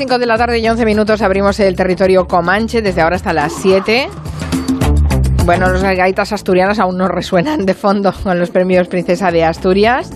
Son 0.00 0.06
las 0.06 0.12
5 0.14 0.18
de 0.18 0.26
la 0.26 0.38
tarde 0.38 0.58
y 0.60 0.66
11 0.66 0.86
minutos. 0.86 1.20
Abrimos 1.20 1.60
el 1.60 1.76
territorio 1.76 2.26
Comanche 2.26 2.80
desde 2.80 3.02
ahora 3.02 3.16
hasta 3.16 3.34
las 3.34 3.52
7. 3.52 4.08
Bueno, 5.44 5.68
los 5.68 5.82
gaitas 5.82 6.32
asturianas 6.32 6.78
aún 6.78 6.96
no 6.96 7.06
resuenan 7.06 7.66
de 7.66 7.74
fondo 7.74 8.10
con 8.22 8.38
los 8.38 8.48
premios 8.48 8.88
Princesa 8.88 9.30
de 9.30 9.44
Asturias, 9.44 10.10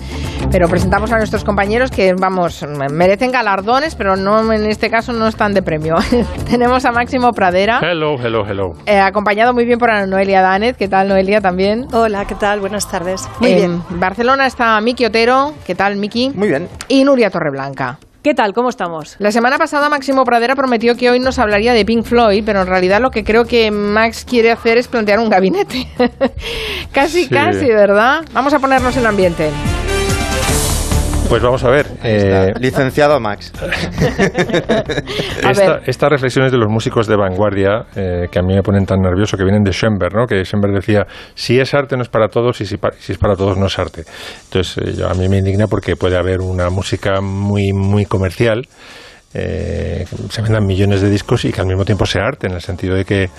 pero 0.51 0.69
presentamos 0.69 1.13
a 1.13 1.19
nuestros 1.19 1.45
compañeros 1.45 1.91
que, 1.91 2.15
vamos, 2.15 2.65
merecen 2.93 3.31
galardones, 3.31 3.95
pero 3.95 4.17
no 4.17 4.51
en 4.55 4.65
este 4.65 4.89
caso 4.89 5.13
no 5.13 5.29
están 5.29 5.53
de 5.53 5.61
premio. 5.61 5.97
Tenemos 6.51 6.87
a 6.87 6.93
Máximo 6.93 7.33
Pradera. 7.33 7.81
Hello, 7.83 8.17
hello, 8.19 8.47
hello. 8.49 8.73
Eh, 8.87 8.99
acompañado 8.99 9.53
muy 9.53 9.67
bien 9.67 9.79
por 9.79 9.91
Ana 9.91 10.07
Noelia 10.07 10.41
Danez. 10.41 10.79
¿Qué 10.79 10.89
tal, 10.89 11.09
Noelia, 11.09 11.43
también? 11.43 11.89
Hola, 11.93 12.25
¿qué 12.27 12.37
tal? 12.37 12.61
Buenas 12.61 12.91
tardes. 12.91 13.29
Muy 13.39 13.51
en 13.51 13.57
bien. 13.59 13.83
Barcelona 14.01 14.47
está 14.47 14.81
Miki 14.81 15.05
Otero. 15.05 15.53
¿Qué 15.67 15.75
tal, 15.75 15.97
Miki? 15.97 16.31
Muy 16.31 16.49
bien. 16.49 16.69
Y 16.89 17.05
Nuria 17.05 17.29
Torreblanca. 17.29 17.99
¿Qué 18.25 18.33
tal? 18.33 18.55
¿Cómo 18.55 18.71
estamos? 18.71 19.17
La 19.19 19.31
semana 19.33 19.59
pasada 19.59 19.91
Máximo 19.91 20.25
Pradera 20.25 20.57
prometió 20.57 20.97
que 20.97 21.11
hoy 21.11 21.21
nos 21.21 21.39
hablaría 21.39 21.75
de 21.75 21.85
Pink 21.85 22.07
Floyd, 22.07 22.43
pero 22.47 22.63
en 22.63 22.67
realidad 22.67 23.03
lo 23.03 23.11
que 23.11 23.23
creo 23.23 23.45
que 23.45 23.71
Max 23.71 24.25
quiere 24.27 24.51
hacer 24.51 24.79
es 24.79 24.89
plantear 24.89 25.19
un 25.19 25.29
gabinete. 25.29 25.87
casi, 26.93 27.25
Sí. 27.25 27.29
casi, 27.29 27.67
¿verdad? 27.67 28.25
Vamos 28.33 28.55
a 28.55 28.61
ponernos 28.61 28.97
en 28.97 29.05
ambiente. 29.05 29.51
Pues 31.29 31.43
vamos 31.43 31.65
a 31.65 31.71
ver. 31.71 31.87
Eh, 32.05 32.53
Licenciado 32.61 33.19
Max. 33.19 33.53
Esta- 35.43 35.81
estas 35.87 36.11
reflexiones 36.11 36.53
de 36.53 36.59
los 36.59 36.69
músicos 36.71 37.07
de 37.07 37.17
vanguardia 37.17 37.87
eh, 37.97 38.29
que 38.31 38.39
a 38.39 38.43
mí 38.43 38.55
me 38.55 38.63
ponen 38.63 38.87
tan 38.87 39.01
nervioso, 39.01 39.37
que 39.37 39.43
vienen 39.45 39.63
de 39.65 39.73
Schoenberg, 39.73 40.15
¿no? 40.15 40.27
que 40.27 40.45
Schoenberg 40.45 40.75
decía, 40.75 41.07
si 41.35 41.59
es 41.59 41.75
arte 41.75 41.97
no 41.97 42.03
es 42.03 42.09
para 42.09 42.29
todos 42.29 42.61
y 42.61 42.67
si, 42.67 42.77
pa- 42.77 42.93
si 42.99 43.13
es 43.13 43.19
para 43.19 43.35
todos 43.37 43.57
no 43.57 43.67
es 43.67 43.79
arte. 43.79 44.05
Entonces, 44.45 44.79
eh, 44.79 44.95
yo- 44.99 45.09
a 45.09 45.15
mí 45.15 45.29
me 45.29 45.39
indigna 45.39 45.67
porque 45.67 45.97
puede 45.97 46.17
haber 46.17 46.41
una 46.41 46.71
música 46.71 47.21
muy, 47.21 47.73
muy 47.73 48.05
comercial, 48.07 48.67
eh, 49.35 50.07
se 50.31 50.43
vendan 50.43 50.65
millones 50.67 51.01
de 51.01 51.11
discos 51.11 51.45
y 51.45 51.53
que 51.53 51.61
al 51.61 51.67
mismo 51.67 51.85
tiempo 51.85 52.07
sea 52.07 52.23
arte, 52.27 52.47
en 52.47 52.53
el 52.55 52.61
sentido 52.61 52.95
de 52.95 53.05
que 53.05 53.31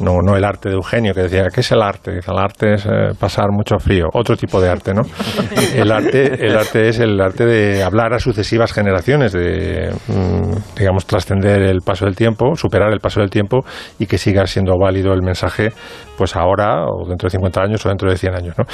no, 0.00 0.18
no 0.24 0.36
el 0.36 0.44
arte 0.44 0.68
de 0.68 0.74
Eugenio, 0.76 1.12
que 1.14 1.22
decía, 1.22 1.46
¿qué 1.52 1.60
es 1.60 1.72
el 1.72 1.82
arte? 1.82 2.20
El 2.26 2.38
arte 2.38 2.74
es 2.74 2.86
eh, 2.86 2.90
pasar 3.18 3.50
mucho 3.50 3.78
frío. 3.78 4.06
Otro 4.12 4.36
tipo 4.36 4.60
de 4.60 4.68
arte, 4.68 4.94
¿no? 4.94 5.02
El 5.74 5.90
arte, 5.92 6.46
el 6.46 6.56
arte 6.56 6.88
es 6.88 6.98
el 6.98 7.20
arte 7.20 7.44
de 7.44 7.82
hablar 7.82 8.14
a 8.14 8.18
sucesivas 8.18 8.72
generaciones, 8.72 9.32
de, 9.32 9.90
mm, 10.08 10.76
digamos, 10.78 11.06
trascender 11.06 11.62
el 11.62 11.80
paso 11.82 12.04
del 12.04 12.16
tiempo, 12.16 12.54
superar 12.56 12.92
el 12.92 13.00
paso 13.00 13.20
del 13.20 13.30
tiempo 13.30 13.64
y 13.98 14.06
que 14.06 14.18
siga 14.18 14.46
siendo 14.46 14.72
válido 14.78 15.12
el 15.12 15.22
mensaje, 15.22 15.72
pues 16.16 16.34
ahora, 16.36 16.84
o 16.86 17.06
dentro 17.08 17.26
de 17.26 17.30
50 17.30 17.60
años, 17.62 17.84
o 17.84 17.88
dentro 17.88 18.10
de 18.10 18.16
100 18.16 18.34
años, 18.34 18.54
¿no? 18.58 18.64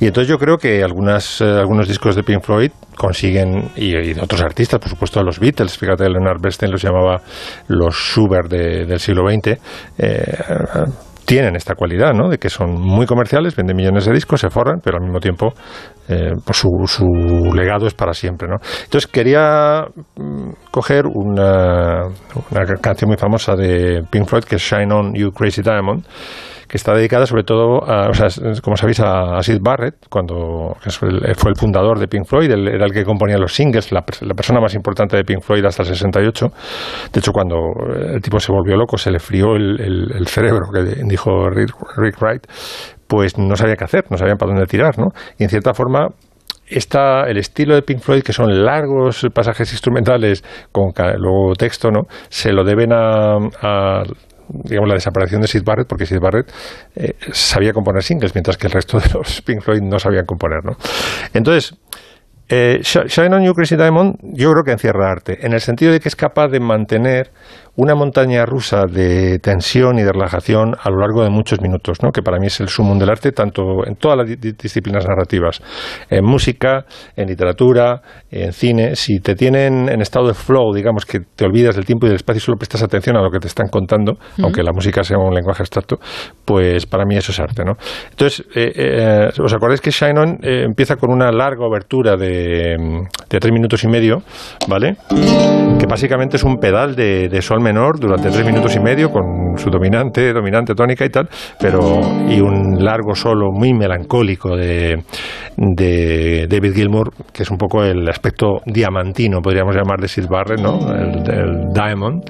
Y 0.00 0.06
entonces 0.06 0.28
yo 0.28 0.38
creo 0.38 0.56
que 0.56 0.82
algunas, 0.82 1.40
eh, 1.40 1.44
algunos 1.44 1.86
discos 1.88 2.16
de 2.16 2.22
Pink 2.22 2.42
Floyd 2.42 2.70
consiguen, 2.96 3.70
y, 3.76 3.96
y 3.96 4.14
de 4.14 4.20
otros 4.20 4.40
artistas, 4.42 4.80
por 4.80 4.88
supuesto, 4.88 5.22
los 5.22 5.38
Beatles, 5.38 5.78
fíjate, 5.78 6.08
Leonard 6.08 6.40
Bernstein 6.40 6.72
los 6.72 6.82
llamaba 6.82 7.20
los 7.68 7.94
Schubert 7.94 8.50
de- 8.50 8.84
del 8.86 8.98
siglo 8.98 9.22
XX, 9.30 9.58
eh, 9.98 10.38
tienen 11.28 11.56
esta 11.56 11.74
cualidad, 11.74 12.14
¿no? 12.14 12.30
De 12.30 12.38
que 12.38 12.48
son 12.48 12.80
muy 12.80 13.04
comerciales, 13.04 13.54
venden 13.54 13.76
millones 13.76 14.06
de 14.06 14.14
discos, 14.14 14.40
se 14.40 14.48
forran, 14.48 14.80
pero 14.82 14.96
al 14.96 15.02
mismo 15.02 15.20
tiempo 15.20 15.52
eh, 16.08 16.32
pues 16.42 16.56
su, 16.56 16.70
su 16.86 17.52
legado 17.54 17.86
es 17.86 17.92
para 17.92 18.14
siempre, 18.14 18.48
¿no? 18.48 18.56
Entonces 18.84 19.06
quería 19.10 19.84
mm, 20.16 20.50
coger 20.70 21.04
una, 21.06 22.04
una 22.50 22.64
canción 22.80 23.10
muy 23.10 23.18
famosa 23.18 23.54
de 23.56 24.04
Pink 24.10 24.26
Floyd 24.26 24.44
que 24.44 24.56
es 24.56 24.62
Shine 24.62 24.90
On 24.90 25.12
You 25.14 25.30
Crazy 25.30 25.60
Diamond, 25.60 26.02
que 26.68 26.76
está 26.76 26.92
dedicada 26.94 27.26
sobre 27.26 27.44
todo, 27.44 27.82
a, 27.88 28.08
o 28.10 28.14
sea, 28.14 28.28
como 28.62 28.76
sabéis, 28.76 29.00
a, 29.00 29.40
Sid 29.42 29.58
Barrett, 29.60 29.94
cuando 30.10 30.76
fue 30.90 31.08
el, 31.08 31.56
fundador 31.56 31.98
de 31.98 32.06
Pink 32.08 32.26
Floyd, 32.26 32.50
era 32.50 32.84
el 32.84 32.92
que 32.92 33.04
componía 33.04 33.38
los 33.38 33.54
singles, 33.54 33.90
la, 33.90 34.04
pers- 34.04 34.20
la 34.26 34.34
persona 34.34 34.60
más 34.60 34.74
importante 34.74 35.16
de 35.16 35.24
Pink 35.24 35.42
Floyd 35.42 35.64
hasta 35.64 35.82
el 35.82 35.88
68. 35.88 36.46
De 37.12 37.20
hecho, 37.20 37.32
cuando 37.32 37.56
el 38.14 38.20
tipo 38.20 38.38
se 38.38 38.52
volvió 38.52 38.76
loco, 38.76 38.98
se 38.98 39.10
le 39.10 39.18
frió 39.18 39.56
el, 39.56 39.80
el- 39.80 40.26
cerebro, 40.28 40.66
que 40.72 40.82
dijo 41.04 41.48
Rick, 41.48 41.70
Rick 41.96 42.20
Wright, 42.20 42.46
pues 43.06 43.38
no 43.38 43.56
sabía 43.56 43.76
qué 43.76 43.84
hacer, 43.84 44.04
no 44.10 44.18
sabían 44.18 44.36
para 44.36 44.52
dónde 44.52 44.66
tirar, 44.66 44.98
¿no? 44.98 45.06
Y 45.38 45.44
en 45.44 45.48
cierta 45.48 45.72
forma 45.72 46.08
está 46.66 47.22
el 47.28 47.38
estilo 47.38 47.74
de 47.74 47.82
Pink 47.82 48.00
Floyd, 48.00 48.22
que 48.22 48.34
son 48.34 48.62
largos 48.64 49.26
pasajes 49.34 49.72
instrumentales 49.72 50.44
con 50.70 50.92
luego 51.16 51.54
texto, 51.54 51.90
¿no? 51.90 52.02
Se 52.28 52.52
lo 52.52 52.62
deben 52.64 52.92
a, 52.92 53.36
a, 53.62 54.02
digamos 54.48 54.88
la 54.88 54.94
desaparición 54.94 55.40
de 55.42 55.48
Sid 55.48 55.62
Barrett, 55.64 55.86
porque 55.88 56.06
Sid 56.06 56.20
Barrett 56.20 56.50
eh, 56.96 57.14
sabía 57.32 57.72
componer 57.72 58.02
singles, 58.02 58.34
mientras 58.34 58.56
que 58.56 58.66
el 58.66 58.72
resto 58.72 58.98
de 59.00 59.08
los 59.14 59.40
Pink 59.46 59.60
Floyd 59.62 59.82
no 59.82 59.98
sabían 59.98 60.26
componer, 60.26 60.64
¿no? 60.64 60.76
Entonces, 61.34 61.74
eh, 62.48 62.78
Sh- 62.80 63.06
Shine 63.08 63.34
on 63.36 63.44
You 63.44 63.52
Crazy 63.54 63.76
Diamond 63.76 64.16
yo 64.22 64.50
creo 64.52 64.64
que 64.64 64.72
encierra 64.72 65.10
arte, 65.10 65.44
en 65.46 65.52
el 65.52 65.60
sentido 65.60 65.92
de 65.92 66.00
que 66.00 66.08
es 66.08 66.16
capaz 66.16 66.48
de 66.48 66.60
mantener 66.60 67.30
una 67.80 67.94
montaña 67.94 68.44
rusa 68.44 68.86
de 68.90 69.38
tensión 69.38 70.00
y 70.00 70.02
de 70.02 70.10
relajación 70.12 70.74
a 70.82 70.90
lo 70.90 70.98
largo 70.98 71.22
de 71.22 71.30
muchos 71.30 71.60
minutos, 71.60 71.98
¿no? 72.02 72.10
que 72.10 72.22
para 72.22 72.38
mí 72.40 72.48
es 72.48 72.58
el 72.58 72.68
sumum 72.68 72.98
del 72.98 73.08
arte, 73.08 73.30
tanto 73.30 73.86
en 73.86 73.94
todas 73.94 74.18
las 74.18 74.26
di- 74.28 74.34
di- 74.34 74.52
disciplinas 74.60 75.06
narrativas, 75.06 75.62
en 76.10 76.24
música, 76.24 76.84
en 77.14 77.28
literatura, 77.28 78.02
en 78.32 78.52
cine. 78.52 78.96
Si 78.96 79.20
te 79.20 79.36
tienen 79.36 79.88
en 79.88 80.00
estado 80.02 80.26
de 80.26 80.34
flow, 80.34 80.74
digamos 80.74 81.06
que 81.06 81.20
te 81.20 81.44
olvidas 81.44 81.76
del 81.76 81.84
tiempo 81.86 82.06
y 82.06 82.08
del 82.08 82.16
espacio 82.16 82.38
y 82.38 82.40
solo 82.40 82.56
prestas 82.58 82.82
atención 82.82 83.16
a 83.16 83.22
lo 83.22 83.30
que 83.30 83.38
te 83.38 83.46
están 83.46 83.68
contando, 83.68 84.18
aunque 84.42 84.64
la 84.64 84.72
música 84.72 85.04
sea 85.04 85.18
un 85.18 85.32
lenguaje 85.32 85.62
abstracto, 85.62 85.98
pues 86.44 86.84
para 86.84 87.04
mí 87.04 87.16
eso 87.16 87.30
es 87.30 87.38
arte. 87.38 87.62
¿no? 87.64 87.74
Entonces, 88.10 88.44
eh, 88.56 88.72
eh, 88.74 89.28
¿os 89.40 89.54
acordáis 89.54 89.80
que 89.80 89.92
Shine 89.92 90.18
On 90.18 90.38
eh, 90.42 90.64
empieza 90.64 90.96
con 90.96 91.12
una 91.12 91.30
larga 91.30 91.64
obertura 91.64 92.16
de, 92.16 92.76
de 93.30 93.38
tres 93.38 93.52
minutos 93.52 93.84
y 93.84 93.88
medio, 93.88 94.22
¿vale? 94.66 94.96
que 95.78 95.86
básicamente 95.86 96.38
es 96.38 96.42
un 96.42 96.56
pedal 96.58 96.96
de, 96.96 97.28
de 97.28 97.40
sol 97.40 97.60
menor 97.68 98.00
durante 98.00 98.30
tres 98.30 98.46
minutos 98.46 98.74
y 98.76 98.80
medio 98.80 99.10
con 99.10 99.56
su 99.56 99.68
dominante, 99.68 100.32
dominante 100.32 100.74
tónica 100.74 101.04
y 101.04 101.10
tal, 101.10 101.28
pero 101.60 102.00
y 102.28 102.40
un 102.40 102.82
largo 102.82 103.14
solo 103.14 103.50
muy 103.52 103.74
melancólico 103.74 104.56
de, 104.56 105.02
de 105.56 106.46
David 106.48 106.74
Gilmour, 106.74 107.12
que 107.32 107.42
es 107.42 107.50
un 107.50 107.58
poco 107.58 107.84
el 107.84 108.08
aspecto 108.08 108.60
diamantino, 108.64 109.40
podríamos 109.42 109.74
llamar 109.74 110.00
de 110.00 110.08
Sid 110.08 110.28
Barrett, 110.28 110.60
¿no? 110.60 110.78
El, 110.94 111.30
el 111.30 111.72
Diamond, 111.74 112.22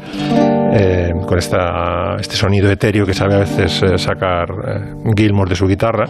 eh, 0.73 1.13
con 1.27 1.39
esta, 1.39 2.17
este 2.19 2.35
sonido 2.35 2.71
etéreo 2.71 3.07
que 3.07 3.15
sabe 3.15 3.37
a 3.37 3.39
veces 3.39 3.83
eh, 3.83 3.97
sacar 3.97 4.49
eh, 4.51 5.13
Gilmour 5.17 5.49
de 5.49 5.55
su 5.55 5.67
guitarra 5.67 6.07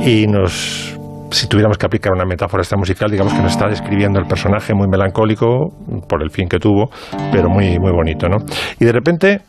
y 0.00 0.26
nos 0.26 0.98
si 1.32 1.48
tuviéramos 1.48 1.78
que 1.78 1.86
aplicar 1.86 2.12
una 2.12 2.24
metáfora 2.24 2.62
esta 2.62 2.76
musical, 2.76 3.10
digamos 3.10 3.32
que 3.32 3.40
nos 3.40 3.52
está 3.52 3.68
describiendo 3.68 4.18
el 4.18 4.26
personaje 4.26 4.74
muy 4.74 4.86
melancólico 4.88 5.70
por 6.08 6.22
el 6.22 6.30
fin 6.30 6.48
que 6.48 6.58
tuvo, 6.58 6.90
pero 7.32 7.48
muy, 7.48 7.78
muy 7.78 7.92
bonito, 7.92 8.28
¿no? 8.28 8.36
Y 8.78 8.84
de 8.84 8.92
repente 8.92 9.40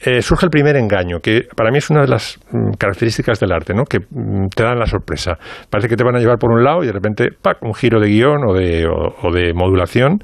eh, 0.00 0.20
surge 0.20 0.46
el 0.46 0.50
primer 0.50 0.76
engaño, 0.76 1.20
que 1.20 1.42
para 1.56 1.70
mí 1.70 1.78
es 1.78 1.88
una 1.88 2.02
de 2.02 2.08
las 2.08 2.38
mm, 2.50 2.72
características 2.78 3.40
del 3.40 3.52
arte, 3.52 3.72
¿no? 3.74 3.84
que 3.84 4.00
mm, 4.00 4.48
te 4.54 4.62
dan 4.62 4.78
la 4.78 4.86
sorpresa. 4.86 5.38
Parece 5.70 5.88
que 5.88 5.96
te 5.96 6.04
van 6.04 6.16
a 6.16 6.18
llevar 6.18 6.38
por 6.38 6.52
un 6.52 6.62
lado 6.62 6.82
y 6.82 6.86
de 6.86 6.92
repente, 6.92 7.28
¡pac!, 7.40 7.62
un 7.62 7.74
giro 7.74 7.98
de 8.00 8.08
guion 8.08 8.44
o 8.46 8.54
de, 8.54 9.52
modulación 9.54 10.18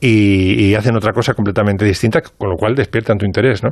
y, 0.00 0.74
hacen 0.74 0.96
otra 0.96 1.12
cosa 1.12 1.34
completamente 1.34 1.84
distinta, 1.84 2.20
con 2.20 2.50
lo 2.50 2.56
cual 2.56 2.74
despiertan 2.74 3.16
tu 3.16 3.24
interés. 3.24 3.62
¿no? 3.62 3.70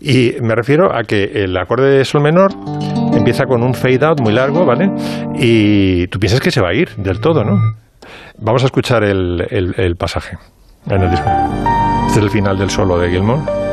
Y 0.00 0.34
me 0.42 0.54
refiero 0.54 0.94
a 0.94 1.02
que 1.02 1.24
el 1.24 1.56
acorde 1.56 1.90
de 1.90 2.04
sol 2.04 2.22
menor 2.22 2.50
empieza 3.16 3.44
con 3.46 3.62
un 3.62 3.74
fade 3.74 4.04
out 4.04 4.20
muy 4.20 4.34
largo, 4.34 4.66
¿vale? 4.66 4.90
Y 5.34 6.06
tú 6.08 6.18
piensas 6.18 6.40
que 6.40 6.50
se 6.50 6.60
va 6.60 6.68
a 6.68 6.74
ir 6.74 6.90
del 6.96 7.20
todo, 7.20 7.42
¿no? 7.44 7.56
Vamos 8.38 8.62
a 8.62 8.66
escuchar 8.66 9.04
el 9.04 9.96
pasaje 9.98 10.36
en 10.90 11.02
el 11.02 11.10
disco. 11.10 11.30
Este 12.06 12.18
es 12.18 12.24
el 12.24 12.30
final 12.30 12.58
del 12.58 12.70
solo 12.70 12.98
de 12.98 13.10
Gilmour. 13.10 13.63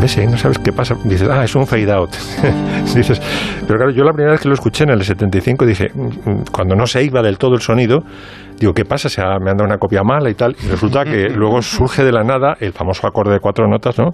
Ves 0.00 0.18
ahí, 0.18 0.26
no 0.26 0.36
sabes 0.36 0.58
qué 0.58 0.72
pasa. 0.72 0.94
Dices, 1.04 1.28
ah, 1.30 1.44
es 1.44 1.54
un 1.54 1.66
fade 1.66 1.90
out. 1.92 2.10
Dices, 2.94 3.20
pero 3.66 3.78
claro, 3.78 3.90
yo 3.92 4.04
la 4.04 4.12
primera 4.12 4.32
vez 4.32 4.40
que 4.40 4.48
lo 4.48 4.54
escuché 4.54 4.84
en 4.84 4.90
el 4.90 5.02
75 5.02 5.64
dije, 5.66 5.88
"Mm, 5.94 6.30
mm", 6.30 6.44
cuando 6.52 6.74
no 6.74 6.86
se 6.86 7.02
iba 7.02 7.22
del 7.22 7.38
todo 7.38 7.54
el 7.54 7.60
sonido, 7.60 8.00
digo, 8.58 8.72
¿qué 8.72 8.84
pasa? 8.84 9.08
Se 9.08 9.20
ha- 9.20 9.38
me 9.38 9.50
han 9.50 9.56
dado 9.56 9.64
una 9.66 9.78
copia 9.78 10.02
mala 10.02 10.30
y 10.30 10.34
tal. 10.34 10.56
Y 10.64 10.68
resulta 10.68 11.04
que 11.04 11.28
luego 11.34 11.60
surge 11.62 12.04
de 12.04 12.12
la 12.12 12.22
nada 12.22 12.56
el 12.60 12.72
famoso 12.72 13.06
acorde 13.06 13.32
de 13.32 13.40
cuatro 13.40 13.66
notas, 13.68 13.96
¿no? 13.98 14.10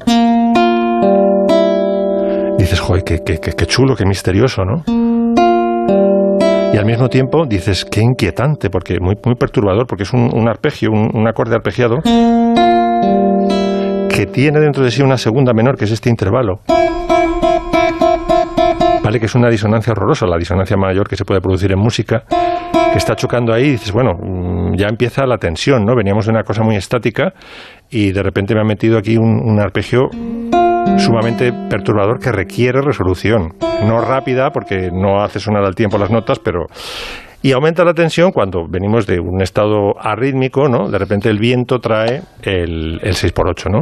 Dices, 2.58 2.80
joder, 2.80 3.02
qué, 3.04 3.18
qué, 3.24 3.38
qué- 3.38 3.52
qué 3.52 3.66
chulo, 3.66 3.94
qué 3.96 4.04
misterioso, 4.06 4.62
¿no? 4.64 4.84
Y 6.72 6.76
al 6.78 6.86
mismo 6.86 7.08
tiempo 7.08 7.44
dices, 7.46 7.84
qué 7.84 8.00
inquietante, 8.00 8.70
porque 8.70 8.98
muy, 9.00 9.14
muy 9.26 9.34
perturbador, 9.34 9.86
porque 9.86 10.04
es 10.04 10.12
un, 10.14 10.30
un 10.32 10.48
arpegio, 10.48 10.90
un, 10.90 11.10
un 11.12 11.28
acorde 11.28 11.54
arpegiado 11.54 11.96
tiene 14.26 14.60
dentro 14.60 14.84
de 14.84 14.90
sí 14.90 15.02
una 15.02 15.16
segunda 15.16 15.52
menor, 15.52 15.76
que 15.76 15.84
es 15.84 15.90
este 15.90 16.10
intervalo. 16.10 16.60
Vale, 19.02 19.18
que 19.18 19.26
es 19.26 19.34
una 19.34 19.48
disonancia 19.48 19.92
horrorosa, 19.92 20.26
la 20.26 20.38
disonancia 20.38 20.76
mayor 20.76 21.08
que 21.08 21.16
se 21.16 21.24
puede 21.24 21.40
producir 21.40 21.72
en 21.72 21.78
música, 21.78 22.24
que 22.92 22.98
está 22.98 23.16
chocando 23.16 23.52
ahí 23.52 23.64
y 23.64 23.70
dices, 23.72 23.92
bueno, 23.92 24.12
mm, 24.14 24.76
ya 24.76 24.86
empieza 24.88 25.26
la 25.26 25.38
tensión, 25.38 25.84
¿no? 25.84 25.94
Veníamos 25.96 26.26
de 26.26 26.32
una 26.32 26.44
cosa 26.44 26.62
muy 26.62 26.76
estática 26.76 27.32
y 27.90 28.12
de 28.12 28.22
repente 28.22 28.54
me 28.54 28.60
ha 28.60 28.64
metido 28.64 28.98
aquí 28.98 29.16
un, 29.16 29.40
un 29.44 29.60
arpegio 29.60 30.08
sumamente 30.98 31.52
perturbador 31.68 32.18
que 32.18 32.30
requiere 32.30 32.80
resolución. 32.80 33.54
No 33.86 34.00
rápida, 34.00 34.50
porque 34.50 34.90
no 34.92 35.22
hace 35.22 35.40
sonar 35.40 35.64
al 35.64 35.74
tiempo 35.74 35.98
las 35.98 36.10
notas, 36.10 36.38
pero 36.38 36.66
y 37.42 37.50
aumenta 37.52 37.84
la 37.84 37.92
tensión 37.92 38.30
cuando 38.30 38.68
venimos 38.68 39.04
de 39.06 39.18
un 39.18 39.42
estado 39.42 39.94
arrítmico, 39.98 40.68
¿no? 40.68 40.88
De 40.88 40.96
repente 40.96 41.28
el 41.28 41.38
viento 41.38 41.80
trae 41.80 42.22
el, 42.42 43.00
el 43.02 43.14
6x8, 43.14 43.68
¿no? 43.68 43.80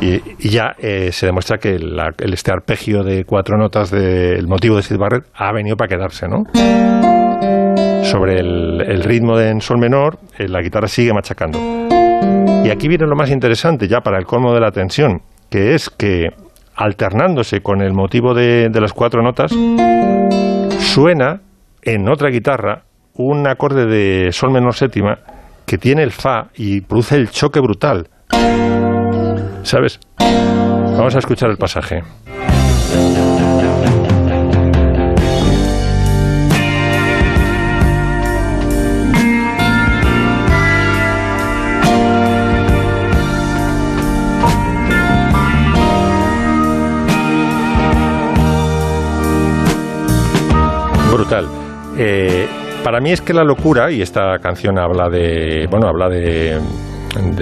Y, 0.00 0.48
ya 0.48 0.74
eh, 0.78 1.10
se 1.12 1.26
demuestra 1.26 1.58
que 1.58 1.76
este 2.20 2.52
arpegio 2.52 3.02
de 3.02 3.24
cuatro 3.24 3.58
notas 3.58 3.90
del 3.90 4.46
motivo 4.46 4.76
de 4.76 4.82
Sid 4.82 4.96
Barrett 4.96 5.24
ha 5.34 5.52
venido 5.52 5.76
para 5.76 5.88
quedarse, 5.88 6.28
¿no? 6.28 6.44
Sobre 8.04 8.40
el, 8.40 9.02
ritmo 9.02 9.36
de 9.36 9.50
en 9.50 9.60
sol 9.60 9.78
menor, 9.78 10.18
eh, 10.38 10.48
la 10.48 10.62
guitarra 10.62 10.88
sigue 10.88 11.12
machacando. 11.12 11.58
Y 12.64 12.70
aquí 12.70 12.88
viene 12.88 13.06
lo 13.06 13.16
más 13.16 13.30
interesante, 13.30 13.88
ya 13.88 14.00
para 14.00 14.18
el 14.18 14.24
colmo 14.24 14.54
de 14.54 14.60
la 14.60 14.70
tensión, 14.70 15.22
que 15.50 15.74
es 15.74 15.90
que 15.90 16.30
alternándose 16.74 17.60
con 17.60 17.82
el 17.82 17.92
motivo 17.92 18.34
de, 18.34 18.70
las 18.72 18.92
cuatro 18.92 19.22
notas, 19.22 19.52
suena 20.78 21.40
en 21.82 22.08
otra 22.08 22.30
guitarra 22.30 22.82
un 23.14 23.46
acorde 23.48 23.86
de 23.86 24.32
sol 24.32 24.52
menor 24.52 24.74
séptima 24.74 25.18
que 25.68 25.76
tiene 25.76 26.02
el 26.02 26.12
fa 26.12 26.48
y 26.56 26.80
produce 26.80 27.14
el 27.14 27.30
choque 27.30 27.60
brutal. 27.60 28.08
¿Sabes? 29.62 30.00
Vamos 30.18 31.14
a 31.14 31.18
escuchar 31.18 31.50
el 31.50 31.58
pasaje. 31.58 32.02
brutal. 51.12 51.48
Eh, 51.98 52.67
para 52.84 53.00
mí 53.00 53.12
es 53.12 53.20
que 53.20 53.32
la 53.32 53.44
locura, 53.44 53.90
y 53.90 54.02
esta 54.02 54.38
canción 54.38 54.78
habla 54.78 55.08
de, 55.08 55.66
bueno, 55.70 55.88
habla 55.88 56.08
de, 56.08 56.58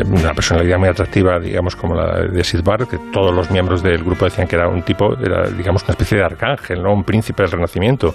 una 0.07 0.33
personalidad 0.33 0.79
muy 0.79 0.89
atractiva, 0.89 1.39
digamos, 1.39 1.77
como 1.77 1.95
la 1.95 2.23
de 2.23 2.45
Sid 2.45 2.63
Barrett, 2.63 2.89
que 2.89 2.99
todos 3.13 3.35
los 3.35 3.51
miembros 3.51 3.83
del 3.83 4.03
grupo 4.05 4.25
decían 4.25 4.47
que 4.47 4.57
era 4.57 4.69
un 4.69 4.83
tipo, 4.83 5.15
era, 5.19 5.49
digamos, 5.51 5.83
una 5.83 5.93
especie 5.93 6.19
de 6.19 6.25
arcángel, 6.25 6.83
¿no? 6.83 6.93
Un 6.93 7.05
príncipe 7.05 7.43
del 7.43 7.53
Renacimiento. 7.53 8.15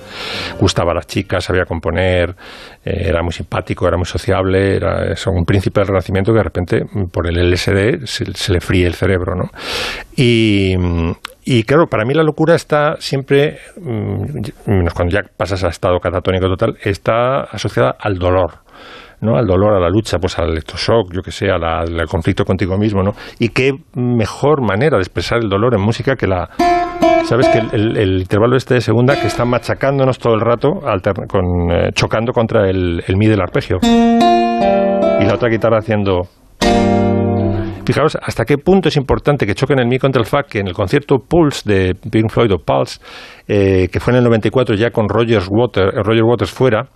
Gustaba 0.59 0.91
a 0.91 0.95
las 0.95 1.07
chicas, 1.07 1.43
sabía 1.43 1.65
componer, 1.65 2.35
eh, 2.83 3.03
era 3.05 3.21
muy 3.21 3.33
simpático, 3.33 3.87
era 3.87 3.97
muy 3.97 4.05
sociable, 4.05 4.77
era 4.77 5.13
un 5.27 5.45
príncipe 5.45 5.81
del 5.81 5.87
Renacimiento 5.89 6.31
que 6.31 6.37
de 6.37 6.43
repente, 6.43 6.85
por 7.11 7.27
el 7.27 7.37
LSD, 7.37 8.05
se, 8.05 8.33
se 8.33 8.53
le 8.53 8.61
fríe 8.61 8.87
el 8.87 8.95
cerebro, 8.95 9.35
¿no? 9.35 9.49
Y, 10.15 10.75
y 11.43 11.63
claro, 11.63 11.87
para 11.87 12.05
mí 12.05 12.13
la 12.13 12.23
locura 12.23 12.55
está 12.55 12.95
siempre, 12.99 13.57
mm, 13.77 14.85
cuando 14.93 15.13
ya 15.13 15.21
pasas 15.35 15.63
a 15.63 15.69
estado 15.69 15.99
catatónico 15.99 16.47
total, 16.47 16.77
está 16.83 17.41
asociada 17.41 17.95
al 17.99 18.17
dolor. 18.17 18.59
¿no? 19.21 19.37
al 19.37 19.45
dolor, 19.45 19.75
a 19.75 19.79
la 19.79 19.89
lucha, 19.89 20.17
pues 20.17 20.39
al 20.39 20.49
electroshock, 20.49 21.13
yo 21.13 21.21
que 21.21 21.31
sé, 21.31 21.51
al, 21.51 22.07
conflicto 22.07 22.43
contigo 22.43 22.75
mismo, 22.77 23.03
¿no? 23.03 23.11
Y 23.37 23.49
qué 23.49 23.71
mejor 23.93 24.61
manera 24.61 24.97
de 24.97 25.03
expresar 25.03 25.37
el 25.43 25.47
dolor 25.47 25.75
en 25.75 25.81
música 25.81 26.15
que 26.15 26.25
la... 26.25 26.49
¿Sabes? 27.25 27.47
Que 27.49 27.59
el, 27.59 28.19
intervalo 28.19 28.57
este 28.57 28.73
de 28.73 28.81
segunda 28.81 29.21
que 29.21 29.27
está 29.27 29.45
machacándonos 29.45 30.17
todo 30.17 30.33
el 30.33 30.41
rato, 30.41 30.69
con, 31.27 31.71
eh, 31.71 31.91
chocando 31.93 32.33
contra 32.33 32.67
el, 32.67 33.03
el 33.07 33.15
mi 33.15 33.27
del 33.27 33.41
arpegio. 33.41 33.77
Y 33.83 35.23
la 35.23 35.35
otra 35.35 35.49
guitarra 35.49 35.77
haciendo... 35.77 36.23
Fijaos 37.85 38.17
hasta 38.21 38.45
qué 38.45 38.57
punto 38.57 38.89
es 38.89 38.97
importante 38.97 39.45
que 39.45 39.55
choquen 39.55 39.79
el 39.79 39.87
Mi 39.87 39.97
contra 39.97 40.21
el 40.21 40.27
Fa, 40.27 40.43
que 40.43 40.59
en 40.59 40.67
el 40.67 40.73
concierto 40.73 41.17
Pulse 41.17 41.61
de 41.65 41.95
Pink 41.95 42.29
Floyd 42.29 42.51
o 42.53 42.57
Pulse, 42.59 42.99
eh, 43.47 43.87
que 43.91 43.99
fue 43.99 44.13
en 44.13 44.17
el 44.17 44.23
94 44.23 44.75
ya 44.75 44.91
con 44.91 45.09
Roger 45.09 45.41
Waters, 45.49 45.93
eh, 45.93 46.01
Roger 46.03 46.23
Waters 46.23 46.51
fuera, 46.51 46.89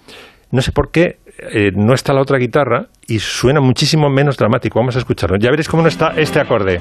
no 0.51 0.61
sé 0.61 0.71
por 0.71 0.91
qué 0.91 1.17
eh, 1.37 1.71
no 1.75 1.93
está 1.93 2.13
la 2.13 2.21
otra 2.21 2.37
guitarra 2.37 2.87
y 3.07 3.19
suena 3.19 3.59
muchísimo 3.59 4.09
menos 4.09 4.37
dramático. 4.37 4.79
Vamos 4.79 4.95
a 4.95 4.99
escucharlo. 4.99 5.37
Ya 5.37 5.49
veréis 5.49 5.67
cómo 5.67 5.81
no 5.83 5.89
está 5.89 6.13
este 6.15 6.39
acorde. 6.39 6.79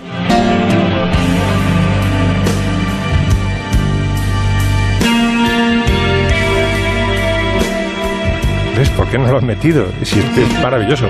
¿Ves? 8.77 8.91
¿Por 8.91 9.09
qué 9.09 9.19
no 9.19 9.27
lo 9.29 9.39
han 9.39 9.47
metido? 9.47 9.87
Si 10.03 10.19
es 10.19 10.63
maravilloso. 10.63 11.09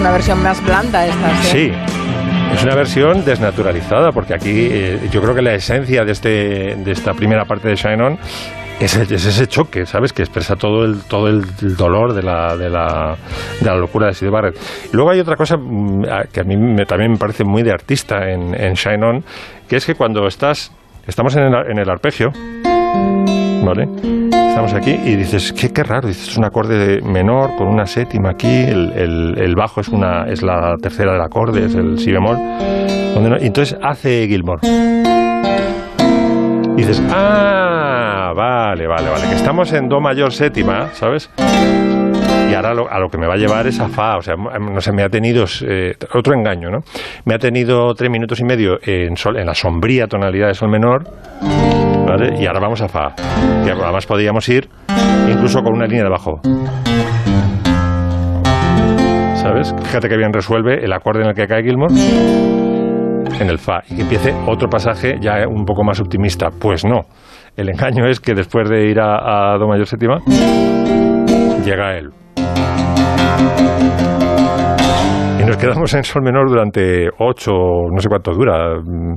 Una 0.00 0.10
versión 0.12 0.42
más 0.42 0.64
blanda 0.64 1.06
esta. 1.06 1.42
Sí. 1.42 1.72
Es 2.54 2.62
una 2.62 2.74
versión 2.74 3.24
desnaturalizada, 3.24 4.10
porque 4.12 4.34
aquí 4.34 4.68
eh, 4.70 5.08
yo 5.10 5.20
creo 5.20 5.34
que 5.34 5.42
la 5.42 5.54
esencia 5.54 6.04
de, 6.04 6.12
este, 6.12 6.28
de 6.76 6.92
esta 6.92 7.12
primera 7.14 7.44
parte 7.44 7.68
de 7.68 7.76
Shine 7.76 8.02
On 8.02 8.18
es, 8.80 8.96
ese 8.96 9.46
choque, 9.46 9.86
¿sabes? 9.86 10.12
Que 10.12 10.22
expresa 10.22 10.56
todo 10.56 10.84
el, 10.84 11.02
todo 11.02 11.28
el 11.28 11.42
dolor 11.76 12.14
de 12.14 12.22
la, 12.22 12.56
de 12.56 12.70
la, 12.70 13.16
de 13.60 13.66
la 13.66 13.76
locura 13.76 14.06
de 14.06 14.14
Sid 14.14 14.30
Barrett. 14.30 14.56
Luego 14.92 15.10
hay 15.10 15.20
otra 15.20 15.36
cosa 15.36 15.56
mm, 15.56 16.02
que 16.32 16.40
a 16.40 16.44
mí 16.44 16.56
me, 16.56 16.86
también 16.86 17.12
me 17.12 17.18
parece 17.18 17.44
muy 17.44 17.62
de 17.62 17.72
artista 17.72 18.30
en, 18.30 18.54
en 18.54 18.74
Shine 18.74 19.04
On, 19.04 19.24
que 19.68 19.76
es 19.76 19.86
que 19.86 19.94
cuando 19.94 20.26
estás, 20.26 20.72
estamos 21.06 21.34
en 21.36 21.42
el, 21.42 21.70
en 21.70 21.78
el 21.78 21.90
arpegio, 21.90 22.30
¿vale? 23.64 24.17
Estamos 24.58 24.74
aquí 24.74 24.98
y 25.08 25.14
dices, 25.14 25.52
qué, 25.52 25.72
qué 25.72 25.84
raro, 25.84 26.08
dices, 26.08 26.30
es 26.30 26.36
un 26.36 26.44
acorde 26.44 27.00
menor 27.00 27.54
con 27.54 27.68
una 27.68 27.86
séptima 27.86 28.30
aquí, 28.30 28.48
el, 28.48 29.36
el, 29.38 29.54
bajo 29.54 29.80
es, 29.80 29.86
una, 29.86 30.24
es 30.24 30.42
la 30.42 30.76
tercera 30.78 31.12
del 31.12 31.20
acorde, 31.20 31.64
es 31.64 31.76
el 31.76 31.96
si 32.00 32.10
bemol. 32.10 32.36
Donde 33.14 33.38
entonces 33.46 33.78
hace 33.80 34.26
Gilmore. 34.26 34.66
Y 36.76 36.76
dices, 36.76 37.00
ah, 37.08 38.32
vale, 38.34 38.88
vale, 38.88 39.08
vale, 39.08 39.28
que 39.28 39.36
estamos 39.36 39.72
en 39.72 39.88
Do 39.88 40.00
mayor 40.00 40.32
séptima, 40.32 40.88
¿sabes? 40.92 41.30
Y 42.48 42.54
ahora 42.54 42.70
a 42.70 42.98
lo 42.98 43.08
que 43.08 43.18
me 43.18 43.26
va 43.26 43.34
a 43.34 43.36
llevar 43.36 43.66
es 43.66 43.78
a 43.80 43.88
Fa. 43.88 44.16
O 44.16 44.22
sea, 44.22 44.34
no 44.36 44.80
sé, 44.80 44.92
me 44.92 45.02
ha 45.02 45.08
tenido 45.08 45.44
eh, 45.66 45.94
otro 46.14 46.34
engaño, 46.34 46.70
¿no? 46.70 46.78
Me 47.24 47.34
ha 47.34 47.38
tenido 47.38 47.92
tres 47.94 48.10
minutos 48.10 48.40
y 48.40 48.44
medio 48.44 48.78
en, 48.82 49.16
sol, 49.16 49.38
en 49.38 49.46
la 49.46 49.54
sombría 49.54 50.06
tonalidad 50.06 50.48
de 50.48 50.54
Sol 50.54 50.70
menor, 50.70 51.04
¿vale? 52.06 52.40
Y 52.40 52.46
ahora 52.46 52.60
vamos 52.60 52.80
a 52.80 52.88
Fa. 52.88 53.14
Que 53.64 53.70
además 53.70 54.06
podríamos 54.06 54.48
ir 54.48 54.68
incluso 55.30 55.60
con 55.62 55.74
una 55.74 55.86
línea 55.86 56.04
de 56.04 56.10
bajo. 56.10 56.40
¿Sabes? 59.34 59.74
Fíjate 59.84 60.08
que 60.08 60.16
bien 60.16 60.32
resuelve 60.32 60.84
el 60.84 60.92
acorde 60.92 61.22
en 61.22 61.28
el 61.28 61.34
que 61.34 61.46
cae 61.46 61.62
Gilmore 61.62 61.94
en 63.40 63.48
el 63.48 63.58
Fa 63.58 63.82
y 63.88 63.96
que 63.96 64.02
empiece 64.02 64.34
otro 64.46 64.68
pasaje 64.68 65.16
ya 65.20 65.46
un 65.46 65.64
poco 65.64 65.84
más 65.84 66.00
optimista. 66.00 66.48
Pues 66.58 66.84
no. 66.84 67.02
El 67.56 67.68
engaño 67.68 68.06
es 68.06 68.20
que 68.20 68.34
después 68.34 68.68
de 68.68 68.88
ir 68.88 69.00
a 69.00 69.56
Do 69.58 69.66
mayor 69.66 69.86
séptima, 69.86 70.18
llega 71.64 71.96
él. 71.96 72.10
Y 75.40 75.44
nos 75.44 75.56
quedamos 75.56 75.94
en 75.94 76.04
sol 76.04 76.22
menor 76.22 76.48
durante 76.48 77.08
ocho, 77.18 77.52
no 77.92 78.00
sé 78.00 78.08
cuánto 78.08 78.32
dura, 78.32 78.80
mm, 78.80 79.14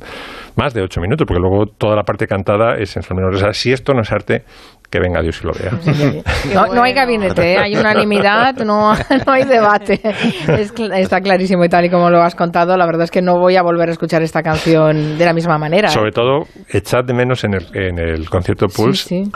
más 0.55 0.73
de 0.73 0.81
ocho 0.81 1.01
minutos, 1.01 1.25
porque 1.27 1.41
luego 1.41 1.65
toda 1.77 1.95
la 1.95 2.03
parte 2.03 2.27
cantada 2.27 2.75
es 2.75 2.95
en 2.95 3.03
sol 3.03 3.17
menor. 3.17 3.35
O 3.35 3.37
sea, 3.37 3.53
si 3.53 3.71
esto 3.71 3.93
no 3.93 4.01
es 4.01 4.11
arte, 4.11 4.43
que 4.91 4.99
venga 4.99 5.21
Dios 5.21 5.41
y 5.41 5.47
lo 5.47 5.53
vea. 5.53 6.23
No, 6.75 6.83
hay 6.83 6.93
gabinete, 6.93 7.53
¿eh? 7.53 7.57
hay 7.57 7.75
unanimidad, 7.75 8.55
no, 8.57 8.93
no 9.25 9.33
hay 9.33 9.45
debate. 9.45 9.99
está 10.95 11.21
clarísimo 11.21 11.63
y 11.63 11.69
tal 11.69 11.85
y 11.85 11.89
como 11.89 12.09
lo 12.09 12.21
has 12.21 12.35
contado, 12.35 12.75
la 12.75 12.85
verdad 12.85 13.03
es 13.03 13.11
que 13.11 13.21
no 13.21 13.39
voy 13.39 13.55
a 13.55 13.61
volver 13.61 13.89
a 13.89 13.91
escuchar 13.93 14.21
esta 14.21 14.41
canción 14.41 15.17
de 15.17 15.25
la 15.25 15.33
misma 15.33 15.57
manera. 15.57 15.87
¿eh? 15.87 15.91
Sobre 15.91 16.11
todo, 16.11 16.47
echad 16.69 17.05
de 17.05 17.13
menos 17.13 17.43
en 17.43 17.53
el, 17.53 17.67
en 17.73 17.99
el 17.99 18.29
concierto 18.29 18.67
Pulse. 18.67 19.07
Sí, 19.07 19.23
sí. 19.25 19.31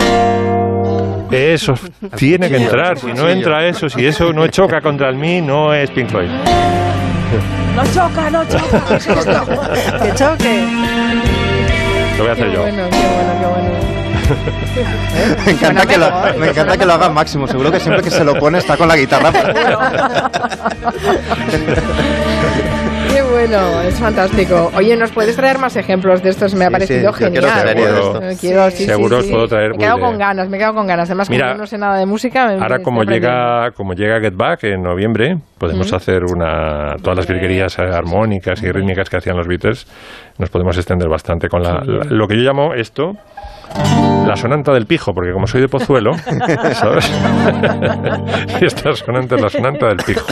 Eso 1.32 1.74
tiene 2.16 2.50
que 2.50 2.58
entrar. 2.58 2.98
Si 2.98 3.12
no 3.14 3.30
entra 3.30 3.66
eso, 3.68 3.90
si 3.90 4.06
eso 4.06 4.32
no 4.34 4.48
choca 4.48 4.82
contra 4.82 5.10
el 5.10 5.16
mí, 5.16 5.42
no 5.42 5.74
es 5.74 5.90
Pink 5.92 6.10
Floyd. 6.10 6.30
No 7.76 7.84
choca, 7.94 8.30
no 8.30 8.44
choca. 8.46 8.88
que 10.04 10.14
choque. 10.16 10.66
Lo 12.18 12.24
voy 12.24 12.30
a 12.30 12.32
hacer 12.32 12.52
yo. 12.52 12.62
Bueno, 12.62 12.90
qué 12.90 12.98
bueno, 12.98 13.40
qué 13.40 13.48
bueno. 13.48 13.75
Me 15.46 15.52
encanta, 15.52 15.86
que, 15.86 15.98
lo, 15.98 16.10
me 16.40 16.50
encanta 16.50 16.78
que 16.78 16.86
lo 16.86 16.94
haga 16.94 17.10
Máximo. 17.10 17.48
Seguro 17.48 17.72
que 17.72 17.80
siempre 17.80 18.04
que 18.04 18.12
se 18.12 18.24
lo 18.24 18.36
pone 18.36 18.58
está 18.60 18.78
con 18.78 18.88
la 18.88 18.96
guitarra. 18.96 19.32
Qué 23.12 23.22
bueno, 23.22 23.82
es 23.82 24.00
fantástico. 24.00 24.72
Oye, 24.76 24.98
¿nos 24.98 25.12
puedes 25.12 25.36
traer 25.36 25.60
más 25.60 25.76
ejemplos 25.78 26.22
de 26.22 26.30
estos? 26.30 26.56
Me 26.56 26.66
ha 26.66 26.70
parecido 26.70 27.14
genial. 27.14 27.46
Quiero, 28.40 28.70
sí, 28.72 28.86
Seguro 28.86 29.20
os 29.20 29.28
puedo 29.28 29.48
traer. 29.48 29.70
Me 29.72 29.76
he 29.76 29.80
quedado 29.80 30.00
con 30.00 30.18
ganas, 30.18 30.50
me 30.50 30.58
he 30.58 30.60
quedado 30.60 30.76
con 30.76 30.88
ganas. 30.88 31.10
Además, 31.10 31.30
como 31.30 31.54
no 31.54 31.66
sé 31.66 31.78
nada 31.78 31.98
de 31.98 32.06
música, 32.06 32.50
ahora 32.60 32.80
como 32.80 33.04
llega, 33.04 33.72
como 33.72 33.94
llega 33.94 34.20
Get 34.20 34.36
Back 34.36 34.64
en 34.66 34.82
noviembre, 34.82 35.38
podemos 35.58 35.94
hacer 35.94 36.24
una 36.24 36.96
todas 37.02 37.18
las 37.18 37.28
virguerías 37.28 37.78
armónicas 37.80 38.62
y 38.64 38.72
rítmicas 38.72 39.10
que 39.10 39.18
hacían 39.18 39.38
los 39.38 39.48
Beatles, 39.48 39.88
nos 40.38 40.50
podemos 40.50 40.76
extender 40.78 41.08
bastante 41.08 41.48
con 41.48 41.62
la, 41.62 41.82
lo 41.86 42.28
que 42.28 42.36
yo 42.36 42.42
llamo 42.42 42.74
esto 42.74 43.14
La 44.28 44.36
sonanta 44.36 44.74
del 44.74 44.86
pijo, 44.88 45.14
porque 45.14 45.32
como 45.32 45.46
soy 45.48 45.62
de 45.62 45.68
Pozuelo, 45.68 46.14
¿sabes? 46.74 47.12
esta 48.62 48.94
sonante 48.96 49.36
es 49.36 49.42
la 49.42 49.50
sonanta 49.50 49.88
del 49.88 49.98
pijo. 49.98 50.26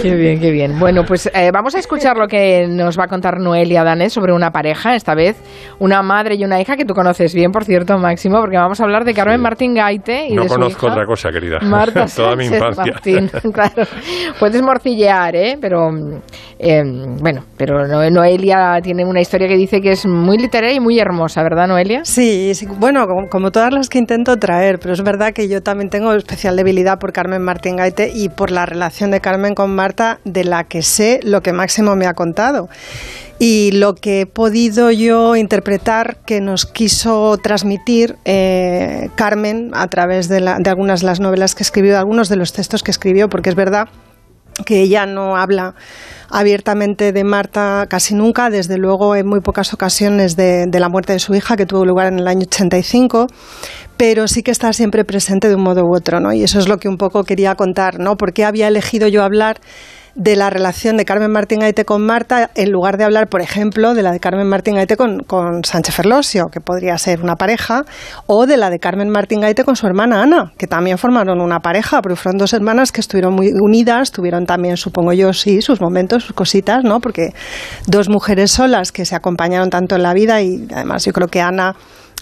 Qué 0.00 0.14
bien, 0.14 0.38
qué 0.40 0.50
bien. 0.52 0.78
Bueno, 0.78 1.02
pues 1.04 1.28
eh, 1.34 1.50
vamos 1.52 1.74
a 1.74 1.78
escuchar 1.80 2.16
lo 2.16 2.28
que 2.28 2.66
nos 2.68 2.96
va 2.98 3.04
a 3.04 3.08
contar 3.08 3.40
Noelia 3.40 3.82
Danés 3.82 4.12
sobre 4.12 4.32
una 4.32 4.50
pareja, 4.52 4.94
esta 4.94 5.14
vez 5.14 5.36
una 5.80 6.02
madre 6.02 6.36
y 6.36 6.44
una 6.44 6.60
hija 6.60 6.76
que 6.76 6.84
tú 6.84 6.94
conoces 6.94 7.34
bien, 7.34 7.50
por 7.50 7.64
cierto, 7.64 7.98
Máximo, 7.98 8.38
porque 8.40 8.56
vamos 8.58 8.80
a 8.80 8.84
hablar 8.84 9.04
de 9.04 9.12
Carmen 9.14 9.40
Martín 9.40 9.74
Gaite 9.74 10.26
y 10.28 10.34
no 10.34 10.42
de 10.42 10.48
su 10.48 10.54
conozco 10.54 10.86
hija, 10.86 10.94
otra 10.94 11.06
cosa, 11.06 11.30
querida. 11.30 11.58
Marta 11.62 12.06
Toda 12.16 12.36
mi 12.36 12.44
infancia. 12.46 12.92
Martín, 12.92 13.28
claro. 13.52 13.82
Puedes 14.38 14.62
morcillear, 14.62 15.34
¿eh? 15.34 15.58
Pero, 15.60 15.90
eh, 16.58 16.82
bueno, 17.20 17.42
pero 17.56 17.86
No- 17.88 18.08
Noelia 18.08 18.78
tiene 18.82 19.04
una 19.04 19.20
historia 19.20 19.48
que 19.48 19.56
dice 19.56 19.80
que 19.80 19.92
es 19.92 20.06
muy 20.06 20.38
literaria 20.38 20.76
y 20.76 20.80
muy 20.80 20.98
hermosa, 21.00 21.42
¿verdad, 21.42 21.66
Noelia? 21.66 22.04
Sí, 22.08 22.52
sí, 22.54 22.64
bueno, 22.64 23.06
como, 23.28 23.50
todas 23.50 23.70
las 23.70 23.90
que 23.90 23.98
intento 23.98 24.38
traer, 24.38 24.78
pero 24.78 24.94
es 24.94 25.02
verdad 25.02 25.34
que 25.34 25.46
yo 25.46 25.62
también 25.62 25.90
tengo 25.90 26.14
especial 26.14 26.56
debilidad 26.56 26.98
por 26.98 27.12
Carmen 27.12 27.42
Martín 27.42 27.76
Gaite 27.76 28.10
y 28.14 28.30
por 28.30 28.50
la 28.50 28.64
relación 28.64 29.10
de 29.10 29.20
Carmen 29.20 29.54
con 29.54 29.74
Marta, 29.74 30.18
de 30.24 30.44
la 30.44 30.64
que 30.64 30.80
sé 30.80 31.20
lo 31.22 31.42
que 31.42 31.52
Máximo 31.52 31.96
me 31.96 32.06
ha 32.06 32.14
contado. 32.14 32.70
Y 33.38 33.72
lo 33.72 33.94
que 33.94 34.22
he 34.22 34.26
podido 34.26 34.90
yo 34.90 35.36
interpretar 35.36 36.16
que 36.24 36.40
nos 36.40 36.64
quiso 36.64 37.36
transmitir 37.36 38.16
eh, 38.24 39.10
Carmen 39.14 39.70
a 39.74 39.86
través 39.88 40.30
de, 40.30 40.38
algunas 40.48 41.00
de 41.00 41.06
las 41.08 41.20
novelas 41.20 41.54
que 41.54 41.62
escribió, 41.62 41.98
algunos 41.98 42.30
de 42.30 42.36
los 42.36 42.54
textos 42.54 42.82
que 42.82 42.90
escribió, 42.90 43.28
porque 43.28 43.50
es 43.50 43.54
verdad 43.54 43.86
que 44.64 44.82
ella 44.82 45.06
no 45.06 45.36
habla 45.36 45.74
abiertamente 46.30 47.12
de 47.12 47.24
Marta 47.24 47.86
casi 47.88 48.14
nunca, 48.14 48.50
desde 48.50 48.76
luego 48.76 49.16
en 49.16 49.26
muy 49.26 49.40
pocas 49.40 49.72
ocasiones 49.72 50.36
de, 50.36 50.68
la 50.72 50.88
muerte 50.88 51.12
de 51.12 51.18
su 51.18 51.34
hija, 51.34 51.56
que 51.56 51.66
tuvo 51.66 51.84
lugar 51.84 52.12
en 52.12 52.18
el 52.18 52.28
año 52.28 52.42
85, 52.46 53.26
pero 53.96 54.28
sí 54.28 54.42
que 54.42 54.50
está 54.50 54.72
siempre 54.72 55.04
presente 55.04 55.48
de 55.48 55.54
un 55.54 55.62
modo 55.62 55.84
u 55.84 55.96
otro, 55.96 56.20
¿no? 56.20 56.32
Y 56.32 56.42
eso 56.42 56.58
es 56.58 56.68
lo 56.68 56.78
que 56.78 56.88
un 56.88 56.96
poco 56.96 57.24
quería 57.24 57.54
contar, 57.54 57.98
¿no? 57.98 58.16
¿Por 58.16 58.32
qué 58.32 58.44
había 58.44 58.68
elegido 58.68 59.08
yo 59.08 59.22
hablar 59.22 59.60
de 60.18 60.34
la 60.34 60.50
relación 60.50 60.96
de 60.96 61.04
Carmen 61.04 61.30
Martín 61.30 61.60
Gaite 61.60 61.84
con 61.84 62.04
Marta 62.04 62.50
en 62.56 62.72
lugar 62.72 62.98
de 62.98 63.04
hablar, 63.04 63.28
por 63.28 63.40
ejemplo, 63.40 63.94
de 63.94 64.02
la 64.02 64.10
de 64.10 64.18
Carmen 64.18 64.48
Martín 64.48 64.74
Gaite 64.74 64.96
con, 64.96 65.20
con 65.20 65.62
Sánchez 65.62 65.94
Ferlosio, 65.94 66.46
que 66.52 66.60
podría 66.60 66.98
ser 66.98 67.22
una 67.22 67.36
pareja, 67.36 67.84
o 68.26 68.44
de 68.44 68.56
la 68.56 68.68
de 68.68 68.80
Carmen 68.80 69.10
Martín 69.10 69.40
Gaite 69.40 69.62
con 69.62 69.76
su 69.76 69.86
hermana 69.86 70.20
Ana, 70.20 70.52
que 70.58 70.66
también 70.66 70.98
formaron 70.98 71.40
una 71.40 71.60
pareja, 71.60 72.02
pero 72.02 72.16
fueron 72.16 72.36
dos 72.36 72.52
hermanas 72.52 72.90
que 72.90 73.00
estuvieron 73.00 73.32
muy 73.32 73.52
unidas, 73.52 74.10
tuvieron 74.10 74.44
también, 74.44 74.76
supongo 74.76 75.12
yo, 75.12 75.32
sí, 75.32 75.62
sus 75.62 75.80
momentos, 75.80 76.24
sus 76.24 76.34
cositas, 76.34 76.82
¿no? 76.82 76.98
Porque 76.98 77.32
dos 77.86 78.08
mujeres 78.08 78.50
solas 78.50 78.90
que 78.90 79.04
se 79.04 79.14
acompañaron 79.14 79.70
tanto 79.70 79.94
en 79.94 80.02
la 80.02 80.14
vida 80.14 80.42
y 80.42 80.66
además 80.74 81.04
yo 81.04 81.12
creo 81.12 81.28
que 81.28 81.40
Ana 81.40 81.76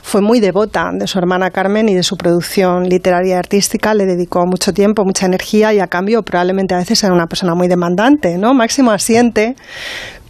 fue 0.06 0.20
muy 0.20 0.38
devota 0.38 0.92
de 0.92 1.08
su 1.08 1.18
hermana 1.18 1.50
Carmen 1.50 1.88
y 1.88 1.94
de 1.94 2.04
su 2.04 2.16
producción 2.16 2.88
literaria 2.88 3.34
y 3.34 3.38
artística, 3.38 3.92
le 3.92 4.06
dedicó 4.06 4.46
mucho 4.46 4.72
tiempo, 4.72 5.04
mucha 5.04 5.26
energía 5.26 5.74
y 5.74 5.80
a 5.80 5.88
cambio 5.88 6.22
probablemente 6.22 6.74
a 6.74 6.78
veces 6.78 7.02
era 7.02 7.12
una 7.12 7.26
persona 7.26 7.56
muy 7.56 7.66
demandante, 7.66 8.38
¿no? 8.38 8.54
Máximo 8.54 8.92
asiente, 8.92 9.56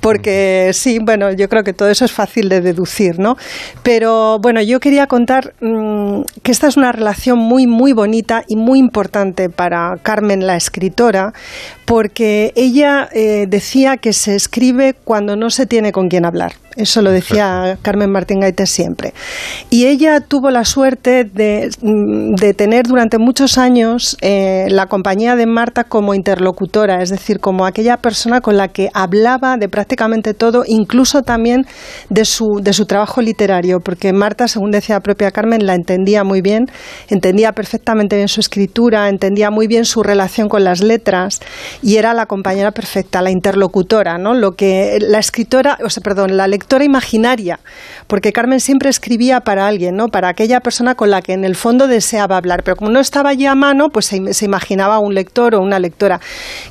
porque 0.00 0.70
sí, 0.72 0.98
bueno, 1.04 1.30
yo 1.32 1.50
creo 1.50 1.62
que 1.62 1.74
todo 1.74 1.90
eso 1.90 2.06
es 2.06 2.12
fácil 2.12 2.48
de 2.48 2.62
deducir, 2.62 3.18
¿no? 3.18 3.36
Pero 3.82 4.38
bueno, 4.40 4.62
yo 4.62 4.80
quería 4.80 5.08
contar 5.08 5.52
mmm, 5.60 6.22
que 6.42 6.52
esta 6.52 6.68
es 6.68 6.78
una 6.78 6.92
relación 6.92 7.38
muy, 7.38 7.66
muy 7.66 7.92
bonita 7.92 8.44
y 8.48 8.56
muy 8.56 8.78
importante 8.78 9.50
para 9.50 9.96
Carmen, 10.02 10.46
la 10.46 10.56
escritora, 10.56 11.34
porque 11.86 12.52
ella 12.56 13.08
eh, 13.12 13.46
decía 13.48 13.96
que 13.96 14.12
se 14.12 14.34
escribe 14.34 14.94
cuando 15.04 15.36
no 15.36 15.50
se 15.50 15.66
tiene 15.66 15.92
con 15.92 16.08
quién 16.08 16.26
hablar. 16.26 16.52
Eso 16.76 17.00
lo 17.00 17.10
decía 17.10 17.78
Carmen 17.80 18.10
Martín 18.10 18.40
Gaite 18.40 18.66
siempre. 18.66 19.14
Y 19.70 19.86
ella 19.86 20.20
tuvo 20.20 20.50
la 20.50 20.66
suerte 20.66 21.24
de, 21.24 21.70
de 21.80 22.54
tener 22.54 22.84
durante 22.84 23.16
muchos 23.16 23.56
años 23.56 24.18
eh, 24.20 24.66
la 24.68 24.84
compañía 24.84 25.36
de 25.36 25.46
Marta 25.46 25.84
como 25.84 26.12
interlocutora, 26.12 27.02
es 27.02 27.08
decir, 27.08 27.40
como 27.40 27.64
aquella 27.64 27.96
persona 27.96 28.42
con 28.42 28.58
la 28.58 28.68
que 28.68 28.90
hablaba 28.92 29.56
de 29.56 29.70
prácticamente 29.70 30.34
todo, 30.34 30.64
incluso 30.66 31.22
también 31.22 31.64
de 32.10 32.26
su, 32.26 32.60
de 32.60 32.74
su 32.74 32.84
trabajo 32.84 33.22
literario, 33.22 33.80
porque 33.80 34.12
Marta, 34.12 34.46
según 34.46 34.70
decía 34.70 34.96
la 34.96 35.00
propia 35.00 35.30
Carmen, 35.30 35.64
la 35.64 35.74
entendía 35.74 36.24
muy 36.24 36.42
bien, 36.42 36.66
entendía 37.08 37.52
perfectamente 37.52 38.16
bien 38.16 38.28
su 38.28 38.40
escritura, 38.40 39.08
entendía 39.08 39.50
muy 39.50 39.66
bien 39.66 39.86
su 39.86 40.02
relación 40.02 40.50
con 40.50 40.62
las 40.64 40.82
letras 40.82 41.40
y 41.82 41.96
era 41.96 42.14
la 42.14 42.26
compañera 42.26 42.70
perfecta, 42.72 43.22
la 43.22 43.30
interlocutora, 43.30 44.18
¿no? 44.18 44.34
Lo 44.34 44.52
que 44.52 44.98
la 45.00 45.18
escritora, 45.18 45.78
o 45.84 45.90
sea, 45.90 46.02
perdón, 46.02 46.36
la 46.36 46.46
lectora 46.46 46.84
imaginaria, 46.84 47.58
porque 48.06 48.32
Carmen 48.32 48.60
siempre 48.60 48.88
escribía 48.90 49.40
para 49.40 49.66
alguien, 49.66 49.96
¿no? 49.96 50.08
Para 50.08 50.28
aquella 50.28 50.60
persona 50.60 50.94
con 50.94 51.10
la 51.10 51.22
que 51.22 51.32
en 51.32 51.44
el 51.44 51.54
fondo 51.56 51.86
deseaba 51.86 52.36
hablar, 52.36 52.62
pero 52.64 52.76
como 52.76 52.90
no 52.90 53.00
estaba 53.00 53.30
allí 53.30 53.46
a 53.46 53.54
mano, 53.54 53.88
pues 53.92 54.06
se, 54.06 54.32
se 54.34 54.44
imaginaba 54.44 54.98
un 54.98 55.14
lector 55.14 55.54
o 55.54 55.60
una 55.60 55.78
lectora. 55.78 56.20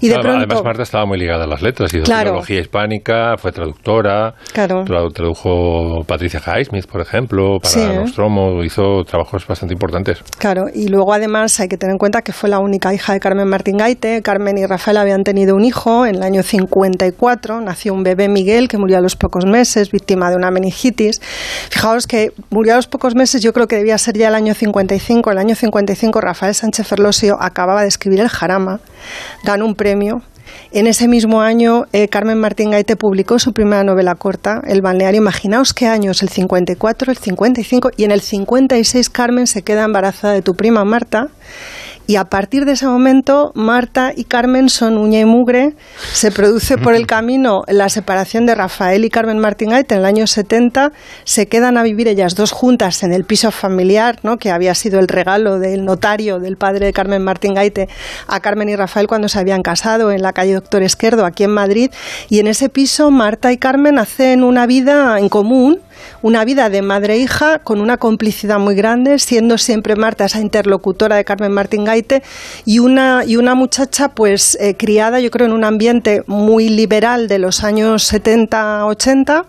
Y 0.01 0.07
de 0.07 0.13
Claro, 0.15 0.29
pronto, 0.29 0.45
Además, 0.45 0.63
Marta 0.63 0.83
estaba 0.83 1.05
muy 1.05 1.17
ligada 1.19 1.45
a 1.45 1.47
las 1.47 1.61
letras, 1.61 1.93
hizo 1.93 2.03
Claro. 2.03 2.29
filología 2.29 2.59
hispánica, 2.61 3.35
fue 3.37 3.51
traductora, 3.51 4.33
Claro. 4.53 4.83
tradu- 4.85 5.13
tradujo 5.13 6.03
Patricia 6.07 6.39
Highsmith, 6.45 6.87
por 6.87 7.01
ejemplo, 7.01 7.57
para 7.61 7.69
Sí, 7.73 7.79
¿eh? 7.81 7.95
Nostromo, 7.95 8.63
hizo 8.63 9.03
trabajos 9.05 9.45
bastante 9.47 9.73
importantes. 9.73 10.21
Claro, 10.37 10.63
y 10.73 10.87
luego 10.87 11.13
además 11.13 11.59
hay 11.59 11.67
que 11.67 11.77
tener 11.77 11.93
en 11.93 11.97
cuenta 11.97 12.21
que 12.21 12.31
fue 12.31 12.49
la 12.49 12.59
única 12.59 12.93
hija 12.93 13.13
de 13.13 13.19
Carmen 13.19 13.47
Martín 13.47 13.77
Gaite. 13.77 14.21
Carmen 14.21 14.57
y 14.57 14.65
Rafael 14.65 14.94
habían 15.01 15.23
tenido 15.23 15.55
un 15.55 15.65
hijo 15.65 16.05
en 16.05 16.15
el 16.15 16.23
año 16.23 16.43
54, 16.43 17.61
nació 17.61 17.93
un 17.93 18.03
bebé 18.03 18.27
Miguel 18.27 18.67
que 18.67 18.77
murió 18.77 18.97
a 18.97 19.01
los 19.01 19.15
pocos 19.15 19.45
meses, 19.45 19.91
víctima 19.91 20.29
de 20.29 20.35
una 20.35 20.51
meningitis. 20.51 21.21
Fijaos 21.69 22.07
que 22.07 22.31
murió 22.49 22.73
a 22.73 22.75
los 22.77 22.87
pocos 22.87 23.15
meses, 23.15 23.41
yo 23.41 23.53
creo 23.53 23.67
que 23.67 23.75
debía 23.75 23.97
ser 23.97 24.17
ya 24.17 24.27
el 24.27 24.35
año 24.35 24.53
55. 24.53 25.31
El 25.31 25.37
año 25.37 25.55
55 25.55 26.21
Rafael 26.21 26.55
Sánchez 26.55 26.87
Ferlosio 26.87 27.37
acababa 27.41 27.81
de 27.81 27.87
escribir 27.87 28.19
El 28.19 28.29
Jarama, 28.29 28.79
ganó 29.43 29.65
un 29.65 29.75
premio. 29.75 30.21
En 30.71 30.87
ese 30.87 31.07
mismo 31.07 31.41
año, 31.41 31.85
eh, 31.93 32.07
Carmen 32.07 32.39
Martín 32.39 32.71
Gaite 32.71 32.95
publicó 32.95 33.39
su 33.39 33.53
primera 33.53 33.83
novela 33.83 34.15
corta, 34.15 34.61
El 34.67 34.81
balneario. 34.81 35.21
Imaginaos 35.21 35.73
qué 35.73 35.87
años, 35.87 36.21
el 36.21 36.29
54, 36.29 37.11
el 37.11 37.17
55 37.17 37.91
y 37.95 38.03
en 38.03 38.11
el 38.11 38.21
56 38.21 39.09
Carmen 39.09 39.47
se 39.47 39.61
queda 39.61 39.83
embarazada 39.83 40.33
de 40.33 40.41
tu 40.41 40.55
prima 40.55 40.83
Marta. 40.83 41.29
Y 42.07 42.17
a 42.17 42.25
partir 42.25 42.65
de 42.65 42.73
ese 42.73 42.85
momento, 42.85 43.51
Marta 43.55 44.13
y 44.15 44.25
Carmen 44.25 44.69
son 44.69 44.97
uña 44.97 45.19
y 45.19 45.25
mugre. 45.25 45.73
Se 46.13 46.31
produce 46.31 46.77
por 46.77 46.93
el 46.93 47.07
camino 47.15 47.63
la 47.67 47.89
separación 47.89 48.45
de 48.45 48.53
Rafael 48.53 49.05
y 49.05 49.09
Carmen 49.09 49.39
Martín 49.39 49.71
Gaite 49.71 49.95
en 49.95 50.01
el 50.01 50.05
año 50.05 50.27
70. 50.27 50.91
Se 51.23 51.47
quedan 51.47 51.77
a 51.77 51.83
vivir 51.83 52.07
ellas 52.07 52.35
dos 52.35 52.51
juntas 52.51 53.01
en 53.01 53.11
el 53.11 53.23
piso 53.23 53.49
familiar, 53.49 54.19
¿no? 54.21 54.37
que 54.37 54.51
había 54.51 54.75
sido 54.75 54.99
el 54.99 55.07
regalo 55.07 55.57
del 55.59 55.83
notario 55.83 56.39
del 56.39 56.57
padre 56.57 56.85
de 56.85 56.93
Carmen 56.93 57.23
Martín 57.23 57.55
Gaite 57.55 57.89
a 58.27 58.39
Carmen 58.39 58.69
y 58.69 58.75
Rafael 58.75 59.07
cuando 59.07 59.27
se 59.27 59.39
habían 59.39 59.63
casado 59.63 60.11
en 60.11 60.21
la 60.21 60.33
calle 60.33 60.53
Doctor 60.53 60.83
Esquerdo, 60.83 61.25
aquí 61.25 61.43
en 61.43 61.51
Madrid. 61.51 61.91
Y 62.29 62.39
en 62.39 62.47
ese 62.47 62.69
piso, 62.69 63.09
Marta 63.09 63.51
y 63.51 63.57
Carmen 63.57 63.97
hacen 63.97 64.43
una 64.43 64.67
vida 64.67 65.17
en 65.19 65.29
común 65.29 65.79
una 66.21 66.45
vida 66.45 66.69
de 66.69 66.81
madre 66.81 67.15
e 67.15 67.17
hija 67.17 67.59
con 67.59 67.81
una 67.81 67.97
complicidad 67.97 68.59
muy 68.59 68.75
grande, 68.75 69.19
siendo 69.19 69.57
siempre 69.57 69.95
Marta 69.95 70.25
esa 70.25 70.39
interlocutora 70.39 71.15
de 71.15 71.25
Carmen 71.25 71.51
Martín 71.51 71.85
Gaite 71.85 72.23
y 72.65 72.79
una, 72.79 73.23
y 73.25 73.37
una 73.37 73.55
muchacha 73.55 74.09
pues 74.09 74.57
eh, 74.59 74.75
criada 74.75 75.19
yo 75.19 75.31
creo 75.31 75.47
en 75.47 75.53
un 75.53 75.63
ambiente 75.63 76.23
muy 76.27 76.69
liberal 76.69 77.27
de 77.27 77.39
los 77.39 77.63
años 77.63 78.11
70-80 78.11 79.45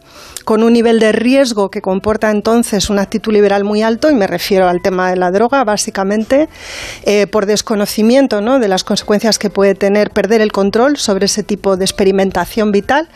con 0.47 0.63
un 0.63 0.73
nivel 0.73 1.01
de 1.01 1.11
riesgo 1.11 1.73
que 1.73 1.83
comporta 1.83 2.31
entonces 2.31 2.89
una 2.89 3.03
actitud 3.03 3.33
liberal 3.33 3.65
muy 3.65 3.83
alto, 3.83 4.11
y 4.11 4.15
me 4.15 4.29
refiero 4.29 4.69
al 4.69 4.81
tema 4.81 5.11
de 5.11 5.17
la 5.17 5.33
droga, 5.33 5.65
básicamente, 5.65 6.49
eh, 7.03 7.27
por 7.27 7.47
desconocimiento 7.47 8.41
¿no? 8.41 8.61
de 8.61 8.69
las 8.69 8.85
consecuencias 8.85 9.41
que 9.41 9.51
puede 9.51 9.75
tener 9.75 10.13
perder 10.13 10.41
el 10.41 10.53
control 10.53 10.99
sobre 10.99 11.27
ese 11.27 11.43
tipo 11.43 11.77
de 11.77 11.85
experimentación 11.85 12.71
vital. 12.71 13.09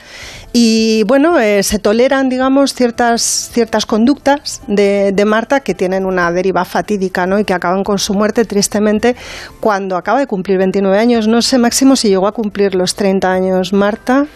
Y 0.53 1.05
bueno, 1.05 1.39
eh, 1.39 1.63
se 1.63 1.79
toleran, 1.79 2.31
digamos, 2.31 2.75
ciertas, 2.75 3.23
ciertas 3.53 3.87
conductas 3.87 4.61
de, 4.67 5.13
de 5.13 5.25
Marta 5.25 5.61
que 5.61 5.77
tienen 5.77 6.07
una 6.07 6.33
deriva 6.33 6.65
fatídica 6.65 7.27
¿no? 7.27 7.39
y 7.39 7.45
que 7.45 7.55
acaban 7.55 7.85
con 7.85 8.01
su 8.01 8.13
muerte 8.13 8.45
tristemente 8.45 9.15
cuando 9.61 9.97
acaba 9.97 10.19
de 10.19 10.27
cumplir 10.27 10.59
29 10.59 10.99
años. 10.99 11.29
No 11.29 11.43
sé, 11.43 11.59
Máximo, 11.59 11.95
si 11.95 12.09
llegó 12.09 12.27
a 12.27 12.33
cumplir 12.33 12.75
los 12.75 12.97
30 12.97 13.31
años 13.31 13.73
Marta. 13.73 14.27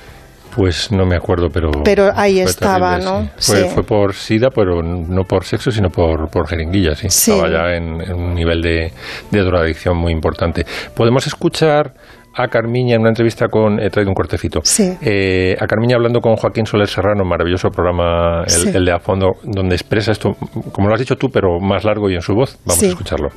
Pues 0.55 0.93
no 0.93 1.05
me 1.07 1.17
acuerdo, 1.17 1.49
pero... 1.51 1.71
Pero 1.85 2.11
ahí 2.15 2.39
estaba, 2.41 2.99
terrible, 2.99 3.11
¿no? 3.11 3.31
sí. 3.37 3.53
Fue, 3.53 3.63
Sí. 3.63 3.69
fue 3.75 3.83
por 3.83 4.15
SIDA, 4.15 4.51
pero 4.51 4.83
no 4.83 5.25
por 5.25 5.45
sexo, 5.45 5.71
sino 5.71 5.91
por, 5.91 6.29
por 6.31 6.47
jeringuilla, 6.47 6.95
sí. 6.95 7.09
Sí. 7.11 7.33
Estaba 7.33 7.51
ya 7.51 7.75
en, 7.77 8.01
en 8.01 8.13
un 8.15 8.35
nivel 8.35 8.63
de, 8.63 8.93
de 9.31 9.41
drogadicción 9.41 9.97
muy 9.97 10.13
importante. 10.13 10.65
Podemos 10.95 11.27
escuchar 11.27 11.95
a 12.37 12.49
Carmiña 12.49 12.95
en 12.97 13.01
una 13.03 13.11
entrevista 13.11 13.47
con... 13.49 13.79
He 13.81 13.91
traído 13.91 14.11
un 14.11 14.15
cortecito. 14.15 14.61
Sí. 14.65 14.97
Eh, 15.03 15.57
a 15.61 15.67
Carmiña 15.67 15.97
hablando 15.97 16.21
con 16.21 16.35
Joaquín 16.37 16.67
Soler 16.67 16.89
Serrano, 16.89 17.25
maravilloso 17.25 17.71
programa, 17.71 18.43
el, 18.45 18.51
Sí. 18.51 18.71
el 18.75 18.85
de 18.85 18.93
A 18.93 18.99
Fondo, 18.99 19.37
donde 19.45 19.75
expresa 19.77 20.13
esto, 20.13 20.37
como 20.73 20.89
lo 20.89 20.95
has 20.95 21.01
dicho 21.01 21.17
tú, 21.17 21.31
pero 21.31 21.61
más 21.61 21.85
largo 21.85 22.11
y 22.11 22.15
en 22.17 22.23
su 22.23 22.35
voz. 22.35 22.59
Vamos 22.65 22.81
Sí. 22.81 22.87
a 22.87 22.89
escucharlo. 22.91 23.29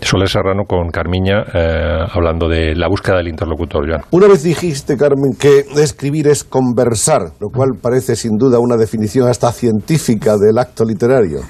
Soler 0.00 0.28
Serrano 0.28 0.64
con 0.66 0.90
Carmiña 0.90 1.44
eh, 1.54 2.06
hablando 2.12 2.48
de 2.48 2.74
la 2.74 2.88
búsqueda 2.88 3.18
del 3.18 3.28
interlocutor, 3.28 3.88
Joan. 3.88 4.02
Una 4.10 4.26
vez 4.26 4.42
dijiste, 4.42 4.96
Carmen, 4.96 5.32
que 5.38 5.66
escribir 5.76 6.28
es 6.28 6.44
conversar, 6.44 7.32
lo 7.40 7.48
cual 7.48 7.70
parece 7.80 8.16
sin 8.16 8.36
duda 8.36 8.58
una 8.58 8.76
definición 8.76 9.28
hasta 9.28 9.52
científica 9.52 10.36
del 10.36 10.58
acto 10.58 10.84
literario. 10.84 11.40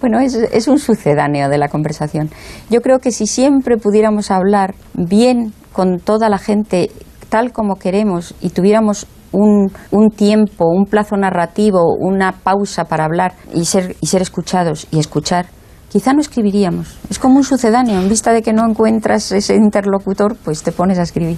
Bueno, 0.00 0.18
es, 0.18 0.34
es, 0.34 0.66
un 0.66 0.78
sucedáneo 0.78 1.48
de 1.48 1.58
la 1.58 1.68
conversación. 1.68 2.30
Yo 2.70 2.80
creo 2.80 3.00
que 3.00 3.10
si 3.10 3.26
siempre 3.26 3.76
pudiéramos 3.76 4.30
hablar 4.30 4.74
bien 4.94 5.52
con 5.72 5.98
toda 5.98 6.28
la 6.28 6.38
gente 6.38 6.90
tal 7.28 7.52
como 7.52 7.76
queremos 7.76 8.34
y 8.40 8.50
tuviéramos 8.50 9.06
un, 9.32 9.70
un, 9.90 10.10
tiempo, 10.10 10.66
un 10.66 10.86
plazo 10.86 11.16
narrativo, 11.16 11.94
una 11.98 12.32
pausa 12.32 12.84
para 12.84 13.04
hablar 13.04 13.34
y 13.54 13.64
ser, 13.64 13.94
y 14.00 14.06
ser 14.06 14.22
escuchados 14.22 14.88
y 14.90 14.98
escuchar, 14.98 15.46
quizá 15.90 16.12
no 16.12 16.20
escribiríamos. 16.20 16.96
Es 17.10 17.18
como 17.18 17.36
un 17.36 17.44
sucedáneo. 17.44 18.00
En 18.00 18.08
vista 18.08 18.32
de 18.32 18.42
que 18.42 18.52
no 18.52 18.66
encuentras 18.66 19.30
ese 19.32 19.54
interlocutor, 19.54 20.36
pues 20.36 20.62
te 20.62 20.72
pones 20.72 20.98
a 20.98 21.02
escribir. 21.02 21.36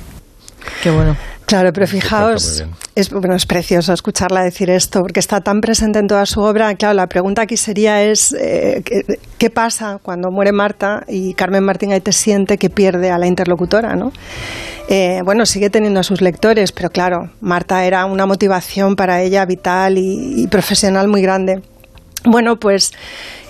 Qué 0.83 0.91
bueno. 0.91 1.17
Claro, 1.47 1.71
pero 1.73 1.87
fijaos, 1.87 2.65
es, 2.95 3.11
bueno, 3.11 3.35
es 3.35 3.47
precioso 3.47 3.93
escucharla 3.93 4.43
decir 4.43 4.71
esto, 4.71 5.01
porque 5.01 5.21
está 5.21 5.41
tan 5.41 5.61
presente 5.61 5.99
en 5.99 6.07
toda 6.07 6.25
su 6.25 6.41
obra. 6.41 6.75
Claro, 6.77 6.95
la 6.95 7.09
pregunta 7.09 7.43
aquí 7.43 7.57
sería 7.57 8.03
es, 8.03 8.33
eh, 8.33 8.83
¿qué, 8.85 9.03
¿qué, 9.39 9.51
pasa 9.51 9.99
cuando 10.03 10.31
muere 10.31 10.53
Marta 10.53 11.03
y 11.09 11.35
Carmen 11.35 11.65
Martín 11.65 11.93
ahí 11.93 12.01
te 12.01 12.13
siente 12.13 12.57
que 12.59 12.71
pierde 12.71 13.11
a 13.11 13.19
la 13.19 13.27
interlocutora, 13.27 13.95
no? 13.97 14.13
Eh, 14.89 15.21
bueno, 15.25 15.45
sigue 15.45 15.69
teniendo 15.69 16.01
a 16.01 16.03
sus 16.05 16.23
lectores, 16.23 16.73
pero 16.73 16.91
claro, 16.91 17.31
Marta 17.41 17.85
era 17.85 18.07
una 18.07 18.25
motivación 18.25 18.95
para 18.97 19.21
ella 19.21 19.45
vital 19.45 19.99
y, 19.99 20.43
y 20.43 20.47
profesional 20.47 21.09
muy 21.09 21.23
grande. 21.23 21.61
Bueno, 22.25 22.57
pues 22.57 22.93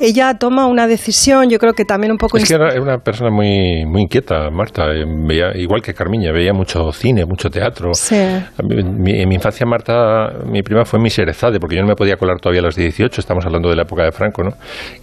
ella 0.00 0.35
toma 0.38 0.67
una 0.67 0.87
decisión, 0.87 1.49
yo 1.50 1.59
creo 1.59 1.75
que 1.75 1.85
también 1.85 2.12
un 2.12 2.19
poco... 2.19 2.38
Es 2.38 2.49
que 2.49 2.55
era 2.55 2.81
una 2.81 2.99
persona 2.99 3.31
muy, 3.31 3.85
muy 3.87 4.02
inquieta, 4.02 4.50
Marta, 4.50 4.87
veía, 4.87 5.52
igual 5.55 5.83
que 5.83 5.95
Carmiña, 5.95 6.33
veía 6.33 6.52
mucho 6.52 6.91
cine, 6.93 7.25
mucho 7.25 7.50
teatro. 7.50 7.93
Sí. 7.95 8.17
En 8.17 9.02
mi, 9.02 9.21
en 9.21 9.29
mi 9.29 9.35
infancia, 9.35 9.67
Marta, 9.67 10.33
mi 10.47 10.62
prima 10.62 10.85
fue 10.85 10.99
mi 10.99 11.11
Serezade, 11.11 11.61
porque 11.61 11.76
yo 11.76 11.83
no 11.83 11.88
me 11.88 11.95
podía 11.95 12.17
colar 12.17 12.38
todavía 12.41 12.61
a 12.61 12.64
los 12.64 12.76
18, 12.76 13.21
estamos 13.21 13.45
hablando 13.45 13.69
de 13.69 13.76
la 13.76 13.83
época 13.83 14.05
de 14.05 14.12
Franco, 14.12 14.43
¿no? 14.43 14.50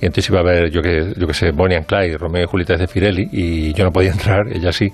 Y 0.02 0.06
entonces 0.06 0.30
iba 0.30 0.40
a 0.40 0.44
ver, 0.44 0.72
yo 0.72 0.82
que, 0.82 1.14
yo 1.16 1.28
que 1.28 1.34
sé, 1.34 1.52
Bonnie 1.52 1.78
and 1.78 1.86
Clyde, 1.86 2.18
Romeo 2.18 2.44
y 2.44 2.48
Julieta 2.48 2.76
de 2.76 2.88
Firelli, 2.88 3.28
y 3.32 3.74
yo 3.74 3.86
no 3.86 3.92
podía 3.92 4.12
entrar, 4.14 4.48
ella 4.52 4.72
sí, 4.72 4.90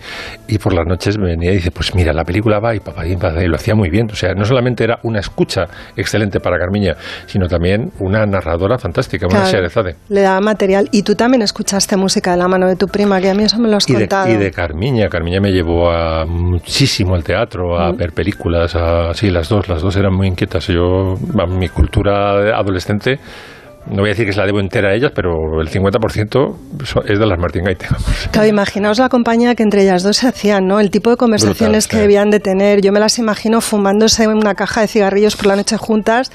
y 0.47 0.57
por 0.57 0.73
las 0.73 0.85
noches 0.85 1.17
venía 1.17 1.51
y 1.51 1.55
dice, 1.55 1.71
pues 1.71 1.95
mira, 1.95 2.13
la 2.13 2.23
película 2.23 2.59
va 2.59 2.75
y 2.75 2.79
papá, 2.79 3.05
y 3.05 3.15
lo 3.47 3.55
hacía 3.55 3.75
muy 3.75 3.89
bien. 3.89 4.07
O 4.11 4.15
sea, 4.15 4.33
no 4.33 4.45
solamente 4.45 4.83
era 4.83 4.99
una 5.03 5.19
escucha 5.19 5.65
excelente 5.95 6.39
para 6.39 6.57
Carmiña, 6.57 6.95
sino 7.25 7.47
también 7.47 7.91
una 7.99 8.25
narradora 8.25 8.64
fantástica, 8.77 9.27
una 9.27 9.45
Serezade. 9.45 9.95
Le 10.09 10.21
daba 10.21 10.41
material. 10.41 10.89
Y 10.91 11.03
tú 11.03 11.15
también 11.15 11.41
escuchaste 11.41 11.95
música 11.97 12.31
de 12.31 12.37
la 12.37 12.47
mano 12.47 12.67
de 12.67 12.75
tu 12.75 12.87
prima, 12.87 13.21
que 13.21 13.29
a 13.29 13.33
mí 13.33 13.43
eso 13.43 13.59
me 13.59 13.69
lo 13.69 13.77
has 13.77 13.89
y 13.89 13.93
contado. 13.93 14.27
De, 14.27 14.33
y 14.33 14.37
de 14.37 14.51
Carmiña. 14.51 15.07
Carmiña 15.09 15.39
me 15.39 15.51
llevó 15.51 15.91
a 15.91 16.25
muchísimo 16.25 17.15
al 17.15 17.23
teatro, 17.23 17.79
a 17.79 17.91
mm. 17.91 17.97
ver 17.97 18.11
películas, 18.11 18.75
a, 18.75 19.13
sí, 19.13 19.29
las 19.29 19.49
dos, 19.49 19.69
las 19.69 19.81
dos 19.81 19.95
eran 19.95 20.13
muy 20.13 20.27
inquietas. 20.27 20.67
Yo, 20.67 21.15
mi 21.47 21.69
cultura 21.69 22.57
adolescente 22.57 23.19
no 23.87 23.97
voy 23.97 24.09
a 24.09 24.13
decir 24.13 24.25
que 24.25 24.33
se 24.33 24.39
la 24.39 24.45
debo 24.45 24.59
entera 24.59 24.89
a 24.89 24.95
ellas, 24.95 25.11
pero 25.13 25.61
el 25.61 25.69
50% 25.69 26.55
es 27.07 27.19
de 27.19 27.25
las 27.25 27.39
Martín 27.39 27.63
Gaite. 27.63 27.85
Claro, 28.31 28.47
imaginaos 28.47 28.97
la 28.97 29.09
compañía 29.09 29.53
que 29.53 29.61
entre 29.63 29.83
ellas 29.83 30.01
dos 30.01 30.17
se 30.17 30.27
hacían, 30.27 30.65
¿no? 30.65 30.79
El 30.79 30.89
tipo 30.89 31.11
de 31.11 31.17
conversaciones 31.17 31.85
Brutal, 31.85 31.89
que 31.89 31.95
sí. 31.97 32.01
debían 32.01 32.29
de 32.31 32.39
tener. 32.39 32.81
Yo 32.81 32.91
me 32.91 32.99
las 32.99 33.19
imagino 33.19 33.61
fumándose 33.61 34.27
una 34.27 34.55
caja 34.55 34.81
de 34.81 34.87
cigarrillos 34.87 35.35
por 35.35 35.45
la 35.45 35.55
noche 35.55 35.77
juntas, 35.77 36.31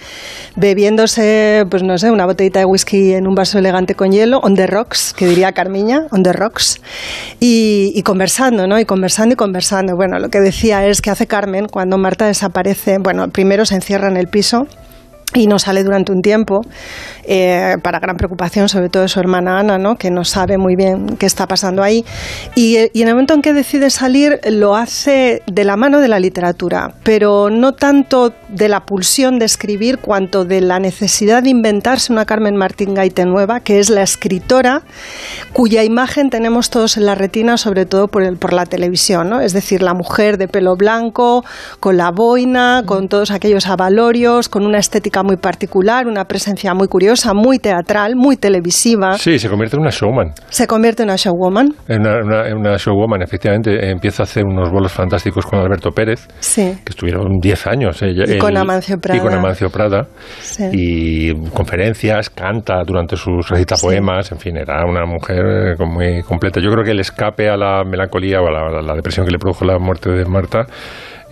bebiéndose, 0.56 1.64
pues 1.68 1.82
no 1.82 1.98
sé, 1.98 2.10
una 2.10 2.24
botellita 2.24 2.60
de 2.60 2.66
whisky 2.66 3.14
en 3.14 3.26
un 3.26 3.34
vaso 3.34 3.58
elegante 3.58 3.94
con 3.94 4.12
hielo, 4.12 4.38
on 4.38 4.54
the 4.54 4.66
rocks, 4.68 5.12
que 5.12 5.26
diría 5.26 5.52
Carmiña, 5.52 6.06
on 6.12 6.22
the 6.22 6.32
rocks, 6.32 6.80
y, 7.40 7.92
y 7.96 8.02
conversando, 8.02 8.68
¿no? 8.68 8.78
Y 8.78 8.84
conversando 8.84 9.32
y 9.32 9.36
conversando. 9.36 9.96
Bueno, 9.96 10.18
lo 10.18 10.28
que 10.28 10.38
decía 10.40 10.86
es 10.86 11.02
que 11.02 11.10
hace 11.10 11.26
Carmen 11.26 11.66
cuando 11.66 11.98
Marta 11.98 12.26
desaparece, 12.26 12.98
bueno, 13.02 13.28
primero 13.28 13.66
se 13.66 13.74
encierra 13.74 14.08
en 14.08 14.16
el 14.16 14.28
piso, 14.28 14.66
y 15.34 15.46
no 15.46 15.58
sale 15.58 15.84
durante 15.84 16.12
un 16.12 16.22
tiempo, 16.22 16.62
eh, 17.24 17.76
para 17.82 18.00
gran 18.00 18.16
preocupación 18.16 18.68
sobre 18.68 18.88
todo 18.88 19.04
de 19.04 19.08
su 19.08 19.20
hermana 19.20 19.60
Ana, 19.60 19.78
¿no? 19.78 19.96
que 19.96 20.10
no 20.10 20.24
sabe 20.24 20.58
muy 20.58 20.74
bien 20.74 21.16
qué 21.18 21.26
está 21.26 21.46
pasando 21.46 21.82
ahí. 21.82 22.04
Y, 22.54 22.78
y, 22.92 23.02
en 23.02 23.08
el 23.08 23.14
momento 23.14 23.34
en 23.34 23.42
que 23.42 23.52
decide 23.52 23.90
salir 23.90 24.40
lo 24.50 24.74
hace 24.74 25.42
de 25.46 25.64
la 25.64 25.76
mano 25.76 26.00
de 26.00 26.08
la 26.08 26.18
literatura, 26.18 26.94
pero 27.04 27.50
no 27.50 27.72
tanto 27.74 28.32
de 28.48 28.68
la 28.68 28.80
pulsión 28.80 29.38
de 29.38 29.44
escribir 29.44 29.98
cuanto 29.98 30.44
de 30.44 30.60
la 30.60 30.80
necesidad 30.80 31.42
de 31.42 31.50
inventarse 31.50 32.12
una 32.12 32.24
Carmen 32.24 32.56
Martín 32.56 32.94
Gaite 32.94 33.24
nueva, 33.24 33.60
que 33.60 33.78
es 33.78 33.90
la 33.90 34.02
escritora 34.02 34.82
cuya 35.52 35.84
imagen 35.84 36.30
tenemos 36.30 36.70
todos 36.70 36.96
en 36.96 37.06
la 37.06 37.14
retina, 37.14 37.56
sobre 37.56 37.86
todo 37.86 38.08
por, 38.08 38.22
el, 38.22 38.36
por 38.36 38.52
la 38.52 38.66
televisión, 38.66 39.30
¿no? 39.30 39.40
es 39.40 39.52
decir, 39.52 39.82
la 39.82 39.94
mujer 39.94 40.38
de 40.38 40.48
pelo 40.48 40.76
blanco, 40.76 41.44
con 41.78 41.96
la 41.96 42.10
boina, 42.10 42.82
con 42.86 43.08
todos 43.08 43.30
aquellos 43.30 43.66
avalorios, 43.66 44.48
con 44.48 44.66
una 44.66 44.78
estética 44.78 45.19
muy 45.22 45.36
particular, 45.36 46.06
una 46.06 46.24
presencia 46.24 46.74
muy 46.74 46.88
curiosa, 46.88 47.34
muy 47.34 47.58
teatral, 47.58 48.14
muy 48.16 48.36
televisiva. 48.36 49.14
Sí, 49.14 49.38
se 49.38 49.48
convierte 49.48 49.76
en 49.76 49.82
una 49.82 49.90
showman. 49.90 50.32
Se 50.48 50.66
convierte 50.66 51.02
en 51.02 51.08
una 51.08 51.16
showwoman. 51.16 51.74
En 51.88 52.00
una, 52.00 52.18
una, 52.22 52.56
una 52.56 52.76
showwoman, 52.76 53.22
efectivamente. 53.22 53.90
Empieza 53.90 54.22
a 54.22 54.24
hacer 54.24 54.44
unos 54.44 54.70
bolos 54.70 54.92
fantásticos 54.92 55.46
con 55.46 55.58
Alberto 55.58 55.90
Pérez, 55.90 56.28
sí. 56.40 56.78
que 56.84 56.90
estuvieron 56.90 57.38
10 57.40 57.66
años. 57.66 58.02
Ella, 58.02 58.24
y 58.26 58.38
con 58.38 58.56
Amancio 58.56 58.98
Prada. 58.98 59.18
Y 59.18 59.22
con 59.22 59.34
Amancio 59.34 59.70
Prada. 59.70 60.08
Sí. 60.40 60.64
Y 60.72 61.50
conferencias, 61.50 62.30
canta 62.30 62.82
durante 62.84 63.16
sus 63.16 63.48
recita 63.48 63.76
sí. 63.76 63.86
poemas, 63.86 64.30
en 64.32 64.38
fin, 64.38 64.56
era 64.56 64.84
una 64.84 65.04
mujer 65.06 65.76
muy 65.78 66.22
completa. 66.22 66.60
Yo 66.60 66.70
creo 66.70 66.84
que 66.84 66.92
el 66.92 67.00
escape 67.00 67.48
a 67.48 67.56
la 67.56 67.84
melancolía 67.84 68.40
o 68.40 68.46
a 68.46 68.50
la, 68.50 68.78
a 68.78 68.82
la 68.82 68.94
depresión 68.94 69.26
que 69.26 69.32
le 69.32 69.38
produjo 69.38 69.64
la 69.64 69.78
muerte 69.78 70.10
de 70.10 70.24
Marta 70.24 70.66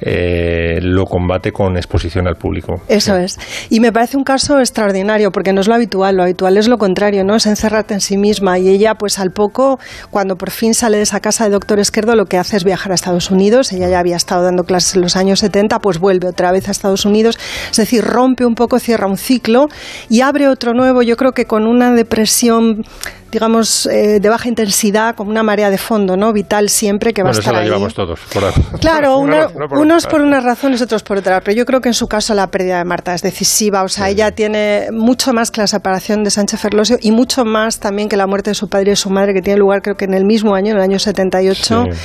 eh, 0.00 0.78
lo 0.82 1.04
combate 1.06 1.52
con 1.52 1.76
exposición 1.76 2.26
al 2.28 2.36
público. 2.36 2.82
Eso 2.88 3.16
es. 3.16 3.38
Y 3.70 3.80
me 3.80 3.92
parece 3.92 4.16
un 4.16 4.24
caso 4.24 4.58
extraordinario, 4.60 5.32
porque 5.32 5.52
no 5.52 5.60
es 5.60 5.68
lo 5.68 5.74
habitual, 5.74 6.16
lo 6.16 6.22
habitual 6.22 6.56
es 6.56 6.68
lo 6.68 6.78
contrario, 6.78 7.24
¿no? 7.24 7.34
Es 7.36 7.46
encerrarte 7.46 7.94
en 7.94 8.00
sí 8.00 8.16
misma. 8.16 8.58
Y 8.58 8.68
ella, 8.68 8.94
pues 8.94 9.18
al 9.18 9.32
poco, 9.32 9.78
cuando 10.10 10.36
por 10.36 10.50
fin 10.50 10.74
sale 10.74 10.98
de 10.98 11.02
esa 11.02 11.20
casa 11.20 11.44
de 11.44 11.50
doctor 11.50 11.80
Esquerdo, 11.80 12.14
lo 12.14 12.26
que 12.26 12.38
hace 12.38 12.56
es 12.56 12.64
viajar 12.64 12.92
a 12.92 12.94
Estados 12.94 13.30
Unidos. 13.30 13.72
Ella 13.72 13.88
ya 13.88 13.98
había 13.98 14.16
estado 14.16 14.44
dando 14.44 14.64
clases 14.64 14.94
en 14.94 15.02
los 15.02 15.16
años 15.16 15.40
70, 15.40 15.80
pues 15.80 15.98
vuelve 15.98 16.28
otra 16.28 16.52
vez 16.52 16.68
a 16.68 16.70
Estados 16.70 17.04
Unidos. 17.04 17.38
Es 17.70 17.76
decir, 17.76 18.04
rompe 18.04 18.44
un 18.44 18.54
poco, 18.54 18.78
cierra 18.78 19.06
un 19.06 19.16
ciclo 19.16 19.68
y 20.08 20.20
abre 20.20 20.48
otro 20.48 20.74
nuevo, 20.74 21.02
yo 21.02 21.16
creo 21.16 21.32
que 21.32 21.46
con 21.46 21.66
una 21.66 21.92
depresión 21.92 22.84
digamos, 23.30 23.86
eh, 23.86 24.20
de 24.20 24.28
baja 24.28 24.48
intensidad, 24.48 25.14
como 25.14 25.30
una 25.30 25.42
marea 25.42 25.70
de 25.70 25.78
fondo, 25.78 26.16
¿no? 26.16 26.32
Vital 26.32 26.68
siempre 26.68 27.12
que 27.12 27.22
va 27.22 27.30
bueno, 27.30 27.38
a 27.38 27.40
estar 27.40 27.54
la 27.54 27.60
ahí. 27.60 27.66
llevamos 27.66 27.94
todos. 27.94 28.20
Por 28.32 28.42
claro, 28.80 29.18
una, 29.18 29.48
por 29.48 29.78
unos 29.78 30.06
por 30.06 30.20
unas 30.20 30.42
razones, 30.42 30.80
otros 30.82 31.02
por 31.02 31.18
otras. 31.18 31.42
Pero 31.44 31.56
yo 31.56 31.66
creo 31.66 31.80
que 31.80 31.88
en 31.88 31.94
su 31.94 32.06
caso 32.06 32.34
la 32.34 32.48
pérdida 32.48 32.78
de 32.78 32.84
Marta 32.84 33.14
es 33.14 33.22
decisiva. 33.22 33.82
O 33.82 33.88
sea, 33.88 34.06
sí. 34.06 34.12
ella 34.12 34.30
tiene 34.32 34.88
mucho 34.92 35.32
más 35.32 35.50
que 35.50 35.60
la 35.60 35.66
separación 35.66 36.24
de 36.24 36.30
Sánchez 36.30 36.60
Ferlosio 36.60 36.98
y 37.00 37.10
mucho 37.10 37.44
más 37.44 37.78
también 37.78 38.08
que 38.08 38.16
la 38.16 38.26
muerte 38.26 38.50
de 38.50 38.54
su 38.54 38.68
padre 38.68 38.86
y 38.86 38.90
de 38.90 38.96
su 38.96 39.10
madre, 39.10 39.34
que 39.34 39.42
tiene 39.42 39.58
lugar 39.58 39.82
creo 39.82 39.96
que 39.96 40.04
en 40.06 40.14
el 40.14 40.24
mismo 40.24 40.54
año, 40.54 40.70
en 40.72 40.76
el 40.78 40.82
año 40.82 40.98
78. 40.98 41.84
Sí. 41.84 41.98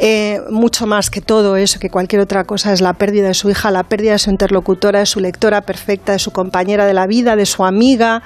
Eh, 0.00 0.40
mucho 0.50 0.86
más 0.86 1.10
que 1.10 1.20
todo 1.20 1.56
eso, 1.56 1.78
que 1.80 1.90
cualquier 1.90 2.20
otra 2.22 2.44
cosa, 2.44 2.72
es 2.72 2.80
la 2.80 2.94
pérdida 2.94 3.28
de 3.28 3.34
su 3.34 3.50
hija, 3.50 3.70
la 3.70 3.84
pérdida 3.84 4.12
de 4.12 4.18
su 4.18 4.30
interlocutora, 4.30 5.00
de 5.00 5.06
su 5.06 5.20
lectora 5.20 5.62
perfecta, 5.62 6.12
de 6.12 6.18
su 6.18 6.30
compañera 6.30 6.86
de 6.86 6.94
la 6.94 7.06
vida, 7.06 7.36
de 7.36 7.46
su 7.46 7.64
amiga. 7.64 8.22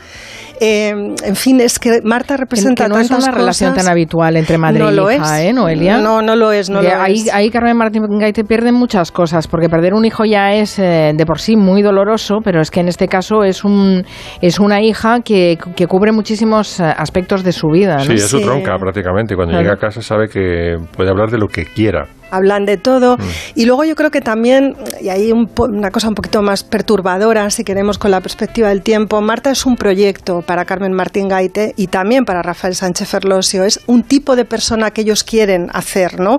Eh, 0.65 0.91
en 1.25 1.35
fin, 1.37 1.61
es 1.61 1.79
que 1.81 2.01
Marta 2.05 2.37
representa 2.37 2.85
que 2.85 2.89
no 2.89 2.95
tantas 2.95 3.07
es 3.07 3.11
una 3.11 3.19
cosas. 3.19 3.35
relación 3.35 3.75
tan 3.75 3.89
habitual 3.89 4.37
entre 4.37 4.59
madre 4.59 4.79
no 4.79 4.93
y 4.93 4.95
lo 4.95 5.11
hija, 5.11 5.43
es. 5.43 5.51
¿eh, 5.51 5.53
Noelia? 5.53 5.99
No, 5.99 6.23
no 6.23 6.37
lo 6.37 6.53
es, 6.53 6.71
no 6.71 6.81
Y 6.81 6.87
lo 6.87 7.03
ahí, 7.03 7.15
es. 7.15 7.35
ahí 7.35 7.51
Carmen 7.51 7.77
Martín 7.77 8.03
Gaite 8.19 8.45
pierde 8.45 8.71
muchas 8.71 9.11
cosas, 9.11 9.49
porque 9.49 9.69
perder 9.69 9.93
un 9.93 10.05
hijo 10.05 10.25
ya 10.25 10.53
es 10.55 10.79
eh, 10.79 11.13
de 11.17 11.27
por 11.27 11.41
sí 11.41 11.57
muy 11.57 11.83
doloroso, 11.83 12.39
pero 12.45 12.61
es 12.61 12.71
que 12.71 12.79
en 12.79 12.87
este 12.87 13.09
caso 13.09 13.43
es 13.43 13.65
un 13.65 14.05
es 14.41 14.61
una 14.61 14.81
hija 14.81 15.21
que, 15.25 15.59
que 15.75 15.87
cubre 15.89 16.13
muchísimos 16.13 16.79
eh, 16.79 16.85
aspectos 16.97 17.43
de 17.43 17.51
su 17.51 17.67
vida. 17.69 17.97
¿no? 17.97 18.05
Sí, 18.05 18.13
es 18.15 18.29
su 18.29 18.41
tronca 18.41 18.77
prácticamente. 18.79 19.35
Cuando 19.35 19.53
Claro. 19.53 19.63
llega 19.65 19.75
a 19.75 19.79
casa 19.79 20.01
sabe 20.01 20.29
que 20.29 20.77
puede 20.97 21.11
hablar 21.11 21.29
de 21.31 21.39
lo 21.39 21.49
que 21.49 21.65
quiera. 21.65 22.07
Hablan 22.33 22.65
de 22.65 22.79
todo. 22.79 23.17
Mm. 23.17 23.23
Y 23.55 23.65
luego 23.67 23.85
yo 23.85 23.95
creo 23.95 24.11
que 24.11 24.21
también, 24.21 24.75
y 25.01 25.09
hay 25.09 25.31
un 25.31 25.53
una 25.59 25.91
cosa 25.91 26.09
un 26.09 26.15
poquito 26.15 26.43
más 26.43 26.65
perturbadora, 26.65 27.51
si 27.51 27.65
queremos, 27.65 27.99
con 27.99 28.11
la 28.11 28.21
perspectiva 28.21 28.69
del 28.69 28.83
tiempo, 28.83 29.21
Marta 29.21 29.51
es 29.51 29.67
un 29.67 29.77
proyecto 29.77 30.43
para 30.43 30.65
Carmen 30.65 30.93
Martín 30.93 31.29
Gaite 31.29 31.75
y 31.77 31.89
también 31.89 32.25
para 32.25 32.43
Rafael 32.43 32.75
Sánchez 32.75 33.09
Ferlosio. 33.09 33.65
Es 33.65 33.81
un 33.87 34.03
tipo 34.03 34.35
de 34.37 34.45
persona 34.45 34.91
que 34.91 35.03
ellos 35.03 35.25
quieren 35.25 35.69
hacer, 35.73 36.21
¿no? 36.21 36.39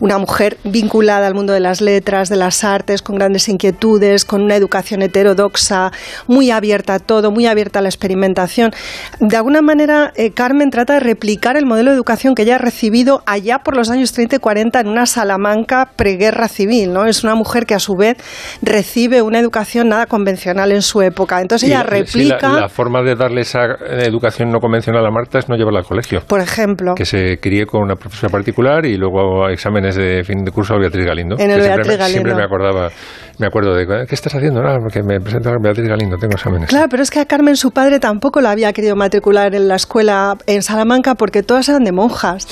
Una 0.00 0.18
mujer 0.18 0.58
vinculada 0.64 1.26
al 1.26 1.34
mundo 1.34 1.52
de 1.52 1.60
las 1.60 1.80
letras, 1.80 2.28
de 2.28 2.36
las 2.36 2.64
artes, 2.64 3.02
con 3.02 3.16
grandes 3.16 3.48
inquietudes, 3.48 4.24
con 4.24 4.42
una 4.42 4.56
educación 4.56 5.02
heterodoxa, 5.02 5.92
muy 6.26 6.50
abierta 6.50 6.94
a 6.94 6.98
todo, 6.98 7.30
muy 7.30 7.46
abierta 7.46 7.80
a 7.80 7.82
la 7.82 7.88
experimentación. 7.88 8.72
De 9.20 9.36
alguna 9.36 9.62
manera, 9.62 10.12
eh, 10.16 10.32
Carmen 10.32 10.70
trata 10.70 10.94
de 10.94 11.00
replicar 11.00 11.56
el 11.56 11.66
modelo 11.66 11.90
de 11.90 11.96
educación 11.96 12.34
que 12.34 12.42
ella 12.42 12.56
ha 12.56 12.58
recibido 12.58 13.22
allá 13.26 13.58
por 13.60 13.76
los 13.76 13.90
años 13.90 14.12
30 14.12 14.36
y 14.36 14.38
40 14.38 14.80
en 14.80 14.88
una 14.88 15.06
sala 15.06 15.33
Salamanca 15.34 15.88
preguerra 15.96 16.46
civil, 16.46 16.92
¿no? 16.92 17.06
Es 17.06 17.24
una 17.24 17.34
mujer 17.34 17.66
que 17.66 17.74
a 17.74 17.80
su 17.80 17.94
vez 17.96 18.16
recibe 18.62 19.20
una 19.20 19.40
educación 19.40 19.88
nada 19.88 20.06
convencional 20.06 20.70
en 20.70 20.80
su 20.80 21.02
época. 21.02 21.40
Entonces 21.40 21.68
ella 21.68 21.82
replica... 21.82 22.60
la, 22.60 22.68
forma 22.68 23.02
de 23.02 23.16
darle 23.16 23.40
esa 23.40 23.64
educación 23.88 24.50
no 24.50 24.60
convencional 24.60 25.04
a 25.04 25.10
Marta 25.10 25.40
es 25.40 25.48
no 25.48 25.56
llevarla 25.56 25.80
al 25.80 25.86
colegio. 25.86 26.20
Por 26.28 26.40
ejemplo. 26.40 26.94
Que 26.94 27.04
se 27.04 27.38
críe 27.40 27.66
con 27.66 27.82
una 27.82 27.96
profesora 27.96 28.30
particular 28.30 28.86
y 28.86 28.96
luego 28.96 29.48
exámenes 29.48 29.96
de 29.96 30.22
fin 30.22 30.44
de 30.44 30.52
curso 30.52 30.74
a 30.74 30.78
Beatriz 30.78 31.04
Galindo. 31.04 31.34
En 31.36 31.50
el 31.50 31.60
Beatriz 31.60 31.86
siempre, 31.86 31.96
Galindo. 31.96 32.28
Siempre 32.28 32.34
me 32.34 32.44
acordaba 32.44 32.90
me 33.38 33.46
acuerdo 33.46 33.74
de 33.74 34.06
¿qué 34.06 34.14
estás 34.14 34.34
haciendo? 34.34 34.62
No, 34.62 34.78
porque 34.80 35.02
me 35.02 35.20
presento 35.20 35.48
a 35.50 35.54
Beatriz 35.60 35.88
Galindo, 35.88 36.16
tengo 36.16 36.34
exámenes. 36.34 36.68
Claro, 36.68 36.86
pero 36.88 37.02
es 37.02 37.10
que 37.10 37.20
a 37.20 37.26
Carmen 37.26 37.56
su 37.56 37.72
padre 37.72 37.98
tampoco 37.98 38.40
la 38.40 38.50
había 38.50 38.72
querido 38.72 38.94
matricular 38.94 39.54
en 39.54 39.66
la 39.66 39.74
escuela 39.76 40.36
en 40.46 40.62
Salamanca 40.62 41.14
porque 41.16 41.42
todas 41.42 41.68
eran 41.68 41.84
de 41.84 41.92
monjas. 41.92 42.46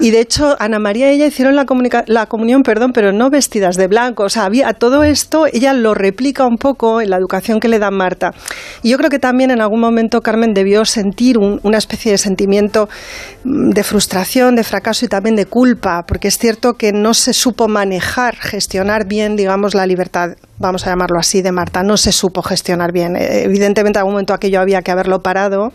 Y 0.00 0.10
de 0.10 0.20
hecho, 0.20 0.56
Ana 0.58 0.78
María 0.78 1.12
y 1.12 1.16
ella 1.16 1.26
hicieron 1.26 1.54
la, 1.54 1.64
la 2.06 2.23
comunión, 2.26 2.62
perdón, 2.62 2.92
pero 2.92 3.12
no 3.12 3.30
vestidas 3.30 3.76
de 3.76 3.86
blanco. 3.86 4.24
O 4.24 4.28
sea, 4.28 4.44
había 4.44 4.72
todo 4.74 5.04
esto, 5.04 5.46
ella 5.46 5.72
lo 5.72 5.94
replica 5.94 6.46
un 6.46 6.58
poco 6.58 7.00
en 7.00 7.10
la 7.10 7.16
educación 7.16 7.60
que 7.60 7.68
le 7.68 7.78
da 7.78 7.90
Marta. 7.90 8.32
Y 8.82 8.90
yo 8.90 8.98
creo 8.98 9.10
que 9.10 9.18
también 9.18 9.50
en 9.50 9.60
algún 9.60 9.80
momento 9.80 10.20
Carmen 10.20 10.54
debió 10.54 10.84
sentir 10.84 11.38
una 11.38 11.78
especie 11.78 12.12
de 12.12 12.18
sentimiento 12.18 12.88
mm, 13.44 13.70
de 13.70 13.82
frustración, 13.82 14.56
de 14.56 14.64
fracaso 14.64 15.04
y 15.04 15.08
también 15.08 15.36
de 15.36 15.46
culpa, 15.46 16.04
porque 16.06 16.28
es 16.28 16.38
cierto 16.38 16.74
que 16.74 16.92
no 16.92 17.14
se 17.14 17.32
supo 17.32 17.68
manejar, 17.68 18.36
gestionar 18.36 19.06
bien, 19.06 19.36
digamos, 19.36 19.74
la 19.74 19.86
libertad 19.86 20.36
vamos 20.58 20.86
a 20.86 20.90
llamarlo 20.90 21.18
así, 21.18 21.42
de 21.42 21.52
Marta, 21.52 21.82
no 21.82 21.96
se 21.96 22.12
supo 22.12 22.42
gestionar 22.42 22.92
bien. 22.92 23.16
Eh, 23.16 23.42
evidentemente, 23.44 23.98
en 23.98 24.00
algún 24.00 24.14
momento 24.14 24.34
aquello 24.34 24.60
había 24.60 24.82
que 24.82 24.90
haberlo 24.90 25.20
parado 25.20 25.72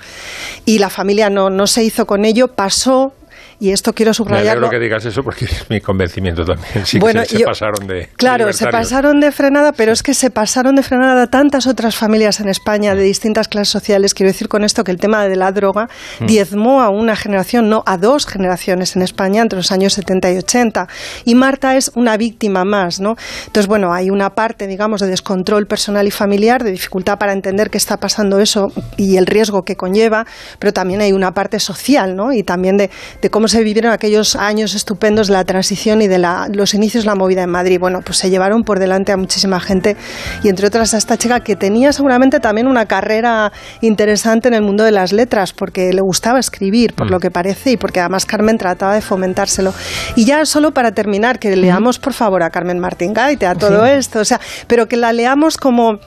y 0.65 0.79
la 0.79 0.89
familia 0.89 1.29
no, 1.29 1.49
no 1.49 1.67
se 1.67 1.83
hizo 1.83 2.05
con 2.05 2.25
ello, 2.25 2.49
pasó 2.49 3.13
y 3.59 3.71
esto 3.71 3.91
quiero 3.93 4.13
subrayarlo. 4.13 4.67
Me 4.67 4.71
que 4.71 4.79
digas 4.79 5.05
eso 5.05 5.21
porque 5.21 5.45
es 5.45 5.69
mi 5.69 5.81
convencimiento 5.81 6.45
también. 6.45 6.85
Sí 6.85 6.97
bueno, 6.97 7.25
se, 7.25 7.39
pasaron 7.39 7.87
de. 7.87 8.09
Claro, 8.15 8.51
se 8.53 8.67
pasaron 8.67 9.19
de 9.19 9.31
frenada, 9.31 9.73
pero 9.73 9.91
es 9.91 10.01
que 10.01 10.13
se 10.13 10.29
pasaron 10.29 10.75
de 10.75 10.83
frenada 10.83 11.27
tantas 11.27 11.67
otras 11.67 11.95
familias 11.95 12.39
en 12.39 12.47
España 12.47 12.95
de 12.95 13.03
distintas 13.03 13.49
clases 13.49 13.69
sociales. 13.69 14.13
Quiero 14.13 14.31
decir 14.31 14.47
con 14.47 14.63
esto 14.63 14.83
que 14.83 14.91
el 14.91 14.97
tema 14.97 15.27
de 15.27 15.35
la 15.35 15.51
droga 15.51 15.89
mm. 16.21 16.25
diezmó 16.25 16.81
a 16.81 16.89
una 16.89 17.17
generación, 17.17 17.69
no 17.69 17.83
a 17.85 17.97
dos 17.97 18.25
generaciones 18.25 18.95
en 18.95 19.01
España 19.01 19.41
entre 19.41 19.57
los 19.57 19.71
años 19.73 19.93
70 19.93 20.31
y 20.31 20.37
80. 20.37 20.87
Y 21.25 21.35
Marta 21.35 21.75
es 21.75 21.91
una 21.95 22.15
víctima 22.15 22.63
más, 22.63 23.01
¿no? 23.01 23.15
Entonces, 23.47 23.67
bueno, 23.67 23.93
hay 23.93 24.09
una 24.09 24.29
parte, 24.29 24.67
digamos, 24.67 25.01
de 25.01 25.07
descontrol 25.07 25.67
personal 25.67 26.07
y 26.07 26.11
familiar, 26.11 26.63
de 26.63 26.71
dificultad 26.71 27.17
para 27.17 27.33
entender 27.33 27.69
qué 27.69 27.77
está 27.77 27.97
pasando 27.97 28.39
eso 28.39 28.71
y 28.95 29.17
el 29.17 29.25
riesgo 29.25 29.63
que 29.63 29.75
conlleva, 29.75 30.25
pero 30.59 30.71
también 30.71 31.01
hay 31.01 31.11
una 31.11 31.33
parte 31.33 31.59
social, 31.59 32.15
¿no? 32.15 32.31
Y 32.31 32.43
también 32.43 32.77
de, 32.77 32.89
de 33.21 33.29
cómo 33.29 33.48
se 33.49 33.63
vivieron 33.63 33.91
aquellos 33.91 34.35
años 34.35 34.75
estupendos 34.75 35.27
de 35.27 35.33
la 35.33 35.43
transición 35.43 36.01
y 36.01 36.07
de 36.07 36.19
los 36.53 36.73
inicios 36.73 37.03
de 37.03 37.09
la 37.09 37.15
movida 37.15 37.43
en 37.43 37.49
Madrid. 37.49 37.79
Bueno, 37.79 38.01
pues 38.01 38.17
se 38.17 38.29
llevaron 38.29 38.63
por 38.63 38.79
delante 38.79 39.11
a 39.11 39.17
muchísima 39.17 39.59
gente 39.59 39.95
y 40.43 40.49
entre 40.49 40.67
otras 40.67 40.93
a 40.93 40.97
esta 40.97 41.17
chica 41.17 41.41
que 41.41 41.55
tenía 41.55 41.93
seguramente 41.93 42.39
también 42.39 42.67
una 42.67 42.85
carrera 42.85 43.51
interesante 43.81 44.47
en 44.47 44.53
el 44.53 44.61
mundo 44.61 44.83
de 44.83 44.91
las 44.91 45.11
letras 45.11 45.53
porque 45.53 45.93
le 45.93 46.01
gustaba 46.01 46.39
escribir, 46.39 46.93
por 46.93 47.07
mm. 47.07 47.11
lo 47.11 47.19
que 47.19 47.31
parece, 47.31 47.71
y 47.71 47.77
porque 47.77 47.99
además 47.99 48.25
Carmen 48.25 48.57
trataba 48.57 48.93
de 48.93 49.01
fomentárselo. 49.01 49.73
Y 50.15 50.25
ya 50.25 50.45
solo 50.45 50.71
para 50.71 50.91
terminar, 50.91 51.39
que 51.39 51.55
leamos 51.55 51.99
por 51.99 52.13
favor 52.13 52.43
a 52.43 52.49
Carmen 52.49 52.79
Martín 52.79 53.13
Gaite, 53.13 53.45
a 53.45 53.55
todo 53.55 53.85
esto, 53.85 54.19
o 54.19 54.25
sea, 54.25 54.39
pero 54.67 54.87
que 54.87 54.97
la 54.97 55.13
leamos 55.13 55.57
como 55.57 55.99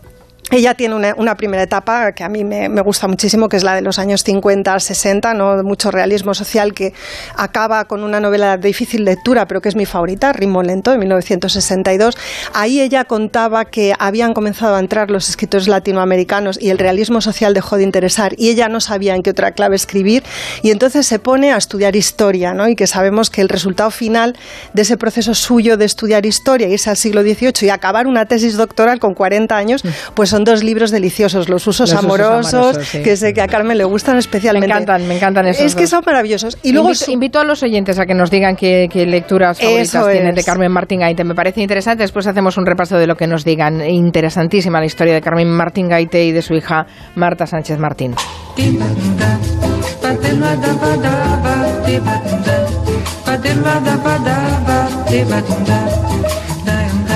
ella 0.51 0.75
tiene 0.75 1.15
una, 1.15 1.37
primera 1.37 1.63
etapa 1.63 2.13
que 2.13 2.25
a 2.25 2.29
mí 2.29 2.45
me, 2.45 2.69
gusta 2.83 3.09
muchísimo, 3.09 3.49
que 3.49 3.57
es 3.57 3.63
la 3.63 3.75
de 3.75 3.81
los 3.81 3.99
años 3.99 4.23
50, 4.23 4.79
60, 4.81 5.35
¿no? 5.35 5.63
mucho 5.63 5.91
realismo 5.91 6.35
social, 6.35 6.75
que 6.75 6.93
acaba 7.37 7.87
con 7.87 8.03
una 8.03 8.21
novela 8.21 8.59
de 8.59 8.69
difícil 8.69 9.05
lectura, 9.05 9.47
pero 9.47 9.63
que 9.63 9.71
es 9.71 9.77
mi 9.77 9.87
favorita, 9.87 10.33
Ritmo 10.33 10.63
Lento, 10.63 10.91
de 10.91 10.99
1962. 10.99 12.19
Ahí 12.53 12.81
ella 12.81 13.05
contaba 13.05 13.65
que 13.65 13.95
habían 13.99 14.35
comenzado 14.35 14.77
a 14.77 14.81
entrar 14.81 15.11
los 15.11 15.31
escritores 15.31 15.69
latinoamericanos 15.69 16.61
y 16.61 16.69
el 16.71 16.79
realismo 16.79 17.21
social 17.23 17.55
dejó 17.55 17.77
de 17.77 17.85
interesar 17.85 18.35
y 18.37 18.51
ella 18.51 18.69
no 18.69 18.81
sabía 18.81 19.15
en 19.15 19.23
qué 19.23 19.31
otra 19.31 19.53
clave 19.53 19.77
escribir 19.77 20.23
y 20.63 20.71
entonces 20.71 21.07
se 21.07 21.19
pone 21.19 21.53
a 21.53 21.57
estudiar 21.57 21.97
historia, 21.97 22.53
¿no? 22.53 22.69
y 22.69 22.77
que 22.77 22.87
sabemos 22.87 23.31
que 23.31 23.41
el 23.41 23.49
resultado 23.49 23.91
final 23.91 24.37
de 24.75 24.83
ese 24.83 24.99
proceso 24.99 25.35
suyo 25.35 25.79
de 25.79 25.87
estudiar 25.87 26.27
historia, 26.27 26.67
es 26.69 26.89
al 26.89 26.97
siglo 26.97 27.23
XVIII, 27.23 27.53
y 27.67 27.69
acabar 27.71 28.07
una 28.07 28.27
tesis 28.27 28.57
doctoral 28.57 28.99
con 28.99 29.15
40 29.15 29.57
años, 29.57 29.83
pues 30.15 30.33
dos 30.45 30.63
libros 30.63 30.91
deliciosos, 30.91 31.49
Los 31.49 31.67
usos 31.67 31.93
amorosos, 31.93 32.79
que 32.91 33.17
sé 33.17 33.33
que 33.33 33.43
a 33.43 33.47
Carmen 33.47 33.79
le 33.79 33.85
gustan 33.85 34.19
especialmente. 34.19 34.69
Me 34.69 34.75
encantan, 34.75 35.09
me 35.09 35.17
encantan 35.17 35.47
esos. 35.47 35.67
Es 35.67 35.75
que 35.75 35.87
son 35.87 36.03
maravillosos. 36.05 36.59
Y 36.63 36.73
luego 36.73 36.91
invito, 37.09 37.41
a 37.41 37.45
los 37.45 37.63
oyentes 37.63 37.99
a 37.99 38.07
que 38.07 38.15
nos 38.15 38.31
digan 38.31 38.57
qué, 38.57 38.89
lecturas 39.07 39.61
favoritas 39.61 40.11
tienen 40.11 40.35
de 40.35 40.45
Carmen 40.45 40.71
Martín 40.71 41.01
Gaite. 41.01 41.25
Me 41.25 41.35
parece 41.35 41.61
interesante. 41.61 42.03
Después 42.03 42.27
hacemos 42.27 42.57
un 42.57 42.67
repaso 42.67 42.97
de 42.99 43.07
lo 43.07 43.17
que 43.17 43.27
nos 43.27 43.45
digan. 43.45 43.81
Interesantísima 43.83 44.81
la 44.81 44.87
historia 44.87 45.15
de 45.15 45.21
Carmen 45.21 45.49
Martín 45.49 45.89
Gaite 45.89 46.25
y 46.25 46.33
de 46.33 46.43
su 46.43 46.55
hija 46.55 46.87
Marta 47.15 47.47
Sánchez 47.47 47.79
Martín. 47.79 48.15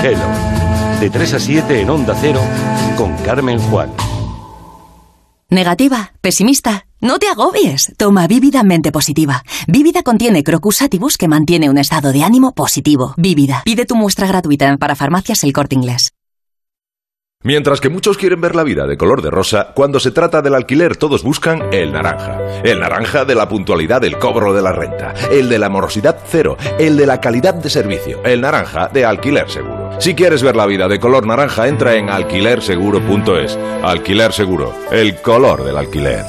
Hello 0.03 0.66
de 0.99 1.09
3 1.09 1.33
a 1.35 1.39
7 1.39 1.81
en 1.81 1.89
Onda 1.89 2.15
Cero 2.19 2.41
con 2.97 3.15
Carmen 3.17 3.59
Juan. 3.59 3.91
Negativa, 5.49 6.13
pesimista. 6.21 6.87
No 6.99 7.19
te 7.19 7.27
agobies. 7.27 7.93
Toma 7.97 8.27
Vívida 8.27 8.63
Mente 8.63 8.91
Positiva. 8.91 9.43
Vívida 9.67 10.03
contiene 10.03 10.43
Crocus 10.43 10.83
que 11.17 11.27
mantiene 11.27 11.69
un 11.69 11.77
estado 11.77 12.11
de 12.11 12.23
ánimo 12.23 12.53
positivo. 12.53 13.13
Vívida. 13.17 13.61
Pide 13.63 13.85
tu 13.85 13.95
muestra 13.95 14.27
gratuita 14.27 14.75
para 14.77 14.95
farmacias 14.95 15.43
El 15.43 15.53
Corte 15.53 15.75
Inglés. 15.75 16.13
Mientras 17.43 17.79
que 17.79 17.89
muchos 17.89 18.17
quieren 18.17 18.41
ver 18.41 18.55
la 18.55 18.63
vida 18.63 18.87
de 18.87 18.97
color 18.97 19.21
de 19.21 19.29
rosa, 19.29 19.73
cuando 19.75 19.99
se 19.99 20.11
trata 20.11 20.41
del 20.41 20.55
alquiler 20.55 20.97
todos 20.97 21.23
buscan 21.23 21.71
el 21.71 21.93
naranja. 21.93 22.61
El 22.63 22.79
naranja 22.79 23.23
de 23.25 23.35
la 23.35 23.47
puntualidad 23.47 24.01
del 24.01 24.17
cobro 24.17 24.53
de 24.53 24.63
la 24.63 24.71
renta, 24.71 25.13
el 25.31 25.47
de 25.47 25.59
la 25.59 25.69
morosidad 25.69 26.17
cero, 26.25 26.57
el 26.79 26.97
de 26.97 27.05
la 27.05 27.21
calidad 27.21 27.53
de 27.53 27.69
servicio, 27.69 28.23
el 28.25 28.41
naranja 28.41 28.89
de 28.89 29.05
alquiler 29.05 29.49
seguro. 29.49 29.76
Si 29.99 30.13
quieres 30.13 30.43
ver 30.43 30.55
la 30.55 30.65
vida 30.65 30.87
de 30.87 30.99
color 30.99 31.25
naranja, 31.25 31.67
entra 31.67 31.95
en 31.95 32.09
alquilerseguro.es. 32.09 33.57
Alquiler 33.83 34.31
seguro, 34.31 34.73
el 34.91 35.21
color 35.21 35.63
del 35.63 35.77
alquiler. 35.77 36.23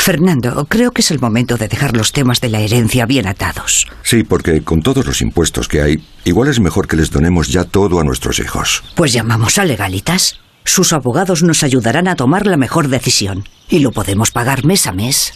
Fernando, 0.00 0.64
creo 0.68 0.92
que 0.92 1.02
es 1.02 1.10
el 1.10 1.20
momento 1.20 1.56
de 1.56 1.68
dejar 1.68 1.96
los 1.96 2.12
temas 2.12 2.40
de 2.40 2.48
la 2.48 2.60
herencia 2.60 3.04
bien 3.04 3.26
atados. 3.26 3.86
Sí, 4.02 4.24
porque 4.24 4.62
con 4.62 4.82
todos 4.82 5.06
los 5.06 5.20
impuestos 5.20 5.68
que 5.68 5.82
hay, 5.82 6.02
igual 6.24 6.48
es 6.48 6.58
mejor 6.58 6.88
que 6.88 6.96
les 6.96 7.10
donemos 7.10 7.48
ya 7.48 7.64
todo 7.64 8.00
a 8.00 8.04
nuestros 8.04 8.38
hijos. 8.38 8.82
Pues 8.96 9.12
llamamos 9.12 9.58
a 9.58 9.64
Legalitas. 9.64 10.40
Sus 10.64 10.92
abogados 10.92 11.42
nos 11.42 11.62
ayudarán 11.62 12.08
a 12.08 12.16
tomar 12.16 12.46
la 12.46 12.56
mejor 12.56 12.88
decisión. 12.88 13.44
Y 13.68 13.80
lo 13.80 13.92
podemos 13.92 14.30
pagar 14.30 14.64
mes 14.64 14.86
a 14.86 14.92
mes. 14.92 15.32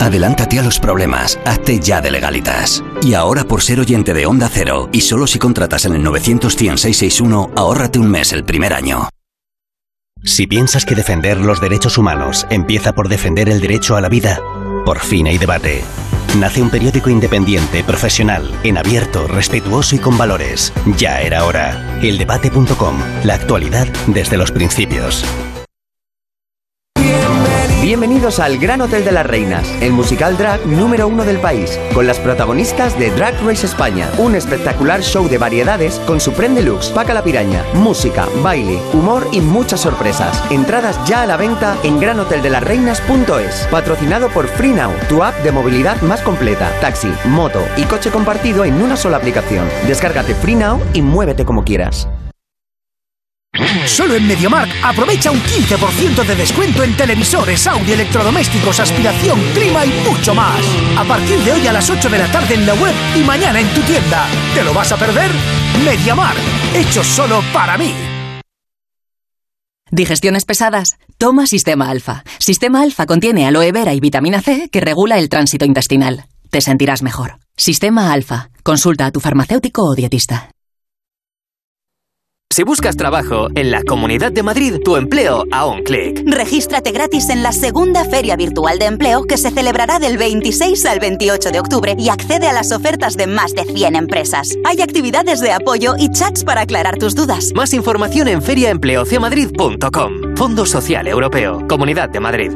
Adelántate 0.00 0.58
a 0.58 0.62
los 0.62 0.78
problemas. 0.78 1.38
Hazte 1.44 1.78
ya 1.78 2.00
de 2.00 2.10
Legalitas. 2.10 2.82
Y 3.02 3.14
ahora 3.14 3.44
por 3.44 3.62
ser 3.62 3.80
oyente 3.80 4.14
de 4.14 4.26
Onda 4.26 4.48
Cero, 4.52 4.88
y 4.92 5.00
solo 5.00 5.26
si 5.26 5.38
contratas 5.38 5.84
en 5.84 5.94
el 5.94 6.02
900 6.02 6.52
661 6.52 7.50
ahórrate 7.56 7.98
un 7.98 8.10
mes 8.10 8.32
el 8.32 8.44
primer 8.44 8.72
año. 8.72 9.08
Si 10.24 10.46
piensas 10.46 10.84
que 10.84 10.94
defender 10.94 11.38
los 11.38 11.60
derechos 11.60 11.98
humanos 11.98 12.46
empieza 12.50 12.92
por 12.92 13.08
defender 13.08 13.48
el 13.48 13.60
derecho 13.60 13.96
a 13.96 14.00
la 14.00 14.08
vida, 14.08 14.40
por 14.84 15.00
fin 15.00 15.26
hay 15.26 15.38
debate. 15.38 15.82
Nace 16.38 16.62
un 16.62 16.70
periódico 16.70 17.10
independiente, 17.10 17.84
profesional, 17.84 18.50
en 18.62 18.78
abierto, 18.78 19.26
respetuoso 19.26 19.96
y 19.96 19.98
con 19.98 20.16
valores. 20.16 20.72
Ya 20.96 21.20
era 21.20 21.44
hora. 21.44 21.98
Eldebate.com. 22.02 22.96
La 23.24 23.34
actualidad 23.34 23.86
desde 24.06 24.36
los 24.36 24.50
principios. 24.50 25.24
Bienvenidos 27.92 28.40
al 28.40 28.56
Gran 28.56 28.80
Hotel 28.80 29.04
de 29.04 29.12
las 29.12 29.26
Reinas, 29.26 29.68
el 29.82 29.92
musical 29.92 30.38
drag 30.38 30.66
número 30.66 31.06
uno 31.06 31.26
del 31.26 31.38
país, 31.40 31.78
con 31.92 32.06
las 32.06 32.18
protagonistas 32.18 32.98
de 32.98 33.10
Drag 33.10 33.34
Race 33.44 33.66
España, 33.66 34.08
un 34.16 34.34
espectacular 34.34 35.02
show 35.02 35.28
de 35.28 35.36
variedades 35.36 35.98
con 36.06 36.18
su 36.18 36.32
Deluxe, 36.32 36.88
Paca 36.88 37.12
la 37.12 37.22
Piraña, 37.22 37.62
música, 37.74 38.26
baile, 38.42 38.78
humor 38.94 39.28
y 39.30 39.42
muchas 39.42 39.80
sorpresas. 39.80 40.42
Entradas 40.50 40.98
ya 41.06 41.20
a 41.20 41.26
la 41.26 41.36
venta 41.36 41.76
en 41.82 42.00
granoteldelasreinas.es, 42.00 43.68
patrocinado 43.70 44.30
por 44.30 44.48
FreeNow, 44.48 44.90
tu 45.10 45.22
app 45.22 45.36
de 45.42 45.52
movilidad 45.52 46.00
más 46.00 46.22
completa, 46.22 46.72
taxi, 46.80 47.12
moto 47.26 47.60
y 47.76 47.82
coche 47.82 48.08
compartido 48.08 48.64
en 48.64 48.80
una 48.80 48.96
sola 48.96 49.18
aplicación. 49.18 49.68
Descárgate 49.86 50.34
FreeNow 50.34 50.80
y 50.94 51.02
muévete 51.02 51.44
como 51.44 51.62
quieras. 51.62 52.08
Solo 53.86 54.14
en 54.14 54.26
MediaMark 54.26 54.70
aprovecha 54.82 55.30
un 55.30 55.40
15% 55.42 56.24
de 56.24 56.34
descuento 56.34 56.82
en 56.82 56.96
televisores, 56.96 57.66
audio, 57.66 57.94
electrodomésticos, 57.94 58.80
aspiración, 58.80 59.38
clima 59.54 59.84
y 59.84 59.90
mucho 60.08 60.34
más. 60.34 60.64
A 60.96 61.04
partir 61.04 61.38
de 61.40 61.52
hoy 61.52 61.66
a 61.66 61.72
las 61.72 61.90
8 61.90 62.08
de 62.08 62.18
la 62.18 62.30
tarde 62.32 62.54
en 62.54 62.66
la 62.66 62.74
web 62.74 62.94
y 63.14 63.22
mañana 63.22 63.60
en 63.60 63.68
tu 63.74 63.82
tienda. 63.82 64.26
¿Te 64.54 64.64
lo 64.64 64.72
vas 64.72 64.92
a 64.92 64.96
perder? 64.96 65.30
MediaMark, 65.84 66.38
hecho 66.74 67.04
solo 67.04 67.42
para 67.52 67.76
mí. 67.76 67.94
Digestiones 69.90 70.46
pesadas. 70.46 70.96
Toma 71.18 71.46
Sistema 71.46 71.90
Alfa. 71.90 72.24
Sistema 72.38 72.80
Alfa 72.80 73.04
contiene 73.04 73.46
aloe 73.46 73.72
vera 73.72 73.92
y 73.92 74.00
vitamina 74.00 74.40
C 74.40 74.70
que 74.70 74.80
regula 74.80 75.18
el 75.18 75.28
tránsito 75.28 75.66
intestinal. 75.66 76.24
Te 76.48 76.62
sentirás 76.62 77.02
mejor. 77.02 77.38
Sistema 77.56 78.12
Alfa. 78.12 78.48
Consulta 78.62 79.06
a 79.06 79.10
tu 79.10 79.20
farmacéutico 79.20 79.84
o 79.84 79.94
dietista. 79.94 80.48
Si 82.52 82.64
buscas 82.64 82.98
trabajo 82.98 83.48
en 83.54 83.70
la 83.70 83.82
Comunidad 83.82 84.30
de 84.30 84.42
Madrid, 84.42 84.74
tu 84.84 84.96
empleo 84.96 85.46
a 85.50 85.64
un 85.64 85.82
clic. 85.82 86.22
Regístrate 86.26 86.92
gratis 86.92 87.30
en 87.30 87.42
la 87.42 87.50
segunda 87.50 88.04
Feria 88.04 88.36
Virtual 88.36 88.78
de 88.78 88.84
Empleo 88.84 89.24
que 89.24 89.38
se 89.38 89.50
celebrará 89.50 89.98
del 89.98 90.18
26 90.18 90.84
al 90.84 91.00
28 91.00 91.50
de 91.50 91.60
octubre 91.60 91.96
y 91.98 92.10
accede 92.10 92.48
a 92.48 92.52
las 92.52 92.70
ofertas 92.70 93.16
de 93.16 93.26
más 93.26 93.54
de 93.54 93.64
100 93.64 93.96
empresas. 93.96 94.54
Hay 94.66 94.82
actividades 94.82 95.40
de 95.40 95.50
apoyo 95.50 95.94
y 95.98 96.10
chats 96.10 96.44
para 96.44 96.60
aclarar 96.60 96.98
tus 96.98 97.14
dudas. 97.14 97.52
Más 97.54 97.72
información 97.72 98.28
en 98.28 98.42
feriaempleocemadrid.com. 98.42 100.36
Fondo 100.36 100.66
Social 100.66 101.08
Europeo. 101.08 101.66
Comunidad 101.66 102.10
de 102.10 102.20
Madrid. 102.20 102.52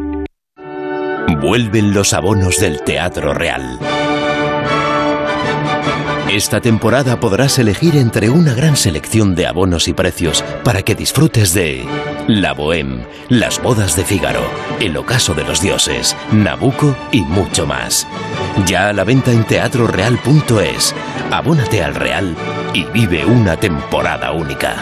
Vuelven 1.41 1.95
los 1.95 2.13
abonos 2.13 2.61
del 2.61 2.83
Teatro 2.83 3.33
Real. 3.33 3.79
Esta 6.37 6.61
temporada 6.61 7.19
podrás 7.19 7.59
elegir 7.59 7.97
entre 7.97 8.29
una 8.29 8.53
gran 8.53 8.77
selección 8.77 9.35
de 9.35 9.47
abonos 9.47 9.89
y 9.89 9.95
precios 9.95 10.45
para 10.65 10.83
que 10.83 10.95
disfrutes 10.95 11.55
de 11.55 11.83
La 12.29 12.55
Bohème, 12.55 13.07
Las 13.31 13.63
Bodas 13.63 13.97
de 13.97 14.05
Fígaro, 14.05 14.43
El 14.79 14.99
Ocaso 14.99 15.33
de 15.33 15.45
los 15.45 15.63
Dioses, 15.63 16.15
Nabucco 16.33 16.95
y 17.11 17.23
mucho 17.23 17.67
más. 17.67 18.07
Ya 18.67 18.91
a 18.91 18.93
la 18.93 19.05
venta 19.05 19.33
en 19.33 19.45
teatroreal.es. 19.45 20.95
Abónate 21.31 21.83
al 21.83 21.95
Real 21.95 22.37
y 22.75 22.85
vive 22.85 23.25
una 23.25 23.57
temporada 23.57 24.33
única. 24.33 24.77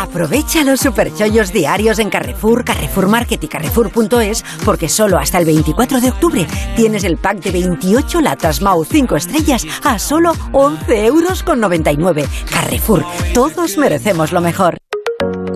Aprovecha 0.00 0.64
los 0.64 0.80
superchollos 0.80 1.52
diarios 1.52 1.98
en 1.98 2.08
Carrefour, 2.08 2.64
Carrefour 2.64 3.06
Market 3.06 3.44
y 3.44 3.48
Carrefour.es 3.48 4.42
porque 4.64 4.88
solo 4.88 5.18
hasta 5.18 5.36
el 5.36 5.44
24 5.44 6.00
de 6.00 6.08
octubre 6.08 6.46
tienes 6.74 7.04
el 7.04 7.18
pack 7.18 7.42
de 7.42 7.50
28 7.50 8.22
latas 8.22 8.62
Mau 8.62 8.82
5 8.82 9.16
estrellas 9.16 9.66
a 9.84 9.98
solo 9.98 10.32
11 10.52 11.04
euros 11.04 11.42
con 11.42 11.60
99. 11.60 12.26
Carrefour, 12.50 13.04
todos 13.34 13.76
merecemos 13.76 14.32
lo 14.32 14.40
mejor. 14.40 14.78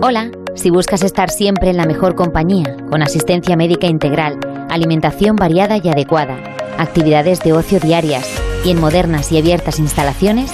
Hola, 0.03 0.29
si 0.53 0.69
buscas 0.69 1.01
estar 1.01 1.31
siempre 1.31 1.71
en 1.71 1.77
la 1.77 1.87
mejor 1.87 2.13
compañía, 2.13 2.77
con 2.91 3.01
asistencia 3.01 3.57
médica 3.57 3.87
integral, 3.87 4.37
alimentación 4.69 5.35
variada 5.37 5.77
y 5.77 5.89
adecuada, 5.89 6.37
actividades 6.77 7.39
de 7.39 7.53
ocio 7.53 7.79
diarias 7.79 8.29
y 8.63 8.69
en 8.69 8.79
modernas 8.79 9.31
y 9.31 9.39
abiertas 9.39 9.79
instalaciones, 9.79 10.51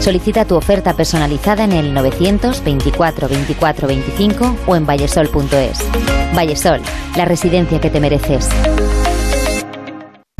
Solicita 0.00 0.44
tu 0.44 0.56
oferta 0.56 0.94
personalizada 0.94 1.64
en 1.64 1.72
el 1.72 1.94
924 1.94 3.28
24 3.28 3.88
25 3.88 4.56
o 4.66 4.76
en 4.76 4.86
vallesol.es. 4.86 5.78
Vallesol, 6.34 6.80
la 7.16 7.24
residencia 7.24 7.80
que 7.80 7.90
te 7.90 8.00
mereces. 8.00 8.48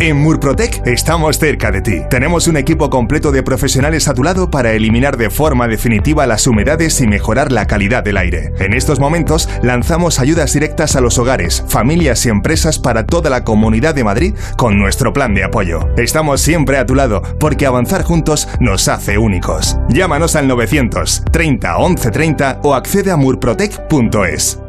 En 0.05 0.19
Murprotec 0.19 0.87
estamos 0.87 1.38
cerca 1.38 1.71
de 1.71 1.81
ti. 1.81 2.03
Tenemos 2.11 2.47
un 2.47 2.59
equipo 2.59 2.90
completo 2.90 3.33
de 3.33 3.43
profesionales 3.43 4.07
a 4.07 4.12
tu 4.12 4.23
lado 4.23 4.51
para 4.51 4.73
eliminar 4.73 5.17
de 5.17 5.31
forma 5.31 5.67
definitiva 5.67 6.27
las 6.27 6.47
humedades 6.47 7.01
y 7.01 7.07
mejorar 7.07 7.51
la 7.51 7.67
calidad 7.67 8.05
del 8.05 8.19
aire. 8.19 8.53
En 8.59 8.75
estos 8.75 9.01
momentos 9.01 9.49
lanzamos 9.62 10.21
ayudas 10.21 10.53
directas 10.53 10.95
a 10.95 11.01
los 11.01 11.17
hogares, 11.17 11.64
familias 11.69 12.27
y 12.27 12.29
empresas 12.29 12.79
para 12.79 13.07
toda 13.07 13.31
la 13.31 13.45
comunidad 13.45 13.95
de 13.95 14.05
Madrid 14.05 14.35
con 14.59 14.79
nuestro 14.79 15.14
plan 15.14 15.33
de 15.33 15.45
apoyo. 15.45 15.88
Estamos 15.97 16.43
siempre 16.43 16.77
a 16.77 16.85
tu 16.85 16.95
lado 16.95 17.23
porque 17.40 17.64
avanzar 17.64 18.03
juntos 18.03 18.47
nos 18.61 18.88
hace 18.88 19.17
únicos. 19.17 19.79
Llámanos 19.88 20.37
al 20.37 20.47
900 20.49 21.23
30 21.33 21.79
11 21.79 22.11
30 22.11 22.61
o 22.62 22.75
accede 22.75 23.11
a 23.11 23.17
murprotec.es. 23.17 24.63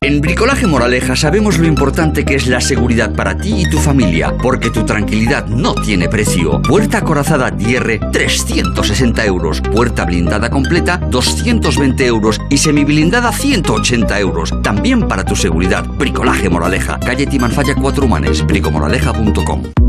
En 0.00 0.20
Bricolaje 0.20 0.68
Moraleja 0.68 1.16
sabemos 1.16 1.58
lo 1.58 1.66
importante 1.66 2.24
que 2.24 2.36
es 2.36 2.46
la 2.46 2.60
seguridad 2.60 3.16
para 3.16 3.36
ti 3.36 3.62
y 3.62 3.68
tu 3.68 3.78
familia, 3.78 4.32
porque 4.40 4.70
tu 4.70 4.86
tranquilidad 4.86 5.46
no 5.48 5.74
tiene 5.74 6.08
precio. 6.08 6.62
Puerta 6.62 6.98
acorazada 6.98 7.50
Dierre, 7.50 7.98
360 8.12 9.24
euros. 9.26 9.60
Puerta 9.60 10.04
blindada 10.04 10.50
completa, 10.50 10.98
220 10.98 12.06
euros. 12.06 12.40
Y 12.48 12.58
semiblindada, 12.58 13.32
180 13.32 14.20
euros. 14.20 14.54
También 14.62 15.08
para 15.08 15.24
tu 15.24 15.34
seguridad. 15.34 15.84
Bricolaje 15.84 16.48
Moraleja, 16.48 17.00
calle 17.00 17.26
Timanfaya 17.26 17.74
4 17.74 18.06
Humanes, 18.06 18.46
bricomoraleja.com. 18.46 19.87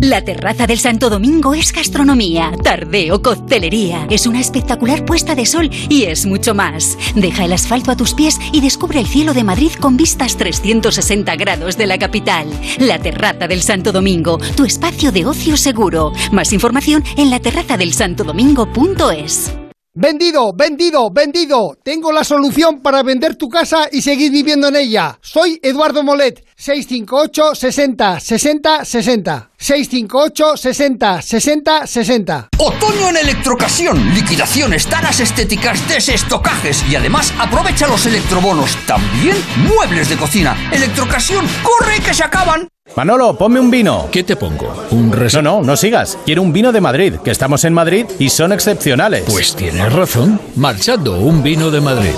La 0.00 0.22
terraza 0.22 0.66
del 0.66 0.78
Santo 0.78 1.10
Domingo 1.10 1.54
es 1.54 1.72
gastronomía, 1.72 2.52
tardeo, 2.62 3.20
coctelería. 3.22 4.06
Es 4.10 4.26
una 4.26 4.40
espectacular 4.40 5.04
puesta 5.04 5.34
de 5.34 5.46
sol 5.46 5.70
y 5.88 6.04
es 6.04 6.26
mucho 6.26 6.54
más. 6.54 6.96
Deja 7.14 7.44
el 7.44 7.52
asfalto 7.52 7.90
a 7.90 7.96
tus 7.96 8.14
pies 8.14 8.38
y 8.52 8.60
descubre 8.60 9.00
el 9.00 9.06
cielo 9.06 9.32
de 9.32 9.44
Madrid 9.44 9.72
con 9.80 9.96
vistas 9.96 10.36
360 10.36 11.36
grados 11.36 11.78
de 11.78 11.86
la 11.86 11.98
capital. 11.98 12.48
La 12.78 12.98
terraza 12.98 13.48
del 13.48 13.62
Santo 13.62 13.92
Domingo, 13.92 14.38
tu 14.56 14.64
espacio 14.64 15.12
de 15.12 15.26
ocio 15.26 15.56
seguro. 15.56 16.12
Más 16.32 16.52
información 16.52 17.04
en 17.16 17.30
la 17.30 17.38
terrazadelsantodomingo.es. 17.40 19.63
Vendido, 19.96 20.52
vendido, 20.52 21.08
vendido. 21.12 21.78
Tengo 21.84 22.10
la 22.10 22.24
solución 22.24 22.82
para 22.82 23.04
vender 23.04 23.36
tu 23.36 23.48
casa 23.48 23.86
y 23.92 24.02
seguir 24.02 24.32
viviendo 24.32 24.66
en 24.66 24.74
ella. 24.74 25.16
Soy 25.20 25.60
Eduardo 25.62 26.02
Molet, 26.02 26.44
658 26.56 27.54
60 27.54 28.18
60 28.18 28.84
60. 28.84 29.50
658 29.56 30.56
60 30.56 31.22
60 31.22 31.86
60. 31.86 32.48
Otoño 32.58 33.10
en 33.10 33.18
Electrocasión. 33.18 34.14
Liquidaciones, 34.14 34.84
taras 34.88 35.20
estéticas, 35.20 35.88
desestocajes 35.88 36.84
y 36.90 36.96
además 36.96 37.32
aprovecha 37.38 37.86
los 37.86 38.04
electrobonos. 38.04 38.76
También 38.88 39.36
muebles 39.58 40.08
de 40.08 40.16
cocina. 40.16 40.56
Electrocasión, 40.72 41.46
corre 41.62 42.00
que 42.00 42.12
se 42.12 42.24
acaban. 42.24 42.66
Manolo, 42.94 43.34
ponme 43.36 43.58
un 43.58 43.70
vino. 43.70 44.08
¿Qué 44.12 44.22
te 44.22 44.36
pongo? 44.36 44.72
¿Un 44.90 45.10
No, 45.10 45.42
no, 45.42 45.62
no 45.62 45.76
sigas. 45.76 46.16
Quiero 46.26 46.42
un 46.42 46.52
vino 46.52 46.70
de 46.70 46.80
Madrid, 46.82 47.14
que 47.24 47.30
estamos 47.32 47.64
en 47.64 47.72
Madrid 47.72 48.04
y 48.18 48.28
son 48.28 48.52
excepcionales. 48.52 49.24
Pues 49.26 49.56
tienes 49.56 49.90
razón. 49.92 50.38
Marchando, 50.54 51.18
un 51.18 51.42
vino 51.42 51.70
de 51.70 51.80
Madrid. 51.80 52.10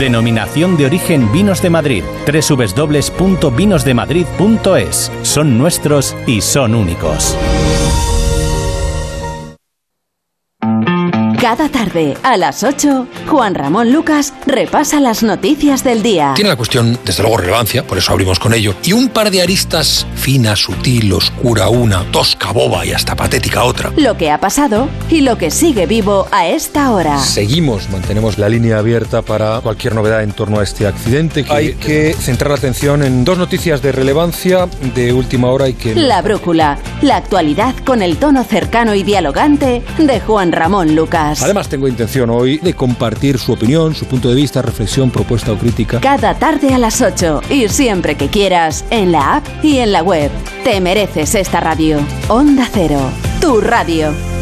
Denominación 0.00 0.76
de 0.76 0.86
origen 0.86 1.30
Vinos 1.32 1.62
de 1.62 1.70
Madrid. 1.70 2.02
www.vinosdemadrid.es. 2.26 5.12
Son 5.22 5.58
nuestros 5.58 6.16
y 6.26 6.40
son 6.40 6.74
únicos. 6.74 7.36
Cada 11.46 11.68
tarde, 11.68 12.16
a 12.24 12.36
las 12.36 12.64
8, 12.64 13.06
Juan 13.28 13.54
Ramón 13.54 13.92
Lucas 13.92 14.34
repasa 14.46 14.98
las 14.98 15.22
noticias 15.22 15.84
del 15.84 16.02
día. 16.02 16.32
Tiene 16.34 16.50
la 16.50 16.56
cuestión, 16.56 16.98
desde 17.04 17.22
luego, 17.22 17.36
relevancia, 17.36 17.86
por 17.86 17.98
eso 17.98 18.10
abrimos 18.10 18.40
con 18.40 18.52
ello, 18.52 18.74
y 18.82 18.92
un 18.92 19.10
par 19.10 19.30
de 19.30 19.42
aristas 19.42 20.08
fina, 20.16 20.56
sutil, 20.56 21.12
oscura 21.12 21.68
una, 21.68 22.02
tosca, 22.10 22.50
boba 22.50 22.84
y 22.84 22.90
hasta 22.90 23.14
patética 23.14 23.62
otra. 23.62 23.92
Lo 23.96 24.16
que 24.16 24.32
ha 24.32 24.40
pasado 24.40 24.88
y 25.08 25.20
lo 25.20 25.38
que 25.38 25.52
sigue 25.52 25.86
vivo 25.86 26.26
a 26.32 26.48
esta 26.48 26.90
hora. 26.90 27.20
Seguimos, 27.20 27.90
mantenemos 27.90 28.38
la 28.38 28.48
línea 28.48 28.78
abierta 28.78 29.22
para 29.22 29.60
cualquier 29.60 29.94
novedad 29.94 30.24
en 30.24 30.32
torno 30.32 30.58
a 30.58 30.64
este 30.64 30.88
accidente. 30.88 31.44
Que 31.44 31.52
hay 31.52 31.74
que 31.74 32.12
centrar 32.14 32.50
la 32.50 32.56
atención 32.56 33.04
en 33.04 33.24
dos 33.24 33.38
noticias 33.38 33.82
de 33.82 33.92
relevancia 33.92 34.66
de 34.96 35.12
última 35.12 35.46
hora 35.50 35.68
y 35.68 35.74
que... 35.74 35.94
La 35.94 36.22
brújula, 36.22 36.78
la 37.02 37.18
actualidad 37.18 37.76
con 37.84 38.02
el 38.02 38.16
tono 38.16 38.42
cercano 38.42 38.96
y 38.96 39.04
dialogante 39.04 39.84
de 39.96 40.18
Juan 40.18 40.50
Ramón 40.50 40.96
Lucas. 40.96 41.35
Además, 41.42 41.68
tengo 41.68 41.88
intención 41.88 42.30
hoy 42.30 42.58
de 42.58 42.74
compartir 42.74 43.38
su 43.38 43.52
opinión, 43.52 43.94
su 43.94 44.06
punto 44.06 44.28
de 44.28 44.34
vista, 44.34 44.62
reflexión, 44.62 45.10
propuesta 45.10 45.52
o 45.52 45.58
crítica. 45.58 46.00
Cada 46.00 46.34
tarde 46.34 46.74
a 46.74 46.78
las 46.78 47.00
8 47.00 47.42
y 47.50 47.68
siempre 47.68 48.16
que 48.16 48.28
quieras, 48.28 48.84
en 48.90 49.12
la 49.12 49.36
app 49.36 49.46
y 49.62 49.78
en 49.78 49.92
la 49.92 50.02
web. 50.02 50.30
Te 50.64 50.80
mereces 50.80 51.34
esta 51.34 51.60
radio. 51.60 51.98
Onda 52.28 52.68
Cero, 52.72 53.00
tu 53.40 53.60
radio. 53.60 54.35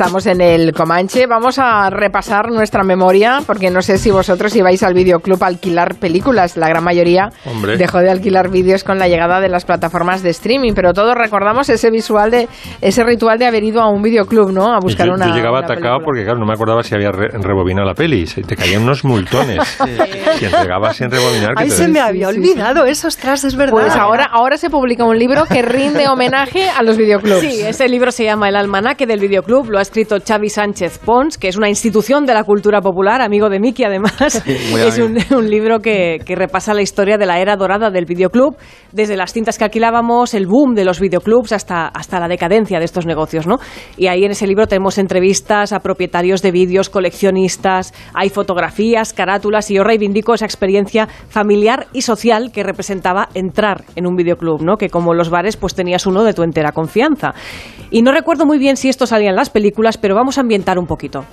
Estamos 0.00 0.24
en 0.24 0.40
el 0.40 0.72
Comanche. 0.72 1.26
Vamos 1.26 1.58
a 1.58 1.90
repasar 1.90 2.50
nuestra 2.50 2.82
memoria, 2.82 3.40
porque 3.46 3.68
no 3.68 3.82
sé 3.82 3.98
si 3.98 4.10
vosotros 4.10 4.56
ibais 4.56 4.82
al 4.82 4.94
videoclub 4.94 5.44
a 5.44 5.48
alquilar 5.48 5.96
películas. 5.96 6.56
La 6.56 6.70
gran 6.70 6.82
mayoría 6.82 7.28
Hombre. 7.44 7.76
dejó 7.76 7.98
de 7.98 8.10
alquilar 8.10 8.48
vídeos 8.48 8.82
con 8.82 8.98
la 8.98 9.08
llegada 9.08 9.40
de 9.40 9.50
las 9.50 9.66
plataformas 9.66 10.22
de 10.22 10.30
streaming, 10.30 10.72
pero 10.74 10.94
todos 10.94 11.14
recordamos 11.14 11.68
ese 11.68 11.90
visual 11.90 12.30
de 12.30 12.48
ese 12.80 13.04
ritual 13.04 13.38
de 13.38 13.44
haber 13.44 13.62
ido 13.62 13.82
a 13.82 13.90
un 13.90 14.00
videoclub, 14.00 14.50
¿no? 14.52 14.72
A 14.72 14.78
buscar 14.80 15.06
yo, 15.06 15.12
una. 15.12 15.26
yo 15.28 15.34
llegaba 15.34 15.58
una 15.58 15.66
atacado 15.66 15.96
película. 15.98 16.04
porque, 16.06 16.24
claro, 16.24 16.38
no 16.38 16.46
me 16.46 16.54
acordaba 16.54 16.82
si 16.82 16.94
había 16.94 17.10
re- 17.12 17.28
rebobinado 17.38 17.86
la 17.86 17.92
peli. 17.94 18.26
Se- 18.26 18.40
te 18.40 18.56
caían 18.56 18.84
unos 18.84 19.04
multones. 19.04 19.60
Si 20.40 20.46
entregabas 20.46 20.96
sin 20.96 21.10
rebobinar, 21.10 21.50
Ay, 21.56 21.68
se 21.70 21.88
me 21.88 22.00
había 22.00 22.28
olvidado 22.28 22.86
eso, 22.86 23.08
ostras, 23.08 23.44
es 23.44 23.56
verdad. 23.56 23.72
Pues 23.72 23.94
ahora, 23.96 24.24
ahora 24.24 24.56
se 24.56 24.70
publica 24.70 25.04
un 25.04 25.18
libro 25.18 25.44
que 25.44 25.60
rinde 25.60 26.08
homenaje 26.08 26.70
a 26.70 26.82
los 26.82 26.96
videoclubs. 26.96 27.40
Sí, 27.40 27.60
ese 27.60 27.86
libro 27.88 28.10
se 28.12 28.24
llama 28.24 28.48
El 28.48 28.56
almanaque 28.56 29.06
del 29.06 29.20
videoclub, 29.20 29.68
lo 29.68 29.78
ha 29.78 29.82
escrito 29.90 30.18
Xavi 30.24 30.48
Sánchez 30.48 31.00
Pons, 31.04 31.36
que 31.36 31.48
es 31.48 31.56
una 31.56 31.68
institución 31.68 32.24
de 32.24 32.32
la 32.32 32.44
cultura 32.44 32.80
popular, 32.80 33.20
amigo 33.20 33.48
de 33.48 33.58
Miki 33.58 33.82
además. 33.82 34.40
es 34.46 34.98
un, 34.98 35.18
un 35.36 35.50
libro 35.50 35.80
que, 35.80 36.18
que 36.24 36.36
repasa 36.36 36.74
la 36.74 36.82
historia 36.82 37.18
de 37.18 37.26
la 37.26 37.40
era 37.40 37.56
dorada 37.56 37.90
del 37.90 38.04
videoclub, 38.04 38.56
desde 38.92 39.16
las 39.16 39.32
cintas 39.32 39.58
que 39.58 39.64
alquilábamos, 39.64 40.34
el 40.34 40.46
boom 40.46 40.74
de 40.76 40.84
los 40.84 41.00
videoclubs, 41.00 41.50
hasta, 41.50 41.88
hasta 41.88 42.20
la 42.20 42.28
decadencia 42.28 42.78
de 42.78 42.84
estos 42.84 43.04
negocios. 43.04 43.48
¿no? 43.48 43.56
Y 43.96 44.06
ahí 44.06 44.24
en 44.24 44.30
ese 44.30 44.46
libro 44.46 44.68
tenemos 44.68 44.96
entrevistas 44.96 45.72
a 45.72 45.80
propietarios 45.80 46.40
de 46.40 46.52
vídeos, 46.52 46.88
coleccionistas, 46.88 47.92
hay 48.14 48.28
fotografías, 48.28 49.12
carátulas, 49.12 49.72
y 49.72 49.74
yo 49.74 49.82
reivindico 49.82 50.34
esa 50.34 50.44
experiencia 50.44 51.08
familiar 51.30 51.88
y 51.92 52.02
social 52.02 52.52
que 52.52 52.62
representaba 52.62 53.28
entrar 53.34 53.82
en 53.96 54.06
un 54.06 54.14
videoclub, 54.14 54.62
¿no? 54.62 54.76
que 54.76 54.88
como 54.88 55.14
los 55.14 55.30
bares 55.30 55.56
pues 55.56 55.74
tenías 55.74 56.06
uno 56.06 56.22
de 56.22 56.32
tu 56.32 56.44
entera 56.44 56.70
confianza. 56.70 57.34
Y 57.90 58.02
no 58.02 58.12
recuerdo 58.12 58.46
muy 58.46 58.58
bien 58.58 58.76
si 58.76 58.88
esto 58.88 59.04
salía 59.04 59.30
en 59.30 59.36
las 59.36 59.50
películas, 59.50 59.79
pero 59.96 60.14
vamos 60.14 60.38
a 60.38 60.42
ambientar 60.42 60.78
un 60.78 60.86
poquito. 60.86 61.24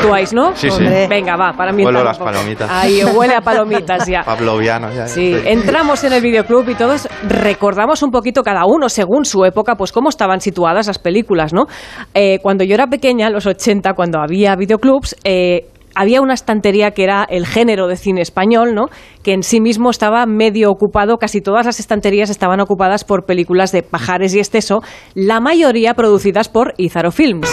Situáis, 0.00 0.32
¿no? 0.32 0.54
Sí, 0.56 0.70
sí. 0.70 0.84
Venga, 1.08 1.36
va, 1.36 1.52
para 1.52 1.70
ambientar 1.70 1.94
Huelo 1.94 2.04
las 2.04 2.18
palomitas. 2.18 2.70
Ahí 2.70 3.02
huele 3.04 3.34
a 3.34 3.40
palomitas 3.40 4.06
ya. 4.06 4.22
Pavloviano, 4.24 4.92
ya. 4.92 5.06
Sí, 5.06 5.34
entramos 5.44 6.02
en 6.04 6.12
el 6.12 6.22
videoclub 6.22 6.68
y 6.68 6.74
todos 6.74 7.08
recordamos 7.28 8.02
un 8.02 8.10
poquito 8.10 8.42
cada 8.42 8.64
uno, 8.66 8.88
según 8.88 9.24
su 9.24 9.44
época, 9.44 9.74
pues 9.76 9.92
cómo 9.92 10.08
estaban 10.08 10.40
situadas 10.40 10.86
las 10.86 10.98
películas, 10.98 11.52
¿no? 11.52 11.66
Eh, 12.14 12.38
cuando 12.42 12.64
yo 12.64 12.74
era 12.74 12.86
pequeña, 12.86 13.28
en 13.28 13.32
los 13.32 13.46
80, 13.46 13.94
cuando 13.94 14.20
había 14.20 14.54
videoclubs, 14.56 15.16
eh, 15.24 15.68
había 15.94 16.20
una 16.20 16.34
estantería 16.34 16.92
que 16.92 17.04
era 17.04 17.26
el 17.28 17.46
género 17.46 17.86
de 17.88 17.96
cine 17.96 18.20
español, 18.20 18.74
¿no? 18.74 18.86
Que 19.22 19.32
en 19.32 19.42
sí 19.42 19.60
mismo 19.60 19.90
estaba 19.90 20.24
medio 20.26 20.70
ocupado, 20.70 21.18
casi 21.18 21.40
todas 21.40 21.66
las 21.66 21.80
estanterías 21.80 22.30
estaban 22.30 22.60
ocupadas 22.60 23.04
por 23.04 23.24
películas 23.24 23.72
de 23.72 23.82
Pajares 23.82 24.34
y 24.34 24.40
Esteso, 24.40 24.82
la 25.14 25.40
mayoría 25.40 25.94
producidas 25.94 26.48
por 26.48 26.74
Izaro 26.76 27.10
Films. 27.10 27.50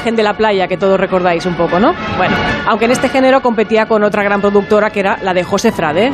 Imagen 0.00 0.16
de 0.16 0.22
la 0.22 0.32
playa 0.34 0.66
que 0.66 0.78
todos 0.78 0.98
recordáis 0.98 1.44
un 1.44 1.56
poco, 1.56 1.78
¿no? 1.78 1.92
Bueno, 2.16 2.34
aunque 2.66 2.86
en 2.86 2.92
este 2.92 3.10
género 3.10 3.42
competía 3.42 3.84
con 3.84 4.02
otra 4.02 4.22
gran 4.22 4.40
productora 4.40 4.88
que 4.88 5.00
era 5.00 5.18
la 5.22 5.34
de 5.34 5.44
José 5.44 5.72
Frade. 5.72 6.10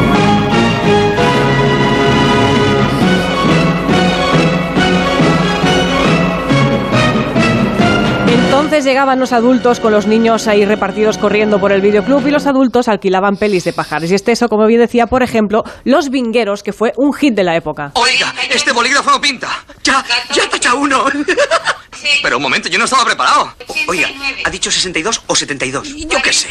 Entonces 8.27 8.85
llegaban 8.85 9.21
los 9.21 9.33
adultos 9.33 9.79
con 9.79 9.93
los 9.93 10.09
niños 10.09 10.49
ahí 10.49 10.65
repartidos 10.65 11.17
corriendo 11.17 11.61
por 11.61 11.71
el 11.71 11.81
videoclub 11.81 12.27
y 12.27 12.33
los 12.33 12.47
adultos 12.49 12.89
alquilaban 12.89 13.37
pelis 13.37 13.63
de 13.63 13.73
pajares. 13.73 14.11
Y 14.11 14.17
este 14.17 14.33
eso, 14.33 14.49
como 14.49 14.67
bien 14.67 14.81
decía, 14.81 15.07
por 15.07 15.23
ejemplo, 15.23 15.63
Los 15.85 16.11
Vingueros, 16.11 16.65
que 16.65 16.73
fue 16.73 16.93
un 16.97 17.13
hit 17.13 17.35
de 17.35 17.45
la 17.45 17.55
época. 17.55 17.93
Oiga, 17.95 18.35
este 18.51 18.73
bolígrafo 18.73 19.13
no 19.13 19.21
pinta. 19.21 19.49
Ya, 19.85 20.05
ya 20.35 20.49
tacha 20.51 20.75
uno. 20.75 21.05
Pero 22.23 22.37
un 22.37 22.43
momento, 22.43 22.69
yo 22.69 22.79
no 22.79 22.85
estaba 22.85 23.05
preparado. 23.05 23.55
Oiga, 23.87 24.11
¿ha 24.45 24.51
dicho 24.51 24.71
62 24.71 25.23
o 25.27 25.37
72? 25.37 25.95
Yo 25.97 26.23
qué 26.23 26.33
sé. 26.33 26.49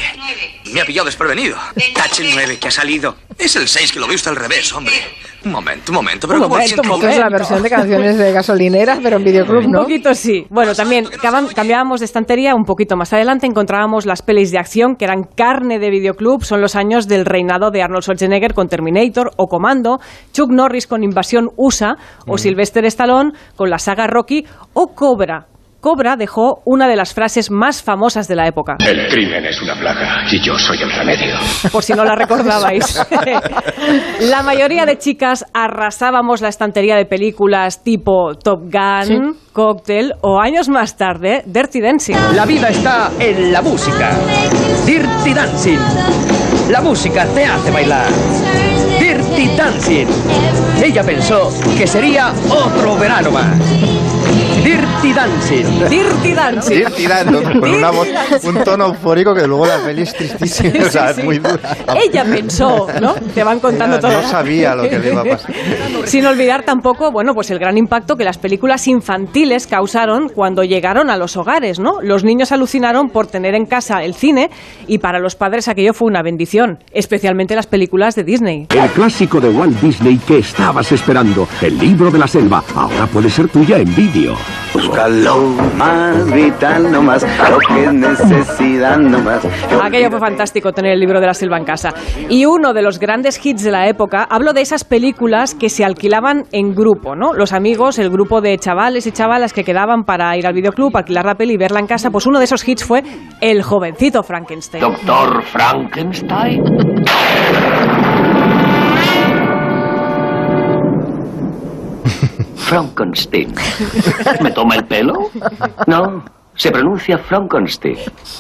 Me 0.65 0.81
ha 0.81 0.85
pillado 0.85 1.05
desprevenido. 1.05 1.57
Tache 1.93 2.23
el 2.23 2.33
9 2.33 2.59
que 2.59 2.67
ha 2.67 2.71
salido. 2.71 3.17
Es 3.37 3.55
el 3.55 3.67
6 3.67 3.91
que 3.91 3.99
lo 3.99 4.07
ve 4.07 4.15
usted 4.15 4.31
al 4.31 4.37
revés, 4.37 4.71
hombre. 4.73 5.17
Un 5.45 5.51
momento, 5.51 5.91
un 5.91 5.95
momento, 5.95 6.27
pero 6.27 6.39
Un 6.39 6.43
¿cómo 6.45 6.55
momento, 6.55 6.73
siento- 6.81 6.89
porque 6.89 7.09
es 7.09 7.19
la 7.19 7.29
versión 7.29 7.61
de 7.61 7.69
canciones 7.69 8.17
de 8.17 8.31
gasolineras, 8.31 8.99
pero 9.03 9.17
en 9.17 9.23
videoclub, 9.23 9.65
Un 9.65 9.71
¿no? 9.71 9.81
poquito 9.81 10.13
sí. 10.15 10.45
Bueno, 10.49 10.73
también 10.73 11.05
cam- 11.05 11.53
cambiábamos 11.53 11.99
de 11.99 12.05
estantería 12.05 12.55
un 12.55 12.63
poquito 12.65 12.97
más 12.97 13.13
adelante, 13.13 13.45
encontrábamos 13.45 14.05
las 14.07 14.23
pelis 14.23 14.51
de 14.51 14.57
acción 14.57 14.95
que 14.95 15.05
eran 15.05 15.23
carne 15.23 15.77
de 15.77 15.89
videoclub, 15.91 16.43
son 16.43 16.61
los 16.61 16.75
años 16.75 17.07
del 17.07 17.25
reinado 17.25 17.69
de 17.69 17.83
Arnold 17.83 18.03
Schwarzenegger 18.03 18.53
con 18.55 18.67
Terminator 18.69 19.31
o 19.37 19.45
Comando, 19.47 19.99
Chuck 20.33 20.49
Norris 20.51 20.87
con 20.87 21.03
Invasión 21.03 21.49
USA 21.57 21.95
o 22.27 22.37
Sylvester 22.39 22.83
Stallone 22.85 23.31
con 23.55 23.69
la 23.69 23.77
saga 23.77 24.07
Rocky 24.07 24.45
o 24.73 24.87
Cobra. 24.95 25.45
Cobra 25.85 26.15
dejó 26.15 26.63
una 26.65 26.87
de 26.87 26.95
las 26.95 27.13
frases 27.13 27.51
más 27.51 27.83
famosas 27.83 28.27
de 28.27 28.35
la 28.35 28.47
época. 28.47 28.77
El 28.83 29.07
crimen 29.07 29.45
es 29.45 29.61
una 29.61 29.75
plaga 29.75 30.23
y 30.31 30.39
yo 30.39 30.57
soy 30.57 30.79
el 30.81 30.91
remedio. 30.91 31.35
por 31.71 31.83
si 31.83 31.93
no 31.93 32.03
la 32.03 32.15
recordabais. 32.15 33.05
la 34.21 34.41
mayoría 34.41 34.87
de 34.87 34.97
chicas 34.97 35.45
arrasábamos 35.53 36.41
la 36.41 36.47
estantería 36.47 36.95
de 36.95 37.05
películas 37.05 37.83
tipo 37.83 38.33
Top 38.33 38.61
Gun, 38.63 39.37
Cocktail 39.53 40.13
o 40.21 40.41
años 40.41 40.69
más 40.69 40.97
tarde 40.97 41.43
Dirty 41.45 41.81
Dancing. 41.81 42.15
La 42.33 42.47
vida 42.47 42.69
está 42.69 43.11
en 43.19 43.53
la 43.53 43.61
música. 43.61 44.09
Dirty 44.87 45.35
Dancing. 45.35 45.77
La 46.71 46.81
música 46.81 47.27
te 47.27 47.45
hace 47.45 47.69
bailar. 47.69 48.07
Dirty 48.99 49.55
Dancing. 49.55 50.07
Ella 50.83 51.03
pensó 51.03 51.51
que 51.77 51.85
sería 51.85 52.33
otro 52.49 52.95
verano 52.97 53.29
más. 53.29 54.24
Dirty 54.65 55.13
Dancing. 55.13 55.89
Dirty 55.89 56.33
Dancing. 56.33 56.77
Dirty 56.77 57.05
Dancing, 57.05 57.59
con 57.59 57.69
una 57.69 57.91
voz, 57.91 58.07
un 58.45 58.63
tono 58.63 58.87
eufórico 58.87 59.35
que 59.35 59.45
luego 59.45 59.67
la 59.67 59.77
peli 59.77 60.01
es 60.01 60.13
tristísima, 60.15 60.85
o 60.87 60.89
sea, 60.89 61.11
es 61.11 61.23
muy 61.23 61.37
dura. 61.37 61.59
Ella 61.95 62.25
pensó, 62.25 62.87
¿no? 62.99 63.13
Te 63.13 63.43
van 63.43 63.59
contando 63.59 63.97
Ella 63.97 64.09
todo. 64.09 64.21
no 64.23 64.27
sabía 64.27 64.73
lo 64.73 64.89
que 64.89 64.97
le 64.97 65.11
iba 65.11 65.21
a 65.21 65.23
pasar. 65.23 65.53
Sin 66.05 66.25
olvidar 66.25 66.63
tampoco, 66.63 67.11
bueno, 67.11 67.35
pues 67.35 67.51
el 67.51 67.59
gran 67.59 67.77
impacto 67.77 68.15
que 68.15 68.23
las 68.23 68.39
películas 68.39 68.87
infantiles 68.87 69.67
causaron 69.67 70.29
cuando 70.29 70.63
llegaron 70.63 71.11
a 71.11 71.17
los 71.17 71.37
hogares, 71.37 71.79
¿no? 71.79 72.01
Los 72.01 72.23
niños 72.23 72.51
alucinaron 72.51 73.09
por 73.09 73.27
tener 73.27 73.53
en 73.53 73.67
casa 73.67 74.03
el 74.03 74.15
cine 74.15 74.49
y 74.87 74.97
para 74.97 75.19
los 75.19 75.35
padres 75.35 75.67
aquello 75.67 75.93
fue 75.93 76.07
una 76.07 76.23
bendición, 76.23 76.79
especialmente 76.91 77.55
las 77.55 77.67
películas 77.67 78.15
de 78.15 78.23
Disney. 78.23 78.65
El 78.73 78.89
clásico 78.89 79.39
de 79.39 79.49
Walt 79.49 79.79
Disney 79.79 80.17
que 80.17 80.39
estabas 80.39 80.91
esperando, 80.91 81.47
el 81.61 81.77
libro 81.77 82.09
de 82.09 82.17
la 82.17 82.27
selva, 82.27 82.63
ahora 82.75 83.05
puede 83.05 83.29
ser 83.29 83.47
tuya 83.47 83.77
en 83.77 83.95
vídeo. 83.95 84.35
Búscalo 84.75 85.37
más 85.77 86.33
vital, 86.33 86.91
no 86.91 87.01
más 87.01 87.25
lo 87.49 87.59
que 87.59 87.85
es 87.85 87.93
necesidad, 87.93 88.97
no 88.97 89.19
más. 89.19 89.47
Aquello 89.81 90.11
fue 90.11 90.19
fantástico 90.19 90.73
tener 90.73 90.91
el 90.91 90.99
libro 90.99 91.21
de 91.21 91.27
la 91.27 91.33
selva 91.33 91.57
en 91.57 91.63
casa. 91.63 91.93
Y 92.27 92.45
uno 92.45 92.73
de 92.73 92.81
los 92.81 92.99
grandes 92.99 93.39
hits 93.43 93.63
de 93.63 93.71
la 93.71 93.87
época, 93.87 94.27
hablo 94.29 94.51
de 94.51 94.59
esas 94.59 94.83
películas 94.83 95.55
que 95.55 95.69
se 95.69 95.85
alquilaban 95.85 96.43
en 96.51 96.75
grupo, 96.75 97.15
¿no? 97.15 97.33
Los 97.33 97.53
amigos, 97.53 97.99
el 97.99 98.09
grupo 98.09 98.41
de 98.41 98.57
chavales 98.57 99.07
y 99.07 99.13
chavalas 99.13 99.53
que 99.53 99.63
quedaban 99.63 100.03
para 100.03 100.35
ir 100.35 100.45
al 100.45 100.53
videoclub, 100.53 100.97
alquilar 100.97 101.25
la 101.25 101.35
peli 101.35 101.53
y 101.53 101.57
verla 101.57 101.79
en 101.79 101.87
casa, 101.87 102.09
pues 102.09 102.25
uno 102.25 102.39
de 102.39 102.43
esos 102.43 102.67
hits 102.67 102.83
fue 102.83 103.01
El 103.39 103.63
jovencito 103.63 104.23
Frankenstein. 104.23 104.81
Doctor 104.81 105.41
Frankenstein. 105.43 106.61
Frankenstein. 112.65 113.53
¿Me 114.41 114.51
toma 114.51 114.75
el 114.75 114.85
pelo? 114.85 115.29
No, 115.85 116.25
se 116.55 116.71
pronuncia 116.71 117.17
Frankenstein. 117.17 117.97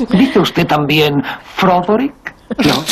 ¿Dice 0.09 0.39
usted 0.39 0.65
también 0.65 1.21
Froderick? 1.43 2.33
No, 2.65 2.83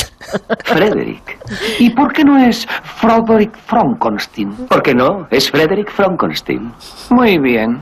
Frederick. 0.63 1.39
¿Y 1.79 1.89
por 1.89 2.13
qué 2.13 2.23
no 2.23 2.37
es 2.37 2.67
Froderick 2.83 3.55
Frankenstein? 3.65 4.51
¿Por 4.67 4.83
qué 4.83 4.93
no? 4.93 5.27
Es 5.31 5.49
Frederick 5.49 5.91
Frankenstein. 5.91 6.71
Muy 7.09 7.39
bien. 7.39 7.81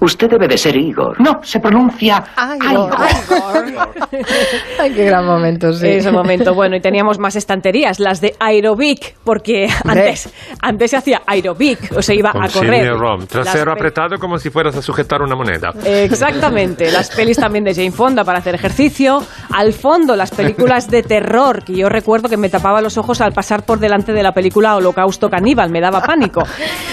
Usted 0.00 0.28
debe 0.30 0.46
de 0.46 0.56
ser 0.56 0.76
Igor. 0.76 1.20
No, 1.20 1.40
se 1.42 1.58
pronuncia 1.60 2.24
Igor. 2.70 2.90
Ay, 4.80 4.92
qué 4.94 5.04
gran 5.04 5.24
momento, 5.26 5.72
sí. 5.72 5.86
Ese 5.88 6.10
momento, 6.12 6.54
bueno, 6.54 6.76
y 6.76 6.80
teníamos 6.80 7.18
más 7.18 7.36
estanterías, 7.36 7.98
las 7.98 8.20
de 8.20 8.34
aerobic, 8.38 9.16
porque 9.24 9.68
antes, 9.84 10.32
antes 10.62 10.90
se 10.90 10.96
hacía 10.96 11.22
aerobic, 11.26 11.92
o 11.96 12.02
se 12.02 12.14
iba 12.14 12.32
Con 12.32 12.44
a 12.44 12.48
correr. 12.48 12.92
Las 12.92 13.28
Trasero 13.28 13.72
pe- 13.74 13.78
apretado 13.80 14.18
como 14.18 14.38
si 14.38 14.50
fueras 14.50 14.76
a 14.76 14.82
sujetar 14.82 15.22
una 15.22 15.34
moneda. 15.34 15.70
Exactamente, 15.84 16.90
las 16.92 17.10
pelis 17.10 17.36
también 17.38 17.64
de 17.64 17.74
Jane 17.74 17.90
Fonda 17.92 18.24
para 18.24 18.38
hacer 18.38 18.54
ejercicio. 18.54 19.22
Al 19.52 19.72
fondo, 19.72 20.14
las 20.16 20.30
películas 20.30 20.88
de 20.90 21.02
terror, 21.02 21.64
que 21.64 21.74
yo 21.74 21.88
recuerdo 21.88 22.28
que 22.28 22.36
me 22.36 22.48
tapaba 22.48 22.80
los 22.80 22.96
ojos 22.98 23.20
al 23.20 23.32
pasar 23.32 23.64
por 23.64 23.78
delante 23.78 24.12
de 24.12 24.22
la 24.22 24.32
película 24.32 24.76
Holocausto 24.76 25.28
Caníbal, 25.28 25.70
me 25.70 25.80
daba 25.80 26.00
pánico. 26.02 26.42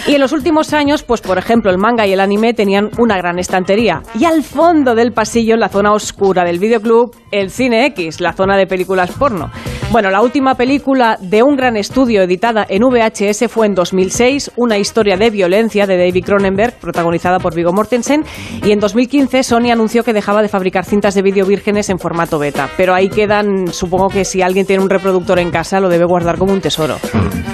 Y 0.08 0.16
en 0.16 0.22
los 0.22 0.32
últimos 0.32 0.74
años, 0.74 1.04
pues 1.04 1.22
por 1.22 1.38
ejemplo, 1.38 1.72
el 1.72 1.78
manga 1.78 2.06
y 2.08 2.14
el 2.14 2.20
anime 2.20 2.54
tenían 2.54 2.90
una 2.98 3.18
gran 3.18 3.40
estantería. 3.40 4.02
Y 4.14 4.26
al 4.26 4.44
fondo 4.44 4.96
del 4.96 5.12
pasillo, 5.14 5.54
en 5.54 5.60
la 5.60 5.70
zona 5.70 5.94
oscura 5.94 6.44
del 6.44 6.60
videoclub, 6.60 7.16
el 7.32 7.50
Cine 7.50 7.86
X, 7.88 8.22
la 8.22 8.34
zona 8.34 8.58
de 8.58 8.68
películas 8.68 9.12
porno. 9.12 9.52
Bueno, 9.96 10.12
la 10.12 10.22
última 10.22 10.56
película 10.56 11.18
de 11.22 11.42
un 11.42 11.56
gran 11.56 11.78
estudio 11.78 12.22
editada 12.22 12.66
en 12.68 12.84
VHS 12.84 13.50
fue 13.50 13.66
en 13.66 13.76
2006, 13.76 14.52
una 14.58 14.78
historia 14.78 15.16
de 15.16 15.30
violencia 15.30 15.88
de 15.88 15.98
David 15.98 16.26
Cronenberg, 16.26 16.74
protagonizada 16.74 17.40
por 17.40 17.56
Viggo 17.56 17.72
Mortensen, 17.72 18.26
y 18.62 18.74
en 18.74 18.82
2015 18.82 19.42
Sony 19.44 19.72
anunció 19.72 20.04
que 20.04 20.12
dejaba 20.12 20.42
de 20.42 20.50
fabricar 20.50 20.84
cintas 20.84 21.16
de 21.16 21.22
vídeo 21.22 21.46
vírgenes 21.46 21.90
en 21.90 21.98
formato 21.98 22.38
beta. 22.38 22.68
Pero 22.76 22.94
ahí 22.94 23.08
quedan, 23.08 23.70
supongo 23.72 24.10
que 24.10 24.26
si 24.26 24.42
alguien 24.42 24.66
tiene 24.66 24.84
un 24.84 24.90
reproductor 24.90 25.40
en 25.40 25.50
casa 25.50 25.80
lo 25.80 25.88
debe 25.88 26.04
guardar 26.04 26.38
como 26.38 26.52
un 26.52 26.60
tesoro. 26.60 26.98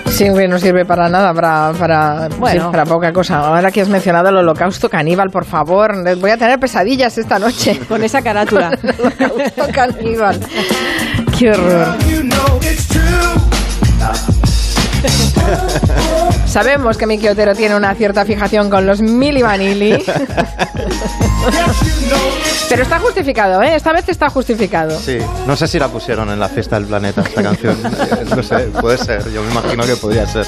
Sí, 0.07 0.27
no 0.27 0.57
sirve 0.57 0.83
para 0.83 1.09
nada, 1.09 1.33
para, 1.35 1.71
para, 1.77 2.27
Bueno. 2.39 2.65
sí, 2.65 2.71
para 2.71 2.85
poca 2.85 3.13
cosa. 3.13 3.37
Ahora 3.37 3.71
que 3.71 3.81
has 3.81 3.89
mencionado 3.89 4.29
el 4.29 4.37
holocausto 4.37 4.89
caníbal, 4.89 5.29
por 5.29 5.45
favor, 5.45 5.93
voy 6.19 6.31
a 6.31 6.37
tener 6.37 6.59
pesadillas 6.59 7.17
esta 7.19 7.37
noche. 7.37 7.79
Con 7.87 8.03
esa 8.03 8.21
carátula. 8.21 8.71
holocausto 9.19 9.67
caníbal. 9.71 10.39
Qué 11.41 11.49
horror. 11.49 11.97
Sabemos 16.45 16.97
que 16.97 17.07
Miki 17.07 17.27
Otero 17.29 17.55
tiene 17.55 17.75
una 17.75 17.93
cierta 17.95 18.25
fijación 18.25 18.69
con 18.69 18.85
los 18.85 19.01
Mili 19.01 19.41
Vanilli. 19.41 20.03
Pero 22.69 22.83
está 22.83 22.99
justificado, 22.99 23.61
¿eh? 23.61 23.75
Esta 23.75 23.91
vez 23.91 24.07
está 24.07 24.29
justificado. 24.29 24.97
Sí, 24.97 25.17
no 25.45 25.57
sé 25.57 25.67
si 25.67 25.77
la 25.77 25.89
pusieron 25.89 26.29
en 26.29 26.39
la 26.39 26.47
fiesta 26.47 26.77
del 26.77 26.85
planeta 26.87 27.21
esta 27.21 27.43
canción. 27.43 27.77
No 28.35 28.41
sé, 28.43 28.55
puede 28.79 28.97
ser. 28.97 29.29
Yo 29.31 29.43
me 29.43 29.51
imagino 29.51 29.83
que 29.83 29.95
podría 29.97 30.25
ser. 30.25 30.45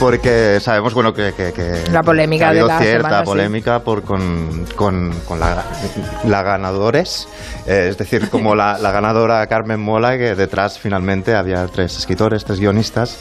Porque 0.00 0.58
sabemos, 0.60 0.92
bueno, 0.92 1.12
que, 1.12 1.32
que- 1.34 1.52
que- 1.52 1.84
La 1.92 2.02
polémica 2.02 2.46
que 2.46 2.46
ha 2.46 2.48
habido 2.50 2.66
de 2.66 2.72
la 2.72 2.78
cierta 2.80 2.98
semana, 3.08 3.20
sí. 3.20 3.26
polémica 3.26 3.78
por 3.80 4.02
con, 4.02 4.66
con, 4.74 5.12
con 5.26 5.38
la, 5.38 5.62
la 6.24 6.42
ganadores. 6.42 7.28
Eh, 7.66 7.88
es 7.90 7.98
decir, 7.98 8.28
como 8.28 8.56
la, 8.56 8.76
la 8.78 8.90
ganadora 8.90 9.46
Carmen 9.46 9.78
Mola, 9.78 10.18
que 10.18 10.34
detrás 10.34 10.78
finalmente 10.80 11.36
había 11.36 11.64
tres 11.68 11.96
escritores, 11.96 12.44
tres 12.44 12.58
guionistas 12.58 13.16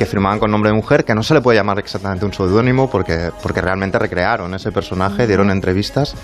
que 0.00 0.06
firmaban 0.06 0.38
con 0.38 0.50
nombre 0.50 0.70
de 0.70 0.76
mujer, 0.76 1.04
que 1.04 1.14
no 1.14 1.22
se 1.22 1.34
le 1.34 1.42
puede 1.42 1.58
llamar 1.58 1.78
exactamente 1.78 2.24
un 2.24 2.32
seudónimo 2.32 2.88
porque, 2.88 3.28
porque 3.42 3.60
realmente 3.60 3.98
recrearon 3.98 4.54
ese 4.54 4.72
personaje, 4.72 5.26
dieron 5.26 5.50
entrevistas, 5.50 6.14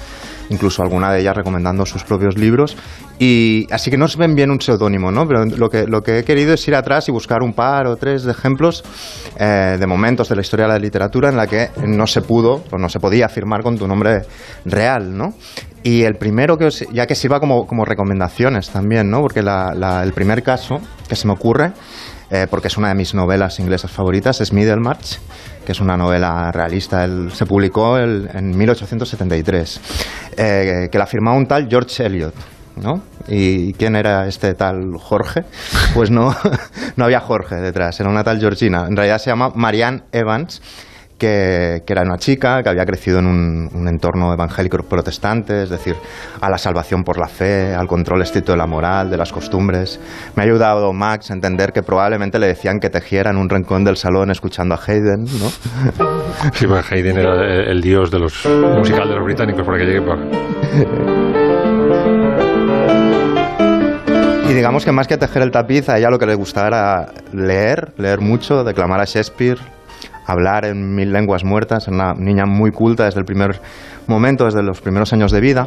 incluso 0.48 0.82
alguna 0.82 1.12
de 1.12 1.20
ellas 1.20 1.36
recomendando 1.36 1.84
sus 1.84 2.02
propios 2.02 2.38
libros. 2.38 2.74
Y 3.18 3.66
así 3.70 3.90
que 3.90 3.98
no 3.98 4.08
se 4.08 4.16
ven 4.16 4.34
bien 4.34 4.50
un 4.50 4.62
seudónimo, 4.62 5.12
¿no? 5.12 5.28
Pero 5.28 5.44
lo 5.44 5.68
que, 5.68 5.86
lo 5.86 6.02
que 6.02 6.20
he 6.20 6.24
querido 6.24 6.54
es 6.54 6.66
ir 6.66 6.74
atrás 6.74 7.06
y 7.10 7.12
buscar 7.12 7.42
un 7.42 7.52
par 7.52 7.86
o 7.86 7.96
tres 7.96 8.22
de 8.24 8.32
ejemplos 8.32 8.82
eh, 9.38 9.76
de 9.78 9.86
momentos 9.86 10.30
de 10.30 10.36
la 10.36 10.40
historia 10.40 10.64
de 10.66 10.72
la 10.72 10.78
literatura 10.78 11.28
en 11.28 11.36
la 11.36 11.46
que 11.46 11.68
no 11.86 12.06
se 12.06 12.22
pudo 12.22 12.64
o 12.72 12.78
no 12.78 12.88
se 12.88 12.98
podía 12.98 13.28
firmar 13.28 13.62
con 13.62 13.76
tu 13.76 13.86
nombre 13.86 14.22
real, 14.64 15.14
¿no? 15.14 15.34
Y 15.82 16.02
el 16.04 16.14
primero, 16.16 16.56
que 16.56 16.64
os- 16.64 16.86
ya 16.94 17.06
que 17.06 17.14
sirva 17.14 17.40
como, 17.40 17.66
como 17.66 17.84
recomendaciones 17.84 18.70
también, 18.70 19.10
¿no? 19.10 19.20
Porque 19.20 19.42
la- 19.42 19.74
la- 19.74 20.02
el 20.02 20.14
primer 20.14 20.42
caso 20.42 20.80
que 21.08 21.14
se 21.14 21.26
me 21.26 21.34
ocurre, 21.34 21.72
eh, 22.30 22.46
porque 22.50 22.68
es 22.68 22.76
una 22.76 22.88
de 22.88 22.94
mis 22.94 23.14
novelas 23.14 23.58
inglesas 23.60 23.90
favoritas, 23.90 24.40
es 24.40 24.52
Middlemarch, 24.52 25.18
que 25.64 25.72
es 25.72 25.80
una 25.80 25.96
novela 25.96 26.50
realista. 26.52 27.06
Se 27.32 27.46
publicó 27.46 27.98
el- 27.98 28.28
en 28.34 28.56
1873, 28.56 29.80
eh, 30.36 30.88
que 30.90 30.98
la 30.98 31.06
firmaba 31.06 31.36
un 31.36 31.46
tal 31.46 31.68
George 31.68 32.04
Eliot. 32.06 32.34
¿No? 32.76 33.00
¿Y 33.26 33.72
quién 33.72 33.96
era 33.96 34.26
este 34.28 34.52
tal 34.52 34.98
Jorge? 34.98 35.44
Pues 35.94 36.10
no, 36.10 36.36
no 36.96 37.04
había 37.06 37.20
Jorge 37.20 37.54
detrás, 37.54 37.98
era 38.00 38.10
una 38.10 38.22
tal 38.22 38.38
Georgina. 38.38 38.84
En 38.86 38.94
realidad 38.94 39.16
se 39.18 39.30
llama 39.30 39.50
Marianne 39.54 40.02
Evans, 40.12 40.60
que, 41.18 41.82
que 41.86 41.92
era 41.92 42.02
una 42.02 42.18
chica 42.18 42.62
que 42.62 42.68
había 42.68 42.84
crecido 42.84 43.18
en 43.18 43.26
un, 43.26 43.70
un 43.74 43.88
entorno 43.88 44.32
evangélico 44.32 44.78
protestante, 44.78 45.62
es 45.62 45.70
decir, 45.70 45.96
a 46.40 46.50
la 46.50 46.58
salvación 46.58 47.04
por 47.04 47.18
la 47.18 47.28
fe, 47.28 47.74
al 47.74 47.86
control 47.86 48.22
estricto 48.22 48.52
de 48.52 48.58
la 48.58 48.66
moral, 48.66 49.10
de 49.10 49.16
las 49.16 49.32
costumbres. 49.32 50.00
Me 50.34 50.42
ha 50.42 50.46
ayudado 50.46 50.92
Max 50.92 51.30
a 51.30 51.34
entender 51.34 51.72
que 51.72 51.82
probablemente 51.82 52.38
le 52.38 52.46
decían 52.48 52.78
que 52.80 52.90
tejiera 52.90 53.30
en 53.30 53.36
un 53.36 53.48
rincón 53.48 53.84
del 53.84 53.96
salón 53.96 54.30
escuchando 54.30 54.74
a 54.74 54.80
Haydn, 54.84 55.24
¿no? 55.24 55.50
Sí, 56.52 56.66
pues 56.66 56.92
Haydn 56.92 57.18
era 57.18 57.34
el, 57.34 57.68
el 57.68 57.80
dios 57.80 58.10
de 58.10 58.18
los 58.18 58.46
musical 58.46 59.08
de 59.08 59.14
los 59.14 59.24
británicos 59.24 59.64
por 59.64 59.74
aquella 59.74 59.96
época. 59.96 60.18
Y 64.48 64.54
digamos 64.54 64.84
que 64.84 64.92
más 64.92 65.08
que 65.08 65.16
tejer 65.16 65.42
el 65.42 65.50
tapiz, 65.50 65.88
a 65.88 65.98
ella 65.98 66.08
lo 66.08 66.18
que 66.18 66.26
le 66.26 66.34
gustaba 66.34 66.68
era 66.68 67.06
leer, 67.32 67.92
leer 67.96 68.20
mucho, 68.20 68.62
declamar 68.62 69.00
a 69.00 69.04
Shakespeare, 69.04 69.58
hablar 70.26 70.64
en 70.64 70.94
mil 70.94 71.12
lenguas 71.12 71.44
muertas, 71.44 71.86
era 71.88 71.96
una 71.96 72.14
niña 72.14 72.46
muy 72.46 72.70
culta 72.70 73.04
desde 73.04 73.20
el 73.20 73.26
primer 73.26 73.60
momento, 74.06 74.44
desde 74.44 74.62
los 74.62 74.80
primeros 74.80 75.12
años 75.12 75.32
de 75.32 75.40
vida. 75.40 75.66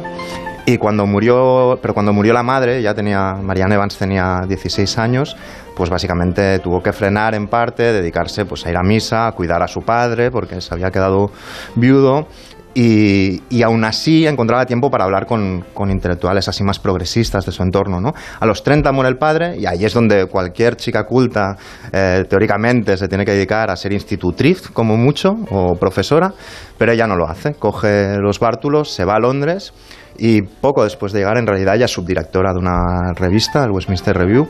Y 0.66 0.78
cuando 0.78 1.06
murió, 1.06 1.78
pero 1.80 1.94
cuando 1.94 2.12
murió 2.12 2.32
la 2.32 2.42
madre, 2.42 2.82
ya 2.82 2.94
tenía, 2.94 3.34
Marianne 3.34 3.74
Evans 3.74 3.96
tenía 3.96 4.42
16 4.46 4.98
años, 4.98 5.36
pues 5.74 5.88
básicamente 5.88 6.58
tuvo 6.58 6.82
que 6.82 6.92
frenar 6.92 7.34
en 7.34 7.48
parte, 7.48 7.92
dedicarse 7.92 8.44
pues 8.44 8.66
a 8.66 8.70
ir 8.70 8.76
a 8.76 8.82
misa, 8.82 9.26
a 9.26 9.32
cuidar 9.32 9.62
a 9.62 9.68
su 9.68 9.80
padre, 9.80 10.30
porque 10.30 10.60
se 10.60 10.72
había 10.74 10.90
quedado 10.90 11.30
viudo. 11.74 12.26
Y, 12.72 13.42
y 13.50 13.62
aún 13.62 13.84
así 13.84 14.26
encontraba 14.26 14.64
tiempo 14.64 14.90
para 14.90 15.04
hablar 15.04 15.26
con, 15.26 15.64
con 15.74 15.90
intelectuales 15.90 16.46
así 16.48 16.62
más 16.62 16.78
progresistas 16.78 17.44
de 17.44 17.52
su 17.52 17.62
entorno. 17.62 18.00
¿no? 18.00 18.12
A 18.38 18.46
los 18.46 18.62
30 18.62 18.92
muere 18.92 19.08
el 19.08 19.16
padre 19.16 19.56
y 19.58 19.66
ahí 19.66 19.84
es 19.84 19.92
donde 19.92 20.26
cualquier 20.26 20.76
chica 20.76 21.04
culta 21.04 21.56
eh, 21.92 22.24
teóricamente 22.28 22.96
se 22.96 23.08
tiene 23.08 23.24
que 23.24 23.32
dedicar 23.32 23.70
a 23.70 23.76
ser 23.76 23.92
institutriz 23.92 24.68
como 24.68 24.96
mucho 24.96 25.34
o 25.50 25.74
profesora, 25.74 26.32
pero 26.78 26.92
ella 26.92 27.06
no 27.06 27.16
lo 27.16 27.28
hace. 27.28 27.54
Coge 27.54 28.18
los 28.18 28.38
bártulos, 28.38 28.90
se 28.90 29.04
va 29.04 29.16
a 29.16 29.18
Londres 29.18 29.72
y 30.16 30.42
poco 30.42 30.84
después 30.84 31.12
de 31.12 31.20
llegar 31.20 31.38
en 31.38 31.46
realidad 31.46 31.76
ella 31.76 31.86
es 31.86 31.92
subdirectora 31.92 32.52
de 32.52 32.58
una 32.58 33.12
revista, 33.14 33.64
el 33.64 33.70
Westminster 33.70 34.16
Review, 34.16 34.46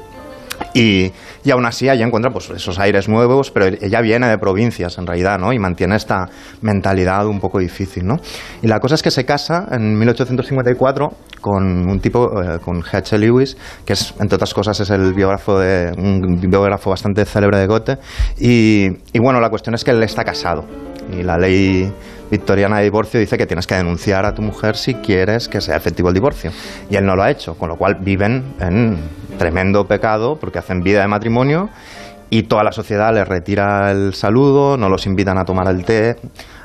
y, 0.75 1.13
y 1.45 1.51
aún 1.51 1.67
así 1.67 1.89
allí 1.89 2.03
encuentra 2.03 2.31
pues, 2.31 2.51
esos 2.51 2.79
aires 2.79 3.09
nuevos, 3.09 3.51
pero 3.51 3.67
ella 3.67 4.01
viene 4.01 4.29
de 4.29 4.39
provincias 4.39 4.99
en 4.99 5.07
realidad, 5.07 5.39
¿no? 5.39 5.53
Y 5.53 5.59
mantiene 5.59 5.97
esta 5.97 6.29
mentalidad 6.63 7.27
un 7.27 7.41
poco 7.41 7.59
difícil, 7.59 8.07
¿no? 8.07 8.17
Y 8.63 8.67
la 8.67 8.79
cosa 8.81 8.95
es 8.95 9.03
que 9.03 9.11
se 9.11 9.25
casa 9.25 9.67
en 9.71 9.99
1854 9.99 11.09
con 11.41 11.89
un 11.89 12.01
tipo, 12.01 12.43
eh, 12.43 12.59
con 12.63 12.83
H. 12.91 13.19
Lewis, 13.19 13.57
que 13.85 13.95
es, 13.95 14.15
entre 14.21 14.37
otras 14.37 14.55
cosas, 14.55 14.79
es 14.81 14.91
el 14.91 15.15
biógrafo 15.15 15.59
de, 15.59 15.93
un 15.97 16.41
biógrafo 16.41 16.91
bastante 16.91 17.25
célebre 17.25 17.59
de 17.59 17.67
Goethe. 17.67 17.99
Y, 18.39 18.89
y 19.13 19.19
bueno, 19.19 19.41
la 19.41 19.49
cuestión 19.49 19.75
es 19.75 19.85
que 19.85 19.91
él 19.91 20.03
está 20.03 20.25
casado. 20.25 20.65
Y 21.13 21.23
la 21.23 21.37
ley 21.37 21.93
victoriana 22.31 22.79
de 22.79 22.85
divorcio 22.85 23.19
dice 23.21 23.37
que 23.37 23.47
tienes 23.47 23.67
que 23.67 23.75
denunciar 23.75 24.25
a 24.25 24.35
tu 24.35 24.43
mujer 24.43 24.77
si 24.77 24.95
quieres 24.95 25.49
que 25.49 25.61
sea 25.61 25.77
efectivo 25.77 26.09
el 26.09 26.15
divorcio. 26.15 26.53
Y 26.89 26.97
él 26.97 27.05
no 27.05 27.17
lo 27.17 27.23
ha 27.23 27.31
hecho, 27.31 27.55
con 27.55 27.69
lo 27.69 27.77
cual 27.77 27.97
viven 28.01 28.55
en 28.61 28.99
tremendo 29.39 29.87
pecado 29.87 30.37
porque 30.37 30.59
hacen 30.59 30.83
vida 30.83 31.01
de 31.01 31.09
matrimonio 31.09 31.71
y 32.31 32.45
toda 32.45 32.63
la 32.63 32.73
sociedad 32.73 33.13
les 33.13 33.27
retira 33.27 33.91
el 33.91 34.15
saludo, 34.15 34.77
no 34.77 34.89
los 34.89 35.07
invitan 35.07 35.39
a 35.39 35.45
tomar 35.45 35.67
el 35.69 35.85
té 35.85 36.17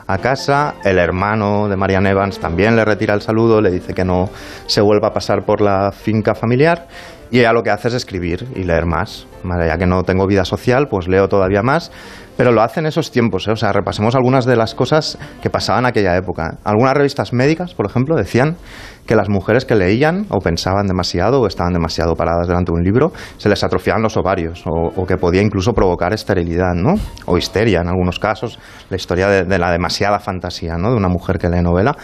a 0.07 0.19
casa, 0.19 0.75
el 0.83 0.99
hermano 0.99 1.67
de 1.67 1.75
Marian 1.75 2.05
Evans 2.05 2.39
también 2.39 2.75
le 2.75 2.85
retira 2.85 3.15
el 3.15 3.21
saludo, 3.21 3.59
le 3.61 3.71
dice 3.71 3.95
que 3.95 4.05
no 4.05 4.29
se 4.67 4.81
vuelva 4.81 5.07
a 5.07 5.13
pasar 5.13 5.43
por 5.43 5.61
la 5.61 5.91
finca 5.91 6.35
familiar 6.35 6.87
y 7.31 7.39
ella 7.39 7.53
lo 7.53 7.63
que 7.63 7.71
hace 7.71 7.87
es 7.87 7.95
escribir 7.95 8.47
y 8.55 8.63
leer 8.63 8.85
más. 8.85 9.25
Ya 9.43 9.77
que 9.77 9.87
no 9.87 10.03
tengo 10.03 10.27
vida 10.27 10.45
social, 10.45 10.87
pues 10.87 11.07
leo 11.07 11.27
todavía 11.27 11.63
más, 11.63 11.91
pero 12.37 12.51
lo 12.51 12.61
hace 12.61 12.79
en 12.79 12.85
esos 12.85 13.11
tiempos, 13.11 13.47
¿eh? 13.47 13.51
o 13.51 13.55
sea, 13.55 13.71
repasemos 13.71 14.15
algunas 14.15 14.45
de 14.45 14.55
las 14.55 14.75
cosas 14.75 15.17
que 15.41 15.49
pasaban 15.49 15.83
en 15.83 15.89
aquella 15.89 16.15
época. 16.15 16.57
Algunas 16.63 16.93
revistas 16.93 17.33
médicas, 17.33 17.73
por 17.73 17.85
ejemplo, 17.85 18.15
decían 18.15 18.57
que 19.05 19.15
las 19.15 19.29
mujeres 19.29 19.65
que 19.65 19.75
leían 19.75 20.25
o 20.29 20.39
pensaban 20.39 20.87
demasiado 20.87 21.41
o 21.41 21.47
estaban 21.47 21.73
demasiado 21.73 22.15
paradas 22.15 22.47
delante 22.47 22.71
de 22.71 22.79
un 22.79 22.83
libro, 22.83 23.11
se 23.37 23.49
les 23.49 23.63
atrofiaban 23.63 24.01
los 24.01 24.17
ovarios 24.17 24.63
o, 24.65 25.05
que 25.05 25.17
podía 25.17 25.41
incluso 25.41 25.73
provocar 25.73 26.11
esterilidad, 26.13 26.73
¿no? 26.73 26.95
O 27.25 27.37
histeria 27.37 27.81
en 27.81 27.87
algunos 27.87 28.19
casos, 28.19 28.59
la 28.89 28.95
historia 28.95 29.27
de, 29.27 29.43
de 29.43 29.59
la 29.59 29.71
demasiada 29.71 30.19
fantasía, 30.19 30.75
¿no? 30.77 30.89
De 30.89 30.95
una 30.95 31.07
mujer 31.07 31.37
que 31.37 31.49
lee 31.49 31.61
novela. 31.61 31.95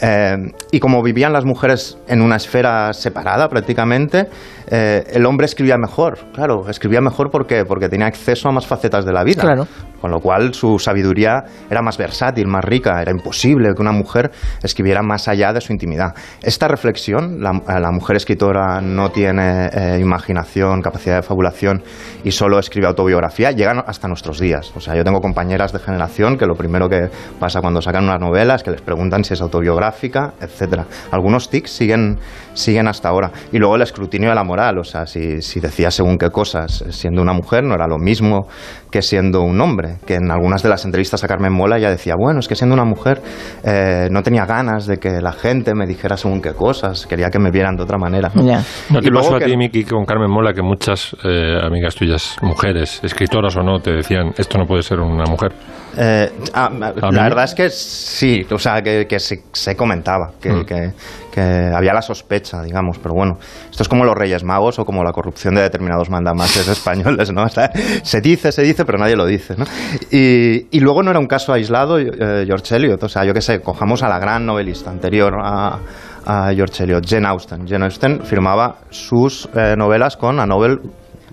Eh, 0.00 0.36
y 0.70 0.80
como 0.80 1.02
vivían 1.02 1.32
las 1.32 1.44
mujeres 1.44 1.98
en 2.06 2.20
una 2.20 2.36
esfera 2.36 2.92
separada 2.92 3.48
prácticamente, 3.48 4.28
eh, 4.74 5.04
el 5.12 5.26
hombre 5.26 5.44
escribía 5.44 5.76
mejor, 5.76 6.18
claro, 6.32 6.66
escribía 6.70 7.02
mejor 7.02 7.30
porque, 7.30 7.66
porque 7.66 7.90
tenía 7.90 8.06
acceso 8.06 8.48
a 8.48 8.52
más 8.52 8.66
facetas 8.66 9.04
de 9.04 9.12
la 9.12 9.22
vida. 9.22 9.42
Claro. 9.42 9.66
Con 10.00 10.10
lo 10.10 10.18
cual 10.18 10.54
su 10.54 10.78
sabiduría 10.78 11.44
era 11.70 11.82
más 11.82 11.96
versátil, 11.96 12.48
más 12.48 12.64
rica. 12.64 13.00
Era 13.02 13.12
imposible 13.12 13.68
que 13.74 13.82
una 13.82 13.92
mujer 13.92 14.32
escribiera 14.62 15.02
más 15.02 15.28
allá 15.28 15.52
de 15.52 15.60
su 15.60 15.72
intimidad. 15.72 16.14
Esta 16.42 16.66
reflexión, 16.66 17.40
la, 17.40 17.52
la 17.78 17.92
mujer 17.92 18.16
escritora 18.16 18.80
no 18.80 19.10
tiene 19.10 19.66
eh, 19.66 19.98
imaginación, 20.00 20.80
capacidad 20.80 21.16
de 21.16 21.22
fabulación 21.22 21.82
y 22.24 22.32
solo 22.32 22.58
escribe 22.58 22.88
autobiografía, 22.88 23.52
llegan 23.52 23.84
hasta 23.86 24.08
nuestros 24.08 24.40
días. 24.40 24.72
O 24.74 24.80
sea, 24.80 24.96
yo 24.96 25.04
tengo 25.04 25.20
compañeras 25.20 25.72
de 25.72 25.78
generación 25.78 26.36
que 26.36 26.46
lo 26.46 26.54
primero 26.54 26.88
que 26.88 27.08
pasa 27.38 27.60
cuando 27.60 27.80
sacan 27.82 28.04
una 28.04 28.18
novela 28.18 28.56
es 28.56 28.62
que 28.62 28.70
les 28.70 28.80
preguntan 28.80 29.22
si 29.22 29.34
es 29.34 29.40
autobiográfica, 29.42 30.32
etcétera. 30.40 30.86
Algunos 31.12 31.48
tics 31.48 31.70
siguen, 31.70 32.18
siguen 32.54 32.88
hasta 32.88 33.08
ahora. 33.08 33.30
Y 33.52 33.58
luego 33.58 33.76
el 33.76 33.82
escrutinio 33.82 34.28
de 34.28 34.34
la 34.34 34.44
moral, 34.44 34.78
o 34.78 34.84
sea, 34.84 35.06
si, 35.06 35.42
si 35.42 35.60
decía 35.60 35.90
según 35.90 36.18
qué 36.18 36.30
cosas 36.30 36.84
siendo 36.90 37.22
una 37.22 37.32
mujer 37.32 37.64
no 37.64 37.74
era 37.74 37.86
lo 37.86 37.98
mismo 37.98 38.46
que 38.92 39.02
siendo 39.02 39.40
un 39.42 39.60
hombre. 39.60 39.96
que, 40.06 40.14
en 40.14 40.30
algunas 40.30 40.62
de 40.62 40.68
las 40.68 40.84
entrevistas 40.84 41.24
a 41.24 41.26
Carmen 41.26 41.52
Mola 41.52 41.78
ella 41.78 41.90
decía, 41.90 42.14
bueno, 42.16 42.38
es 42.38 42.46
que 42.46 42.54
siendo 42.54 42.74
una 42.74 42.84
mujer 42.84 43.20
eh, 43.64 44.06
no 44.12 44.22
tenía 44.22 44.44
ganas 44.46 44.86
de 44.86 44.98
que 44.98 45.20
la 45.20 45.32
gente 45.32 45.74
me 45.74 45.86
dijera 45.86 46.16
según 46.16 46.40
qué 46.40 46.52
cosas, 46.52 47.06
quería 47.06 47.30
que 47.30 47.38
me 47.40 47.50
vieran 47.50 47.74
de 47.74 47.82
otra 47.82 47.98
manera. 47.98 48.30
¿no? 48.34 48.42
¿No 48.90 49.00
te 49.00 49.08
Y 49.08 49.10
pasó 49.10 49.36
a 49.36 49.38
que- 49.40 49.46
ti, 49.46 49.56
Miki, 49.56 49.84
con 49.84 50.04
Carmen 50.04 50.30
Mola, 50.30 50.52
que 50.52 50.62
muchas 50.62 51.16
eh, 51.24 51.58
amigas 51.60 51.94
tuyas, 51.96 52.36
mujeres, 52.42 53.00
escritoras 53.02 53.56
o 53.56 53.62
no, 53.62 53.80
te 53.80 53.92
decían, 53.92 54.32
esto 54.36 54.58
no 54.58 54.66
puede 54.66 54.82
ser 54.82 55.00
una 55.00 55.24
mujer? 55.24 55.52
Eh, 55.96 56.30
ah, 56.54 56.70
mí? 56.70 56.78
la 56.80 57.22
verdad 57.24 57.44
es 57.44 57.54
que 57.54 57.68
sí, 57.70 58.46
o 58.50 58.58
sea, 58.58 58.80
que, 58.82 59.06
que 59.06 59.18
se, 59.18 59.42
se 59.52 59.74
comentaba, 59.76 60.32
que, 60.40 60.50
Mm. 60.52 60.64
que- 60.64 60.92
que 61.32 61.40
había 61.40 61.94
la 61.94 62.02
sospecha, 62.02 62.60
digamos, 62.62 62.98
pero 62.98 63.14
bueno, 63.14 63.38
esto 63.70 63.82
es 63.82 63.88
como 63.88 64.04
los 64.04 64.14
Reyes 64.14 64.44
Magos 64.44 64.78
o 64.78 64.84
como 64.84 65.02
la 65.02 65.12
corrupción 65.12 65.54
de 65.54 65.62
determinados 65.62 66.10
mandamases 66.10 66.68
españoles, 66.68 67.32
¿no? 67.32 67.44
O 67.44 67.48
sea, 67.48 67.70
se 68.02 68.20
dice, 68.20 68.52
se 68.52 68.60
dice, 68.62 68.81
pero 68.84 68.98
nadie 68.98 69.16
lo 69.16 69.26
dice, 69.26 69.54
¿no? 69.56 69.64
Y, 70.10 70.80
luego 70.80 71.02
no 71.02 71.10
era 71.10 71.20
un 71.20 71.26
caso 71.26 71.52
aislado, 71.52 71.98
eh, 71.98 72.44
George 72.46 72.76
Eliot, 72.76 73.02
o 73.02 73.08
sea, 73.08 73.24
yo 73.24 73.32
qué 73.32 73.40
sé, 73.40 73.60
cojamos 73.60 74.02
a 74.02 74.08
la 74.08 74.18
gran 74.18 74.44
novelista 74.44 74.90
anterior 74.90 75.34
a, 75.40 75.78
a 76.26 76.52
George 76.54 76.84
Eliot, 76.84 77.04
Jane 77.06 77.26
Austen. 77.26 77.66
Jane 77.66 77.84
Austen 77.84 78.22
firmaba 78.24 78.76
sus 78.90 79.48
eh, 79.54 79.74
novelas 79.76 80.16
con 80.16 80.40
A 80.40 80.46
Novel 80.46 80.80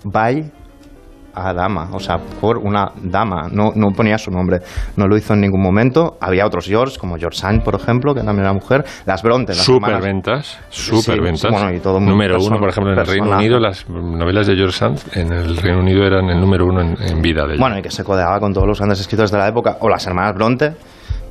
by 0.04 0.59
a 1.34 1.52
dama, 1.52 1.88
o 1.92 2.00
sea, 2.00 2.18
por 2.18 2.58
una 2.58 2.90
dama, 3.02 3.48
no, 3.50 3.72
no 3.74 3.88
ponía 3.92 4.18
su 4.18 4.30
nombre, 4.30 4.58
no 4.96 5.06
lo 5.06 5.16
hizo 5.16 5.34
en 5.34 5.40
ningún 5.42 5.62
momento. 5.62 6.16
Había 6.20 6.46
otros 6.46 6.66
George, 6.66 6.98
como 6.98 7.16
George 7.16 7.38
Sand, 7.38 7.62
por 7.62 7.74
ejemplo, 7.74 8.14
que 8.14 8.20
también 8.20 8.40
era 8.44 8.52
mujer, 8.52 8.84
las 9.06 9.22
Bronte, 9.22 9.54
las 9.54 9.68
hermanas- 9.68 9.96
Superventas, 9.98 10.58
Sí, 10.70 11.00
superventas. 11.00 11.50
bueno, 11.50 11.72
y 11.72 11.80
todo 11.80 12.00
número 12.00 12.34
persona- 12.34 12.56
uno, 12.56 12.60
por 12.60 12.68
ejemplo, 12.70 12.92
en 12.92 12.98
el 12.98 13.06
Reino. 13.06 13.36
Unido, 13.36 13.58
las 13.60 13.88
novelas 13.88 14.46
de 14.46 14.56
George 14.56 14.76
Sand 14.78 14.98
en 15.14 15.32
el 15.32 15.56
Reino 15.56 15.80
Unido 15.80 16.04
eran 16.04 16.28
el 16.30 16.40
número 16.40 16.66
uno 16.66 16.80
en, 16.80 16.96
en 17.02 17.22
vida 17.22 17.46
de 17.46 17.54
ella. 17.54 17.60
Bueno, 17.60 17.78
y 17.78 17.82
que 17.82 17.90
se 17.90 18.04
codeaba 18.04 18.38
con 18.40 18.52
todos 18.52 18.66
los 18.66 18.78
grandes 18.78 19.00
escritores 19.00 19.30
de 19.30 19.38
la 19.38 19.48
época, 19.48 19.76
o 19.80 19.88
las 19.88 20.06
hermanas 20.06 20.34
Bronte, 20.34 20.72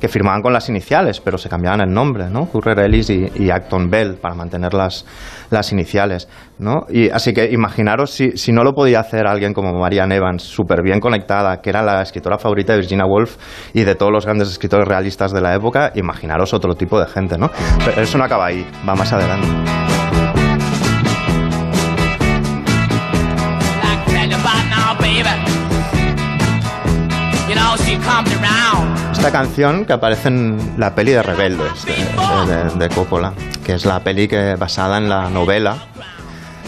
que 0.00 0.08
firmaban 0.08 0.42
con 0.42 0.52
las 0.52 0.68
iniciales, 0.68 1.20
pero 1.20 1.38
se 1.38 1.48
cambiaban 1.48 1.80
el 1.80 1.92
nombre, 1.92 2.30
¿no? 2.30 2.46
Currer 2.46 2.80
Ellis 2.80 3.10
y, 3.10 3.50
Acton 3.50 3.90
Bell, 3.90 4.14
para 4.14 4.34
mantener 4.34 4.72
las, 4.74 5.04
las 5.50 5.72
iniciales, 5.72 6.28
¿no? 6.58 6.86
Y 6.88 7.10
así 7.10 7.32
que 7.32 7.50
imaginaros 7.50 8.10
si, 8.10 8.32
si 8.36 8.52
no 8.52 8.64
lo 8.64 8.72
podía 8.72 9.00
hacer 9.00 9.26
alguien 9.26 9.52
como 9.52 9.72
Marianne 9.72 10.16
Evans, 10.16 10.42
súper 10.42 10.82
bien 10.82 11.00
conectada, 11.00 11.60
que 11.60 11.70
era 11.70 11.82
la 11.82 12.02
escritora 12.02 12.38
favorita 12.38 12.72
de 12.72 12.80
Virginia 12.80 13.04
Woolf 13.04 13.36
y 13.74 13.84
de 13.84 13.94
todos 13.94 14.12
los 14.12 14.24
grandes 14.24 14.48
escritores 14.48 14.88
realistas 14.88 15.32
de 15.32 15.40
la 15.40 15.54
época, 15.54 15.92
imaginaros 15.94 16.54
otro 16.54 16.74
tipo 16.74 16.98
de 16.98 17.06
gente, 17.06 17.36
¿no? 17.36 17.50
Pero 17.84 18.00
eso 18.00 18.16
no 18.16 18.24
acaba 18.24 18.46
ahí, 18.46 18.66
va 18.88 18.94
más 18.94 19.12
adelante. 19.12 19.79
Esta 29.20 29.32
canción 29.32 29.84
que 29.84 29.92
aparece 29.92 30.28
en 30.28 30.76
la 30.78 30.94
peli 30.94 31.12
de 31.12 31.22
Rebeldes 31.22 31.84
de, 31.84 32.88
Coppola, 32.88 33.34
que 33.66 33.74
es 33.74 33.84
la 33.84 34.00
peli 34.02 34.26
que 34.26 34.54
basada 34.54 34.96
en 34.96 35.10
la 35.10 35.28
novela 35.28 35.76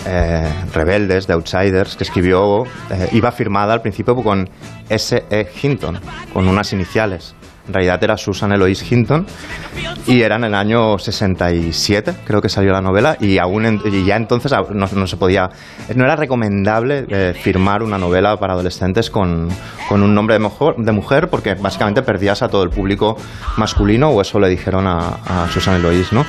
eh, 0.05 0.53
Rebeldes 0.75 1.27
de 1.27 1.33
Outsiders 1.33 1.97
que 1.97 2.05
escribió, 2.05 2.65
eh, 2.91 3.09
iba 3.13 3.33
firmada 3.33 3.73
al 3.73 3.81
principio 3.81 4.15
con 4.17 4.51
S.E. 4.91 5.51
Hinton, 5.63 5.99
con 6.35 6.47
unas 6.47 6.75
iniciales. 6.75 7.35
En 7.67 7.73
realidad 7.75 8.03
era 8.03 8.17
Susan 8.17 8.53
Eloise 8.53 8.85
Hinton 8.91 9.27
y 10.07 10.23
era 10.23 10.37
en 10.37 10.45
el 10.45 10.55
año 10.55 10.99
67, 10.99 12.15
creo 12.25 12.41
que 12.43 12.49
salió 12.49 12.73
la 12.73 12.81
novela, 12.81 13.17
y 13.21 13.39
aún 13.39 13.81
ya 14.05 14.17
entonces 14.17 14.53
no, 14.71 15.07
se 15.07 15.17
podía, 15.17 15.49
no 15.95 16.05
era 16.05 16.17
recomendable 16.17 17.07
eh, 17.09 17.35
firmar 17.41 17.83
una 17.83 17.99
novela 17.99 18.37
para 18.37 18.55
adolescentes 18.55 19.11
con, 19.11 19.49
con 19.89 20.03
un 20.03 20.13
nombre 20.13 20.39
de, 20.39 20.93
mujer 20.93 21.29
porque 21.29 21.55
básicamente 21.55 22.03
perdías 22.03 22.43
a 22.43 22.49
todo 22.49 22.65
el 22.65 22.71
público 22.71 23.17
masculino, 23.57 24.11
o 24.11 24.21
eso 24.21 24.41
le 24.41 24.49
dijeron 24.49 24.87
a, 24.87 25.47
Susan 25.53 25.77
Eloise, 25.77 26.15
¿no? 26.15 26.25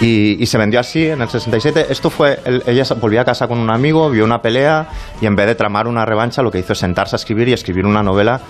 Y, 0.00 0.44
se 0.46 0.58
vendió 0.58 0.78
así 0.78 1.06
en 1.06 1.20
el 1.20 1.28
67. 1.28 1.86
Esto 1.90 2.08
fue, 2.08 2.38
el- 2.44 2.62
ella 2.66 2.84
volvió 3.00 3.20
a 3.20 3.24
casa 3.24 3.48
con 3.48 3.58
un 3.58 3.70
amigo, 3.70 4.08
vio 4.10 4.24
una 4.24 4.40
pelea 4.40 4.88
y 5.20 5.26
en 5.26 5.34
vez 5.34 5.46
de 5.46 5.56
tramar 5.56 5.88
una 5.88 6.04
revancha, 6.04 6.42
lo 6.42 6.52
que 6.52 6.60
hizo 6.60 6.72
es 6.72 6.78
sentarse 6.78 7.16
a 7.16 7.18
escribir 7.18 7.48
y 7.48 7.52
escribir 7.52 7.84
una 7.84 8.02
novela 8.04 8.40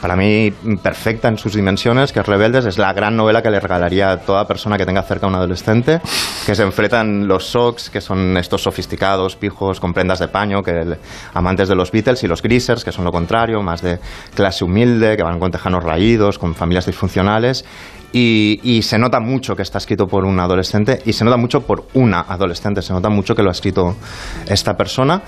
para 0.00 0.16
mí 0.16 0.50
perfecta 0.82 1.28
en 1.28 1.36
sus 1.38 1.54
dimensiones, 1.54 2.12
que 2.12 2.20
es 2.20 2.26
Rebeldes, 2.26 2.64
es 2.64 2.78
la 2.78 2.92
gran 2.92 3.16
novela 3.16 3.42
que 3.42 3.50
le 3.50 3.60
regalaría 3.60 4.10
a 4.10 4.18
toda 4.20 4.46
persona 4.46 4.76
que 4.78 4.86
tenga 4.86 5.02
cerca 5.02 5.26
a 5.26 5.28
un 5.28 5.34
adolescente, 5.34 6.00
que 6.46 6.54
se 6.54 6.62
enfrentan 6.62 7.28
los 7.28 7.44
Sox, 7.46 7.90
que 7.90 8.00
son 8.00 8.36
estos 8.38 8.62
sofisticados, 8.62 9.36
pijos 9.36 9.78
con 9.78 9.92
prendas 9.92 10.18
de 10.18 10.28
paño, 10.28 10.62
que 10.62 10.70
el- 10.70 10.96
amantes 11.34 11.68
de 11.68 11.74
los 11.74 11.92
Beatles, 11.92 12.24
y 12.24 12.28
los 12.28 12.42
Greasers, 12.42 12.82
que 12.84 12.92
son 12.92 13.04
lo 13.04 13.12
contrario, 13.12 13.62
más 13.62 13.82
de 13.82 13.98
clase 14.34 14.64
humilde, 14.64 15.16
que 15.16 15.22
van 15.22 15.38
con 15.38 15.50
tejanos 15.50 15.84
raídos, 15.84 16.38
con 16.38 16.54
familias 16.54 16.86
disfuncionales. 16.86 17.64
Y, 18.10 18.58
y 18.62 18.80
se 18.80 18.98
nota 18.98 19.20
mucho 19.20 19.54
que 19.54 19.60
está 19.60 19.76
escrito 19.76 20.06
por 20.06 20.24
un 20.24 20.40
adolescente 20.40 21.02
y 21.04 21.12
se 21.12 21.26
nota 21.26 21.36
mucho 21.36 21.60
por 21.66 21.84
una 21.92 22.20
adolescente, 22.20 22.80
se 22.80 22.94
nota 22.94 23.10
mucho 23.10 23.34
que 23.34 23.42
lo 23.42 23.50
ha 23.50 23.52
escrito 23.52 23.96
esta 24.48 24.78
persona. 24.78 25.20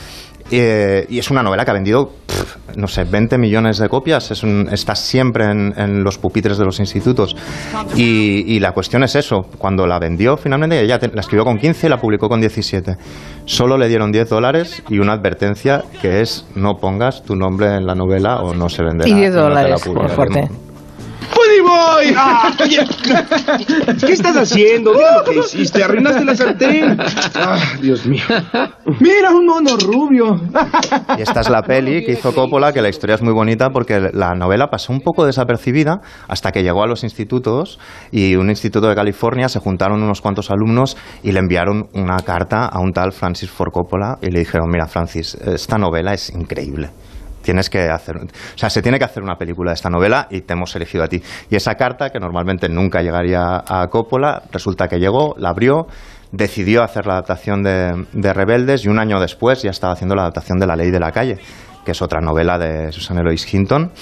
Eh, 0.51 1.07
y 1.09 1.19
es 1.19 1.31
una 1.31 1.43
novela 1.43 1.65
que 1.65 1.71
ha 1.71 1.75
vendido, 1.75 2.11
pff, 2.27 2.77
no 2.77 2.89
sé, 2.89 3.05
20 3.05 3.39
millones 3.39 3.79
de 3.79 3.89
copias. 3.89 4.31
Es 4.31 4.43
un- 4.43 4.69
está 4.73 4.95
siempre 4.95 5.45
en, 5.51 5.73
en 5.77 6.03
los 6.03 6.19
pupitres 6.19 6.59
de 6.59 6.65
los 6.65 6.81
institutos. 6.81 7.37
Y, 7.97 8.45
y 8.55 8.61
la 8.61 8.73
cuestión 8.73 9.03
es 9.05 9.15
eso. 9.15 9.43
Cuando 9.59 9.87
la 9.87 9.99
vendió, 9.99 10.37
finalmente, 10.37 10.81
ella 10.81 10.99
te- 10.99 11.09
la 11.15 11.21
escribió 11.21 11.45
con 11.45 11.59
15 11.59 11.87
y 11.87 11.91
la 11.91 12.01
publicó 12.01 12.29
con 12.29 12.41
17. 12.41 12.97
Solo 13.45 13.77
le 13.79 13.89
dieron 13.89 14.11
10 14.13 14.29
dólares 14.29 14.83
y 14.89 14.99
una 14.99 15.13
advertencia 15.13 15.85
que 16.03 16.21
es 16.21 16.47
no 16.55 16.75
pongas 16.79 17.23
tu 17.23 17.37
nombre 17.37 17.75
en 17.77 17.87
la 17.87 17.95
novela 17.95 18.41
o 18.41 18.55
no 18.55 18.69
se 18.69 18.83
venderá. 18.83 19.09
Y 19.09 19.15
10 19.15 19.31
no 19.35 19.35
te 19.35 19.37
la 19.37 19.49
dólares, 19.49 19.87
muy 19.87 19.95
publicaremos". 19.95 20.15
fuerte. 20.17 20.70
¡Ah, 22.17 22.53
oye! 22.63 22.79
¿Qué 24.07 24.13
estás 24.13 24.37
haciendo? 24.37 24.93
Mira 24.95 25.19
lo 25.19 25.25
que 25.25 25.39
hiciste. 25.39 25.83
Arruinaste 25.83 26.25
la 26.25 26.35
sartén. 26.35 26.99
¡Ah, 27.35 27.59
Dios 27.81 28.07
mío! 28.07 28.23
¡Mira, 29.01 29.31
un 29.31 29.47
mono 29.47 29.77
rubio! 29.77 30.41
Y 31.19 31.23
esta 31.23 31.41
es 31.41 31.49
la 31.51 31.63
peli 31.63 32.05
que 32.05 32.13
hizo 32.13 32.35
Coppola, 32.35 32.73
que 32.73 32.83
la 32.83 32.89
historia 32.89 33.15
es 33.15 33.23
muy 33.23 33.33
bonita 33.33 33.71
porque 33.71 34.11
la 34.13 34.35
novela 34.35 34.69
pasó 34.69 34.93
un 34.93 35.01
poco 35.01 35.27
desapercibida 35.27 36.01
hasta 36.29 36.53
que 36.53 36.63
llegó 36.63 36.83
a 36.83 36.87
los 36.87 37.05
institutos 37.05 37.79
y 38.11 38.37
un 38.37 38.51
instituto 38.51 38.89
de 38.89 38.95
California 38.95 39.49
se 39.49 39.61
juntaron 39.61 40.03
unos 40.03 40.21
cuantos 40.21 40.51
alumnos 40.51 40.97
y 41.23 41.33
le 41.33 41.41
enviaron 41.41 41.89
una 41.95 42.19
carta 42.19 42.67
a 42.67 42.81
un 42.81 42.93
tal 42.93 43.13
Francis 43.13 43.51
Ford 43.51 43.73
Coppola 43.73 44.19
y 44.23 44.31
le 44.31 44.41
dijeron, 44.41 44.69
mira 44.71 44.87
Francis, 44.87 45.35
esta 45.35 45.79
novela 45.79 46.15
es 46.15 46.31
increíble. 46.31 46.91
Tienes 47.43 47.71
que 47.71 47.89
hacer, 47.89 48.17
o 48.17 48.59
sea, 48.59 48.71
se 48.71 48.83
tiene 48.83 48.99
que 48.99 49.05
hacer 49.05 49.23
una 49.23 49.37
película 49.37 49.71
de 49.71 49.75
esta 49.75 49.91
novela 49.91 50.27
y 50.31 50.43
te 50.43 50.53
hemos 50.53 50.75
elegido 50.77 51.05
a 51.05 51.09
ti. 51.09 51.23
Y 51.49 51.57
esa 51.57 51.75
carta, 51.75 52.11
que 52.11 52.21
normalmente 52.21 52.69
nunca 52.69 53.03
llegaría 53.03 53.63
a 53.67 53.87
Coppola, 53.89 54.43
resulta 54.53 54.89
que 54.89 54.99
llegó, 54.99 55.35
la 55.39 55.51
abrió, 55.51 55.87
decidió 56.33 56.83
hacer 56.83 57.07
la 57.07 57.15
adaptación 57.15 57.63
de, 57.63 58.07
de 58.13 58.33
Rebeldes 58.33 58.85
y 58.85 58.89
un 58.89 58.99
año 58.99 59.21
después 59.21 59.63
ya 59.63 59.71
estaba 59.71 59.95
haciendo 59.95 60.15
la 60.15 60.23
adaptación 60.23 60.59
de 60.59 60.67
La 60.67 60.77
Ley 60.77 60.91
de 60.91 61.01
la 61.01 61.11
Calle, 61.13 61.39
que 61.85 61.93
es 61.93 62.03
otra 62.03 62.21
novela 62.21 62.59
de 62.59 62.93
Susan 62.93 63.19
Eloise 63.19 63.47
Hinton. 63.57 63.93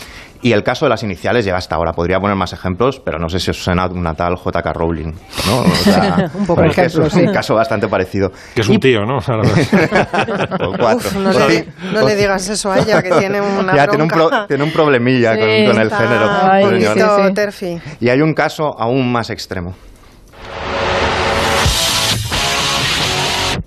Y 0.41 0.53
el 0.53 0.63
caso 0.63 0.85
de 0.87 0.91
las 0.91 1.03
iniciales 1.03 1.45
llega 1.45 1.57
hasta 1.59 1.75
ahora. 1.75 1.93
Podría 1.93 2.21
poner 2.21 2.37
más 2.37 2.53
ejemplos, 2.53 3.01
pero 3.05 3.19
no 3.19 3.29
sé 3.29 3.41
si 3.41 3.51
os 3.51 3.57
suena 3.61 3.87
una 3.87 4.15
tal 4.15 4.37
J.K. 4.37 4.73
Rowling. 4.73 5.13
¿no? 5.47 5.61
O 5.63 5.75
sea, 5.83 6.31
Un 6.35 6.47
poco 6.47 6.63
ejemplo, 6.63 7.11
sí. 7.11 7.23
un 7.23 7.33
caso 7.33 7.57
bastante 7.57 7.89
parecido. 7.89 8.31
Que 8.55 8.61
es 8.61 8.69
un 8.69 8.79
tío, 8.79 9.01
¿no? 9.05 9.17
O 10.61 10.73
cuatro. 10.79 11.09
Uf, 11.09 11.17
no, 11.17 11.31
O 11.31 11.49
le, 11.49 11.67
no 11.93 12.07
le 12.07 12.15
digas 12.15 12.49
eso 12.49 12.71
a 12.71 12.79
ella, 12.79 13.03
que 13.03 13.11
tiene 13.19 13.41
una 13.41 13.75
ya 13.75 13.89
tiene 13.89 14.05
un, 14.05 14.09
pro- 14.11 14.47
tiene 14.47 14.63
un 14.63 14.71
problemilla 14.71 15.31
con, 15.37 15.41
Sí, 15.49 15.67
con 15.67 15.81
el 15.81 15.87
está 15.89 15.99
género. 15.99 17.35
terfi. 17.35 17.81
Y 17.99 18.09
hay 18.09 18.21
un 18.21 18.33
caso 18.33 18.77
aún 18.79 19.11
más 19.11 19.31
extremo. 19.31 19.75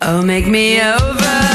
Oh, 0.03 0.22
make 0.24 0.47
me 0.47 0.80
over. 0.82 1.51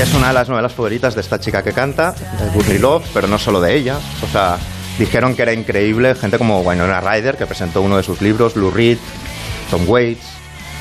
Es 0.00 0.14
una 0.14 0.28
de 0.28 0.34
las 0.34 0.48
novelas 0.48 0.72
favoritas 0.72 1.14
de 1.14 1.20
esta 1.20 1.38
chica 1.40 1.62
que 1.62 1.72
canta, 1.72 2.12
de 2.12 2.48
Courtney 2.52 2.78
Love, 2.78 3.04
pero 3.12 3.26
no 3.28 3.38
solo 3.38 3.60
de 3.60 3.74
ella. 3.76 3.98
O 4.22 4.26
sea, 4.30 4.56
dijeron 4.98 5.34
que 5.34 5.42
era 5.42 5.52
increíble 5.52 6.14
gente 6.14 6.38
como 6.38 6.60
Winona 6.60 7.00
Ryder, 7.00 7.36
que 7.36 7.46
presentó 7.46 7.82
uno 7.82 7.96
de 7.96 8.02
sus 8.02 8.20
libros, 8.20 8.56
Lou 8.56 8.70
Reed, 8.70 8.98
Tom 9.70 9.82
Waits, 9.88 10.24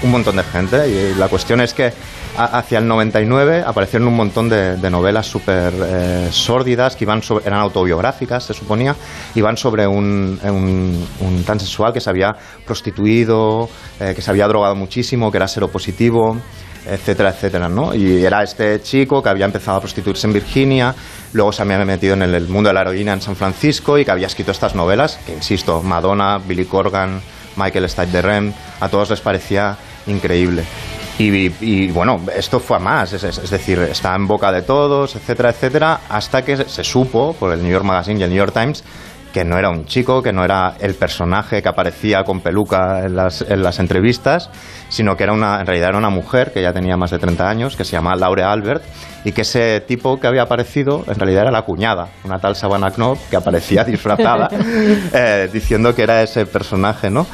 un 0.04 0.12
montón 0.12 0.36
de 0.38 0.44
gente. 0.44 0.88
Y 0.90 1.16
la 1.16 1.28
cuestión 1.28 1.60
es 1.62 1.74
que 1.74 1.92
hacia 2.38 2.80
el 2.80 2.88
99 2.88 3.64
aparecieron 3.66 4.08
un 4.08 4.16
montón 4.16 4.48
de, 4.48 4.78
de 4.78 4.90
novelas 4.90 5.26
súper 5.26 5.74
eh, 5.76 6.28
sórdidas 6.32 6.96
que 6.96 7.04
iban 7.04 7.22
sobre- 7.22 7.46
eran 7.46 7.60
autobiográficas, 7.60 8.44
se 8.46 8.54
suponía, 8.54 8.96
iban 9.36 9.58
sobre 9.58 9.86
un, 9.88 10.40
un, 10.44 11.08
un 11.20 11.44
transexual 11.44 11.92
que 11.92 12.00
se 12.00 12.10
había 12.10 12.34
prostituido, 12.66 13.68
eh, 14.00 14.14
que 14.16 14.22
se 14.22 14.30
había 14.32 14.48
drogado 14.48 14.76
muchísimo, 14.76 15.30
que 15.32 15.38
era 15.38 15.48
seropositivo 15.48 16.38
etcétera, 16.86 17.30
etcétera, 17.30 17.70
¿no? 17.70 17.94
Y 17.94 18.24
era 18.26 18.44
este 18.44 18.82
chico 18.82 19.22
que 19.22 19.30
había 19.30 19.46
empezado 19.46 19.78
a 19.78 19.82
prostituirse 19.82 20.28
en 20.28 20.34
Virginia, 20.34 20.94
luego 21.34 21.52
se 21.52 21.62
había 21.62 21.78
metido 21.86 22.14
en 22.14 22.22
el 22.24 22.48
mundo 22.48 22.70
de 22.70 22.74
la 22.74 22.82
heroína 22.82 23.14
en 23.14 23.22
San 23.22 23.36
Francisco 23.36 23.98
y 23.98 24.06
que 24.06 24.12
había 24.12 24.28
escrito 24.28 24.52
estas 24.52 24.76
novelas, 24.76 25.20
que 25.26 25.34
insisto, 25.34 25.82
Madonna, 25.82 26.38
Billy 26.40 26.66
Corgan, 26.66 27.22
Michael 27.56 27.90
Stipe 27.90 28.12
de 28.12 28.22
Rem, 28.22 28.54
a 28.80 28.90
todos 28.90 29.10
les 29.10 29.20
parecía 29.22 29.78
increíble. 30.08 30.64
Y, 31.22 31.90
bueno, 31.92 32.22
esto 32.34 32.62
fue 32.62 32.78
a 32.78 32.80
más, 32.80 33.12
es- 33.12 33.24
es 33.26 33.50
decir, 33.50 33.78
está 33.80 34.16
en 34.16 34.26
boca 34.26 34.54
de 34.54 34.62
todos, 34.62 35.18
etcétera, 35.18 35.50
etcétera, 35.50 36.00
hasta 36.08 36.46
que 36.46 36.56
se 36.56 36.84
supo 36.86 37.34
por 37.38 37.52
el 37.52 37.62
New 37.62 37.70
York 37.70 37.84
Magazine 37.84 38.22
y 38.22 38.24
el 38.24 38.30
New 38.30 38.38
York 38.38 38.54
Times 38.54 38.86
que 39.34 39.46
no 39.46 39.58
era 39.58 39.70
un 39.70 39.86
chico, 39.86 40.22
que 40.22 40.34
no 40.34 40.44
era 40.44 40.76
el 40.80 40.96
personaje 40.96 41.62
que 41.62 41.70
aparecía 41.70 42.24
con 42.24 42.42
peluca 42.42 43.06
en 43.06 43.16
las, 43.16 43.42
en 43.42 43.62
las 43.62 43.80
entrevistas, 43.80 44.50
sino 44.90 45.16
que 45.16 45.24
era 45.24 45.34
una, 45.34 45.60
en 45.60 45.66
realidad 45.66 45.90
era 45.90 45.98
una 45.98 46.10
mujer 46.10 46.52
que 46.52 46.62
ya 46.62 46.74
tenía 46.74 46.98
más 46.98 47.12
de 47.12 47.20
30 47.20 47.48
años, 47.48 47.76
que 47.76 47.84
se 47.84 47.92
llamaba 47.92 48.16
Laura 48.16 48.52
Albert, 48.52 48.84
y 49.24 49.32
que 49.32 49.42
ese 49.42 49.82
tipo 49.82 50.20
que 50.20 50.28
había 50.28 50.44
aparecido 50.44 51.04
en 51.08 51.16
realidad 51.16 51.44
era 51.44 51.52
la 51.52 51.64
cuñada, 51.64 52.08
una 52.24 52.40
tal 52.40 52.56
Savannah 52.56 52.92
Knopf 52.92 53.30
que 53.30 53.36
aparecía 53.36 53.84
disfrazada 53.86 54.50
eh, 55.14 55.50
diciendo 55.52 55.94
que 55.94 56.04
era 56.04 56.24
ese 56.24 56.46
personaje, 56.46 57.10
¿no? 57.10 57.28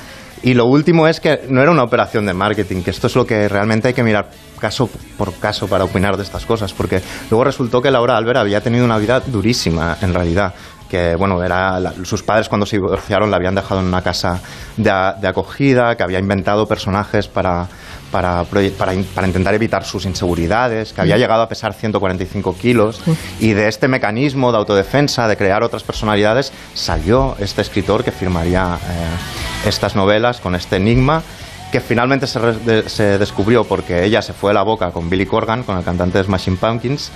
Y 0.44 0.54
lo 0.54 0.66
último 0.66 1.08
es 1.08 1.20
que 1.20 1.42
no 1.50 1.62
era 1.62 1.72
una 1.72 1.82
operación 1.82 2.28
de 2.28 2.34
marketing, 2.36 2.84
que 2.84 2.92
esto 2.92 3.08
es 3.08 3.16
lo 3.16 3.26
que 3.26 3.50
realmente 3.50 3.88
hay 3.88 3.94
que 3.96 4.04
mirar 4.04 4.30
caso 4.60 4.88
por 5.18 5.34
caso 5.40 5.68
para 5.68 5.86
opinar 5.86 6.18
de 6.18 6.24
estas 6.24 6.46
cosas, 6.46 6.72
porque 6.72 7.02
luego 7.32 7.46
resultó 7.46 7.82
que 7.82 7.90
Laura 7.90 8.16
Albert 8.16 8.38
había 8.38 8.62
tenido 8.62 8.86
una 8.86 9.00
vida 9.00 9.22
durísima, 9.22 9.98
en 10.04 10.14
realidad. 10.14 10.54
Que, 10.90 11.16
bueno, 11.16 11.44
era 11.44 11.80
la- 11.80 11.94
sus 12.04 12.22
padres 12.24 12.48
cuando 12.48 12.66
se 12.66 12.78
divorciaron 12.78 13.32
la 13.32 13.38
habían 13.38 13.56
dejado 13.56 13.82
en 13.82 13.88
una 13.88 14.02
casa 14.02 14.40
de, 14.78 14.92
de 15.20 15.28
acogida, 15.28 15.96
que 15.98 16.04
había 16.04 16.20
inventado 16.20 16.68
personajes 16.68 17.28
para, 17.28 17.68
para, 18.12 18.44
para 18.44 18.94
in- 18.94 19.04
para 19.06 19.26
intentar 19.28 19.54
evitar 19.56 19.84
sus 19.84 20.06
inseguridades, 20.06 20.94
que 20.94 21.02
había 21.02 21.18
llegado 21.18 21.42
a 21.42 21.50
pesar 21.50 21.74
145 21.74 22.56
kilos, 22.56 23.02
y 23.40 23.54
de 23.54 23.68
este 23.68 23.88
mecanismo 23.88 24.52
de 24.52 24.60
autodefensa, 24.60 25.28
de 25.28 25.36
crear 25.38 25.64
otras 25.64 25.84
personalidades, 25.84 26.52
salió 26.76 27.36
este 27.40 27.62
escritor 27.62 28.04
que 28.04 28.12
firmaría 28.12 28.78
eh, 28.88 29.68
estas 29.70 29.96
novelas 29.96 30.40
con 30.40 30.54
este 30.56 30.76
enigma 30.76 31.24
que 31.72 31.82
finalmente 31.82 32.26
se, 32.28 32.40
re- 32.40 32.54
de- 32.60 32.90
se 32.90 33.18
descubrió 33.18 33.64
porque 33.66 34.06
ella 34.06 34.22
se 34.22 34.32
fue 34.34 34.52
a 34.52 34.54
la 34.54 34.62
boca 34.64 34.92
con 34.92 35.10
Billy 35.10 35.26
Corgan, 35.26 35.64
con 35.64 35.78
el 35.78 35.84
cantante 35.84 36.20
de 36.20 36.24
Smashing 36.24 36.58
Pumpkins. 36.58 37.12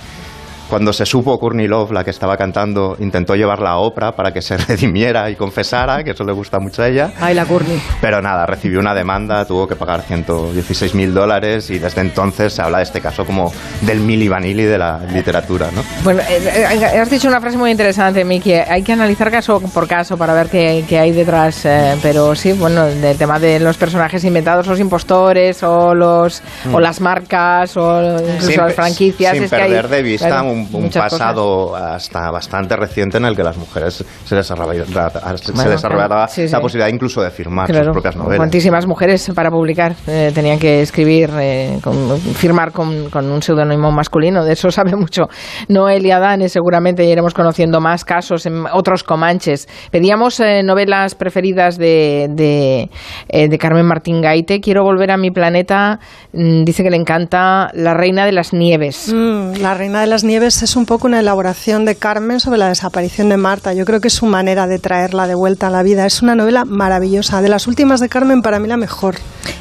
Cuando 0.70 0.92
se 0.92 1.04
supo 1.04 1.38
Courtney 1.38 1.66
Love, 1.66 1.90
la 1.90 2.04
que 2.04 2.10
estaba 2.10 2.36
cantando, 2.36 2.96
intentó 3.00 3.34
llevarla 3.34 3.70
a 3.70 3.78
Oprah 3.78 4.12
para 4.12 4.32
que 4.32 4.40
se 4.40 4.56
redimiera 4.68 5.28
y 5.28 5.34
confesara, 5.34 6.04
que 6.04 6.12
eso 6.12 6.22
le 6.24 6.32
gusta 6.32 6.60
mucho 6.60 6.82
a 6.82 6.88
ella. 6.88 7.10
Ay, 7.20 7.34
la 7.34 7.44
Courtney. 7.44 7.80
Pero 8.00 8.22
nada, 8.22 8.46
recibió 8.46 8.78
una 8.78 8.94
demanda, 8.94 9.44
tuvo 9.44 9.66
que 9.66 9.74
pagar 9.74 10.02
116 10.02 10.94
mil 10.94 11.12
dólares 11.12 11.68
y 11.70 11.78
desde 11.78 12.00
entonces 12.02 12.52
se 12.52 12.62
habla 12.62 12.78
de 12.78 12.84
este 12.84 13.00
caso 13.00 13.24
como 13.26 13.52
del 13.80 13.98
Milli 14.00 14.28
Vanilli 14.28 14.62
de 14.62 14.78
la 14.78 15.00
literatura, 15.12 15.70
¿no? 15.74 15.82
Bueno, 16.04 16.20
eh, 16.28 16.66
eh, 16.70 16.98
has 16.98 17.10
dicho 17.10 17.26
una 17.28 17.40
frase 17.40 17.58
muy 17.58 17.70
interesante, 17.72 18.24
Miki. 18.24 18.52
Hay 18.52 18.82
que 18.82 18.92
analizar 18.92 19.30
caso 19.30 19.60
por 19.60 19.88
caso 19.88 20.16
para 20.16 20.34
ver 20.34 20.48
qué, 20.48 20.84
qué 20.88 20.98
hay 20.98 21.10
detrás. 21.10 21.64
eh, 21.64 21.96
pero 22.02 22.34
sí, 22.34 22.52
bueno, 22.52 22.86
del 22.86 23.16
tema 23.18 23.38
de 23.40 23.58
los 23.58 23.76
personajes 23.76 24.24
inventados, 24.24 24.66
los 24.66 24.78
impostores 24.78 25.62
o 25.62 25.94
los 25.94 26.42
o 26.72 26.78
Mm. 26.78 26.82
las 26.82 27.00
marcas 27.00 27.76
o 27.76 28.18
incluso 28.20 28.46
Sin 28.50 28.60
las 28.60 28.74
franquicias. 28.74 29.32
Sin 29.34 29.44
es 29.44 29.50
que 29.50 29.56
hay, 29.56 29.70
perder 29.70 29.88
de 29.88 30.02
vista 30.02 30.28
claro, 30.28 30.50
un, 30.50 30.59
un 30.72 30.86
cosas. 30.86 31.10
pasado 31.12 31.74
hasta 31.76 32.30
bastante 32.30 32.76
reciente 32.76 33.18
en 33.18 33.24
el 33.24 33.36
que 33.36 33.42
las 33.42 33.56
mujeres 33.56 34.04
se 34.24 34.34
desarrollaba, 34.36 35.10
se 35.36 35.52
Bueno, 35.52 35.70
desarrollaba 35.70 36.08
claro, 36.26 36.32
sí, 36.32 36.46
sí. 36.46 36.52
la 36.52 36.60
posibilidad 36.60 36.88
incluso 36.92 37.22
de 37.22 37.30
firmar 37.30 37.66
Claro, 37.68 37.86
sus 37.86 37.92
propias 37.92 38.16
novelas. 38.16 38.36
Cuantísimas 38.38 38.86
mujeres 38.86 39.30
para 39.34 39.50
publicar 39.50 39.94
eh, 40.06 40.30
tenían 40.34 40.58
que 40.58 40.82
escribir, 40.82 41.30
eh, 41.38 41.78
con- 41.82 42.18
firmar 42.20 42.72
con, 42.72 43.10
con 43.10 43.30
un 43.30 43.42
seudónimo 43.42 43.90
masculino. 43.92 44.44
De 44.44 44.52
eso 44.52 44.70
sabe 44.70 44.94
mucho 44.96 45.28
Noelia 45.68 46.18
Dane. 46.18 46.48
Seguramente 46.48 47.04
iremos 47.04 47.34
conociendo 47.34 47.80
más 47.80 48.04
casos 48.04 48.46
en 48.46 48.64
otros 48.72 49.02
comanches. 49.04 49.68
Pedíamos 49.90 50.40
eh, 50.40 50.62
novelas 50.62 51.14
preferidas 51.14 51.76
de, 51.78 52.28
de, 52.30 52.90
eh, 53.28 53.48
de 53.48 53.58
Carmen 53.58 53.86
Martín 53.86 54.20
Gaite. 54.20 54.60
Quiero 54.60 54.82
volver 54.84 55.10
a 55.10 55.16
mi 55.16 55.30
planeta. 55.30 55.98
Mm, 56.32 56.64
dice 56.64 56.82
que 56.82 56.90
le 56.90 56.96
encanta 56.96 57.70
La 57.74 57.94
Reina 57.94 58.24
de 58.26 58.32
las 58.32 58.52
Nieves. 58.52 59.12
Mm, 59.12 59.60
la 59.60 59.74
Reina 59.74 60.00
de 60.00 60.06
las 60.06 60.24
Nieves 60.24 60.49
es 60.50 60.76
un 60.76 60.84
poco 60.84 61.06
una 61.06 61.20
elaboración 61.20 61.84
de 61.84 61.94
Carmen 61.94 62.40
sobre 62.40 62.58
la 62.58 62.68
desaparición 62.68 63.28
de 63.28 63.36
Marta. 63.36 63.72
Yo 63.72 63.84
creo 63.84 64.00
que 64.00 64.08
es 64.08 64.14
su 64.14 64.26
manera 64.26 64.66
de 64.66 64.78
traerla 64.78 65.26
de 65.28 65.34
vuelta 65.34 65.68
a 65.68 65.70
la 65.70 65.82
vida. 65.84 66.04
Es 66.06 66.22
una 66.22 66.34
novela 66.34 66.64
maravillosa. 66.64 67.40
De 67.40 67.48
las 67.48 67.66
últimas 67.66 68.00
de 68.00 68.08
Carmen, 68.08 68.42
para 68.42 68.58
mí 68.58 68.66
la 68.66 68.76
mejor. 68.76 69.14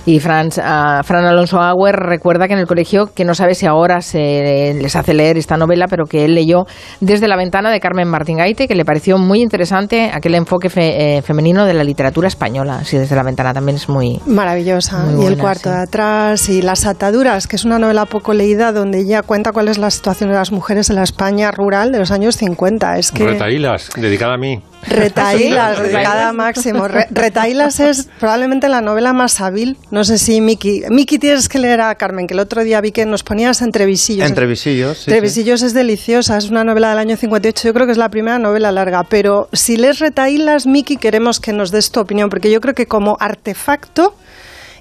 Y 0.06 0.20
Franz, 0.20 0.56
Fran 0.56 1.26
Alonso 1.26 1.60
Auer 1.60 1.96
recuerda 1.96 2.48
que 2.48 2.54
en 2.54 2.60
el 2.60 2.66
colegio, 2.68 3.12
que 3.14 3.24
no 3.26 3.36
sabe 3.36 3.54
si 3.54 3.66
ahora 3.68 4.02
se 4.02 4.74
les 4.82 4.96
hace 4.96 5.14
leer 5.14 5.38
esta 5.38 5.58
novela, 5.58 5.86
pero 5.88 6.06
que 6.06 6.26
él 6.26 6.34
leyó 6.34 6.66
desde 7.00 7.28
la 7.28 7.38
ventana 7.38 7.72
de 7.72 7.80
Carmen 7.80 8.08
Martín 8.08 8.38
Gaite, 8.38 8.68
que 8.68 8.76
le 8.76 8.86
pareció 8.86 9.18
muy 9.18 9.42
interesante 9.42 10.10
aquel 10.14 10.34
enfoque 10.36 10.70
fe- 10.70 11.18
eh, 11.18 11.22
femenino 11.22 11.66
de 11.66 11.76
la 11.76 11.84
literatura 11.84 12.28
española. 12.28 12.84
Sí, 12.84 12.98
desde 12.98 13.16
la 13.16 13.24
ventana 13.24 13.54
también 13.54 13.76
es 13.76 13.88
muy... 13.88 14.20
Maravillosa. 14.26 15.04
Muy 15.06 15.24
y 15.26 15.28
el 15.28 15.38
cuarto 15.38 15.70
sí. 15.70 15.76
de 15.76 15.82
atrás 15.82 16.50
y 16.50 16.62
Las 16.62 16.86
ataduras, 16.86 17.46
que 17.48 17.56
es 17.56 17.66
una 17.66 17.78
novela 17.78 18.06
poco 18.06 18.34
leída 18.34 18.72
donde 18.72 19.00
ella 19.02 19.22
cuenta 19.22 19.52
cuál 19.52 19.68
es 19.68 19.78
la 19.78 19.92
situación 19.92 20.30
de 20.30 20.36
las 20.36 20.52
mujeres 20.52 20.79
en 20.90 20.96
la 20.96 21.04
España 21.04 21.52
rural 21.52 21.92
de 21.92 22.00
los 22.00 22.12
años 22.12 22.38
50. 22.38 22.98
Es 23.00 23.12
que 23.12 23.26
Retaílas, 23.26 23.90
dedicada 23.96 24.36
a 24.36 24.38
mí. 24.38 24.62
Retaílas, 24.88 25.78
¿Sí? 25.78 25.84
dedicada 25.92 26.30
a 26.30 26.34
Máximo. 26.34 26.88
Re- 26.88 27.08
Retaílas 27.12 27.80
es 27.80 28.08
probablemente 28.20 28.70
la 28.70 28.82
novela 28.82 29.12
más 29.14 29.42
hábil. 29.42 29.78
No 29.92 30.04
sé 30.04 30.18
si 30.18 30.40
Miki. 30.42 30.84
Miki 30.90 31.20
tienes 31.20 31.50
que 31.50 31.60
leer 31.60 31.82
a 31.82 31.96
Carmen, 31.96 32.28
que 32.28 32.34
el 32.34 32.40
otro 32.40 32.64
día 32.64 32.80
vi 32.80 32.92
que 32.92 33.06
nos 33.06 33.24
ponías 33.24 33.62
entrevisillos. 33.62 34.30
Entrevisillos, 34.30 34.98
sí, 34.98 35.04
sí. 35.06 35.12
Entrevisillos 35.12 35.62
es 35.64 35.74
deliciosa, 35.74 36.38
es 36.38 36.50
una 36.50 36.64
novela 36.64 36.90
del 36.90 37.00
año 37.00 37.18
58. 37.18 37.68
Yo 37.68 37.74
creo 37.74 37.86
que 37.88 37.92
es 37.92 37.98
la 37.98 38.10
primera 38.10 38.40
novela 38.40 38.72
larga. 38.72 39.04
Pero 39.04 39.50
si 39.52 39.76
lees 39.76 40.00
Retaílas, 40.00 40.66
Miki, 40.68 40.98
queremos 40.98 41.40
que 41.40 41.52
nos 41.52 41.72
des 41.72 41.92
tu 41.92 42.00
opinión, 42.00 42.30
porque 42.30 42.50
yo 42.52 42.62
creo 42.62 42.74
que 42.76 42.86
como 42.86 43.18
artefacto. 43.20 44.16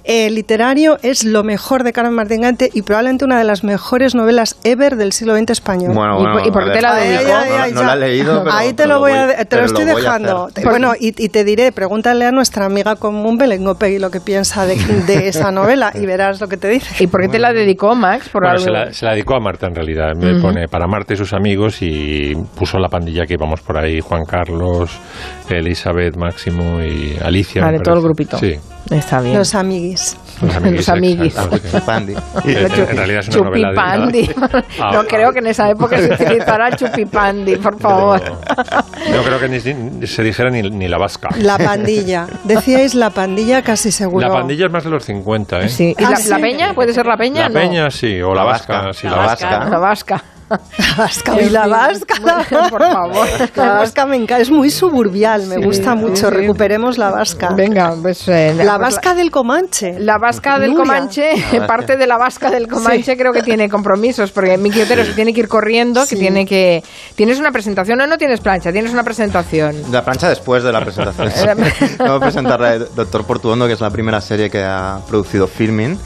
Eh, 0.03 0.29
literario 0.29 0.97
es 1.03 1.23
lo 1.25 1.43
mejor 1.43 1.83
de 1.83 1.93
Carmen 1.93 2.13
Martín 2.13 2.41
Gante 2.41 2.69
y 2.73 2.81
probablemente 2.81 3.25
una 3.25 3.37
de 3.37 3.43
las 3.43 3.63
mejores 3.63 4.15
novelas 4.15 4.57
ever 4.63 4.95
del 4.95 5.11
siglo 5.11 5.35
XX 5.37 5.49
español. 5.51 5.93
Bueno, 5.93 6.15
¿Y 6.17 6.21
bueno, 6.21 6.33
por- 6.39 6.47
y 6.47 6.51
por 6.51 6.65
qué 6.65 6.71
te 6.71 6.81
la 6.81 6.95
dedicó? 6.95 7.73
no, 7.73 7.83
la 7.83 7.93
he 7.93 7.97
leído, 7.99 8.43
pero, 8.43 8.55
Ahí 8.55 8.67
te 8.69 8.83
pero 8.83 8.89
lo 8.95 8.99
voy 8.99 9.11
a, 9.11 9.45
te 9.45 9.55
lo 9.57 9.65
estoy 9.65 9.85
dejando. 9.85 10.49
Bueno, 10.63 10.93
y, 10.99 11.07
y 11.23 11.29
te 11.29 11.43
diré, 11.43 11.71
pregúntale 11.71 12.25
a 12.25 12.31
nuestra 12.31 12.65
amiga 12.65 12.95
común 12.95 13.37
Belén 13.37 13.63
Gopegui 13.63 13.99
lo 13.99 14.09
que 14.11 14.19
piensa 14.21 14.65
de, 14.65 14.75
de 15.07 15.27
esa 15.29 15.51
novela 15.51 15.91
y 15.93 16.05
verás 16.05 16.39
lo 16.41 16.47
que 16.47 16.57
te 16.57 16.69
dice. 16.69 17.03
¿Y 17.03 17.07
por 17.07 17.21
qué 17.21 17.27
te 17.29 17.39
la 17.39 17.53
dedicó, 17.53 17.95
Max? 17.95 18.29
Por 18.29 18.41
Bueno, 18.43 18.55
algo- 18.57 18.63
se, 18.65 18.71
la, 18.71 18.93
se 18.93 19.05
la 19.05 19.11
dedicó 19.13 19.35
a 19.35 19.39
Marta 19.39 19.67
en 19.67 19.75
realidad. 19.75 20.13
Me 20.15 20.39
pone 20.41 20.67
para 20.67 20.87
Marta 20.87 21.13
y 21.13 21.17
sus 21.17 21.33
amigos 21.33 21.77
y 21.81 22.33
puso 22.55 22.77
la 22.79 22.87
pandilla 22.89 23.25
que 23.25 23.33
íbamos 23.33 23.61
por 23.61 23.77
ahí: 23.77 23.99
Juan 23.99 24.23
Carlos, 24.25 24.91
Elizabeth, 25.49 26.15
Máximo 26.17 26.81
y 26.81 27.17
Alicia. 27.23 27.61
Vale, 27.63 27.79
todo 27.79 27.95
el 27.95 28.01
grupito. 28.01 28.37
Sí. 28.37 28.55
Está 28.89 29.21
bien. 29.21 29.37
Los 29.37 29.53
amiguis. 29.53 30.17
Los 30.41 30.55
amiguis. 30.89 31.35
Los 31.73 31.87
amiguis. 31.87 32.17
En, 32.45 32.97
realidad 32.97 33.19
es 33.19 33.27
una 33.35 33.47
Chupipandi. 33.49 34.21
dedicada 34.27 34.63
a- 34.81 34.91
No 34.93 35.05
creo 35.05 35.31
que 35.31 35.39
en 35.39 35.47
esa 35.47 35.69
época 35.69 35.97
se 35.97 36.11
utilizara 36.13 36.75
chupipandi, 36.75 37.55
por 37.57 37.79
favor. 37.79 38.21
No 39.11 39.21
creo 39.23 39.39
que 39.39 39.47
ni, 39.49 39.59
ni 39.73 40.07
se 40.07 40.23
dijera 40.23 40.49
ni, 40.49 40.63
ni 40.63 40.87
la 40.87 40.97
vasca. 40.97 41.29
La 41.39 41.57
pandilla. 41.57 42.25
Decíais 42.45 42.95
la 42.95 43.11
pandilla 43.11 43.61
casi 43.61 43.91
seguro. 43.91 44.27
La 44.27 44.33
pandilla 44.33 44.65
es 44.65 44.71
más 44.71 44.83
de 44.83 44.89
los 44.89 45.03
50, 45.05 45.61
¿eh? 45.61 45.69
Sí. 45.69 45.95
¿Y 45.97 46.03
Ah, 46.03 46.11
la, 46.11 46.15
sí. 46.17 46.29
la 46.29 46.39
peña? 46.39 46.73
¿Puede 46.73 46.93
ser 46.93 47.05
la 47.05 47.17
peña? 47.17 47.41
La 47.43 47.49
No. 47.49 47.53
peña 47.53 47.91
sí, 47.91 48.19
o 48.21 48.29
la, 48.33 48.43
La 48.43 48.51
vasca, 48.51 48.73
vasca. 48.81 48.93
sí, 48.93 49.07
La 49.07 49.11
la 49.11 49.17
vasca. 49.25 49.49
vasca. 49.49 49.69
La 49.69 49.77
vasca. 49.77 50.23
La 50.49 50.95
vasca. 50.97 51.41
Y 51.41 51.49
la. 51.49 51.67
Por 52.69 52.81
favor. 52.81 53.27
La 53.55 53.73
vasca 53.73 54.05
me 54.05 54.15
encanta. 54.15 54.39
Es 54.41 54.49
muy 54.49 54.69
suburbial. 54.69 55.45
Me 55.47 55.55
Sí, 55.55 55.61
gusta 55.63 55.91
sí, 55.93 55.97
mucho. 55.99 56.29
sí. 56.29 56.35
Recuperemos 56.35 56.97
la 56.97 57.11
vasca. 57.11 57.49
Venga, 57.51 57.95
pues... 58.01 58.27
eh, 58.27 58.53
La 58.55 58.77
pues 58.77 58.95
vasca 58.95 59.13
del 59.13 59.31
Comanche. 59.31 59.99
La 59.99 60.17
vasca 60.17 60.57
del 60.59 60.71
Nuria. 60.71 60.83
Comanche, 60.85 61.31
vasca. 61.35 61.67
parte 61.67 61.97
de 61.97 62.07
la 62.07 62.17
vasca 62.17 62.49
del 62.49 62.67
Comanche 62.67 63.15
creo 63.17 63.31
que 63.31 63.43
tiene 63.43 63.69
compromisos, 63.69 64.31
porque 64.31 64.57
Miki 64.57 64.81
Otero 64.81 65.05
se 65.05 65.13
tiene 65.13 65.33
que 65.33 65.41
ir 65.41 65.47
corriendo, 65.47 66.01
que 66.01 66.07
Sí. 66.07 66.17
tiene 66.17 66.45
que... 66.45 66.83
¿Tienes 67.15 67.39
una 67.39 67.51
presentación 67.51 68.01
o 68.01 68.07
no 68.07 68.17
tienes 68.17 68.39
plancha? 68.41 68.71
Tienes 68.71 68.91
una 68.91 69.03
presentación. 69.03 69.75
La 69.91 70.03
plancha 70.03 70.29
después 70.29 70.63
de 70.63 70.71
la 70.71 70.81
presentación. 70.81 71.57
Voy 71.99 72.09
a 72.09 72.19
presentar 72.19 72.63
a 72.63 72.77
Doctor 72.79 73.25
Portuondo, 73.25 73.67
que 73.67 73.73
es 73.73 73.81
la 73.81 73.89
primera 73.91 74.19
serie 74.21 74.49
que 74.49 74.63
ha 74.63 74.99
producido 75.07 75.47
Filmin 75.47 75.97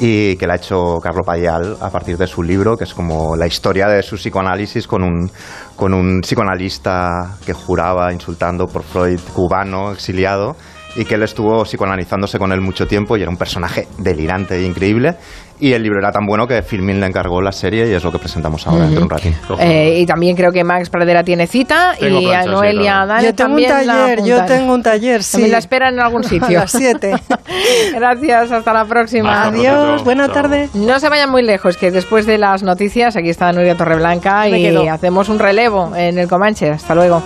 y 0.00 0.36
que 0.36 0.46
la 0.46 0.54
ha 0.54 0.56
hecho 0.56 0.98
Carlo 1.02 1.22
Payal 1.24 1.76
a 1.80 1.90
partir 1.90 2.16
de 2.16 2.26
su 2.26 2.42
libro, 2.42 2.76
que 2.76 2.84
es 2.84 2.94
como 2.94 3.36
la 3.36 3.46
historia 3.46 3.88
de 3.88 4.02
su 4.02 4.16
psicoanálisis 4.16 4.86
con 4.86 5.02
un, 5.02 5.30
con 5.76 5.92
un 5.92 6.20
psicoanalista 6.20 7.36
que 7.44 7.52
juraba 7.52 8.12
insultando 8.12 8.66
por 8.66 8.82
Freud, 8.84 9.20
cubano, 9.34 9.92
exiliado, 9.92 10.56
y 10.96 11.04
que 11.04 11.14
él 11.14 11.22
estuvo 11.22 11.62
psicoanalizándose 11.64 12.38
con 12.38 12.50
él 12.52 12.60
mucho 12.60 12.86
tiempo 12.86 13.16
y 13.16 13.22
era 13.22 13.30
un 13.30 13.36
personaje 13.36 13.86
delirante 13.98 14.56
e 14.56 14.62
increíble. 14.64 15.14
Y 15.60 15.72
el 15.72 15.82
libro 15.82 15.98
era 15.98 16.12
tan 16.12 16.24
bueno 16.24 16.46
que 16.46 16.62
Filmin 16.62 17.00
le 17.00 17.06
encargó 17.06 17.42
la 17.42 17.50
serie 17.50 17.88
y 17.88 17.92
es 17.92 18.04
lo 18.04 18.12
que 18.12 18.18
presentamos 18.20 18.64
ahora 18.68 18.84
dentro 18.84 19.00
de 19.00 19.04
un 19.04 19.10
ratín. 19.10 19.34
Eh, 19.58 19.98
y 20.00 20.06
también 20.06 20.36
creo 20.36 20.52
que 20.52 20.62
Max 20.62 20.88
Pradera 20.88 21.24
tiene 21.24 21.48
cita 21.48 21.94
Tengo 21.98 22.20
y 22.20 22.26
plancha, 22.26 22.38
a 22.38 22.42
sí, 22.44 22.48
Noelia 22.50 22.82
claro. 22.92 23.06
Dane 23.08 23.24
Yo 23.24 23.34
tengo 23.34 23.54
un 23.56 23.62
también 23.64 23.86
la 23.88 23.94
taller, 23.94 24.22
yo 24.24 24.44
tengo 24.44 24.74
un 24.74 24.82
taller, 24.84 25.22
sí. 25.24 25.32
También 25.32 25.52
la 25.52 25.58
esperan 25.58 25.94
en 25.94 26.00
algún 26.00 26.22
sitio. 26.24 26.58
A 26.58 26.62
las 26.62 26.70
7. 26.70 27.12
Gracias, 27.94 28.52
hasta 28.52 28.72
la 28.72 28.84
próxima. 28.84 29.32
Hasta 29.42 29.48
Adiós, 29.48 29.84
pronto. 29.84 30.04
buena 30.04 30.24
Chao. 30.26 30.34
tarde. 30.34 30.68
No 30.74 31.00
se 31.00 31.08
vayan 31.08 31.30
muy 31.30 31.42
lejos, 31.42 31.76
que 31.76 31.90
después 31.90 32.24
de 32.24 32.38
las 32.38 32.62
noticias, 32.62 33.16
aquí 33.16 33.28
está 33.28 33.52
Nuria 33.52 33.76
Torreblanca 33.76 34.42
Me 34.48 34.60
y 34.60 34.62
quedo. 34.62 34.88
hacemos 34.90 35.28
un 35.28 35.40
relevo 35.40 35.92
en 35.96 36.18
el 36.18 36.28
Comanche. 36.28 36.70
Hasta 36.70 36.94
luego. 36.94 37.20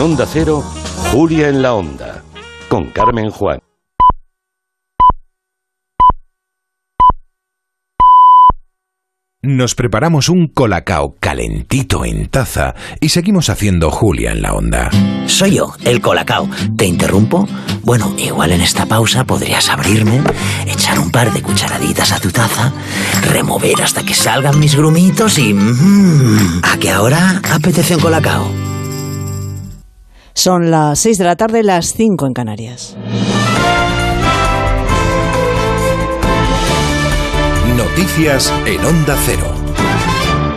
En 0.00 0.06
Onda 0.06 0.24
Cero, 0.24 0.64
Julia 1.12 1.50
en 1.50 1.60
la 1.60 1.74
Onda, 1.74 2.22
con 2.70 2.86
Carmen 2.86 3.30
Juan. 3.30 3.58
Nos 9.42 9.74
preparamos 9.74 10.30
un 10.30 10.48
colacao 10.48 11.16
calentito 11.20 12.06
en 12.06 12.28
taza 12.28 12.74
y 12.98 13.10
seguimos 13.10 13.50
haciendo 13.50 13.90
Julia 13.90 14.32
en 14.32 14.40
la 14.40 14.54
onda. 14.54 14.88
Soy 15.26 15.56
yo, 15.56 15.74
el 15.84 16.00
Colacao. 16.00 16.48
¿Te 16.78 16.86
interrumpo? 16.86 17.46
Bueno, 17.82 18.14
igual 18.16 18.52
en 18.52 18.62
esta 18.62 18.86
pausa 18.86 19.24
podrías 19.24 19.68
abrirme, 19.68 20.22
echar 20.66 20.98
un 20.98 21.10
par 21.10 21.30
de 21.30 21.42
cucharaditas 21.42 22.12
a 22.12 22.20
tu 22.20 22.30
taza, 22.30 22.72
remover 23.30 23.82
hasta 23.82 24.02
que 24.02 24.14
salgan 24.14 24.58
mis 24.58 24.74
grumitos 24.76 25.36
y... 25.36 25.52
mmm, 25.52 26.62
¿A 26.62 26.78
que 26.78 26.90
ahora 26.90 27.42
apetece 27.52 27.96
un 27.96 28.00
Colacao? 28.00 28.70
Son 30.42 30.70
las 30.70 30.98
6 31.00 31.18
de 31.18 31.24
la 31.24 31.36
tarde, 31.36 31.62
las 31.62 31.92
5 31.92 32.24
en 32.24 32.32
Canarias. 32.32 32.96
Noticias 37.76 38.50
en 38.64 38.82
Onda 38.82 39.18
Cero. 39.26 39.59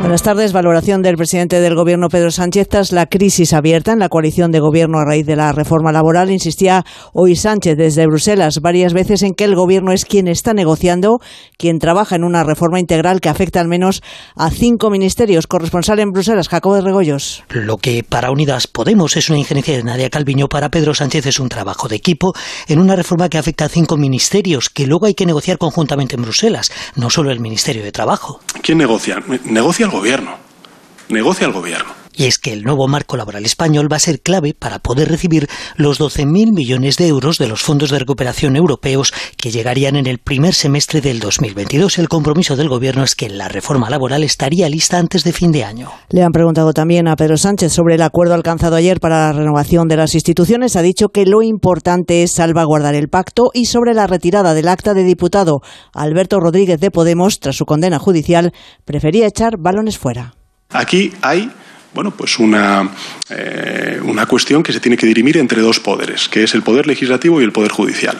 Buenas 0.03 0.21
tardes. 0.21 0.51
Valoración 0.51 1.01
del 1.01 1.15
presidente 1.15 1.61
del 1.61 1.75
Gobierno, 1.75 2.09
Pedro 2.09 2.29
Sánchez, 2.29 2.67
tras 2.67 2.91
la 2.91 3.05
crisis 3.05 3.53
abierta 3.53 3.93
en 3.93 3.99
la 3.99 4.09
coalición 4.09 4.51
de 4.51 4.59
gobierno 4.59 4.99
a 4.99 5.05
raíz 5.05 5.25
de 5.25 5.37
la 5.37 5.53
reforma 5.53 5.93
laboral. 5.93 6.29
Insistía 6.29 6.83
hoy 7.13 7.37
Sánchez 7.37 7.77
desde 7.77 8.05
Bruselas 8.05 8.59
varias 8.61 8.93
veces 8.93 9.23
en 9.23 9.33
que 9.33 9.45
el 9.45 9.55
Gobierno 9.55 9.93
es 9.93 10.03
quien 10.03 10.27
está 10.27 10.53
negociando, 10.53 11.21
quien 11.57 11.79
trabaja 11.79 12.17
en 12.17 12.25
una 12.25 12.43
reforma 12.43 12.81
integral 12.81 13.21
que 13.21 13.29
afecta 13.29 13.61
al 13.61 13.69
menos 13.69 14.03
a 14.35 14.49
cinco 14.49 14.89
ministerios. 14.89 15.47
Corresponsal 15.47 15.99
en 15.99 16.11
Bruselas, 16.11 16.49
Jacobo 16.49 16.75
de 16.75 16.81
Regoyos. 16.81 17.45
Lo 17.51 17.77
que 17.77 18.03
para 18.03 18.29
Unidas 18.29 18.67
Podemos 18.67 19.15
es 19.15 19.29
una 19.29 19.39
injerencia 19.39 19.77
de 19.77 19.83
Nadia 19.83 20.09
Calviño, 20.09 20.49
para 20.49 20.67
Pedro 20.67 20.93
Sánchez 20.93 21.27
es 21.27 21.39
un 21.39 21.47
trabajo 21.47 21.87
de 21.87 21.95
equipo 21.95 22.33
en 22.67 22.79
una 22.79 22.97
reforma 22.97 23.29
que 23.29 23.37
afecta 23.37 23.65
a 23.65 23.69
cinco 23.69 23.95
ministerios 23.95 24.69
que 24.69 24.85
luego 24.85 25.05
hay 25.05 25.13
que 25.13 25.25
negociar 25.25 25.57
conjuntamente 25.57 26.17
en 26.17 26.23
Bruselas, 26.23 26.73
no 26.97 27.09
solo 27.09 27.31
el 27.31 27.39
Ministerio 27.39 27.83
de 27.83 27.93
Trabajo. 27.93 28.41
¿Quién 28.61 28.79
negocia? 28.79 29.23
Negocia 29.45 29.85
el 29.85 29.92
gobierno. 29.93 30.37
Negocia 31.09 31.45
el 31.45 31.53
gobierno. 31.53 32.02
Y 32.15 32.25
es 32.25 32.37
que 32.37 32.53
el 32.53 32.63
nuevo 32.63 32.87
marco 32.87 33.17
laboral 33.17 33.45
español 33.45 33.91
va 33.91 33.97
a 33.97 33.99
ser 33.99 34.21
clave 34.21 34.53
para 34.53 34.79
poder 34.79 35.09
recibir 35.09 35.47
los 35.75 35.99
12.000 35.99 36.53
millones 36.53 36.97
de 36.97 37.07
euros 37.07 37.37
de 37.37 37.47
los 37.47 37.61
fondos 37.61 37.89
de 37.89 37.99
recuperación 37.99 38.55
europeos 38.55 39.13
que 39.37 39.51
llegarían 39.51 39.95
en 39.95 40.07
el 40.07 40.19
primer 40.19 40.53
semestre 40.53 41.01
del 41.01 41.19
2022. 41.19 41.97
El 41.97 42.09
compromiso 42.09 42.55
del 42.55 42.69
Gobierno 42.69 43.03
es 43.03 43.15
que 43.15 43.29
la 43.29 43.47
reforma 43.47 43.89
laboral 43.89 44.23
estaría 44.23 44.69
lista 44.69 44.99
antes 44.99 45.23
de 45.23 45.33
fin 45.33 45.51
de 45.51 45.63
año. 45.63 45.91
Le 46.09 46.23
han 46.23 46.31
preguntado 46.31 46.73
también 46.73 47.07
a 47.07 47.15
Pedro 47.15 47.37
Sánchez 47.37 47.73
sobre 47.73 47.95
el 47.95 48.01
acuerdo 48.01 48.33
alcanzado 48.33 48.75
ayer 48.75 48.99
para 48.99 49.27
la 49.27 49.33
renovación 49.33 49.87
de 49.87 49.97
las 49.97 50.13
instituciones. 50.13 50.75
Ha 50.75 50.81
dicho 50.81 51.09
que 51.09 51.25
lo 51.25 51.41
importante 51.41 52.23
es 52.23 52.33
salvaguardar 52.33 52.95
el 52.95 53.09
pacto 53.09 53.49
y 53.53 53.65
sobre 53.65 53.93
la 53.93 54.07
retirada 54.07 54.53
del 54.53 54.67
acta 54.67 54.93
de 54.93 55.03
diputado. 55.03 55.61
Alberto 55.93 56.39
Rodríguez 56.39 56.79
de 56.79 56.91
Podemos, 56.91 57.39
tras 57.39 57.55
su 57.55 57.65
condena 57.65 57.99
judicial, 57.99 58.53
prefería 58.85 59.27
echar 59.27 59.57
balones 59.57 59.97
fuera. 59.97 60.35
Aquí 60.69 61.13
hay 61.21 61.51
bueno, 61.93 62.11
pues 62.11 62.39
una, 62.39 62.89
eh, 63.29 63.99
una 64.03 64.25
cuestión 64.25 64.63
que 64.63 64.73
se 64.73 64.79
tiene 64.79 64.97
que 64.97 65.05
dirimir 65.05 65.37
entre 65.37 65.61
dos 65.61 65.79
poderes, 65.79 66.27
que 66.27 66.43
es 66.43 66.53
el 66.55 66.63
poder 66.63 66.87
legislativo 66.87 67.39
y 67.39 67.43
el 67.43 67.51
poder 67.51 67.71
judicial. 67.71 68.19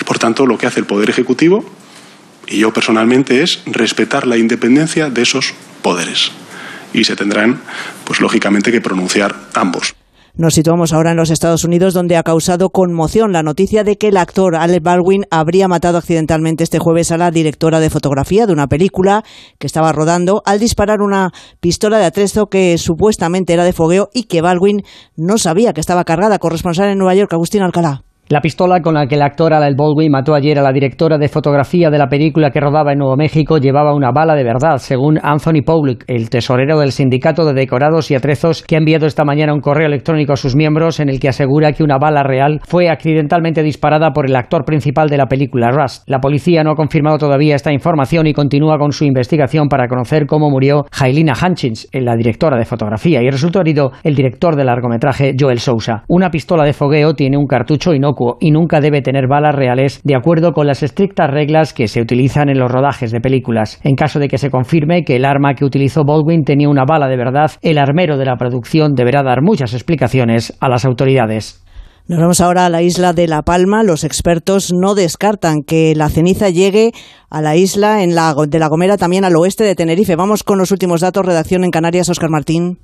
Y 0.00 0.04
por 0.04 0.18
tanto, 0.18 0.46
lo 0.46 0.56
que 0.56 0.66
hace 0.66 0.80
el 0.80 0.86
poder 0.86 1.10
ejecutivo, 1.10 1.64
y 2.46 2.58
yo 2.58 2.72
personalmente, 2.72 3.42
es 3.42 3.60
respetar 3.66 4.26
la 4.26 4.36
independencia 4.36 5.10
de 5.10 5.22
esos 5.22 5.54
poderes. 5.82 6.30
Y 6.92 7.04
se 7.04 7.16
tendrán, 7.16 7.60
pues 8.04 8.20
lógicamente, 8.20 8.72
que 8.72 8.80
pronunciar 8.80 9.36
ambos. 9.54 9.94
Nos 10.34 10.54
situamos 10.54 10.92
ahora 10.92 11.10
en 11.10 11.16
los 11.16 11.30
Estados 11.30 11.64
Unidos, 11.64 11.94
donde 11.94 12.16
ha 12.16 12.22
causado 12.22 12.70
conmoción 12.70 13.32
la 13.32 13.42
noticia 13.42 13.84
de 13.84 13.98
que 13.98 14.08
el 14.08 14.16
actor 14.16 14.56
Alec 14.56 14.82
Baldwin 14.82 15.24
habría 15.30 15.68
matado 15.68 15.98
accidentalmente 15.98 16.64
este 16.64 16.78
jueves 16.78 17.10
a 17.10 17.18
la 17.18 17.30
directora 17.30 17.80
de 17.80 17.90
fotografía 17.90 18.46
de 18.46 18.52
una 18.52 18.68
película 18.68 19.24
que 19.58 19.66
estaba 19.66 19.92
rodando 19.92 20.42
al 20.46 20.60
disparar 20.60 21.02
una 21.02 21.32
pistola 21.60 21.98
de 21.98 22.04
atrezo 22.04 22.46
que 22.46 22.78
supuestamente 22.78 23.52
era 23.52 23.64
de 23.64 23.72
fogueo 23.72 24.08
y 24.14 24.24
que 24.24 24.40
Baldwin 24.40 24.82
no 25.16 25.38
sabía 25.38 25.72
que 25.72 25.80
estaba 25.80 26.04
cargada. 26.04 26.38
Corresponsal 26.38 26.88
en 26.88 26.98
Nueva 26.98 27.14
York, 27.14 27.32
Agustín 27.32 27.62
Alcalá. 27.62 28.04
La 28.32 28.40
pistola 28.40 28.80
con 28.80 28.94
la 28.94 29.08
que 29.08 29.16
el 29.16 29.22
actor 29.22 29.52
Alec 29.52 29.76
Baldwin 29.76 30.12
mató 30.12 30.36
ayer 30.36 30.56
a 30.56 30.62
la 30.62 30.70
directora 30.70 31.18
de 31.18 31.26
fotografía 31.26 31.90
de 31.90 31.98
la 31.98 32.06
película 32.06 32.52
que 32.52 32.60
rodaba 32.60 32.92
en 32.92 33.00
Nuevo 33.00 33.16
México 33.16 33.58
llevaba 33.58 33.92
una 33.92 34.12
bala 34.12 34.36
de 34.36 34.44
verdad, 34.44 34.76
según 34.76 35.18
Anthony 35.20 35.64
Public, 35.66 36.04
el 36.06 36.30
tesorero 36.30 36.78
del 36.78 36.92
sindicato 36.92 37.44
de 37.44 37.54
decorados 37.54 38.08
y 38.12 38.14
atrezos, 38.14 38.62
que 38.62 38.76
ha 38.76 38.78
enviado 38.78 39.06
esta 39.06 39.24
mañana 39.24 39.52
un 39.52 39.60
correo 39.60 39.88
electrónico 39.88 40.34
a 40.34 40.36
sus 40.36 40.54
miembros 40.54 41.00
en 41.00 41.08
el 41.08 41.18
que 41.18 41.28
asegura 41.28 41.72
que 41.72 41.82
una 41.82 41.98
bala 41.98 42.22
real 42.22 42.60
fue 42.68 42.88
accidentalmente 42.88 43.64
disparada 43.64 44.12
por 44.12 44.26
el 44.26 44.36
actor 44.36 44.64
principal 44.64 45.08
de 45.08 45.16
la 45.16 45.26
película, 45.26 45.72
Rust. 45.72 46.08
La 46.08 46.20
policía 46.20 46.62
no 46.62 46.70
ha 46.70 46.76
confirmado 46.76 47.18
todavía 47.18 47.56
esta 47.56 47.72
información 47.72 48.28
y 48.28 48.32
continúa 48.32 48.78
con 48.78 48.92
su 48.92 49.04
investigación 49.06 49.66
para 49.66 49.88
conocer 49.88 50.26
cómo 50.26 50.50
murió 50.50 50.84
Jailina 50.92 51.32
Hutchins, 51.32 51.88
la 51.92 52.14
directora 52.14 52.56
de 52.56 52.64
fotografía, 52.64 53.24
y 53.24 53.28
resultó 53.28 53.60
herido 53.60 53.90
el 54.04 54.14
director 54.14 54.54
del 54.54 54.66
largometraje, 54.66 55.34
Joel 55.36 55.58
Sousa. 55.58 56.04
Una 56.06 56.30
pistola 56.30 56.62
de 56.62 56.74
fogueo 56.74 57.14
tiene 57.14 57.36
un 57.36 57.48
cartucho 57.48 57.92
inocuo 57.92 58.19
y 58.40 58.50
nunca 58.50 58.80
debe 58.80 59.02
tener 59.02 59.26
balas 59.28 59.54
reales 59.54 60.00
de 60.04 60.14
acuerdo 60.14 60.52
con 60.52 60.66
las 60.66 60.82
estrictas 60.82 61.30
reglas 61.30 61.72
que 61.72 61.88
se 61.88 62.00
utilizan 62.00 62.48
en 62.48 62.58
los 62.58 62.70
rodajes 62.70 63.10
de 63.12 63.20
películas. 63.20 63.80
En 63.82 63.96
caso 63.96 64.18
de 64.18 64.28
que 64.28 64.38
se 64.38 64.50
confirme 64.50 65.04
que 65.04 65.16
el 65.16 65.24
arma 65.24 65.54
que 65.54 65.64
utilizó 65.64 66.04
Baldwin 66.04 66.44
tenía 66.44 66.68
una 66.68 66.84
bala 66.84 67.08
de 67.08 67.16
verdad, 67.16 67.52
el 67.62 67.78
armero 67.78 68.16
de 68.16 68.26
la 68.26 68.36
producción 68.36 68.94
deberá 68.94 69.22
dar 69.22 69.42
muchas 69.42 69.74
explicaciones 69.74 70.56
a 70.60 70.68
las 70.68 70.84
autoridades. 70.84 71.64
Nos 72.06 72.18
vamos 72.18 72.40
ahora 72.40 72.66
a 72.66 72.70
la 72.70 72.82
isla 72.82 73.12
de 73.12 73.28
La 73.28 73.42
Palma. 73.42 73.84
Los 73.84 74.02
expertos 74.02 74.72
no 74.72 74.94
descartan 74.94 75.62
que 75.62 75.94
la 75.94 76.08
ceniza 76.08 76.48
llegue 76.48 76.90
a 77.30 77.40
la 77.40 77.54
isla 77.54 77.98
de 77.98 78.58
La 78.58 78.68
Gomera, 78.68 78.96
también 78.96 79.24
al 79.24 79.36
oeste 79.36 79.62
de 79.62 79.76
Tenerife. 79.76 80.16
Vamos 80.16 80.42
con 80.42 80.58
los 80.58 80.72
últimos 80.72 81.02
datos. 81.02 81.24
Redacción 81.24 81.62
en 81.62 81.70
Canarias, 81.70 82.08
Oscar 82.08 82.30
Martín. 82.30 82.78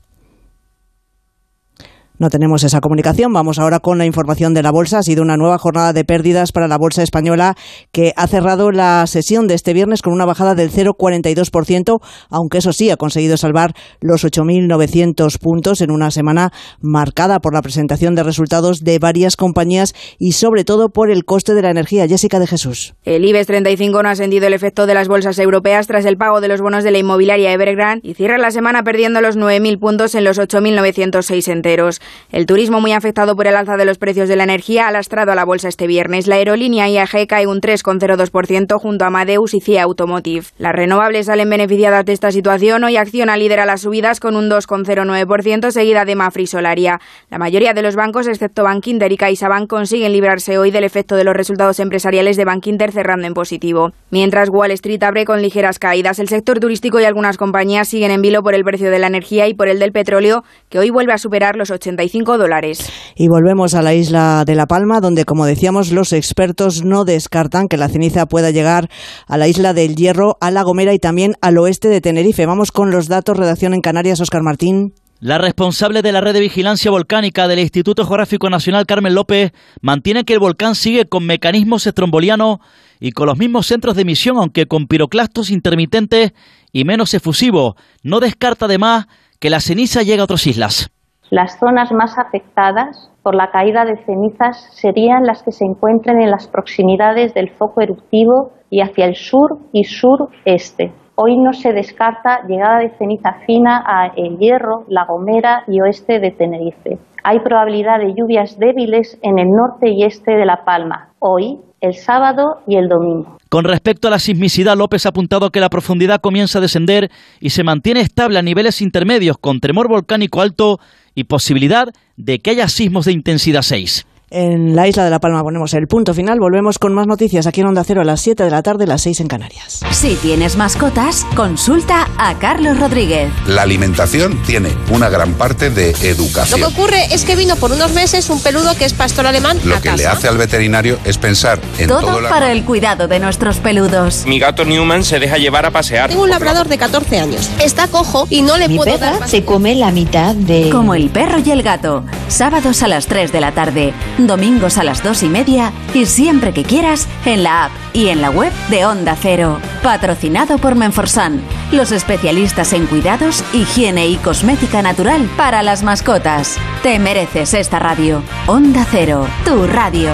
No 2.19 2.31
tenemos 2.31 2.65
esa 2.65 2.81
comunicación. 2.81 3.31
Vamos 3.33 3.59
ahora 3.59 3.81
con 3.81 3.99
la 3.99 4.07
información 4.07 4.55
de 4.55 4.63
la 4.63 4.71
bolsa. 4.71 4.99
Ha 4.99 5.03
sido 5.03 5.23
una 5.23 5.37
nueva 5.37 5.59
jornada 5.59 5.93
de 5.93 6.05
pérdidas 6.05 6.51
para 6.51 6.67
la 6.67 6.79
bolsa 6.79 7.03
española 7.03 7.57
que 7.93 8.15
ha 8.17 8.27
cerrado 8.27 8.71
la 8.73 9.07
sesión 9.07 9.47
de 9.47 9.55
este 9.55 9.75
viernes 9.75 10.01
con 10.01 10.15
una 10.15 10.25
bajada 10.25 10.55
del 10.55 10.71
0,42%, 10.71 12.01
aunque 12.31 12.59
eso 12.59 12.73
sí 12.73 12.89
ha 12.89 12.97
conseguido 12.97 13.37
salvar 13.37 13.75
los 14.01 14.25
8.900 14.25 15.39
puntos 15.39 15.83
en 15.83 15.91
una 15.91 16.11
semana 16.11 16.53
marcada 16.81 17.41
por 17.41 17.53
la 17.53 17.61
presentación 17.61 18.15
de 18.15 18.23
resultados 18.23 18.83
de 18.83 18.99
varias 18.99 19.37
compañías 19.37 19.95
y 20.19 20.33
sobre 20.33 20.65
todo 20.65 20.89
por 20.89 21.11
el 21.11 21.27
coste 21.27 21.53
de 21.53 21.61
la 21.61 21.71
energía. 21.71 22.09
Jessica 22.09 22.39
de 22.39 22.47
Jesús. 22.47 22.95
El 23.05 23.27
IBEX 23.27 23.47
35 23.47 24.03
no 24.03 24.09
ha 24.09 24.15
sentido 24.15 24.47
el 24.47 24.55
efecto 24.55 24.87
de 24.87 24.95
las 24.95 25.09
bolsas 25.09 25.39
europeas 25.39 25.87
tras 25.87 26.07
el 26.07 26.17
pago 26.17 26.41
de 26.41 26.49
los 26.49 26.63
bonos 26.63 26.83
de 26.83 26.93
la 26.93 26.99
inmobiliaria 26.99 27.53
Evergrande 27.53 28.09
y 28.09 28.15
cierra 28.15 28.39
la 28.39 28.51
semana 28.51 28.85
perdiendo 28.85 29.21
los 29.21 29.37
9.000 29.37 29.79
puntos 29.79 30.15
en 30.15 30.25
los 30.25 30.39
8.906 30.39 31.53
enteros. 31.53 32.01
El 32.33 32.47
turismo 32.47 32.81
muy 32.81 32.93
afectado 32.93 33.37
por 33.37 33.47
el 33.47 33.57
alza 33.57 33.77
de 33.77 33.85
los 33.85 33.99
precios 33.99 34.29
de 34.29 34.37
la 34.37 34.45
energía 34.45 34.89
ha 34.89 34.91
lastrado 34.91 35.33
a 35.33 35.35
la 35.35 35.45
bolsa 35.45 35.69
este 35.69 35.87
viernes. 35.87 36.27
La 36.27 36.37
aerolínea 36.37 36.89
IAG 36.89 37.27
cae 37.27 37.47
un 37.47 37.61
3,02% 37.61 38.79
junto 38.79 39.05
a 39.05 39.09
Amadeus 39.09 39.55
y 39.55 39.61
CIA 39.61 39.85
Automotive. 39.85 40.47
Las 40.59 40.73
renovables 40.73 41.27
salen 41.27 41.49
beneficiadas 41.49 42.05
de 42.05 42.13
esta 42.13 42.31
situación. 42.31 42.85
Hoy 42.85 42.97
Acciona 42.97 43.37
lidera 43.37 43.65
las 43.65 43.83
subidas 43.83 44.21
con 44.21 44.37
un 44.37 44.51
2,09%, 44.51 45.71
seguida 45.71 46.05
de 46.05 46.17
Mafri 46.17 46.47
Solaria. 46.47 47.01
La 47.31 47.39
mayoría 47.39 47.73
de 47.75 47.83
los 47.83 47.97
bancos, 47.97 48.27
excepto 48.27 48.65
Bankinter 48.65 49.13
y 49.13 49.17
CaixaBank, 49.17 49.69
consiguen 49.69 50.13
librarse 50.13 50.59
hoy 50.59 50.71
del 50.71 50.85
efecto 50.85 51.17
de 51.17 51.25
los 51.25 51.35
resultados 51.35 51.81
empresariales 51.81 52.37
de 52.37 52.45
Bankinter 52.45 52.93
cerrando 52.93 53.27
en 53.27 53.35
positivo. 53.35 53.93
Mientras 54.11 54.49
Wall 54.51 54.71
Street 54.73 55.03
abre 55.03 55.25
con 55.25 55.43
ligeras 55.43 55.79
caídas, 55.79 56.19
el 56.19 56.29
sector 56.29 56.61
turístico 56.61 57.01
y 57.01 57.05
algunas 57.05 57.37
compañías 57.37 57.89
siguen 57.89 58.11
en 58.11 58.23
vilo 58.23 58.43
por 58.43 58.55
el 58.55 58.65
precio 58.65 58.91
de 58.91 58.99
la 58.99 59.07
energía 59.07 59.49
y 59.49 59.55
por 59.55 59.69
el 59.69 59.79
del 59.79 59.93
petróleo, 59.93 60.43
que 60.69 60.79
hoy 60.79 60.91
vuelve 60.91 61.13
a 61.13 61.19
superar 61.19 61.57
los 61.57 61.71
80 61.71 61.96
dólares. 62.37 62.91
Y 63.15 63.29
volvemos 63.29 63.75
a 63.75 63.83
la 63.83 63.95
isla 63.95 64.45
de 64.47 64.55
La 64.55 64.67
Palma, 64.67 65.01
donde, 65.01 65.25
como 65.25 65.47
decíamos, 65.47 65.93
los 65.93 66.13
expertos 66.13 66.85
no 66.85 67.05
descartan 67.05 67.69
que 67.69 67.77
la 67.77 67.89
ceniza 67.89 68.27
pueda 68.27 68.51
llegar 68.51 68.89
a 69.27 69.37
la 69.37 69.49
isla 69.49 69.73
del 69.75 69.97
Hierro, 69.97 70.37
a 70.41 70.51
La 70.51 70.63
Gomera 70.63 70.95
y 70.95 70.99
también 70.99 71.35
al 71.41 71.59
oeste 71.59 71.89
de 71.89 72.01
Tenerife. 72.01 72.47
Vamos 72.47 72.73
con 72.73 72.91
los 72.91 73.09
datos. 73.09 73.37
Redacción 73.37 73.75
en 73.75 73.81
Canarias, 73.81 74.21
Oscar 74.21 74.43
Martín. 74.43 74.95
La 75.19 75.39
responsable 75.39 76.03
de 76.03 76.13
la 76.13 76.21
red 76.21 76.35
de 76.35 76.41
vigilancia 76.41 76.91
volcánica 76.91 77.49
del 77.49 77.61
Instituto 77.61 78.05
Geográfico 78.05 78.51
Nacional, 78.51 78.85
Carmen 78.85 79.15
López, 79.15 79.53
mantiene 79.81 80.25
que 80.25 80.35
el 80.35 80.41
volcán 80.41 80.75
sigue 80.75 81.07
con 81.07 81.25
mecanismos 81.25 81.87
estrombolianos 81.87 82.59
y 83.01 83.13
con 83.13 83.27
los 83.27 83.39
mismos 83.39 83.67
centros 83.67 83.97
de 83.97 84.03
emisión, 84.03 84.37
aunque 84.37 84.67
con 84.67 84.87
piroclastos 84.87 85.51
intermitentes 85.51 86.33
y 86.71 86.85
menos 86.85 87.15
efusivos. 87.15 87.77
No 88.03 88.21
descarta 88.21 88.67
además 88.67 89.07
que 89.41 89.49
la 89.49 89.61
ceniza 89.61 90.03
llegue 90.03 90.21
a 90.21 90.25
otras 90.25 90.47
islas. 90.47 90.91
Las 91.31 91.59
zonas 91.59 91.91
más 91.91 92.19
afectadas 92.19 93.11
por 93.25 93.35
la 93.35 93.51
caída 93.51 93.85
de 93.85 93.97
cenizas 94.05 94.69
serían 94.73 95.25
las 95.25 95.43
que 95.43 95.51
se 95.51 95.65
encuentren 95.65 96.21
en 96.21 96.31
las 96.31 96.47
proximidades 96.47 97.35
del 97.35 97.51
foco 97.51 97.81
eruptivo 97.81 98.53
y 98.71 98.81
hacia 98.81 99.07
el 99.07 99.17
sur 99.17 99.59
y 99.73 99.85
sureste. 99.85 100.93
Hoy 101.17 101.37
no 101.37 101.53
se 101.53 101.73
descarta 101.73 102.47
llegada 102.47 102.79
de 102.79 102.91
ceniza 102.97 103.39
fina 103.45 103.83
a 103.85 104.13
El 104.17 104.39
Hierro, 104.39 104.85
La 104.89 105.05
Gomera 105.07 105.65
y 105.67 105.81
oeste 105.81 106.21
de 106.21 106.31
Tenerife. 106.31 106.99
Hay 107.25 107.41
probabilidad 107.41 107.99
de 107.99 108.15
lluvias 108.15 108.57
débiles 108.59 109.19
en 109.23 109.41
el 109.41 109.49
norte 109.49 109.91
y 109.91 110.05
este 110.05 110.33
de 110.33 110.47
La 110.47 110.65
Palma, 110.65 111.09
hoy, 111.19 111.59
el 111.81 111.95
sábado 111.95 112.59
y 112.69 112.77
el 112.77 112.89
domingo. 112.89 113.39
Con 113.49 113.65
respecto 113.65 114.09
a 114.09 114.11
la 114.13 114.19
sismicidad, 114.19 114.77
López 114.77 115.07
ha 115.07 115.09
apuntado 115.09 115.51
que 115.51 115.61
la 115.61 115.69
profundidad 115.69 116.21
comienza 116.21 116.59
a 116.59 116.63
descender 116.63 117.11
y 117.41 117.51
se 117.51 117.65
mantiene 117.65 118.01
estable 118.01 118.39
a 118.39 118.43
niveles 118.43 118.81
intermedios 118.81 119.39
con 119.39 119.59
tremor 119.59 119.89
volcánico 119.89 120.41
alto 120.41 120.79
y 121.17 121.25
posibilidad 121.25 121.93
de 122.17 122.39
que 122.39 122.51
haya 122.51 122.69
sismos 122.69 123.07
de 123.07 123.13
intensidad 123.13 123.63
6. 123.63 124.07
En 124.31 124.75
la 124.75 124.89
isla 124.89 125.05
de 125.05 125.11
La 125.11 125.21
Palma 125.21 125.41
ponemos 125.45 125.73
el 125.75 125.87
punto 125.87 126.13
final. 126.13 126.41
Volvemos 126.41 126.81
con 126.81 126.93
más 126.93 127.07
noticias 127.07 127.47
aquí 127.47 127.61
en 127.61 127.69
Onda 127.69 127.85
Cero 127.85 128.01
a 128.01 128.05
las 128.05 128.21
7 128.23 128.43
de 128.43 128.51
la 128.51 128.61
tarde, 128.61 128.85
las 128.85 129.03
6 129.03 129.21
en 129.21 129.29
Canarias. 129.29 129.83
Si 129.93 130.17
tienes 130.17 130.57
mascotas, 130.57 131.25
consulta 131.37 132.09
a 132.19 132.37
Carlos 132.37 132.77
Rodríguez. 132.81 133.31
La 133.47 133.63
alimentación 133.63 134.43
tiene 134.43 134.71
una 134.91 135.09
gran 135.09 135.35
parte 135.35 135.71
de 135.71 135.93
Lo 135.93 135.99
educación. 136.09 136.59
que 136.59 136.67
ocurre 136.67 137.15
es 137.15 137.25
que 137.25 137.37
vino 137.37 137.55
por 137.55 137.71
unos 137.71 137.93
meses 137.95 138.29
un 138.29 138.41
peludo 138.43 138.75
que 138.77 138.85
es 138.85 138.95
pastor 138.95 139.29
alemán 139.29 139.61
Lo 139.65 139.77
a 139.77 139.81
que 139.81 139.91
casa. 139.91 139.97
le 139.97 140.07
hace 140.09 140.27
al 140.27 140.39
veterinario 140.39 140.99
es 141.05 141.19
pensar 141.19 141.61
en 141.79 141.87
Todo, 141.87 142.01
todo, 142.01 142.21
la- 142.21 142.29
para 142.29 142.51
el 142.51 142.65
cuidado 142.65 143.07
de 143.07 143.21
nuestros 143.21 143.59
peludos. 143.59 144.25
Mi 144.27 144.41
gato 144.41 144.65
Newman 144.65 145.05
se 145.05 145.21
deja 145.21 145.39
llevar 145.39 145.67
a 145.67 145.71
pasear. 145.71 146.09
Tengo 146.11 146.25
un 146.25 146.31
labrador 146.31 146.67
de 146.67 146.79
14 146.79 147.21
años. 147.21 147.49
Está 147.63 147.87
cojo 147.87 148.27
y 148.29 148.43
no 148.43 148.57
le 148.59 148.69
puedo 148.71 148.99
dar 148.99 149.21
más. 149.21 149.31
se 149.31 149.45
come 149.45 149.77
la 149.77 149.93
mitad 149.93 150.35
de... 150.35 150.69
Como 150.71 150.97
el 150.97 151.11
perro 151.11 151.39
y 151.45 151.51
el 151.53 151.63
gato. 151.63 152.03
Sábados 152.27 152.83
a 152.83 152.89
las 152.89 153.07
3 153.07 153.31
de 153.31 153.41
la 153.41 153.53
tarde, 153.53 153.95
domingos 154.19 154.79
a 154.79 154.85
las 154.85 155.03
2 155.03 155.25
y 155.25 155.29
media 155.29 155.73
y 155.95 156.07
siempre 156.07 156.53
que 156.53 156.63
quieras 156.63 157.09
en 157.25 157.43
la 157.43 157.67
app 157.67 157.73
y 157.93 158.09
en 158.09 158.21
la 158.21 158.31
web 158.31 158.53
de 158.71 158.87
Onda 158.87 159.17
Cero. 159.21 159.59
Patrocinado 159.83 160.59
por 160.59 160.75
Menforsan, 160.75 161.41
los 161.73 161.93
especialistas 161.93 162.73
en 162.73 162.87
cuidados, 162.87 163.45
higiene 163.53 164.07
y 164.09 164.17
cosmética 164.17 164.83
natural 164.83 165.29
para 165.37 165.63
las 165.63 165.83
mascotas. 165.83 166.57
Te 166.83 166.99
mereces 166.99 167.55
esta 167.55 167.79
radio. 167.79 168.23
Onda 168.47 168.87
Cero, 168.91 169.27
tu 169.45 169.67
radio. 169.67 170.11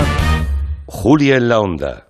Julia 0.87 1.37
en 1.37 1.49
la 1.49 1.61
onda. 1.61 2.09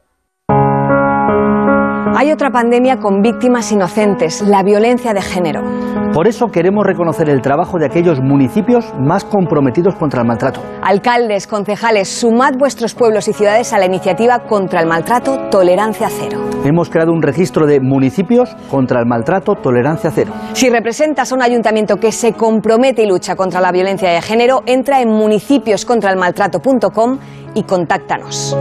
Hay 2.14 2.30
otra 2.30 2.51
pandemia 2.51 2.99
con 2.99 3.22
víctimas 3.22 3.72
inocentes, 3.72 4.43
la 4.43 4.62
violencia 4.62 5.12
de 5.14 5.22
género. 5.22 5.91
Por 6.13 6.29
eso 6.29 6.49
queremos 6.49 6.85
reconocer 6.85 7.31
el 7.31 7.41
trabajo 7.41 7.79
de 7.79 7.87
aquellos 7.87 8.21
municipios 8.21 8.85
más 9.01 9.25
comprometidos 9.25 9.95
contra 9.95 10.21
el 10.21 10.27
maltrato. 10.27 10.61
Alcaldes, 10.83 11.47
concejales, 11.47 12.07
sumad 12.07 12.53
vuestros 12.59 12.95
pueblos 12.95 13.29
y 13.29 13.33
ciudades 13.33 13.73
a 13.73 13.79
la 13.79 13.87
iniciativa 13.87 14.41
contra 14.41 14.81
el 14.81 14.87
maltrato 14.87 15.49
Tolerancia 15.51 16.11
Cero. 16.11 16.39
Hemos 16.67 16.91
creado 16.91 17.13
un 17.13 17.23
registro 17.23 17.67
de 17.67 17.81
municipios 17.81 18.55
contra 18.71 19.01
el 19.01 19.07
maltrato 19.07 19.55
Tolerancia 19.55 20.11
Cero. 20.11 20.35
Si 20.53 20.69
representas 20.69 21.33
a 21.33 21.35
un 21.35 21.41
ayuntamiento 21.41 21.97
que 21.97 22.13
se 22.13 22.35
compromete 22.35 23.05
y 23.05 23.07
lucha 23.07 23.35
contra 23.35 23.63
la 23.63 23.73
violencia 23.73 24.11
de 24.11 24.21
género, 24.21 24.65
entra 24.67 25.01
en 25.01 25.09
municipioscontraelmaltrato.com 25.09 27.19
y 27.55 27.63
contáctanos. 27.63 28.55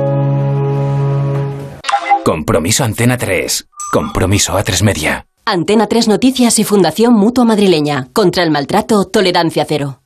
Compromiso 2.24 2.86
Antena 2.86 3.18
3. 3.18 3.68
Compromiso 3.92 4.54
A3 4.54 4.86
Media. 4.86 5.26
Antena 5.46 5.88
3 5.88 6.08
Noticias 6.08 6.60
y 6.60 6.64
Fundación 6.64 7.16
Mutua 7.16 7.46
Madrileña. 7.46 8.08
Contra 8.14 8.44
el 8.44 8.52
maltrato, 8.52 9.06
tolerancia 9.06 9.66
cero. 9.68 10.02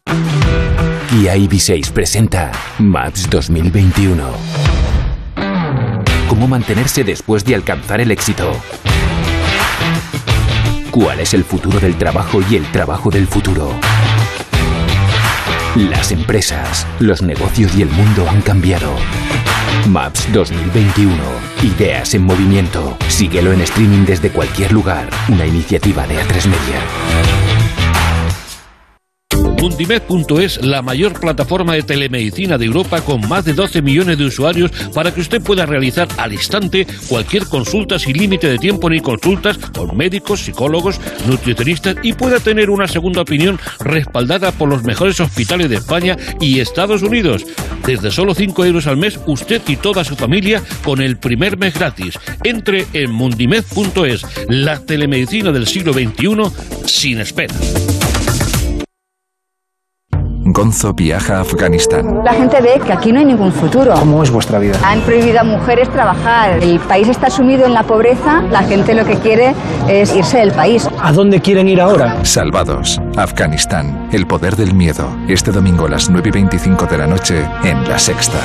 Kia 1.09 1.35
EV6 1.35 1.91
presenta 1.91 2.51
Maps 2.79 3.29
2021. 3.29 4.23
¿Cómo 6.29 6.47
mantenerse 6.47 7.03
después 7.03 7.43
de 7.43 7.55
alcanzar 7.55 7.99
el 7.99 8.11
éxito? 8.11 8.51
¿Cuál 10.89 11.19
es 11.19 11.33
el 11.33 11.43
futuro 11.43 11.81
del 11.81 11.97
trabajo 11.97 12.39
y 12.49 12.55
el 12.55 12.71
trabajo 12.71 13.09
del 13.11 13.27
futuro? 13.27 13.71
Las 15.75 16.13
empresas, 16.13 16.87
los 16.99 17.21
negocios 17.21 17.75
y 17.75 17.81
el 17.81 17.89
mundo 17.89 18.25
han 18.29 18.41
cambiado. 18.41 18.95
Maps 19.87 20.27
2021. 20.33 21.15
Ideas 21.63 22.13
en 22.13 22.23
movimiento. 22.23 22.97
Síguelo 23.07 23.53
en 23.53 23.61
streaming 23.61 24.05
desde 24.05 24.29
cualquier 24.29 24.71
lugar. 24.71 25.09
Una 25.29 25.45
iniciativa 25.45 26.07
de 26.07 26.15
A3 26.15 26.45
Media. 26.47 27.54
Mundimed.es, 29.65 30.63
la 30.63 30.83
mayor 30.83 31.19
plataforma 31.19 31.73
de 31.73 31.81
telemedicina 31.81 32.55
de 32.59 32.65
Europa 32.65 33.01
con 33.01 33.27
más 33.27 33.45
de 33.45 33.53
12 33.53 33.81
millones 33.81 34.15
de 34.15 34.25
usuarios 34.25 34.69
para 34.93 35.11
que 35.11 35.21
usted 35.21 35.41
pueda 35.41 35.65
realizar 35.65 36.07
al 36.17 36.33
instante 36.33 36.85
cualquier 37.07 37.47
consulta 37.47 37.97
sin 37.97 38.15
límite 38.15 38.47
de 38.47 38.59
tiempo 38.59 38.91
ni 38.91 38.99
consultas 38.99 39.57
con 39.57 39.97
médicos, 39.97 40.41
psicólogos, 40.41 41.01
nutricionistas 41.27 41.95
y 42.03 42.13
pueda 42.13 42.39
tener 42.39 42.69
una 42.69 42.87
segunda 42.87 43.21
opinión 43.21 43.59
respaldada 43.79 44.51
por 44.51 44.69
los 44.69 44.83
mejores 44.83 45.19
hospitales 45.19 45.67
de 45.67 45.77
España 45.77 46.15
y 46.39 46.59
Estados 46.59 47.01
Unidos. 47.01 47.43
Desde 47.87 48.11
solo 48.11 48.35
5 48.35 48.65
euros 48.65 48.85
al 48.85 48.97
mes, 48.97 49.19
usted 49.25 49.63
y 49.67 49.77
toda 49.77 50.03
su 50.03 50.15
familia 50.15 50.61
con 50.83 51.01
el 51.01 51.17
primer 51.17 51.57
mes 51.57 51.73
gratis. 51.73 52.19
Entre 52.43 52.85
en 52.93 53.09
mundimed.es, 53.09 54.27
la 54.47 54.79
telemedicina 54.85 55.51
del 55.51 55.65
siglo 55.65 55.91
XXI 55.91 56.51
sin 56.85 57.19
espera. 57.19 57.55
Gonzo 60.55 60.93
viaja 60.93 61.39
a 61.39 61.41
Afganistán. 61.41 62.23
La 62.23 62.33
gente 62.33 62.61
ve 62.61 62.79
que 62.79 62.93
aquí 62.93 63.11
no 63.11 63.19
hay 63.19 63.25
ningún 63.25 63.51
futuro. 63.51 63.93
¿Cómo 63.93 64.23
es 64.23 64.31
vuestra 64.31 64.57
vida? 64.57 64.77
Han 64.85 65.01
prohibido 65.01 65.41
a 65.41 65.43
mujeres 65.43 65.89
trabajar. 65.89 66.63
El 66.63 66.79
país 66.79 67.09
está 67.09 67.29
sumido 67.29 67.65
en 67.65 67.73
la 67.73 67.83
pobreza. 67.83 68.41
La 68.43 68.63
gente 68.63 68.93
lo 68.93 69.03
que 69.03 69.15
quiere 69.17 69.53
es 69.89 70.15
irse 70.15 70.37
del 70.37 70.53
país. 70.53 70.87
¿A 71.01 71.11
dónde 71.11 71.41
quieren 71.41 71.67
ir 71.67 71.81
ahora? 71.81 72.23
Salvados. 72.23 73.01
Afganistán. 73.17 74.07
El 74.13 74.27
poder 74.27 74.55
del 74.55 74.73
miedo. 74.73 75.05
Este 75.27 75.51
domingo 75.51 75.87
a 75.87 75.89
las 75.89 76.09
9 76.09 76.29
y 76.29 76.31
25 76.31 76.85
de 76.85 76.97
la 76.99 77.07
noche 77.07 77.45
en 77.65 77.87
La 77.89 77.99
Sexta. 77.99 78.39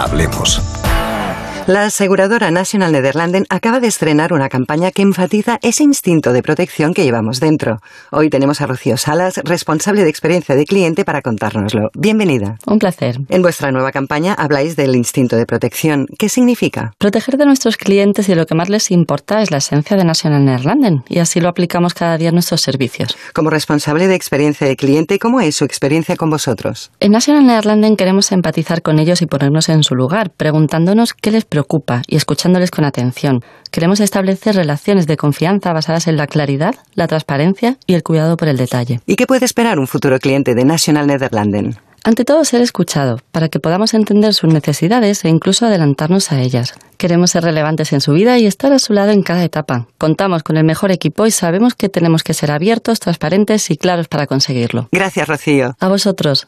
Hablemos. 0.00 0.60
La 1.68 1.84
aseguradora 1.84 2.50
National 2.50 2.90
Nederlanden 2.90 3.46
acaba 3.48 3.78
de 3.78 3.86
estrenar 3.86 4.32
una 4.32 4.48
campaña 4.48 4.90
que 4.90 5.02
enfatiza 5.02 5.60
ese 5.62 5.84
instinto 5.84 6.32
de 6.32 6.42
protección 6.42 6.92
que 6.92 7.04
llevamos 7.04 7.38
dentro. 7.38 7.80
Hoy 8.10 8.30
tenemos 8.30 8.60
a 8.60 8.66
Rocío 8.66 8.96
Salas, 8.96 9.40
responsable 9.44 10.02
de 10.02 10.10
experiencia 10.10 10.56
de 10.56 10.64
cliente, 10.64 11.04
para 11.04 11.22
contárnoslo. 11.22 11.90
Bienvenida. 11.94 12.56
Un 12.66 12.80
placer. 12.80 13.20
En 13.28 13.42
vuestra 13.42 13.70
nueva 13.70 13.92
campaña 13.92 14.34
habláis 14.34 14.74
del 14.74 14.96
instinto 14.96 15.36
de 15.36 15.46
protección. 15.46 16.08
¿Qué 16.18 16.28
significa? 16.28 16.94
Proteger 16.98 17.36
de 17.36 17.46
nuestros 17.46 17.76
clientes 17.76 18.28
y 18.28 18.34
lo 18.34 18.44
que 18.44 18.56
más 18.56 18.68
les 18.68 18.90
importa 18.90 19.40
es 19.40 19.52
la 19.52 19.58
esencia 19.58 19.96
de 19.96 20.04
National 20.04 20.44
Nederlanden 20.44 21.04
y 21.08 21.20
así 21.20 21.40
lo 21.40 21.48
aplicamos 21.48 21.94
cada 21.94 22.18
día 22.18 22.30
en 22.30 22.34
nuestros 22.34 22.60
servicios. 22.60 23.16
Como 23.34 23.50
responsable 23.50 24.08
de 24.08 24.16
experiencia 24.16 24.66
de 24.66 24.74
cliente, 24.74 25.20
¿cómo 25.20 25.40
es 25.40 25.54
su 25.54 25.64
experiencia 25.64 26.16
con 26.16 26.28
vosotros? 26.28 26.90
En 26.98 27.12
National 27.12 27.46
Nederlanden 27.46 27.96
queremos 27.96 28.32
empatizar 28.32 28.82
con 28.82 28.98
ellos 28.98 29.22
y 29.22 29.26
ponernos 29.26 29.68
en 29.68 29.84
su 29.84 29.94
lugar, 29.94 30.30
preguntándonos 30.30 31.14
qué 31.14 31.30
les 31.30 31.44
preocupa 31.52 32.00
y 32.06 32.16
escuchándoles 32.16 32.70
con 32.70 32.86
atención. 32.86 33.44
Queremos 33.70 34.00
establecer 34.00 34.56
relaciones 34.56 35.06
de 35.06 35.18
confianza 35.18 35.74
basadas 35.74 36.08
en 36.08 36.16
la 36.16 36.26
claridad, 36.26 36.74
la 36.94 37.06
transparencia 37.06 37.76
y 37.86 37.92
el 37.92 38.02
cuidado 38.02 38.38
por 38.38 38.48
el 38.48 38.56
detalle. 38.56 39.00
¿Y 39.06 39.16
qué 39.16 39.26
puede 39.26 39.44
esperar 39.44 39.78
un 39.78 39.86
futuro 39.86 40.18
cliente 40.18 40.54
de 40.54 40.64
National 40.64 41.06
Nederlanden? 41.06 41.76
Ante 42.04 42.24
todo, 42.24 42.44
ser 42.44 42.62
escuchado, 42.62 43.20
para 43.32 43.48
que 43.48 43.60
podamos 43.60 43.92
entender 43.92 44.32
sus 44.32 44.52
necesidades 44.52 45.24
e 45.24 45.28
incluso 45.28 45.66
adelantarnos 45.66 46.32
a 46.32 46.40
ellas. 46.40 46.74
Queremos 46.96 47.30
ser 47.30 47.44
relevantes 47.44 47.92
en 47.92 48.00
su 48.00 48.12
vida 48.12 48.38
y 48.38 48.46
estar 48.46 48.72
a 48.72 48.78
su 48.78 48.94
lado 48.94 49.12
en 49.12 49.22
cada 49.22 49.44
etapa. 49.44 49.86
Contamos 49.98 50.42
con 50.42 50.56
el 50.56 50.64
mejor 50.64 50.90
equipo 50.90 51.26
y 51.26 51.30
sabemos 51.30 51.74
que 51.74 51.90
tenemos 51.90 52.22
que 52.22 52.34
ser 52.34 52.50
abiertos, 52.50 52.98
transparentes 52.98 53.70
y 53.70 53.76
claros 53.76 54.08
para 54.08 54.26
conseguirlo. 54.26 54.88
Gracias, 54.90 55.28
Rocío. 55.28 55.76
A 55.78 55.88
vosotros. 55.88 56.46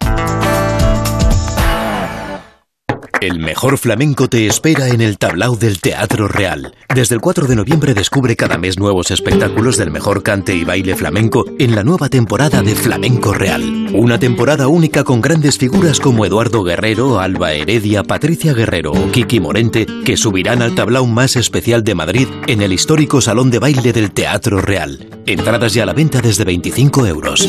El 3.25 3.39
mejor 3.39 3.79
flamenco 3.79 4.29
te 4.29 4.47
espera 4.47 4.89
en 4.89 5.01
el 5.01 5.17
tablao 5.17 5.57
del 5.57 5.81
Teatro 5.81 6.29
Real. 6.29 6.75
Desde 6.95 7.15
el 7.15 7.23
4 7.23 7.47
de 7.47 7.57
noviembre 7.57 7.95
descubre 7.95 8.37
cada 8.37 8.59
mes 8.59 8.79
nuevos 8.79 9.11
espectáculos 9.11 9.79
del 9.79 9.91
mejor 9.91 10.23
cante 10.23 10.55
y 10.55 10.63
baile 10.63 10.95
flamenco 10.95 11.47
en 11.59 11.75
la 11.75 11.85
nueva 11.85 12.11
temporada 12.11 12.61
de 12.61 12.75
Flamenco 12.75 13.33
Real. 13.33 13.63
Una 13.95 14.19
temporada 14.19 14.69
única 14.69 15.05
con 15.05 15.23
grandes 15.23 15.57
figuras 15.57 16.01
como 16.01 16.27
Eduardo 16.27 16.65
Guerrero, 16.65 17.19
Alba 17.19 17.55
Heredia, 17.55 18.03
Patricia 18.03 18.53
Guerrero 18.53 18.93
o 18.93 19.11
Kiki 19.11 19.41
Morente 19.41 19.87
que 20.05 20.19
subirán 20.19 20.61
al 20.61 20.75
tablao 20.75 21.07
más 21.07 21.37
especial 21.37 21.83
de 21.83 21.95
Madrid 21.95 22.29
en 22.47 22.61
el 22.61 22.75
histórico 22.75 23.23
Salón 23.23 23.51
de 23.51 23.59
Baile 23.59 23.95
del 23.95 24.11
Teatro 24.11 24.61
Real. 24.61 25.09
Entradas 25.25 25.73
ya 25.73 25.85
a 25.85 25.87
la 25.87 25.95
venta 25.95 26.21
desde 26.21 26.45
25 26.45 27.07
euros. 27.07 27.49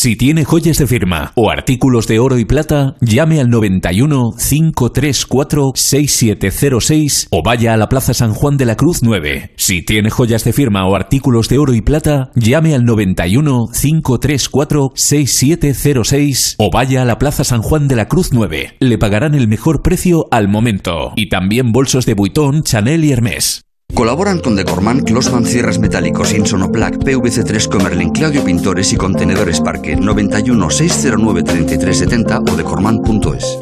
Si 0.00 0.14
tiene 0.14 0.44
joyas 0.44 0.78
de 0.78 0.86
firma 0.86 1.32
o 1.34 1.50
artículos 1.50 2.06
de 2.06 2.20
oro 2.20 2.38
y 2.38 2.44
plata, 2.44 2.94
llame 3.00 3.40
al 3.40 3.50
91 3.50 4.30
534 4.38 5.72
6706 5.74 7.26
o 7.32 7.42
vaya 7.42 7.74
a 7.74 7.76
la 7.76 7.88
Plaza 7.88 8.14
San 8.14 8.32
Juan 8.32 8.56
de 8.56 8.64
la 8.64 8.76
Cruz 8.76 9.02
9. 9.02 9.54
Si 9.56 9.82
tiene 9.82 10.08
joyas 10.10 10.44
de 10.44 10.52
firma 10.52 10.86
o 10.86 10.94
artículos 10.94 11.48
de 11.48 11.58
oro 11.58 11.74
y 11.74 11.80
plata, 11.80 12.30
llame 12.36 12.76
al 12.76 12.84
91 12.84 13.70
534 13.72 14.92
6706 14.94 16.54
o 16.58 16.70
vaya 16.70 17.02
a 17.02 17.04
la 17.04 17.18
Plaza 17.18 17.42
San 17.42 17.62
Juan 17.62 17.88
de 17.88 17.96
la 17.96 18.06
Cruz 18.06 18.28
9. 18.32 18.76
Le 18.78 18.98
pagarán 18.98 19.34
el 19.34 19.48
mejor 19.48 19.82
precio 19.82 20.28
al 20.30 20.46
momento. 20.46 21.12
Y 21.16 21.28
también 21.28 21.72
bolsos 21.72 22.06
de 22.06 22.14
Vuitton, 22.14 22.62
Chanel 22.62 23.04
y 23.04 23.10
Hermès. 23.10 23.62
Colaboran 23.94 24.38
con 24.40 24.54
Decorman, 24.54 25.00
Closman 25.00 25.44
Cierres 25.44 25.78
Metálicos, 25.78 26.32
Insonoplac, 26.32 26.98
PVC3 26.98 27.68
Comerlin, 27.68 28.10
Claudio 28.10 28.44
Pintores 28.44 28.92
y 28.92 28.96
Contenedores 28.96 29.60
Parque 29.60 29.96
91 29.96 30.70
609 30.70 31.42
3370 31.42 32.38
o 32.40 32.56
decorman.es. 32.56 33.58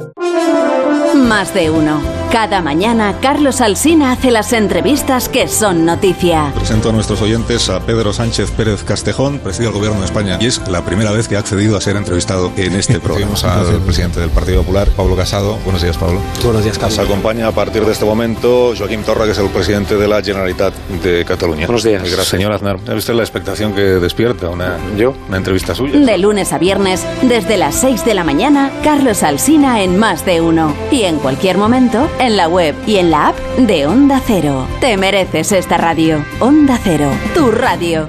Más 1.14 1.54
de 1.54 1.70
uno. 1.70 2.25
Cada 2.36 2.60
mañana, 2.60 3.14
Carlos 3.22 3.62
Alsina 3.62 4.12
hace 4.12 4.30
las 4.30 4.52
entrevistas 4.52 5.30
que 5.30 5.48
son 5.48 5.86
noticia. 5.86 6.52
Presento 6.54 6.90
a 6.90 6.92
nuestros 6.92 7.22
oyentes 7.22 7.70
a 7.70 7.80
Pedro 7.80 8.12
Sánchez 8.12 8.50
Pérez 8.50 8.84
Castejón, 8.84 9.38
presidente 9.38 9.72
del 9.72 9.78
Gobierno 9.78 10.00
de 10.00 10.04
España, 10.04 10.36
y 10.38 10.44
es 10.44 10.60
la 10.68 10.84
primera 10.84 11.12
vez 11.12 11.28
que 11.28 11.36
ha 11.36 11.38
accedido 11.38 11.78
a 11.78 11.80
ser 11.80 11.96
entrevistado 11.96 12.52
en 12.58 12.74
este 12.74 13.00
programa. 13.00 13.32
al 13.42 13.80
presidente 13.80 14.20
del 14.20 14.28
Partido 14.28 14.58
Popular, 14.60 14.86
Pablo 14.94 15.16
Casado. 15.16 15.56
Buenos 15.64 15.80
días, 15.80 15.96
Pablo. 15.96 16.20
Buenos 16.44 16.62
días, 16.62 16.76
Carlos. 16.76 16.98
Nos 16.98 17.06
acompaña 17.06 17.46
a 17.46 17.52
partir 17.52 17.86
de 17.86 17.92
este 17.92 18.04
momento 18.04 18.74
Joaquín 18.76 19.02
Torra, 19.02 19.24
que 19.24 19.30
es 19.30 19.38
el 19.38 19.48
presidente 19.48 19.96
de 19.96 20.06
la 20.06 20.22
Generalitat 20.22 20.74
de 21.02 21.24
Cataluña. 21.24 21.66
Buenos 21.66 21.84
días. 21.84 22.02
Gracias, 22.02 22.28
señor 22.28 22.52
Aznar. 22.52 22.76
¿Ha 22.86 22.92
visto 22.92 23.14
la 23.14 23.22
expectación 23.22 23.72
que 23.72 23.80
despierta 23.80 24.50
una, 24.50 24.76
¿Yo? 24.94 25.14
una 25.28 25.38
entrevista 25.38 25.74
suya? 25.74 25.98
De 25.98 26.18
lunes 26.18 26.52
a 26.52 26.58
viernes, 26.58 27.06
desde 27.22 27.56
las 27.56 27.76
6 27.76 28.04
de 28.04 28.12
la 28.12 28.24
mañana, 28.24 28.70
Carlos 28.84 29.22
Alsina 29.22 29.80
en 29.80 29.96
Más 29.96 30.26
de 30.26 30.42
uno. 30.42 30.74
Y 30.90 31.04
en 31.04 31.16
cualquier 31.16 31.56
momento, 31.56 32.10
en 32.25 32.25
la 32.34 32.48
web 32.48 32.74
y 32.86 32.96
en 32.96 33.10
la 33.10 33.28
app 33.28 33.38
de 33.56 33.86
Onda 33.86 34.20
Cero. 34.26 34.66
Te 34.80 34.96
mereces 34.96 35.52
esta 35.52 35.76
radio. 35.76 36.24
Onda 36.40 36.76
Cero, 36.82 37.10
tu 37.34 37.50
radio. 37.52 38.08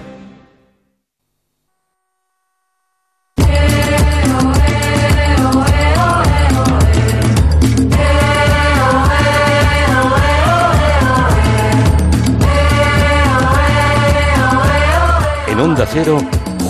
En 15.48 15.60
Onda 15.60 15.86
Cero, 15.92 16.18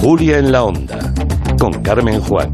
Julia 0.01 0.39
en 0.39 0.51
la 0.51 0.63
Onda, 0.63 0.99
con 1.57 1.71
Carmen 1.81 2.19
Juan. 2.19 2.51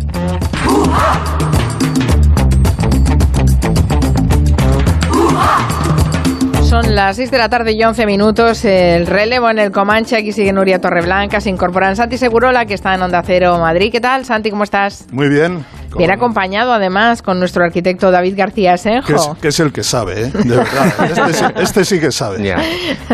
Son 6.73 6.95
las 6.95 7.17
6 7.17 7.29
de 7.29 7.37
la 7.37 7.49
tarde 7.49 7.73
y 7.73 7.83
11 7.83 8.07
minutos. 8.07 8.65
El 8.65 9.05
relevo 9.05 9.47
en 9.47 9.59
el 9.59 9.71
Comanche. 9.71 10.17
Aquí 10.17 10.31
sigue 10.31 10.51
Nuria 10.51 10.81
Torreblanca. 10.81 11.39
Se 11.39 11.51
incorporan 11.51 11.95
Santi 11.95 12.17
Segurola, 12.17 12.65
que 12.65 12.73
está 12.73 12.95
en 12.95 13.03
Onda 13.03 13.21
Cero 13.23 13.59
Madrid. 13.59 13.91
¿Qué 13.91 14.01
tal, 14.01 14.25
Santi? 14.25 14.49
¿Cómo 14.49 14.63
estás? 14.63 15.05
Muy 15.11 15.29
bien. 15.29 15.63
Bien 15.97 16.11
acompañado, 16.11 16.73
además, 16.73 17.21
con 17.21 17.39
nuestro 17.39 17.63
arquitecto 17.63 18.11
David 18.11 18.35
García 18.37 18.77
Senjo. 18.77 19.07
Que 19.07 19.13
es, 19.15 19.29
que 19.41 19.47
es 19.49 19.59
el 19.59 19.71
que 19.71 19.83
sabe, 19.83 20.23
¿eh? 20.25 20.31
De 20.33 20.57
verdad. 20.57 20.93
Este, 21.05 21.33
sí- 21.33 21.45
este 21.57 21.85
sí 21.85 21.99
que 21.99 22.11
sabe. 22.11 22.43
Ya. 22.43 22.57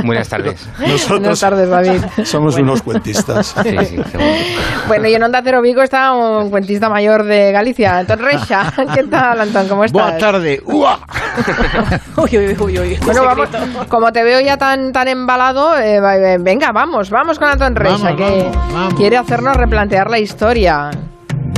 Buenas 0.04 0.30
tardes. 0.30 0.66
Nosotros 0.80 1.20
Buenas 1.20 1.40
tardes, 1.40 1.70
David. 1.70 2.02
somos 2.26 2.56
unos 2.58 2.82
cuentistas. 2.82 3.56
Sí, 3.64 3.78
sí. 3.86 3.98
Bueno, 4.88 5.08
y 5.08 5.14
en 5.16 5.24
Onda 5.24 5.42
Cero 5.44 5.62
Vigo 5.62 5.82
está 5.82 6.12
un 6.14 6.50
cuentista 6.50 6.90
mayor 6.90 7.24
de 7.24 7.52
Galicia, 7.52 7.98
Antón 8.00 8.20
Reixa. 8.20 8.72
¿Qué 8.94 9.04
tal, 9.04 9.42
Antón? 9.42 9.68
¿Cómo 9.68 9.84
estás? 9.84 10.02
Boa 10.02 10.18
tarde. 10.18 10.62
Ua. 10.66 11.00
Uy, 12.18 12.38
uy, 12.38 12.58
uy, 12.60 12.80
uy. 12.80 12.98
Bueno, 13.06 13.24
vamos, 13.24 13.50
como 13.88 14.12
te 14.12 14.24
veo 14.24 14.40
ya 14.42 14.58
tan, 14.58 14.92
tan 14.92 15.08
embalado, 15.08 15.78
eh, 15.78 15.98
eh, 15.98 16.38
venga, 16.40 16.72
vamos, 16.72 17.10
vamos 17.10 17.40
con 17.40 17.48
Antón 17.50 17.76
Reixa, 17.76 18.12
Vamos, 18.12 18.18
que 18.18 18.44
vamos, 18.44 18.74
vamos. 18.74 18.94
quiere 18.96 19.18
hacernos 19.18 19.56
replantear 19.56 20.10
la 20.10 20.20
historia. 20.20 20.92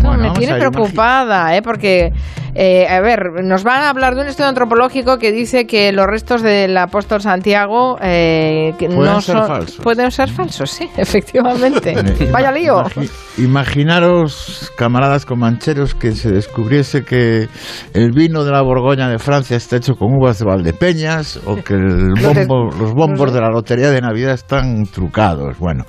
Bueno, 0.01 0.23
me 0.23 0.31
tiene 0.31 0.55
preocupada, 0.55 1.55
¿eh? 1.55 1.61
porque, 1.61 2.11
eh, 2.55 2.87
a 2.87 2.99
ver, 3.01 3.43
nos 3.43 3.63
van 3.63 3.81
a 3.83 3.89
hablar 3.89 4.15
de 4.15 4.21
un 4.21 4.27
estudio 4.27 4.49
antropológico 4.49 5.17
que 5.17 5.31
dice 5.31 5.65
que 5.65 5.91
los 5.91 6.05
restos 6.05 6.41
del 6.41 6.77
apóstol 6.77 7.21
Santiago 7.21 7.97
eh, 8.01 8.73
que 8.77 8.87
Pueden 8.87 9.13
no 9.13 9.21
ser 9.21 9.37
son, 9.37 9.47
falsos. 9.47 9.75
pueden 9.83 10.11
ser 10.11 10.29
falsos, 10.29 10.69
sí, 10.71 10.89
efectivamente. 10.97 11.93
Vaya 12.31 12.51
lío. 12.51 12.83
Imagi- 12.83 13.09
imaginaros, 13.37 14.71
camaradas 14.77 15.25
comancheros, 15.25 15.95
que 15.95 16.11
se 16.11 16.29
descubriese 16.31 17.03
que 17.03 17.47
el 17.93 18.11
vino 18.11 18.43
de 18.43 18.51
la 18.51 18.61
Borgoña 18.61 19.07
de 19.09 19.19
Francia 19.19 19.57
está 19.57 19.77
hecho 19.77 19.95
con 19.95 20.13
uvas 20.13 20.39
de 20.39 20.45
Valdepeñas 20.45 21.39
o 21.45 21.55
que 21.57 21.73
el 21.75 22.09
bombo- 22.21 22.71
los 22.77 22.93
bombos 22.93 23.31
de 23.33 23.41
la 23.41 23.49
lotería 23.49 23.89
de 23.91 24.01
Navidad 24.01 24.33
están 24.33 24.85
trucados. 24.85 25.57
Bueno, 25.59 25.85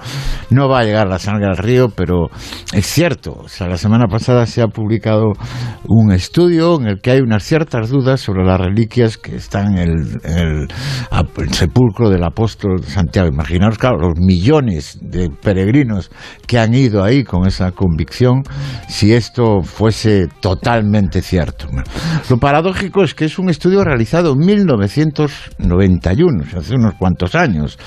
no 0.50 0.68
va 0.68 0.80
a 0.80 0.84
llegar 0.84 1.08
la 1.08 1.18
sangre 1.18 1.46
al 1.46 1.56
río, 1.56 1.88
pero 1.88 2.28
es 2.72 2.86
cierto. 2.86 3.32
O 3.32 3.48
sea, 3.48 3.66
la 3.68 3.78
semana 3.78 4.06
pasada 4.06 4.46
se 4.46 4.62
ha 4.62 4.68
publicado 4.68 5.32
un 5.88 6.12
estudio 6.12 6.51
en 6.52 6.86
el 6.86 7.00
que 7.00 7.12
hay 7.12 7.20
unas 7.20 7.42
ciertas 7.42 7.88
dudas 7.88 8.20
sobre 8.20 8.44
las 8.44 8.60
reliquias 8.60 9.16
que 9.16 9.36
están 9.36 9.78
en 9.78 10.20
el, 10.24 10.68
sepulcro 11.50 12.10
del 12.10 12.22
apóstol 12.24 12.84
Santiago. 12.84 13.28
Imaginaos, 13.28 13.78
claro, 13.78 13.98
los 13.98 14.18
millones 14.18 14.98
de 15.00 15.30
peregrinos 15.30 16.10
que 16.46 16.58
han 16.58 16.74
ido 16.74 17.02
ahí 17.02 17.24
con 17.24 17.46
esa 17.46 17.72
convicción, 17.72 18.42
si 18.88 19.14
esto 19.14 19.62
fuese 19.62 20.28
totalmente 20.40 21.22
cierto. 21.22 21.68
Lo 22.28 22.36
paradójico 22.36 23.02
es 23.02 23.14
que 23.14 23.24
es 23.24 23.38
un 23.38 23.48
estudio 23.48 23.82
realizado 23.82 24.32
en 24.32 24.38
1991, 24.38 26.42
o 26.42 26.46
sea, 26.46 26.60
hace 26.60 26.74
unos 26.74 26.94
cuantos 26.94 27.34
años. 27.34 27.78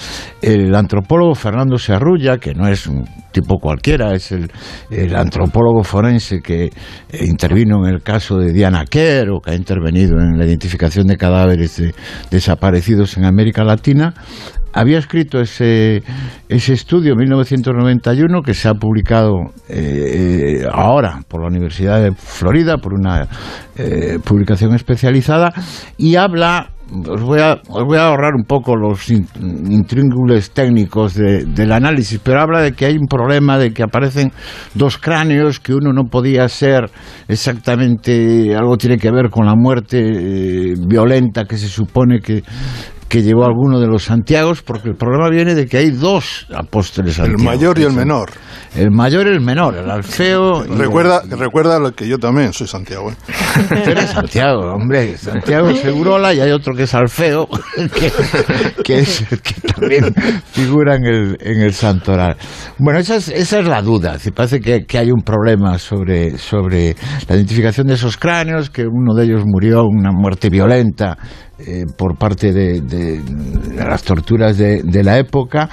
El 0.42 0.74
antropólogo 0.74 1.36
Fernando 1.36 1.78
Serrulla, 1.78 2.38
que 2.38 2.54
no 2.54 2.68
es 2.68 2.88
un 2.88 3.06
tipo 3.32 3.60
cualquiera, 3.60 4.14
es 4.14 4.32
el, 4.32 4.52
el 4.90 5.16
antropólogo 5.16 5.84
forense 5.84 6.42
que 6.42 6.66
eh, 6.66 6.72
intervino 7.26 7.86
en 7.86 7.94
el 7.94 8.02
caso 8.02 8.38
de 8.38 8.55
Diana 8.56 8.86
Kerr 8.86 9.30
o 9.32 9.42
que 9.42 9.52
ha 9.52 9.56
intervenido 9.56 10.20
en 10.20 10.38
la 10.38 10.46
identificación 10.46 11.08
de 11.08 11.18
cadáveres 11.18 11.78
de- 11.78 11.94
desaparecidos 12.32 13.18
en 13.18 13.26
América 13.26 13.64
Latina, 13.64 14.14
había 14.74 14.98
escrito 14.98 15.40
ese, 15.40 16.04
estudio 16.50 17.14
en 17.14 17.20
1991 17.20 18.42
que 18.42 18.54
se 18.54 18.68
ha 18.68 18.74
publicado 18.74 19.52
eh, 19.70 20.66
ahora 20.72 21.22
por 21.30 21.42
la 21.42 21.48
Universidad 21.48 22.02
de 22.02 22.12
Florida, 22.12 22.78
por 22.78 22.94
una 22.94 23.28
eh, 23.78 24.20
publicación 24.24 24.76
especializada, 24.76 25.54
y 25.98 26.16
habla 26.16 26.72
os 27.10 27.22
voy, 27.22 27.40
a, 27.40 27.54
os 27.70 27.84
voy 27.84 27.98
a 27.98 28.08
ahorrar 28.08 28.36
un 28.36 28.44
poco 28.44 28.76
los 28.76 29.10
in- 29.10 29.28
intríngules 29.70 30.52
técnicos 30.52 31.16
de- 31.16 31.46
del 31.46 31.72
análisis, 31.72 32.20
pero 32.24 32.42
habla 32.42 32.62
de 32.62 32.74
que 32.74 32.86
hay 32.86 32.96
un 32.98 33.08
problema 33.08 33.58
de 33.58 33.72
que 33.74 33.84
aparecen 33.84 34.32
dos 34.76 34.98
cráneos, 34.98 35.60
que 35.60 35.74
uno 35.74 35.92
no 35.94 36.04
podía 36.06 36.48
ser 36.48 36.90
exactamente, 37.28 38.56
algo 38.56 38.78
tiene 38.78 38.98
que 38.98 39.12
ver 39.12 39.30
con 39.30 39.46
la 39.46 39.56
muerte 39.56 39.98
eh, 40.00 40.74
violenta 40.88 41.46
que 41.46 41.58
se 41.58 41.68
supone 41.68 42.20
que, 42.20 42.44
que 43.08 43.22
llevó 43.22 43.46
alguno 43.46 43.80
de 43.80 43.88
los 43.88 44.04
Santiagos, 44.06 44.62
porque 44.64 44.90
el 44.90 44.96
problema 44.96 45.30
viene 45.30 45.54
de 45.56 45.68
que 45.68 45.78
hay 45.78 45.92
dos 45.92 46.48
apóstoles 46.54 47.18
El 47.20 47.34
pues 47.34 47.44
mayor 47.44 47.76
Santiago, 47.76 47.80
y 47.80 47.84
el 47.94 47.94
menor. 47.98 48.30
El 48.76 48.92
mayor 48.92 49.28
y 49.28 49.30
el 49.30 49.42
menor, 49.42 49.78
el 49.78 49.90
Alfeo. 49.90 50.66
y 50.66 50.72
el- 50.72 50.78
Recuerda, 50.80 51.22
recuerda 51.30 51.80
lo 51.80 51.92
que 51.94 52.08
yo 52.08 52.18
también 52.18 52.52
soy 52.52 52.68
Santiago. 52.68 53.12
¿eh? 53.12 53.16
Tú 53.84 53.90
eres 53.92 54.10
Santiago, 54.10 54.74
hombre. 54.74 55.18
Santiago 55.18 55.72
Segurola 55.76 56.34
y 56.34 56.40
hay 56.42 56.52
otro 56.52 56.74
que 56.74 56.84
es 56.84 56.94
Alfeo, 56.94 57.48
que, 57.76 58.12
que 58.84 59.00
es 59.00 59.32
el 59.32 59.40
que 59.42 59.54
también 59.62 60.14
figura 60.52 60.96
en 60.96 61.06
el, 61.06 61.38
en 61.40 61.62
el 61.62 61.74
santoral. 61.74 62.36
Bueno, 62.80 63.00
esa 63.00 63.16
es, 63.18 63.30
esa 63.30 63.60
es 63.60 63.68
la 63.68 63.82
duda. 63.82 64.18
Si 64.20 64.32
parece 64.32 64.60
que, 64.60 64.86
que 64.86 64.98
hay 64.98 65.12
un 65.12 65.22
problema 65.22 65.78
sobre, 65.78 66.38
sobre 66.38 66.96
la 67.30 67.36
identificación 67.36 67.88
de 67.88 67.94
esos 67.94 68.18
cráneos, 68.18 68.70
que 68.72 68.86
uno 68.88 69.14
de 69.16 69.26
ellos 69.26 69.44
murió 69.46 69.84
una 69.86 70.12
muerte 70.12 70.50
violenta 70.50 71.18
eh, 71.60 71.86
por 71.98 72.18
parte 72.18 72.52
de, 72.52 72.82
de- 72.82 72.95
las 73.76 74.04
torturas 74.04 74.58
de, 74.58 74.82
de 74.84 75.04
la 75.04 75.18
época. 75.18 75.70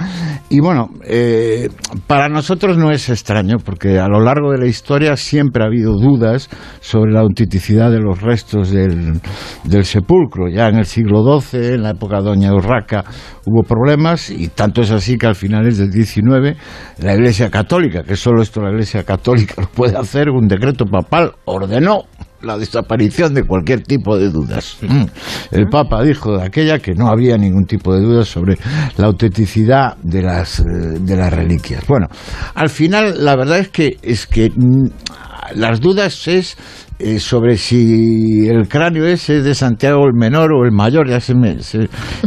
Y 0.49 0.59
bueno, 0.59 0.89
eh, 1.05 1.69
para 2.05 2.29
nosotros 2.29 2.77
no 2.77 2.91
es 2.91 3.09
extraño, 3.09 3.57
porque 3.63 3.99
a 3.99 4.07
lo 4.07 4.19
largo 4.19 4.51
de 4.51 4.59
la 4.59 4.67
historia 4.67 5.17
siempre 5.17 5.63
ha 5.63 5.67
habido 5.67 5.93
dudas 5.93 6.49
sobre 6.79 7.11
la 7.11 7.21
autenticidad 7.21 7.89
de 7.89 7.99
los 7.99 8.21
restos 8.21 8.69
del, 8.69 9.19
del 9.63 9.85
sepulcro. 9.85 10.47
Ya 10.49 10.67
en 10.67 10.75
el 10.75 10.85
siglo 10.85 11.23
XII, 11.39 11.73
en 11.73 11.83
la 11.83 11.91
época 11.91 12.17
de 12.17 12.23
Doña 12.23 12.53
Urraca, 12.53 13.03
hubo 13.45 13.63
problemas, 13.63 14.29
y 14.29 14.49
tanto 14.49 14.81
es 14.81 14.91
así 14.91 15.17
que 15.17 15.27
al 15.27 15.35
finales 15.35 15.77
del 15.77 15.91
XIX, 15.91 16.55
la 16.99 17.15
Iglesia 17.15 17.49
Católica, 17.49 18.03
que 18.03 18.15
solo 18.15 18.41
esto 18.41 18.61
la 18.61 18.69
Iglesia 18.69 19.03
Católica 19.03 19.55
lo 19.57 19.67
puede 19.67 19.97
hacer, 19.97 20.29
un 20.29 20.47
decreto 20.47 20.85
papal 20.85 21.31
ordenó 21.45 22.03
la 22.43 22.57
desaparición 22.57 23.33
de 23.33 23.43
cualquier 23.43 23.81
tipo 23.81 24.17
de 24.17 24.29
dudas. 24.29 24.77
Mm. 24.93 25.05
El 25.51 25.69
Papa 25.69 26.03
dijo 26.03 26.37
de 26.37 26.45
aquella 26.45 26.77
que 26.77 26.93
no 26.93 27.07
había 27.07 27.37
ningún 27.37 27.65
tipo 27.65 27.95
de 27.95 28.01
dudas 28.01 28.27
sobre 28.27 28.57
la 28.97 29.07
autenticidad 29.07 29.95
de 30.03 30.21
las, 30.21 30.59
eh, 30.59 30.63
de 30.99 31.15
las 31.15 31.31
reliquias. 31.31 31.87
Bueno, 31.87 32.07
al 32.53 32.69
final 32.69 33.23
la 33.23 33.35
verdad 33.35 33.59
es 33.59 33.69
que, 33.69 33.97
es 34.01 34.27
que 34.27 34.51
mm, 34.53 34.87
las 35.55 35.79
dudas 35.79 36.27
es 36.27 36.57
eh, 37.03 37.19
sobre 37.19 37.57
si 37.57 38.47
el 38.47 38.69
cráneo 38.69 39.05
ese 39.05 39.39
es 39.39 39.43
de 39.43 39.53
Santiago 39.53 40.05
el 40.05 40.13
menor 40.13 40.53
o 40.53 40.63
el 40.63 40.71
mayor, 40.71 41.09
ya, 41.09 41.19
se 41.19 41.35
me, 41.35 41.57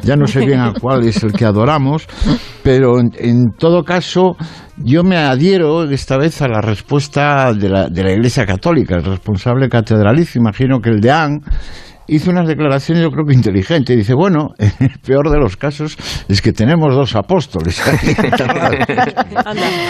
ya 0.03 0.16
no 0.16 0.27
sé 0.27 0.45
bien 0.45 0.61
a 0.61 0.74
cuál 0.81 1.09
es 1.09 1.22
el 1.22 1.33
que 1.33 1.47
adoramos, 1.47 2.07
pero 2.62 3.01
en, 3.01 3.53
todo 3.59 3.85
caso 3.85 4.37
yo 4.77 5.03
me 5.03 5.16
adhiero 5.16 5.85
esta 5.91 6.18
vez 6.18 6.43
a 6.43 6.49
la 6.49 6.61
respuesta 6.61 7.55
de 7.55 7.70
la, 7.70 7.89
de 7.89 8.05
la 8.05 8.12
Iglesia 8.12 8.45
Católica, 8.45 8.97
el 8.97 9.05
responsable 9.05 9.70
catedralicio, 9.70 10.41
imagino 10.43 10.81
que 10.81 10.91
el 10.91 11.01
de 11.01 11.11
Anne, 11.11 11.41
hizo 12.09 12.31
unas 12.31 12.47
declaraciones 12.47 13.03
yo 13.03 13.11
creo 13.11 13.25
que 13.27 13.35
inteligentes. 13.35 13.97
Dice, 13.97 14.15
bueno, 14.15 14.51
el 14.59 14.99
peor 15.05 15.31
de 15.31 15.39
los 15.39 15.57
casos 15.57 15.97
es 16.29 16.43
que 16.43 16.53
tenemos 16.53 16.95
dos 16.95 17.17
apóstoles. 17.17 17.81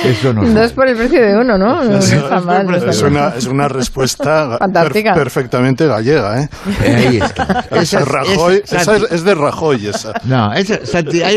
Eso 0.04 0.32
no, 0.32 0.62
es 0.62 0.72
por 0.72 0.88
el 0.88 0.96
precio 0.96 1.20
de 1.20 1.36
uno, 1.36 1.58
¿no? 1.58 1.82
es, 1.98 3.02
una, 3.02 3.28
es 3.28 3.46
una 3.46 3.68
respuesta 3.68 4.58
perfectamente 5.14 5.86
gallega. 5.86 6.42
¿eh? 6.42 6.48
Ahí 6.80 7.18
está. 7.18 7.66
Esa, 7.70 8.00
es, 8.00 8.08
Rajoy, 8.08 8.62
esa 8.64 8.96
es, 8.96 9.24
de 9.24 9.34
Rajoy 9.34 9.86
esa. 9.86 10.12
No, 10.24 10.50
ahí 10.50 10.64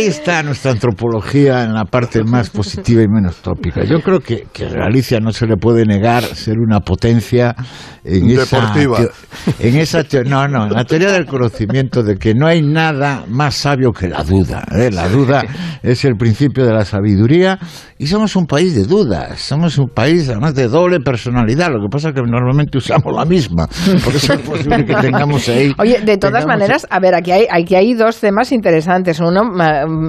está 0.04 0.44
nuestra 0.44 0.72
antropología 0.72 1.64
en 1.64 1.74
la 1.74 1.86
parte 1.86 2.24
más 2.24 2.50
positiva 2.50 3.02
y 3.02 3.08
menos 3.08 3.38
tópica. 3.38 3.84
Yo 3.84 4.02
creo 4.02 4.20
que, 4.20 4.48
que 4.52 4.66
a 4.66 4.70
Galicia 4.70 5.20
no 5.20 5.32
se 5.32 5.46
le 5.46 5.58
puede 5.58 5.86
negar 5.86 6.24
ser 6.24 6.60
una 6.60 6.80
potencia 6.80 7.56
en 8.04 8.28
Deportiva. 8.28 9.00
esa... 9.00 9.12
En 9.60 9.76
esa 9.76 10.04
no, 10.26 10.48
no, 10.48 10.69
la 10.70 10.86
teoría 10.86 11.12
del 11.12 11.26
conocimiento 11.26 12.04
de 12.04 12.18
que 12.18 12.34
no 12.34 12.48
hay 12.48 12.62
nada 12.62 13.26
más 13.28 13.56
sabio 13.56 13.92
que 13.92 14.08
la 14.08 14.24
duda. 14.24 14.64
¿eh? 14.76 14.90
La 14.92 15.08
duda 15.08 15.44
es 15.82 16.06
el 16.06 16.16
principio 16.16 16.66
de 16.66 16.74
la 16.74 16.86
sabiduría 16.86 17.60
y 17.98 18.08
somos 18.08 18.36
un 18.36 18.46
país 18.46 18.76
de 18.76 18.86
dudas. 18.86 19.40
Somos 19.40 19.78
un 19.78 19.90
país 19.90 20.30
además 20.30 20.56
de 20.56 20.68
doble 20.68 21.00
personalidad. 21.00 21.70
Lo 21.70 21.82
que 21.82 21.90
pasa 21.90 22.10
es 22.10 22.16
que 22.16 22.22
normalmente 22.22 22.78
usamos 22.78 23.14
la 23.14 23.26
misma. 23.26 23.68
Por 24.04 24.16
eso 24.16 24.34
es 24.34 24.40
posible 24.40 24.86
que 24.86 24.96
tengamos 24.96 25.48
ahí. 25.50 25.74
Oye, 25.80 26.00
de 26.02 26.18
todas 26.18 26.46
maneras, 26.46 26.88
a 26.90 27.00
ver, 27.00 27.16
aquí 27.16 27.32
hay, 27.32 27.48
aquí 27.50 27.76
hay 27.76 27.94
dos 27.94 28.20
temas 28.20 28.52
interesantes. 28.52 29.20
Uno, 29.20 29.52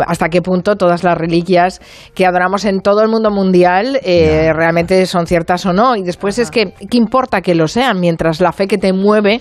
hasta 0.06 0.28
qué 0.28 0.42
punto 0.42 0.76
todas 0.76 1.02
las 1.02 1.16
reliquias 1.16 1.80
que 2.14 2.26
adoramos 2.26 2.64
en 2.64 2.80
todo 2.80 3.02
el 3.02 3.08
mundo 3.08 3.30
mundial 3.30 3.98
eh, 4.02 4.52
realmente 4.54 5.04
son 5.06 5.26
ciertas 5.26 5.66
o 5.66 5.72
no. 5.72 5.96
Y 5.96 6.02
después 6.02 6.38
es 6.38 6.50
que, 6.50 6.72
¿qué 6.90 6.98
importa 6.98 7.40
que 7.40 7.54
lo 7.54 7.66
sean 7.68 8.00
mientras 8.00 8.40
la 8.40 8.52
fe 8.52 8.66
que 8.66 8.78
te 8.78 8.92
mueve 8.92 9.40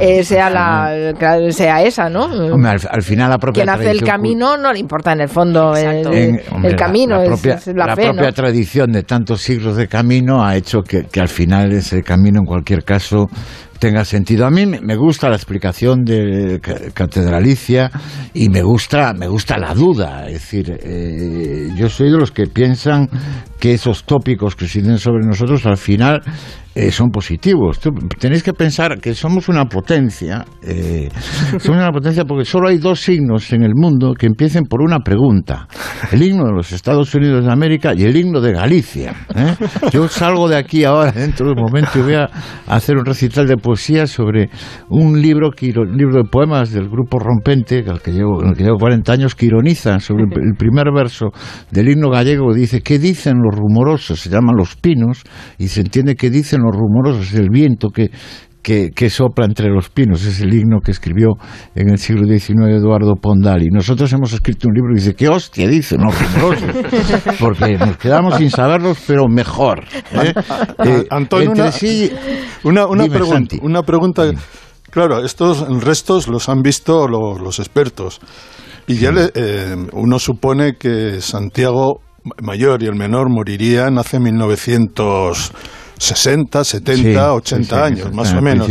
eh, 0.00 0.24
sea 0.24 0.45
sea 1.52 1.82
esa, 1.82 2.08
¿no? 2.08 2.24
al, 2.64 3.02
final 3.02 3.30
la 3.30 3.38
propia 3.38 3.64
Quien 3.64 3.74
hace 3.74 3.90
el 3.90 4.02
camino 4.02 4.56
no 4.56 4.72
le 4.72 4.78
importa 4.78 5.12
en 5.12 5.20
el 5.20 5.28
fondo 5.28 5.74
el, 5.76 6.76
camino, 6.76 7.18
la, 7.18 7.24
propia, 7.24 7.54
es 7.54 7.66
la, 7.68 7.94
propia 7.94 8.32
tradición 8.32 8.92
de 8.92 9.02
tantos 9.02 9.40
siglos 9.40 9.76
de 9.76 9.88
camino 9.88 10.44
ha 10.44 10.56
hecho 10.56 10.82
que, 10.82 11.04
que 11.04 11.20
al 11.20 11.28
final 11.28 11.72
ese 11.72 12.02
camino 12.02 12.40
en 12.40 12.46
cualquier 12.46 12.84
caso 12.84 13.28
tenga 13.78 14.04
sentido. 14.04 14.46
A 14.46 14.50
mí 14.50 14.66
me 14.66 14.96
gusta 14.96 15.28
la 15.28 15.36
explicación 15.36 16.04
de 16.04 16.60
Catedralicia 16.94 17.90
y 18.34 18.48
me 18.48 18.62
gusta, 18.62 19.12
me 19.12 19.28
gusta 19.28 19.58
la 19.58 19.74
duda. 19.74 20.26
Es 20.26 20.34
decir, 20.34 20.78
eh, 20.82 21.68
yo 21.76 21.88
soy 21.88 22.10
de 22.10 22.18
los 22.18 22.30
que 22.30 22.46
piensan 22.46 23.08
que 23.58 23.74
esos 23.74 24.04
tópicos 24.04 24.56
que 24.56 24.66
se 24.66 24.80
dicen 24.80 24.98
sobre 24.98 25.26
nosotros 25.26 25.64
al 25.66 25.76
final 25.76 26.22
eh, 26.76 26.90
son 26.90 27.08
positivos. 27.08 27.80
tenéis 28.20 28.42
que 28.42 28.52
pensar 28.52 29.00
que 29.00 29.14
somos 29.14 29.48
una 29.48 29.64
potencia. 29.64 30.44
Eh, 30.62 31.08
somos 31.58 31.78
una 31.80 31.90
potencia 31.90 32.26
porque 32.26 32.44
solo 32.44 32.68
hay 32.68 32.76
dos 32.76 33.00
signos 33.00 33.50
en 33.54 33.62
el 33.62 33.72
mundo 33.74 34.12
que 34.12 34.26
empiecen 34.26 34.64
por 34.64 34.82
una 34.82 34.98
pregunta. 34.98 35.68
El 36.12 36.22
himno 36.22 36.44
de 36.44 36.52
los 36.52 36.72
Estados 36.72 37.14
Unidos 37.14 37.46
de 37.46 37.50
América 37.50 37.94
y 37.96 38.02
el 38.02 38.14
himno 38.14 38.42
de 38.42 38.52
Galicia. 38.52 39.14
Yo 39.90 40.06
salgo 40.08 40.50
de 40.50 40.56
aquí 40.56 40.84
ahora 40.84 41.12
dentro 41.16 41.46
de 41.46 41.52
un 41.52 41.62
momento 41.62 41.98
y 41.98 42.02
voy 42.02 42.14
a 42.14 42.28
hacer 42.66 42.98
un 42.98 43.06
recital 43.06 43.46
de 43.46 43.56
poesía 43.56 44.06
sobre 44.06 44.50
un 44.90 45.22
libro, 45.22 45.48
un 45.48 45.96
libro 45.96 46.22
de 46.22 46.28
poemas 46.30 46.72
del 46.72 46.90
grupo 46.90 47.18
Rompente, 47.18 47.84
al 47.88 48.02
que 48.02 48.12
llevo, 48.12 48.42
el 48.42 48.54
que 48.54 48.64
llevo 48.64 48.76
40 48.76 49.12
años, 49.14 49.34
que 49.34 49.46
ironiza 49.46 49.98
sobre 49.98 50.24
el 50.24 50.54
primer 50.58 50.92
verso 50.94 51.30
del 51.70 51.88
himno 51.88 52.10
gallego. 52.10 52.52
Dice, 52.52 52.82
¿qué 52.82 52.98
dicen 52.98 53.38
los 53.42 53.58
rumorosos? 53.58 54.20
Se 54.20 54.28
llaman 54.28 54.56
los 54.56 54.76
pinos 54.76 55.22
y 55.56 55.68
se 55.68 55.80
entiende 55.80 56.16
que 56.16 56.28
dicen 56.28 56.65
los 56.66 56.76
rumorosos, 56.76 57.32
el 57.34 57.50
viento 57.50 57.88
que, 57.88 58.10
que, 58.66 59.10
sopla 59.10 59.44
entre 59.44 59.68
los 59.68 59.90
pinos. 59.90 60.24
Es 60.24 60.40
el 60.40 60.52
himno 60.52 60.80
que 60.80 60.90
escribió 60.90 61.34
en 61.74 61.90
el 61.90 61.98
siglo 61.98 62.26
XIX 62.26 62.74
Eduardo 62.74 63.14
Pondali. 63.14 63.68
Nosotros 63.70 64.12
hemos 64.12 64.32
escrito 64.32 64.66
un 64.68 64.74
libro 64.74 64.92
que 64.92 65.00
dice, 65.00 65.14
¿qué 65.14 65.28
hostia 65.28 65.66
los 65.66 66.20
rumorosos? 66.20 66.70
Porque 67.40 67.78
nos 67.78 67.96
quedamos 67.96 68.36
sin 68.36 68.50
saberlos, 68.50 68.98
pero 69.06 69.28
mejor. 69.28 69.84
¿eh? 70.12 70.34
Eh, 70.84 71.06
Antonio, 71.10 71.52
una, 72.64 72.86
una, 72.86 73.06
pregunta, 73.06 73.56
una 73.62 73.82
pregunta. 73.82 74.32
Claro, 74.90 75.24
estos 75.24 75.84
restos 75.84 76.26
los 76.26 76.48
han 76.48 76.62
visto 76.62 77.06
los, 77.06 77.58
expertos. 77.60 78.20
Y 78.88 78.96
ya 78.96 79.12
eh, 79.34 79.76
uno 79.92 80.18
supone 80.18 80.74
que 80.76 81.20
Santiago 81.20 82.00
Mayor 82.42 82.82
y 82.82 82.86
el 82.86 82.96
Menor 82.96 83.30
morirían 83.30 83.98
hace 83.98 84.18
1900 84.18 85.52
60, 85.98 86.64
70, 86.64 87.32
80 87.34 87.84
años, 87.84 88.12
más 88.12 88.32
o 88.34 88.42
menos. 88.42 88.68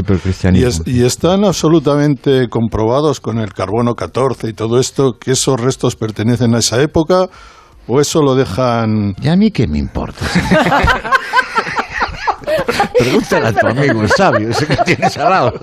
Y, 0.86 1.03
están 1.03 1.43
absolutamente 1.43 2.47
comprobados 2.49 3.19
con 3.19 3.39
el 3.39 3.53
carbono 3.53 3.95
14 3.95 4.49
y 4.49 4.53
todo 4.53 4.80
esto 4.80 5.13
que 5.19 5.32
esos 5.32 5.59
restos 5.59 5.95
pertenecen 5.95 6.53
a 6.55 6.59
esa 6.59 6.82
época 6.82 7.28
o 7.88 7.99
eso 7.99 8.21
lo 8.21 8.36
dejan... 8.36 9.15
¿Y 9.21 9.28
a 9.28 9.36
mí 9.36 9.51
qué 9.51 9.67
me 9.67 9.78
importa? 9.78 10.26
Pregúntale 12.97 13.47
a 13.47 13.53
tu 13.53 13.68
amigo, 13.68 14.01
el 14.01 14.09
sabio, 14.09 14.49
ese 14.49 14.68
que 14.68 14.78
tienes 14.78 15.18
al 15.18 15.30
lado. 15.30 15.53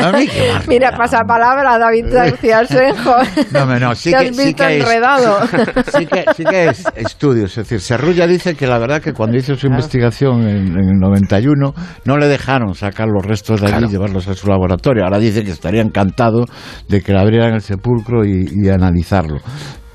a 0.00 0.12
mí 0.12 0.28
Mira, 0.68 0.92
pasa 0.96 1.18
palabra 1.26 1.78
David 1.78 2.06
García 2.12 2.64
Senjo. 2.66 3.14
No, 3.52 3.78
no, 3.78 3.94
sí 3.94 4.12
que, 4.12 4.32
sí 4.32 4.54
que 4.54 4.78
enredado. 4.78 5.38
sí, 5.96 6.06
que, 6.06 6.24
sí 6.36 6.44
que 6.44 6.68
es 6.68 6.84
estudios. 6.94 7.50
Es 7.50 7.68
decir, 7.68 7.80
Serrulla 7.80 8.26
dice 8.26 8.54
que 8.54 8.66
la 8.66 8.78
verdad 8.78 9.02
que 9.02 9.12
cuando 9.12 9.36
hizo 9.36 9.54
su 9.56 9.66
investigación 9.66 10.42
en, 10.42 10.76
el 10.76 10.98
91 10.98 11.74
no 12.04 12.16
le 12.16 12.28
dejaron 12.28 12.74
sacar 12.74 13.08
los 13.08 13.24
restos 13.24 13.60
de 13.60 13.72
allí 13.72 13.86
y 13.86 13.88
llevarlos 13.88 14.28
a 14.28 14.34
su 14.34 14.48
laboratorio. 14.48 15.04
Ahora 15.04 15.18
dice 15.18 15.44
que 15.44 15.50
estaría 15.50 15.82
encantado 15.82 16.44
de 16.88 17.02
que 17.02 17.12
le 17.12 17.20
abrieran 17.20 17.54
el 17.54 17.60
sepulcro 17.60 18.24
y 18.24 18.68
analizarlo. 18.68 19.40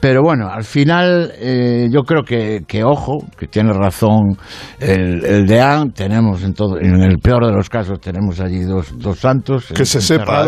Pero 0.05 0.21
bueno, 0.21 0.47
al 0.51 0.63
final 0.63 1.33
eh, 1.39 1.87
yo 1.91 2.03
creo 2.03 2.21
que, 2.21 2.61
que, 2.67 2.83
ojo, 2.83 3.25
que 3.39 3.47
tiene 3.47 3.73
razón 3.73 4.37
el, 4.79 5.25
el 5.25 5.47
deán, 5.47 5.93
tenemos 5.93 6.43
en 6.43 6.53
todo, 6.53 6.79
en 6.79 7.01
el 7.01 7.17
peor 7.17 7.47
de 7.47 7.51
los 7.51 7.71
casos 7.71 7.99
tenemos 7.99 8.39
allí 8.39 8.65
dos, 8.65 8.93
dos 8.99 9.17
santos 9.17 9.65
que 9.75 9.83
se 9.83 10.01
sepa, 10.01 10.45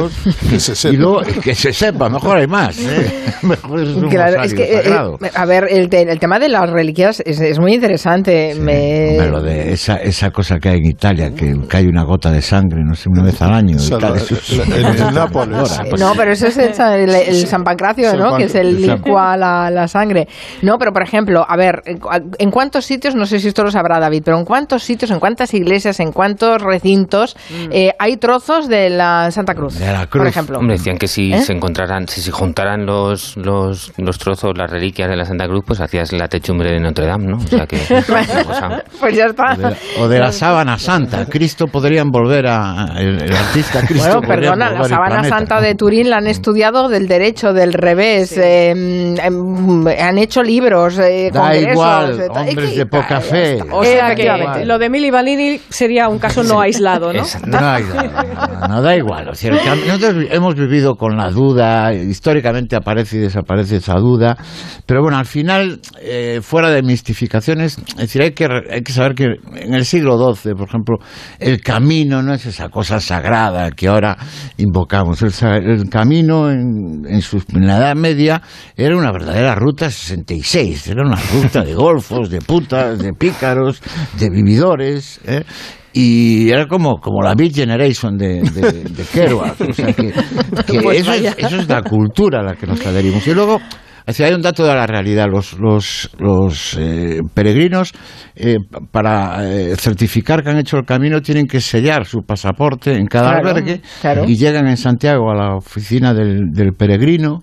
que 0.47 0.60
se 0.60 0.76
sepa. 0.76 0.93
Y 0.93 0.97
luego, 0.97 1.22
que 1.41 1.55
se 1.55 1.74
sepa, 1.74 2.08
mejor 2.08 2.38
hay 2.38 2.45
más, 2.45 2.78
¿eh? 2.78 3.12
mejor 3.41 3.80
es 3.80 3.95
un 3.95 4.10
claro, 4.10 4.43
es 4.43 4.53
que, 4.53 4.76
eh, 4.76 5.32
a 5.34 5.45
ver, 5.47 5.66
el, 5.72 5.89
el, 5.91 6.20
tema 6.20 6.38
de 6.38 6.49
las 6.49 6.70
reliquias 6.70 7.24
es, 7.26 7.41
es 7.41 7.60
muy 7.60 7.74
interesante. 7.74 8.53
me... 8.62 9.18
lo 9.28 9.41
de 9.41 9.74
esa, 9.74 9.95
esa 9.95 10.30
cosa 10.30 10.60
que 10.60 10.70
hay 10.70 10.78
en 10.78 10.86
Italia, 10.86 11.32
que 11.34 11.55
cae 11.68 11.88
una 11.88 12.03
gota 12.03 12.30
de 12.30 12.43
sangre, 12.43 12.84
no 12.86 12.93
sé, 12.93 13.10
una 13.10 13.24
vez 13.24 13.41
al 13.41 13.55
año. 13.55 13.78
eso 13.78 13.97
en, 13.97 15.14
Nápoles. 15.16 15.80
No, 15.97 16.14
pero 16.16 16.34
eso 16.34 16.45
es 16.45 16.58
el, 16.58 17.10
el, 17.10 17.47
San 17.47 17.64
Pancracio, 17.64 18.16
¿no? 18.16 18.38
que 18.38 18.43
es 18.43 18.53
el 18.53 18.80
licua 18.80 19.36
la, 19.36 19.46
sangre. 19.87 20.27
No, 20.61 20.77
pero 20.77 20.91
por 20.91 21.03
ejemplo, 21.03 21.45
a 21.47 21.55
ver, 21.55 21.81
¿en 21.85 22.51
cuántos 22.51 22.85
sitios, 22.85 23.15
no 23.15 23.25
sé 23.25 23.39
si 23.39 23.47
esto 23.47 23.63
lo 23.63 23.71
sabrá 23.71 23.99
David, 23.99 24.23
pero 24.25 24.37
en 24.37 24.45
cuántos 24.45 24.83
sitios, 24.83 25.11
en 25.11 25.19
cuántas 25.19 25.53
iglesias, 25.53 25.99
en 25.99 26.11
cuántos 26.11 26.61
recintos 26.61 27.35
mm. 27.49 27.71
eh, 27.71 27.91
hay 27.99 28.17
trozos 28.17 28.67
de 28.67 28.89
la 28.89 29.31
Santa 29.31 29.53
Cruz? 29.53 29.79
Por 30.11 30.27
ejemplo. 30.27 30.59
decían 30.67 30.97
que 30.97 31.07
si 31.07 31.33
¿Eh? 31.33 31.41
se 31.41 31.53
encontraran, 31.53 32.07
si 32.07 32.21
se 32.21 32.31
juntaran 32.31 32.85
los, 32.85 33.37
los, 33.37 33.93
los, 33.97 34.17
trozos, 34.17 34.57
las 34.57 34.69
reliquias 34.69 35.09
de 35.09 35.15
la 35.15 35.25
Santa 35.25 35.47
Cruz, 35.47 35.63
pues 35.65 35.79
hacías 35.79 36.11
la 36.13 36.27
techumbre 36.27 36.71
de 36.71 36.79
Notre 36.79 37.05
Dame, 37.05 37.27
¿no? 37.27 37.37
O 37.37 37.47
sea 37.47 37.65
que. 37.65 37.77
pues 38.99 39.15
ya 39.15 39.25
está. 39.25 39.57
O 39.99 40.07
de, 40.07 40.19
la, 40.19 40.32
sábana 40.47 40.78
santa. 40.78 41.25
Cristo 41.25 41.67
podrían 41.67 42.09
volver 42.09 42.47
a. 42.47 42.95
El, 42.97 43.32
artista 43.33 43.86
Cristo. 43.86 44.21
Bueno, 44.21 44.21
perdona, 44.21 44.71
la 44.71 44.83
sábana 44.83 45.24
santa 45.24 45.61
de 45.61 45.75
Turín 45.75 46.09
la 46.09 46.17
han 46.17 46.28
estudiado 46.28 46.89
del 46.89 47.07
derecho, 47.07 47.53
del 47.53 47.74
revés. 47.74 48.37
Em, 48.37 49.17
em, 49.17 49.33
mm, 49.33 49.37
han 50.00 50.18
hecho 50.18 50.43
libros, 50.43 50.97
eh, 51.00 51.30
da 51.32 51.55
igual, 51.55 52.30
hombres 52.30 52.76
de 52.76 52.86
poca 52.86 53.22
fe. 53.22 53.59
O 53.72 53.84
sea 53.84 54.16
que 54.16 54.66
lo 54.66 54.78
de 54.78 54.89
Milly 54.89 55.12
Vanilli 55.12 55.62
sería 55.70 56.08
un 56.08 56.20
caso 56.20 56.43
no 56.43 56.59
aislado, 56.62 57.14
¿no? 57.14 57.24
No, 57.46 58.68
no, 58.68 58.82
da 58.82 58.96
igual. 58.96 59.30
O 59.30 59.36
sea, 59.36 59.51
nosotros 59.51 60.26
hemos 60.30 60.55
vivido 60.55 60.96
con 60.96 61.18
la 61.18 61.30
duda, 61.30 61.93
históricamente 61.93 62.76
aparece 62.76 63.18
y 63.18 63.20
desaparece 63.20 63.78
esa 63.78 63.96
duda, 63.96 64.38
pero 64.86 65.01
bueno, 65.01 65.18
al 65.18 65.26
final, 65.26 65.80
eh, 66.01 66.39
fuera 66.42 66.70
de 66.70 66.82
mistificaciones, 66.82 67.78
es 67.78 67.96
decir, 67.96 68.22
hay 68.22 68.32
que, 68.32 68.47
hay 68.72 68.82
que 68.82 68.92
saber 68.92 69.14
que 69.16 69.26
en 69.55 69.74
el 69.74 69.86
siglo 69.86 70.18
XII, 70.34 70.54
por 70.54 70.68
ejemplo, 70.68 70.97
el 71.39 71.62
camino 71.62 72.22
no 72.22 72.34
es 72.34 72.46
esa 72.46 72.70
cosa 72.70 73.00
sagrada 73.00 73.72
que 73.72 73.88
ahora 73.88 74.18
invocamos. 74.58 75.22
El, 75.22 75.89
camino 75.89 76.50
en, 76.50 77.05
en, 77.08 77.22
su, 77.22 77.43
en 77.54 77.68
la 77.68 77.78
Edad 77.78 77.96
Media 77.96 78.42
era 78.76 78.96
una 78.96 79.12
verdadera 79.17 79.55
ruta 79.55 79.89
66, 79.89 80.87
era 80.87 81.03
una 81.05 81.19
ruta 81.33 81.63
de 81.63 81.73
golfos, 81.73 82.29
de 82.29 82.41
putas, 82.41 82.99
de 82.99 83.13
pícaros, 83.13 83.81
de 84.19 84.29
vividores. 84.29 85.19
¿eh? 85.25 85.43
y 85.93 86.51
era 86.51 86.67
como, 86.67 86.99
como 86.99 87.23
la 87.23 87.33
Beat 87.33 87.55
Generation 87.55 88.17
de, 88.17 88.41
de, 88.41 89.03
Kerouac. 89.11 89.59
O 89.61 89.73
sea 89.73 89.91
que, 89.93 90.13
pues 90.83 90.99
eso, 90.99 91.13
es, 91.13 91.35
eso, 91.37 91.57
es, 91.57 91.67
la 91.67 91.81
cultura 91.81 92.41
a 92.41 92.43
la 92.43 92.55
que 92.55 92.67
nos 92.67 92.85
adherimos. 92.85 93.25
Y 93.25 93.33
luego, 93.33 93.59
hay 94.05 94.33
un 94.33 94.41
dato 94.41 94.63
de 94.63 94.75
la 94.75 94.85
realidad. 94.85 95.25
Los, 95.27 95.57
los, 95.59 96.11
los 96.19 96.77
eh, 96.79 97.21
peregrinos, 97.33 97.93
eh, 98.35 98.57
para 98.91 99.43
eh, 99.49 99.75
certificar 99.75 100.43
que 100.43 100.51
han 100.51 100.59
hecho 100.59 100.77
el 100.77 100.85
camino, 100.85 101.19
tienen 101.21 101.47
que 101.47 101.59
sellar 101.59 102.05
su 102.05 102.21
pasaporte 102.21 102.95
en 102.95 103.07
cada 103.07 103.31
albergue 103.31 103.81
y 104.27 104.37
llegan 104.37 104.67
en 104.67 104.77
Santiago 104.77 105.31
a 105.31 105.35
la 105.35 105.55
oficina 105.55 106.13
del, 106.13 106.51
del 106.51 106.73
peregrino 106.73 107.41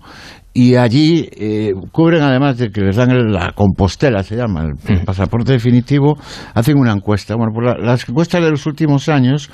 y 0.57 0.75
allí 0.75 1.27
eh, 1.35 1.73
cubren 1.91 2.21
además 2.21 2.57
de 2.57 2.69
que 2.69 2.79
les 2.79 2.95
dan 2.95 3.09
la 3.29 3.51
compostela 3.51 4.23
se 4.23 4.37
llama 4.37 4.63
el, 4.87 5.03
pasaporte 5.03 5.51
definitivo 5.51 6.17
hacen 6.53 6.77
una 6.77 6.93
encuesta. 6.93 7.35
Bueno 7.35 7.51
pues 7.53 7.75
las 7.77 8.07
encuestas 8.07 8.41
de 8.41 8.51
los 8.51 8.65
últimos 8.65 9.09
años 9.09 9.51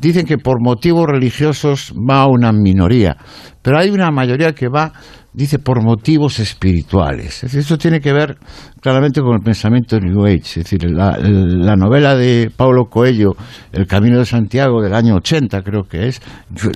dicen 0.00 0.26
que 0.26 0.36
por 0.36 0.62
motivos 0.62 1.06
religiosos 1.06 1.94
va 1.94 2.26
una 2.26 2.52
minoría 2.52 3.16
pero 3.64 3.78
hay 3.78 3.88
una 3.88 4.10
mayoría 4.10 4.52
que 4.52 4.68
va 4.68 4.92
dice 5.34 5.58
por 5.58 5.82
motivos 5.82 6.38
espirituales. 6.38 7.42
Es 7.42 7.52
decir, 7.52 7.76
tiene 7.76 8.00
que 8.00 8.12
ver 8.12 8.38
claramente 8.80 9.20
con 9.20 9.34
el 9.34 9.40
pensamiento 9.40 9.98
New 9.98 10.24
Age. 10.24 10.36
Es 10.36 10.54
decir, 10.54 10.88
la, 10.90 11.76
novela 11.76 12.14
de 12.14 12.52
Paulo 12.56 12.84
Coelho, 12.84 13.32
El 13.72 13.86
Camino 13.86 14.18
de 14.18 14.24
Santiago, 14.24 14.80
del 14.80 14.94
año 14.94 15.16
80 15.16 15.62
creo 15.62 15.82
que 15.82 16.06
es, 16.06 16.22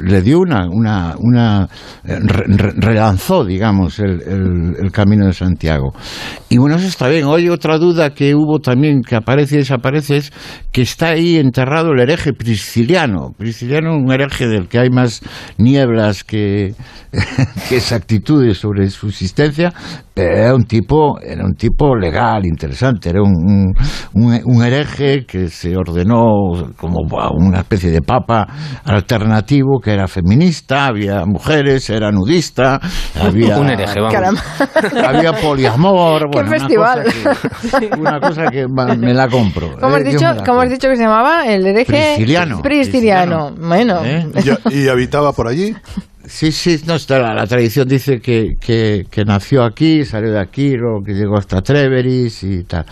le 0.04 0.22
dio 0.22 0.40
una, 0.40 0.66
una, 0.68 1.14
una 1.20 1.68
relanzó, 2.04 3.44
digamos, 3.44 4.00
el, 4.00 4.22
el, 4.80 4.90
Camino 4.90 5.26
de 5.26 5.32
Santiago. 5.32 5.92
Y 6.48 6.58
bueno, 6.58 6.76
eso 6.76 6.88
está 6.88 7.08
bien. 7.08 7.24
Hoy 7.24 7.48
otra 7.48 7.78
duda 7.78 8.10
que 8.10 8.34
hubo 8.34 8.58
también, 8.58 9.02
que 9.02 9.14
aparece 9.14 9.54
y 9.54 9.58
desaparece, 9.58 10.16
es 10.16 10.32
que 10.72 10.82
está 10.82 11.10
ahí 11.10 11.36
enterrado 11.36 11.92
el 11.92 12.00
hereje 12.00 12.32
prisciliano. 12.32 13.32
Prisciliano, 13.36 13.94
un 13.94 14.10
hereje 14.10 14.48
del 14.48 14.66
que 14.66 14.80
hay 14.80 14.90
más 14.90 15.20
nieblas 15.58 16.24
que, 16.24 16.74
que 17.68 17.76
exactitudes 17.76 18.58
sobre 18.58 18.88
su 18.90 19.08
existencia, 19.08 19.72
pero 20.12 20.36
era 20.36 20.54
un 20.54 20.64
tipo, 20.64 21.18
era 21.20 21.44
un 21.44 21.54
tipo 21.54 21.96
legal, 21.96 22.44
interesante, 22.44 23.08
era 23.08 23.22
un, 23.22 23.72
un, 24.14 24.64
hereje 24.64 25.24
que 25.24 25.48
se 25.48 25.76
ordenó 25.76 26.72
como 26.76 26.98
una 27.34 27.60
especie 27.60 27.90
de 27.90 28.02
papa 28.02 28.46
alternativo, 28.84 29.80
que 29.80 29.92
era 29.92 30.06
feminista, 30.06 30.86
había 30.86 31.24
mujeres, 31.24 31.88
era 31.88 32.10
nudista, 32.10 32.80
había, 33.18 33.56
un 33.60 33.70
hereje, 33.70 34.00
había 35.06 35.32
poliamor, 35.32 36.28
bueno, 36.32 36.50
festival? 36.50 37.04
Una 37.98 38.20
cosa 38.20 38.46
que, 38.50 38.66
me 38.68 39.14
la 39.14 39.28
compro. 39.28 39.76
¿Cómo 39.80 39.96
has, 39.96 40.02
eh, 40.02 40.10
dicho, 40.10 40.26
¿cómo 40.44 40.60
has 40.60 40.70
dicho 40.70 40.88
que 40.88 40.96
se 40.96 41.04
llamaba? 41.04 41.46
El 41.46 41.66
hereje 41.66 42.14
prisciliano. 42.16 42.60
Prisciliano, 42.60 43.52
bueno. 43.56 44.04
¿Eh? 44.04 44.26
¿Y 44.70 44.88
habitaba 44.88 45.32
por 45.32 45.48
allí? 45.48 45.74
Sí, 46.28 46.52
sí, 46.52 46.78
no, 46.86 46.96
está, 46.96 47.18
la, 47.34 47.46
tradición 47.46 47.88
dice 47.88 48.20
que, 48.20 48.56
que, 48.60 49.06
que, 49.10 49.24
nació 49.24 49.64
aquí, 49.64 50.04
salió 50.04 50.30
de 50.30 50.38
aquí, 50.38 50.76
luego 50.76 51.02
que 51.02 51.14
llegó 51.14 51.38
hasta 51.38 51.62
Treveris 51.62 52.42
y 52.42 52.64
tal. 52.64 52.84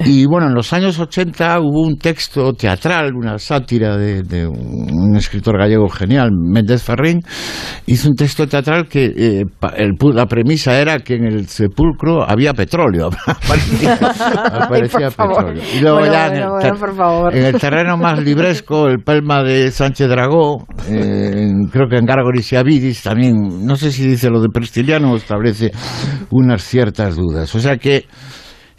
Y 0.00 0.26
bueno, 0.26 0.46
en 0.46 0.54
los 0.54 0.72
años 0.72 0.98
80 0.98 1.60
hubo 1.60 1.82
un 1.82 1.98
texto 1.98 2.52
teatral, 2.52 3.14
una 3.14 3.38
sátira 3.38 3.96
de, 3.96 4.46
un 4.46 5.16
escritor 5.16 5.58
gallego 5.58 5.88
genial, 5.88 6.30
Méndez 6.32 6.84
Ferrín, 6.84 7.20
hizo 7.86 8.08
un 8.08 8.14
texto 8.14 8.46
teatral 8.46 8.86
que 8.86 9.12
eh, 9.16 9.44
la 10.14 10.26
premisa 10.26 10.78
era 10.78 11.00
que 11.00 11.14
en 11.14 11.24
el 11.24 11.48
sepulcro 11.48 12.22
había 12.22 12.54
petróleo. 12.54 13.10
aparecía, 13.26 15.10
petróleo. 15.10 15.62
Y 15.76 15.80
luego 15.80 16.06
ya 16.06 16.28
en, 16.28 17.44
el 17.44 17.60
terreno 17.60 17.96
más 17.96 18.22
libresco, 18.22 18.86
el 18.86 19.00
Pelma 19.00 19.42
de 19.42 19.72
Sánchez 19.72 20.08
Dragó, 20.08 20.64
eh, 20.88 21.50
creo 21.72 21.88
que 21.88 21.96
en 21.96 22.06
Gargoris 22.06 22.52
y 22.52 22.56
Avidis 22.56 23.02
también, 23.02 23.66
no 23.66 23.74
sé 23.74 23.90
si 23.90 24.06
dice 24.06 24.30
lo 24.30 24.40
de 24.40 24.48
Prestiliano, 24.48 25.16
establece 25.16 25.72
unas 26.30 26.62
ciertas 26.62 27.16
dudas. 27.16 27.52
O 27.54 27.58
sea 27.58 27.78
que 27.78 28.06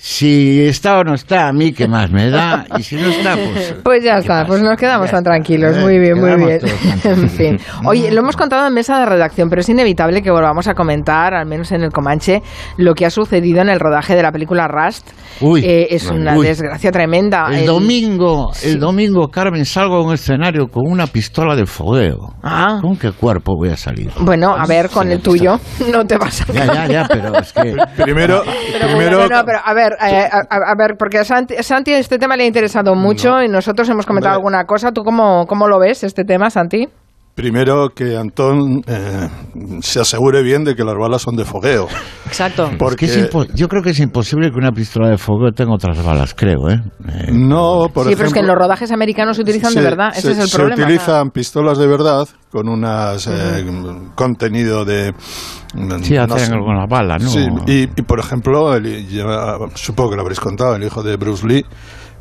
si 0.01 0.61
está 0.61 0.99
o 0.99 1.03
no 1.03 1.13
está, 1.13 1.49
a 1.49 1.51
mí 1.51 1.73
qué 1.73 1.85
más 1.85 2.09
me 2.09 2.29
da, 2.29 2.65
y 2.77 2.83
si 2.83 2.95
no 2.95 3.09
está, 3.09 3.35
pues... 3.35 3.75
Pues 3.83 4.01
ya 4.01 4.19
está, 4.19 4.45
pues 4.45 4.61
nos 4.61 4.77
quedamos 4.77 5.11
tan 5.11 5.25
tranquilos, 5.25 5.75
muy 5.77 5.99
bien, 5.99 6.17
muy 6.17 6.35
bien. 6.37 6.59
en 7.03 7.29
fin. 7.29 7.59
Oye, 7.85 8.09
lo 8.09 8.21
hemos 8.21 8.37
contado 8.37 8.65
en 8.65 8.73
mesa 8.73 8.97
de 8.97 9.05
redacción, 9.05 9.49
pero 9.49 9.59
es 9.59 9.67
inevitable 9.67 10.21
que 10.21 10.31
volvamos 10.31 10.69
a 10.69 10.73
comentar, 10.73 11.33
al 11.33 11.45
menos 11.45 11.73
en 11.73 11.81
el 11.81 11.91
Comanche, 11.91 12.41
lo 12.77 12.95
que 12.95 13.05
ha 13.05 13.09
sucedido 13.09 13.61
en 13.61 13.67
el 13.67 13.77
rodaje 13.77 14.15
de 14.15 14.23
la 14.23 14.31
película 14.31 14.69
Rust. 14.69 15.09
Uy, 15.41 15.65
eh, 15.65 15.87
es 15.91 16.09
una 16.09 16.33
desgracia 16.35 16.91
tremenda. 16.91 17.47
El, 17.51 17.65
domingo, 17.65 18.51
el 18.63 18.79
domingo, 18.79 19.27
Carmen, 19.27 19.65
salgo 19.65 19.95
a 19.95 20.01
un 20.01 20.13
escenario 20.13 20.67
con 20.67 20.89
una 20.89 21.07
pistola 21.07 21.57
de 21.57 21.65
fogueo. 21.65 22.35
Ah. 22.41 22.79
¿Con 22.81 22.95
qué 22.95 23.11
cuerpo 23.11 23.55
voy 23.57 23.69
a 23.69 23.77
salir? 23.77 24.11
Bueno, 24.21 24.55
a 24.57 24.65
ver, 24.65 24.89
con 24.89 25.11
el 25.11 25.21
tuyo 25.21 25.59
no 25.91 26.05
te 26.05 26.17
vas 26.17 26.41
a... 26.41 26.53
Ya, 26.53 26.65
ya, 26.65 26.87
ya, 26.87 27.07
pero 27.09 27.37
es 27.37 27.51
que... 27.51 27.75
Primero, 28.01 28.43
primero... 28.81 29.27
pero 29.45 29.59
a 29.63 29.73
ver, 29.73 29.88
eh, 29.93 30.29
a, 30.31 30.75
ver, 30.75 30.95
porque 30.97 31.19
a 31.19 31.23
Santi, 31.23 31.55
Santi, 31.61 31.93
este 31.93 32.17
tema 32.17 32.35
le 32.35 32.43
ha 32.43 32.47
interesado 32.47 32.95
mucho 32.95 33.41
y 33.41 33.47
nosotros 33.47 33.87
hemos 33.89 34.05
comentado 34.05 34.35
alguna 34.35 34.65
cosa. 34.65 34.91
¿Tú 34.91 35.03
cómo, 35.03 35.45
cómo 35.47 35.67
lo 35.67 35.79
ves 35.79 36.03
este 36.03 36.23
tema, 36.23 36.49
Santi? 36.49 36.87
Primero 37.39 37.91
que 37.95 38.17
Antón 38.17 38.81
eh, 38.85 39.29
se 39.79 40.01
asegure 40.01 40.43
bien 40.43 40.65
de 40.65 40.75
que 40.75 40.83
las 40.83 40.95
balas 40.95 41.21
son 41.21 41.37
de 41.37 41.45
fogueo. 41.45 41.87
Exacto. 42.25 42.69
Porque 42.77 43.07
yo 43.55 43.69
creo 43.69 43.81
que 43.81 43.91
es 43.91 43.99
imposible 44.01 44.51
que 44.51 44.57
una 44.57 44.73
pistola 44.73 45.07
de 45.07 45.17
fogueo 45.17 45.53
tenga 45.53 45.73
otras 45.73 46.03
balas, 46.03 46.33
creo, 46.33 46.69
¿eh? 46.69 46.81
eh 47.07 47.31
no, 47.31 47.87
por 47.93 48.07
Sí, 48.07 48.15
pero 48.17 48.27
es 48.27 48.33
que 48.33 48.41
en 48.41 48.47
los 48.47 48.57
rodajes 48.57 48.91
americanos 48.91 49.37
se 49.37 49.43
utilizan 49.43 49.73
de 49.73 49.81
verdad, 49.81 50.09
ese 50.13 50.31
es 50.33 50.39
el 50.39 50.49
problema. 50.49 50.75
Se 50.75 50.83
utilizan 50.83 51.29
pistolas 51.29 51.77
de 51.77 51.87
verdad 51.87 52.27
con 52.51 52.67
un 52.67 54.11
contenido 54.15 54.83
de 54.83 55.13
Sí, 56.01 56.17
hacen 56.17 56.53
alguna 56.53 56.87
bala, 56.89 57.17
¿no? 57.19 57.29
Sí, 57.29 57.47
y, 57.67 57.87
por 58.01 58.19
ejemplo, 58.19 58.73
supongo 59.75 60.09
que 60.09 60.15
lo 60.17 60.23
habréis 60.23 60.41
contado, 60.41 60.75
el 60.75 60.83
hijo 60.83 61.03
de 61.03 61.15
Bruce 61.15 61.47
Lee 61.47 61.65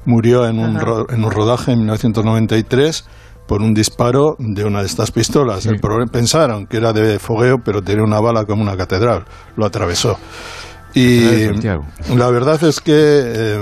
murió 0.04 0.46
en 0.46 0.60
un, 0.60 0.78
en 1.10 1.24
un 1.24 1.30
rodaje 1.32 1.72
en 1.72 1.78
1993 1.78 3.04
por 3.48 3.62
un 3.62 3.72
disparo 3.74 4.36
de 4.38 4.64
una 4.64 4.80
de 4.80 4.86
estas 4.86 5.10
pistolas. 5.10 5.66
El 5.66 5.80
problema, 5.80 6.12
pensaron 6.12 6.66
que 6.66 6.76
era 6.76 6.92
de 6.92 7.18
fogueo, 7.18 7.56
pero 7.64 7.82
tenía 7.82 8.04
una 8.04 8.20
bala 8.20 8.44
como 8.44 8.62
una 8.62 8.76
catedral. 8.76 9.24
Lo 9.56 9.64
atravesó. 9.66 10.18
Y 10.94 11.48
la 12.14 12.30
verdad 12.30 12.62
es 12.62 12.80
que 12.80 12.92
eh, 12.94 13.58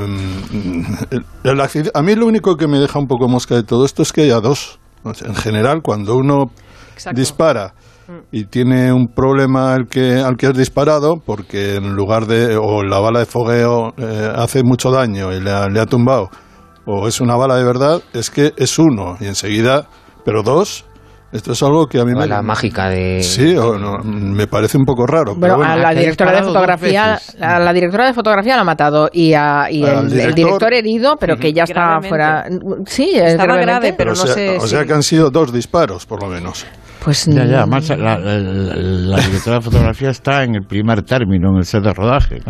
a 1.94 2.02
mí 2.02 2.14
lo 2.14 2.26
único 2.26 2.56
que 2.56 2.66
me 2.66 2.78
deja 2.78 2.98
un 2.98 3.06
poco 3.06 3.28
mosca 3.28 3.54
de 3.54 3.62
todo 3.62 3.84
esto 3.84 4.02
es 4.02 4.12
que 4.12 4.22
haya 4.22 4.40
dos. 4.40 4.78
En 5.04 5.34
general, 5.34 5.82
cuando 5.82 6.16
uno 6.16 6.50
dispara 7.14 7.74
y 8.30 8.44
tiene 8.44 8.92
un 8.92 9.08
problema 9.08 9.74
al 9.74 9.86
que, 9.86 10.18
al 10.18 10.36
que 10.36 10.46
has 10.46 10.56
disparado, 10.56 11.16
porque 11.24 11.76
en 11.76 11.94
lugar 11.94 12.26
de, 12.26 12.56
o 12.56 12.82
la 12.82 12.98
bala 12.98 13.20
de 13.20 13.26
fogueo 13.26 13.92
eh, 13.98 14.32
hace 14.34 14.62
mucho 14.62 14.90
daño 14.90 15.32
y 15.32 15.40
le 15.40 15.50
ha, 15.50 15.86
tumbado, 15.86 16.30
o 16.86 17.08
es 17.08 17.20
una 17.20 17.36
bala 17.36 17.56
de 17.56 17.64
verdad, 17.64 18.00
es 18.14 18.30
que 18.30 18.54
es 18.56 18.78
uno 18.78 19.16
y 19.20 19.26
enseguida, 19.26 19.86
pero 20.24 20.42
dos, 20.42 20.86
esto 21.32 21.52
es 21.52 21.62
algo 21.62 21.86
que 21.86 21.98
a 21.98 22.04
mí 22.04 22.12
me... 22.14 22.26
La 22.26 22.40
mágica 22.40 22.88
de... 22.88 23.22
Sí, 23.22 23.56
me 24.04 24.46
parece 24.46 24.78
un 24.78 24.84
poco 24.84 25.06
raro. 25.06 25.34
Bueno, 25.34 25.62
a 25.62 25.76
la 25.76 25.92
directora 25.92 26.32
de 26.32 26.42
fotografía, 26.44 27.18
la 27.38 27.72
directora 27.72 28.06
de 28.06 28.14
fotografía 28.14 28.54
la 28.54 28.62
ha 28.62 28.64
matado 28.64 29.10
y, 29.12 29.34
a, 29.34 29.66
y 29.70 29.82
el, 29.82 30.08
director? 30.08 30.72
herido, 30.72 31.16
pero 31.18 31.36
que 31.36 31.52
ya 31.52 31.64
está 31.64 32.00
fuera. 32.00 32.46
Sí, 32.86 33.10
estaba 33.14 33.56
grave, 33.56 33.92
pero 33.92 34.12
no 34.12 34.26
sé. 34.26 34.56
O 34.58 34.66
sea 34.66 34.84
que 34.84 34.92
han 34.92 35.02
sido 35.02 35.30
dos 35.30 35.52
disparos, 35.52 36.06
por 36.06 36.22
lo 36.22 36.28
menos. 36.28 36.64
Pues 37.06 37.24
ya, 37.26 37.44
ya, 37.44 37.58
además 37.60 37.88
la, 37.90 38.18
directora 39.20 39.58
de 39.58 39.62
fotografía 39.62 40.10
está 40.10 40.42
en 40.42 40.56
el 40.56 40.66
primer 40.66 41.02
término, 41.02 41.50
en 41.50 41.58
el 41.58 41.64
set 41.64 41.84
de 41.84 41.94
rodaje. 41.94 42.42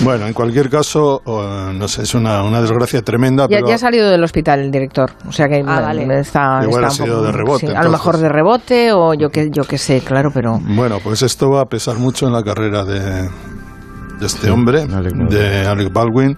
Bueno, 0.00 0.26
en 0.26 0.32
cualquier 0.32 0.70
caso, 0.70 1.20
no 1.26 1.86
sé, 1.86 2.04
es 2.04 2.14
una, 2.14 2.42
una 2.42 2.62
desgracia 2.62 3.02
tremenda. 3.02 3.46
Ya, 3.50 3.60
ya, 3.60 3.74
ha 3.74 3.78
salido 3.78 4.08
del 4.08 4.24
hospital 4.24 4.60
el 4.60 4.70
director, 4.70 5.10
o 5.28 5.32
sea 5.32 5.46
que 5.46 5.62
ah, 5.66 5.92
está, 5.92 6.60
Igual 6.62 6.86
ha 6.86 6.90
sido 6.90 7.22
de 7.22 7.32
rebote. 7.32 7.76
a 7.76 7.82
lo 7.82 7.90
mejor 7.90 8.16
de 8.16 8.30
rebote 8.30 8.92
o 8.92 9.12
yo 9.12 9.28
que 9.28 9.50
yo 9.50 9.64
que 9.64 9.76
sé, 9.76 10.00
claro, 10.00 10.30
pero. 10.32 10.58
Bueno, 10.58 10.96
pues 11.04 11.20
esto 11.20 11.50
va 11.50 11.60
a 11.60 11.66
pesar 11.66 11.98
mucho 11.98 12.26
en 12.28 12.32
la 12.32 12.42
carrera 12.42 12.86
de, 12.86 13.28
de 13.28 14.26
este 14.26 14.50
hombre, 14.50 14.86
de 14.86 15.66
Alec 15.66 15.92
Baldwin 15.92 16.34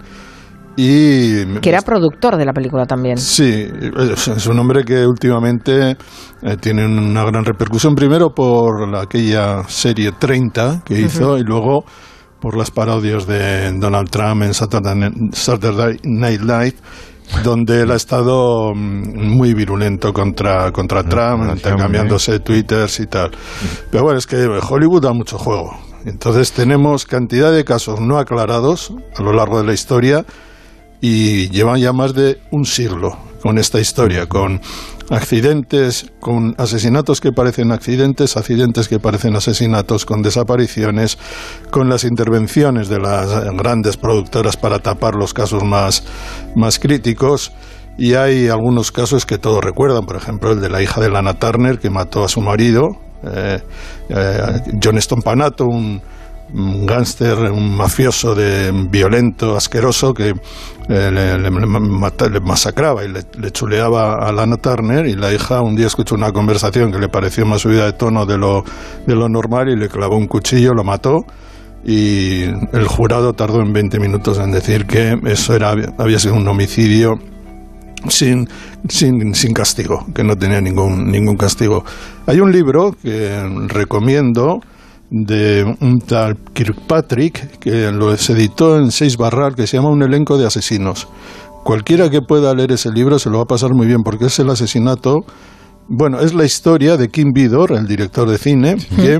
y 0.75 1.45
que 1.59 1.69
era 1.69 1.81
productor 1.81 2.37
de 2.37 2.45
la 2.45 2.53
película 2.53 2.85
también. 2.85 3.17
Sí, 3.17 3.67
es 3.97 4.47
un 4.47 4.59
hombre 4.59 4.83
que 4.83 5.05
últimamente 5.05 5.91
eh, 6.41 6.57
tiene 6.59 6.85
una 6.85 7.23
gran 7.25 7.45
repercusión, 7.45 7.95
primero 7.95 8.33
por 8.33 8.95
aquella 8.95 9.63
serie 9.67 10.13
30 10.17 10.81
que 10.83 10.99
hizo 10.99 11.37
y 11.37 11.43
luego 11.43 11.85
por 12.39 12.57
las 12.57 12.71
parodias 12.71 13.25
de 13.27 13.71
Donald 13.79 14.09
Trump 14.09 14.43
en 14.43 14.53
Saturday 14.53 15.99
Night 16.03 16.41
Live 16.41 16.75
donde 17.43 17.81
él 17.81 17.91
ha 17.91 17.95
estado 17.95 18.73
mm, 18.75 19.35
muy 19.35 19.53
virulento 19.53 20.13
contra, 20.13 20.71
contra 20.71 21.03
Trump, 21.03 21.49
intercambiándose 21.49 22.39
twitters 22.39 22.99
y 22.99 23.07
tal. 23.07 23.31
Pero 23.89 24.03
bueno, 24.03 24.19
es 24.19 24.27
que 24.27 24.45
Hollywood 24.45 25.01
da 25.01 25.13
mucho 25.13 25.37
juego. 25.37 25.71
Entonces 26.05 26.51
tenemos 26.51 27.05
cantidad 27.05 27.51
de 27.51 27.63
casos 27.63 28.01
no 28.01 28.19
aclarados 28.19 28.93
a 29.15 29.21
lo 29.21 29.31
largo 29.33 29.59
de 29.59 29.65
la 29.65 29.73
historia 29.73 30.25
y 31.03 31.49
llevan 31.49 31.81
ya 31.81 31.91
más 31.91 32.13
de 32.13 32.39
un 32.49 32.63
siglo 32.63 33.17
con 33.41 33.57
esta 33.57 33.77
historia, 33.77 34.25
con 34.25 34.61
accidentes, 35.09 36.09
con 36.21 36.55
asesinatos 36.57 37.19
que 37.19 37.33
parecen 37.33 37.73
accidentes, 37.73 38.37
accidentes 38.37 38.87
que 38.87 38.99
parecen 38.99 39.35
asesinatos, 39.35 40.05
con 40.05 40.21
desapariciones, 40.21 41.17
con 41.71 41.89
las 41.89 42.05
intervenciones 42.05 42.87
de 42.87 42.99
las 42.99 43.29
grandes 43.53 43.97
productoras 43.97 44.55
para 44.55 44.79
tapar 44.79 45.15
los 45.15 45.33
casos 45.33 45.65
más, 45.65 46.05
más 46.55 46.79
críticos. 46.79 47.51
Y 47.97 48.13
hay 48.13 48.47
algunos 48.47 48.93
casos 48.93 49.25
que 49.25 49.37
todos 49.37 49.61
recuerdan, 49.61 50.05
por 50.05 50.15
ejemplo, 50.15 50.53
el 50.53 50.61
de 50.61 50.69
la 50.69 50.81
hija 50.81 51.01
de 51.01 51.09
Lana 51.09 51.33
Turner 51.33 51.79
que 51.79 51.89
mató 51.89 52.23
a 52.23 52.29
su 52.29 52.39
marido, 52.39 52.87
eh, 53.23 53.59
eh, 54.07 54.61
John 54.81 55.01
Stompanato, 55.01 55.65
un, 55.65 56.01
un 56.53 56.85
gángster, 56.85 57.51
un 57.51 57.75
mafioso 57.75 58.35
de 58.35 58.71
violento, 58.89 59.57
asqueroso, 59.57 60.13
que 60.13 60.33
eh, 60.89 61.11
le, 61.11 62.39
masacraba 62.41 63.03
y 63.03 63.09
le, 63.09 63.51
chuleaba 63.51 64.15
a 64.15 64.31
Lana 64.31 64.57
Turner 64.57 65.05
y 65.07 65.15
la 65.15 65.33
hija 65.33 65.61
un 65.61 65.75
día 65.75 65.87
escuchó 65.87 66.15
una 66.15 66.31
conversación 66.31 66.91
que 66.91 66.99
le 66.99 67.09
pareció 67.09 67.45
más 67.45 67.61
subida 67.61 67.85
de 67.85 67.93
tono 67.93 68.25
de 68.25 68.37
lo, 68.37 68.63
de 69.07 69.15
lo 69.15 69.29
normal 69.29 69.69
y 69.69 69.75
le 69.75 69.89
clavó 69.89 70.17
un 70.17 70.27
cuchillo, 70.27 70.73
lo 70.73 70.83
mató 70.83 71.25
y 71.85 72.43
el 72.43 72.87
jurado 72.87 73.33
tardó 73.33 73.61
en 73.61 73.73
20 73.73 73.99
minutos 73.99 74.37
en 74.37 74.51
decir 74.51 74.85
que 74.85 75.19
eso 75.25 75.55
era, 75.55 75.75
había 75.97 76.19
sido 76.19 76.35
un 76.35 76.47
homicidio 76.47 77.19
sin, 78.09 78.47
sin, 78.87 79.33
sin 79.33 79.53
castigo, 79.53 80.05
que 80.13 80.23
no 80.23 80.37
tenía 80.37 80.61
ningún, 80.61 81.11
ningún 81.11 81.37
castigo. 81.37 81.83
Hay 82.25 82.39
un 82.39 82.51
libro 82.51 82.95
que 83.01 83.41
recomiendo 83.67 84.61
de 85.15 85.63
un 85.79 85.99
tal 85.99 86.37
Kirkpatrick 86.53 87.59
que 87.59 87.91
lo 87.91 88.17
se 88.17 88.33
editó 88.33 88.77
en 88.79 88.89
seis 88.89 89.15
barral 89.15 89.53
que 89.53 89.67
se 89.67 89.77
llama 89.77 89.89
Un 89.89 90.01
elenco 90.01 90.39
de 90.39 90.47
asesinos. 90.47 91.07
Cualquiera 91.63 92.09
que 92.09 92.21
pueda 92.21 92.53
leer 92.55 92.71
ese 92.71 92.91
libro 92.91 93.19
se 93.19 93.29
lo 93.29 93.37
va 93.37 93.43
a 93.43 93.47
pasar 93.47 93.75
muy 93.75 93.85
bien 93.85 94.01
porque 94.03 94.25
es 94.25 94.39
el 94.39 94.49
asesinato 94.49 95.19
bueno, 95.87 96.19
es 96.19 96.33
la 96.33 96.45
historia 96.45 96.97
de 96.97 97.09
Kim 97.09 97.31
Vidor, 97.33 97.73
el 97.73 97.85
director 97.85 98.27
de 98.27 98.37
cine, 98.37 98.77
que 98.95 99.19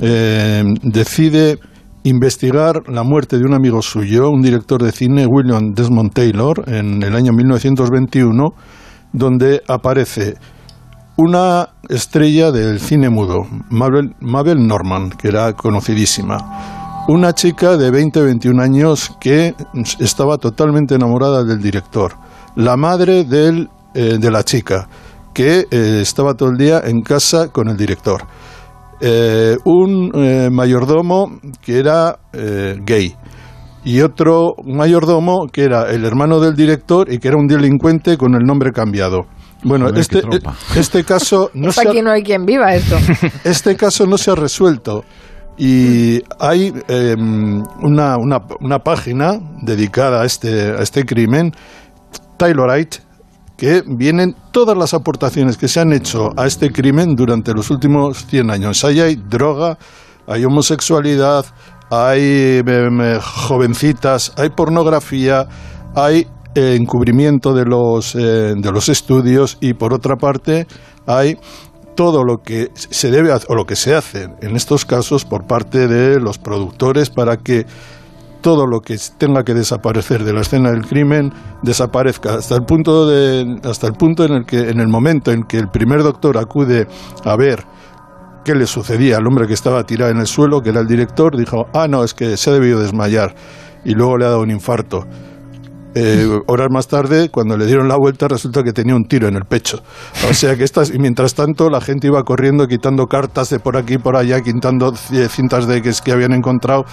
eh, 0.00 0.64
decide 0.82 1.58
investigar 2.02 2.80
la 2.88 3.02
muerte 3.02 3.36
de 3.36 3.44
un 3.44 3.54
amigo 3.54 3.82
suyo, 3.82 4.30
un 4.30 4.40
director 4.40 4.82
de 4.82 4.90
cine, 4.90 5.26
William 5.26 5.74
Desmond 5.74 6.12
Taylor, 6.14 6.64
en 6.66 7.02
el 7.02 7.14
año 7.14 7.32
1921, 7.32 8.54
donde 9.12 9.60
aparece 9.68 10.34
una 11.18 11.70
estrella 11.88 12.52
del 12.52 12.78
cine 12.78 13.10
mudo, 13.10 13.44
Mabel, 13.70 14.14
Mabel 14.20 14.64
Norman, 14.64 15.10
que 15.10 15.28
era 15.28 15.52
conocidísima. 15.52 17.04
Una 17.08 17.32
chica 17.32 17.76
de 17.76 17.90
20-21 17.90 18.62
años 18.62 19.16
que 19.20 19.52
estaba 19.98 20.38
totalmente 20.38 20.94
enamorada 20.94 21.42
del 21.42 21.60
director. 21.60 22.12
La 22.54 22.76
madre 22.76 23.26
eh, 23.28 23.66
de 23.94 24.30
la 24.30 24.44
chica, 24.44 24.88
que 25.34 25.66
eh, 25.68 25.98
estaba 26.02 26.34
todo 26.34 26.50
el 26.50 26.56
día 26.56 26.82
en 26.84 27.00
casa 27.00 27.48
con 27.48 27.68
el 27.68 27.76
director. 27.76 28.22
Eh, 29.00 29.56
un 29.64 30.12
mayordomo 30.52 31.40
que 31.60 31.78
era 31.78 32.18
gay 32.32 33.14
y 33.84 34.00
otro 34.00 34.54
mayordomo 34.64 35.46
que 35.52 35.64
era 35.64 35.90
el 35.90 36.04
hermano 36.04 36.40
del 36.40 36.54
director 36.54 37.12
y 37.12 37.18
que 37.18 37.28
era 37.28 37.36
un 37.36 37.46
delincuente 37.46 38.16
con 38.16 38.34
el 38.34 38.44
nombre 38.44 38.70
cambiado. 38.70 39.26
Bueno, 39.62 39.88
este, 39.88 40.22
este 40.76 41.04
caso 41.04 41.50
no 41.54 41.72
se 41.72 41.88
ha, 41.88 42.02
no 42.02 42.10
hay 42.10 42.22
quien 42.22 42.46
viva 42.46 42.74
esto. 42.74 42.96
Este 43.44 43.76
caso 43.76 44.06
no 44.06 44.16
se 44.16 44.30
ha 44.30 44.34
resuelto 44.34 45.04
y 45.58 46.22
hay 46.38 46.72
em, 46.86 47.64
una, 47.82 48.16
una, 48.16 48.42
una, 48.60 48.78
página 48.78 49.40
dedicada 49.60 50.22
a 50.22 50.24
este, 50.24 50.70
a 50.70 50.82
este 50.82 51.04
crimen, 51.04 51.52
Taylorite, 52.36 52.98
que 53.56 53.82
vienen 53.84 54.36
todas 54.52 54.76
las 54.78 54.94
aportaciones 54.94 55.56
que 55.56 55.66
se 55.66 55.80
han 55.80 55.92
hecho 55.92 56.32
a 56.36 56.46
este 56.46 56.70
crimen 56.70 57.16
durante 57.16 57.52
los 57.52 57.70
últimos 57.70 58.24
100 58.26 58.50
años. 58.50 58.84
Ahí 58.84 59.00
hay 59.00 59.16
droga, 59.16 59.76
hay 60.28 60.44
homosexualidad, 60.44 61.44
hay 61.90 62.62
em, 62.64 63.18
jovencitas, 63.20 64.32
hay 64.36 64.50
pornografía, 64.50 65.48
hay 65.96 66.28
encubrimiento 66.58 67.54
de 67.54 67.64
los, 67.64 68.14
eh, 68.14 68.54
de 68.56 68.72
los 68.72 68.88
estudios 68.88 69.58
y 69.60 69.74
por 69.74 69.92
otra 69.94 70.16
parte 70.16 70.66
hay 71.06 71.38
todo 71.94 72.22
lo 72.22 72.42
que 72.42 72.70
se 72.74 73.10
debe 73.10 73.32
o 73.32 73.54
lo 73.54 73.64
que 73.64 73.74
se 73.74 73.94
hace 73.94 74.28
en 74.40 74.54
estos 74.54 74.84
casos 74.84 75.24
por 75.24 75.46
parte 75.46 75.88
de 75.88 76.20
los 76.20 76.38
productores 76.38 77.10
para 77.10 77.38
que 77.38 77.66
todo 78.40 78.66
lo 78.66 78.80
que 78.80 78.96
tenga 79.18 79.42
que 79.42 79.54
desaparecer 79.54 80.24
de 80.24 80.32
la 80.32 80.42
escena 80.42 80.70
del 80.70 80.86
crimen 80.86 81.32
desaparezca. 81.62 82.34
Hasta 82.34 82.54
el 82.54 82.62
punto 82.62 83.06
de 83.06 83.58
hasta 83.64 83.88
el 83.88 83.94
punto 83.94 84.24
en 84.24 84.32
el 84.32 84.46
que 84.46 84.70
en 84.70 84.80
el 84.80 84.88
momento 84.88 85.32
en 85.32 85.42
que 85.42 85.58
el 85.58 85.68
primer 85.68 86.02
doctor 86.02 86.38
acude 86.38 86.86
a 87.24 87.36
ver 87.36 87.64
qué 88.44 88.54
le 88.54 88.66
sucedía 88.66 89.16
al 89.16 89.26
hombre 89.26 89.46
que 89.46 89.54
estaba 89.54 89.84
tirado 89.84 90.12
en 90.12 90.18
el 90.18 90.26
suelo 90.26 90.62
que 90.62 90.70
era 90.70 90.80
el 90.80 90.86
director 90.86 91.36
dijo 91.36 91.66
ah 91.74 91.88
no 91.88 92.04
es 92.04 92.14
que 92.14 92.36
se 92.36 92.50
ha 92.50 92.52
debido 92.52 92.80
desmayar 92.80 93.34
y 93.84 93.92
luego 93.94 94.16
le 94.16 94.24
ha 94.24 94.28
dado 94.28 94.42
un 94.42 94.50
infarto 94.50 95.04
eh, 96.00 96.40
horas 96.46 96.68
más 96.70 96.86
tarde, 96.86 97.28
cuando 97.28 97.56
le 97.56 97.66
dieron 97.66 97.88
la 97.88 97.96
vuelta, 97.96 98.28
resulta 98.28 98.62
que 98.62 98.72
tenía 98.72 98.94
un 98.94 99.04
tiro 99.04 99.26
en 99.26 99.34
el 99.34 99.44
pecho. 99.44 99.82
O 100.30 100.32
sea 100.32 100.54
que 100.56 100.62
estas, 100.62 100.94
y 100.94 100.98
mientras 101.00 101.34
tanto 101.34 101.70
la 101.70 101.80
gente 101.80 102.06
iba 102.06 102.22
corriendo, 102.22 102.68
quitando 102.68 103.06
cartas 103.06 103.50
de 103.50 103.58
por 103.58 103.76
aquí 103.76 103.94
y 103.94 103.98
por 103.98 104.14
allá, 104.14 104.40
quitando 104.40 104.94
cintas 104.94 105.66
de 105.66 105.82
que, 105.82 105.90
que 106.04 106.12
habían 106.12 106.32
encontrado. 106.32 106.84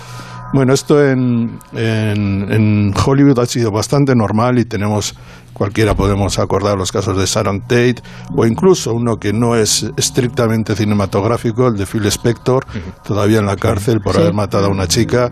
Bueno, 0.53 0.73
esto 0.73 1.03
en, 1.03 1.59
en, 1.73 2.93
Hollywood 2.95 3.39
ha 3.39 3.45
sido 3.45 3.71
bastante 3.71 4.15
normal 4.15 4.57
y 4.57 4.65
tenemos, 4.65 5.13
cualquiera 5.53 5.95
podemos 5.95 6.39
acordar 6.39 6.77
los 6.77 6.91
casos 6.91 7.17
de 7.17 7.25
Sharon 7.25 7.61
Tate 7.61 7.97
o 8.35 8.45
incluso 8.45 8.93
uno 8.93 9.17
que 9.17 9.33
no 9.33 9.55
es 9.55 9.85
estrictamente 9.97 10.75
cinematográfico, 10.75 11.67
el 11.67 11.75
de 11.75 11.85
Phil 11.85 12.05
Spector, 12.05 12.65
todavía 13.03 13.39
en 13.39 13.45
la 13.45 13.57
cárcel 13.57 13.99
por 14.01 14.17
haber 14.17 14.33
matado 14.33 14.67
a 14.67 14.69
una 14.69 14.87
chica. 14.87 15.31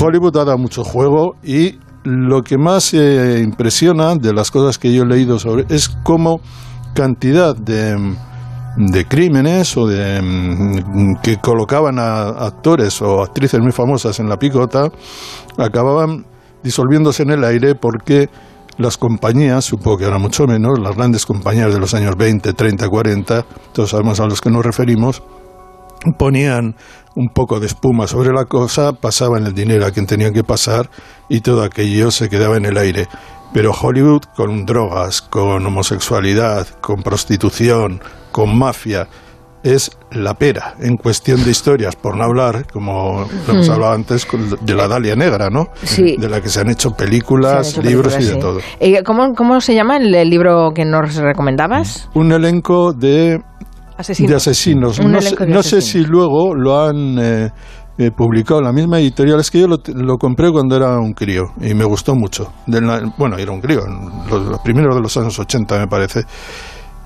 Hollywood 0.00 0.36
ha 0.38 0.44
dado 0.44 0.58
mucho 0.58 0.82
juego 0.82 1.36
y 1.44 1.78
lo 2.06 2.42
que 2.42 2.56
más 2.56 2.94
eh, 2.94 3.40
impresiona 3.42 4.14
de 4.14 4.32
las 4.32 4.52
cosas 4.52 4.78
que 4.78 4.94
yo 4.94 5.02
he 5.02 5.06
leído 5.06 5.40
sobre 5.40 5.66
es 5.68 5.88
cómo 5.88 6.40
cantidad 6.94 7.56
de, 7.56 8.14
de 8.76 9.04
crímenes 9.06 9.76
o 9.76 9.88
de 9.88 10.22
mm, 10.22 11.16
que 11.20 11.38
colocaban 11.38 11.98
a 11.98 12.28
actores 12.46 13.02
o 13.02 13.22
actrices 13.22 13.60
muy 13.60 13.72
famosas 13.72 14.20
en 14.20 14.28
la 14.28 14.38
picota 14.38 14.88
acababan 15.58 16.24
disolviéndose 16.62 17.24
en 17.24 17.30
el 17.30 17.42
aire 17.42 17.74
porque 17.74 18.28
las 18.78 18.96
compañías, 18.96 19.64
supongo 19.64 19.98
que 19.98 20.04
ahora 20.04 20.18
mucho 20.18 20.46
menos, 20.46 20.78
las 20.78 20.94
grandes 20.94 21.26
compañías 21.26 21.74
de 21.74 21.80
los 21.80 21.92
años 21.94 22.16
20, 22.16 22.52
30, 22.52 22.88
40, 22.88 23.44
todos 23.72 23.90
sabemos 23.90 24.20
a 24.20 24.26
los 24.26 24.40
que 24.40 24.50
nos 24.50 24.64
referimos, 24.64 25.22
ponían 26.18 26.76
un 27.14 27.28
poco 27.28 27.60
de 27.60 27.66
espuma 27.66 28.06
sobre 28.06 28.32
la 28.32 28.44
cosa, 28.44 28.92
pasaban 28.92 29.46
el 29.46 29.54
dinero 29.54 29.86
a 29.86 29.90
quien 29.90 30.06
tenían 30.06 30.32
que 30.32 30.44
pasar 30.44 30.90
y 31.28 31.40
todo 31.40 31.64
aquello 31.64 32.10
se 32.10 32.28
quedaba 32.28 32.56
en 32.56 32.66
el 32.66 32.76
aire. 32.76 33.08
Pero 33.52 33.72
Hollywood 33.72 34.22
con 34.36 34.66
drogas, 34.66 35.22
con 35.22 35.64
homosexualidad, 35.64 36.66
con 36.80 37.02
prostitución, 37.02 38.00
con 38.32 38.56
mafia, 38.58 39.08
es 39.62 39.90
la 40.12 40.34
pera 40.34 40.74
en 40.80 40.96
cuestión 40.96 41.42
de 41.42 41.50
historias, 41.50 41.96
por 41.96 42.16
no 42.16 42.24
hablar, 42.24 42.66
como 42.72 43.26
hemos 43.48 43.68
hmm. 43.68 43.72
hablado 43.72 43.94
antes, 43.94 44.26
de 44.60 44.74
la 44.74 44.86
Dalia 44.86 45.16
Negra, 45.16 45.48
¿no? 45.50 45.68
Sí. 45.82 46.16
De 46.16 46.28
la 46.28 46.40
que 46.40 46.48
se 46.48 46.60
han 46.60 46.70
hecho 46.70 46.92
películas, 46.92 47.76
libros 47.78 48.16
y 48.20 48.24
de 48.24 48.36
todo. 48.36 48.60
¿Cómo, 49.04 49.34
¿Cómo 49.34 49.60
se 49.60 49.74
llama 49.74 49.96
el 49.96 50.30
libro 50.30 50.72
que 50.72 50.84
nos 50.84 51.16
recomendabas? 51.16 52.08
Un 52.14 52.30
elenco 52.30 52.92
de 52.92 53.40
de 53.96 54.34
asesinos. 54.34 55.00
No, 55.00 55.62
sé, 55.62 55.80
si 55.80 56.04
luego 56.04 56.54
lo 56.54 56.80
han 56.80 57.18
eh, 57.18 57.50
eh, 57.98 58.10
publicado 58.10 58.60
en 58.60 58.66
la 58.66 58.72
misma 58.72 58.98
editorial. 59.00 59.40
Es 59.40 59.50
que 59.50 59.60
yo 59.60 59.66
lo, 59.68 60.18
compré 60.18 60.50
cuando 60.50 60.76
era 60.76 60.98
un 60.98 61.12
crío 61.12 61.44
y 61.60 61.74
me 61.74 61.84
gustó 61.84 62.14
mucho. 62.14 62.52
bueno, 63.16 63.36
era 63.38 63.52
un 63.52 63.60
crío, 63.60 63.80
los, 64.28 64.46
los 64.46 64.60
primeros 64.60 64.94
de 64.94 65.00
los 65.00 65.16
años 65.16 65.38
80 65.38 65.78
me 65.78 65.86
parece 65.86 66.24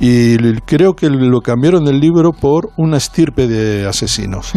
y 0.03 0.39
creo 0.65 0.95
que 0.95 1.11
lo 1.11 1.41
cambiaron 1.43 1.87
el 1.87 2.01
libro 2.01 2.33
por 2.33 2.71
una 2.79 2.97
estirpe 2.97 3.47
de 3.47 3.87
asesinos. 3.87 4.53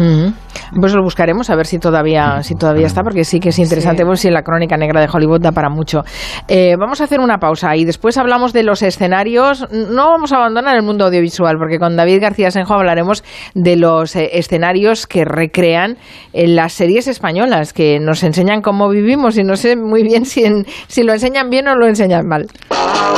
Pues 0.80 0.94
lo 0.94 1.02
buscaremos 1.02 1.50
a 1.50 1.56
ver 1.56 1.66
si 1.66 1.78
todavía 1.78 2.42
si 2.42 2.54
todavía 2.54 2.86
está 2.86 3.02
porque 3.02 3.24
sí 3.24 3.40
que 3.40 3.50
es 3.50 3.58
interesante 3.58 4.06
pues 4.06 4.20
si 4.20 4.30
la 4.30 4.42
crónica 4.42 4.78
negra 4.78 5.02
de 5.02 5.08
Hollywood 5.12 5.42
da 5.42 5.52
para 5.52 5.68
mucho. 5.68 6.02
Eh, 6.48 6.76
vamos 6.78 7.02
a 7.02 7.04
hacer 7.04 7.20
una 7.20 7.36
pausa 7.36 7.76
y 7.76 7.84
después 7.84 8.16
hablamos 8.16 8.54
de 8.54 8.62
los 8.62 8.80
escenarios. 8.80 9.66
No 9.70 10.08
vamos 10.08 10.32
a 10.32 10.36
abandonar 10.36 10.76
el 10.76 10.82
mundo 10.82 11.04
audiovisual 11.04 11.56
porque 11.58 11.78
con 11.78 11.94
David 11.94 12.22
García 12.22 12.50
Senjo 12.50 12.72
hablaremos 12.72 13.22
de 13.54 13.76
los 13.76 14.16
eh, 14.16 14.30
escenarios 14.38 15.06
que 15.06 15.26
recrean 15.26 15.98
en 16.32 16.56
las 16.56 16.72
series 16.72 17.06
españolas 17.06 17.74
que 17.74 18.00
nos 18.00 18.22
enseñan 18.22 18.62
cómo 18.62 18.88
vivimos 18.88 19.36
y 19.36 19.44
no 19.44 19.56
sé 19.56 19.76
muy 19.76 20.02
bien 20.04 20.24
si, 20.24 20.44
si 20.86 21.02
lo 21.02 21.12
enseñan 21.12 21.50
bien 21.50 21.68
o 21.68 21.74
lo 21.74 21.86
enseñan 21.86 22.26
mal. 22.26 22.46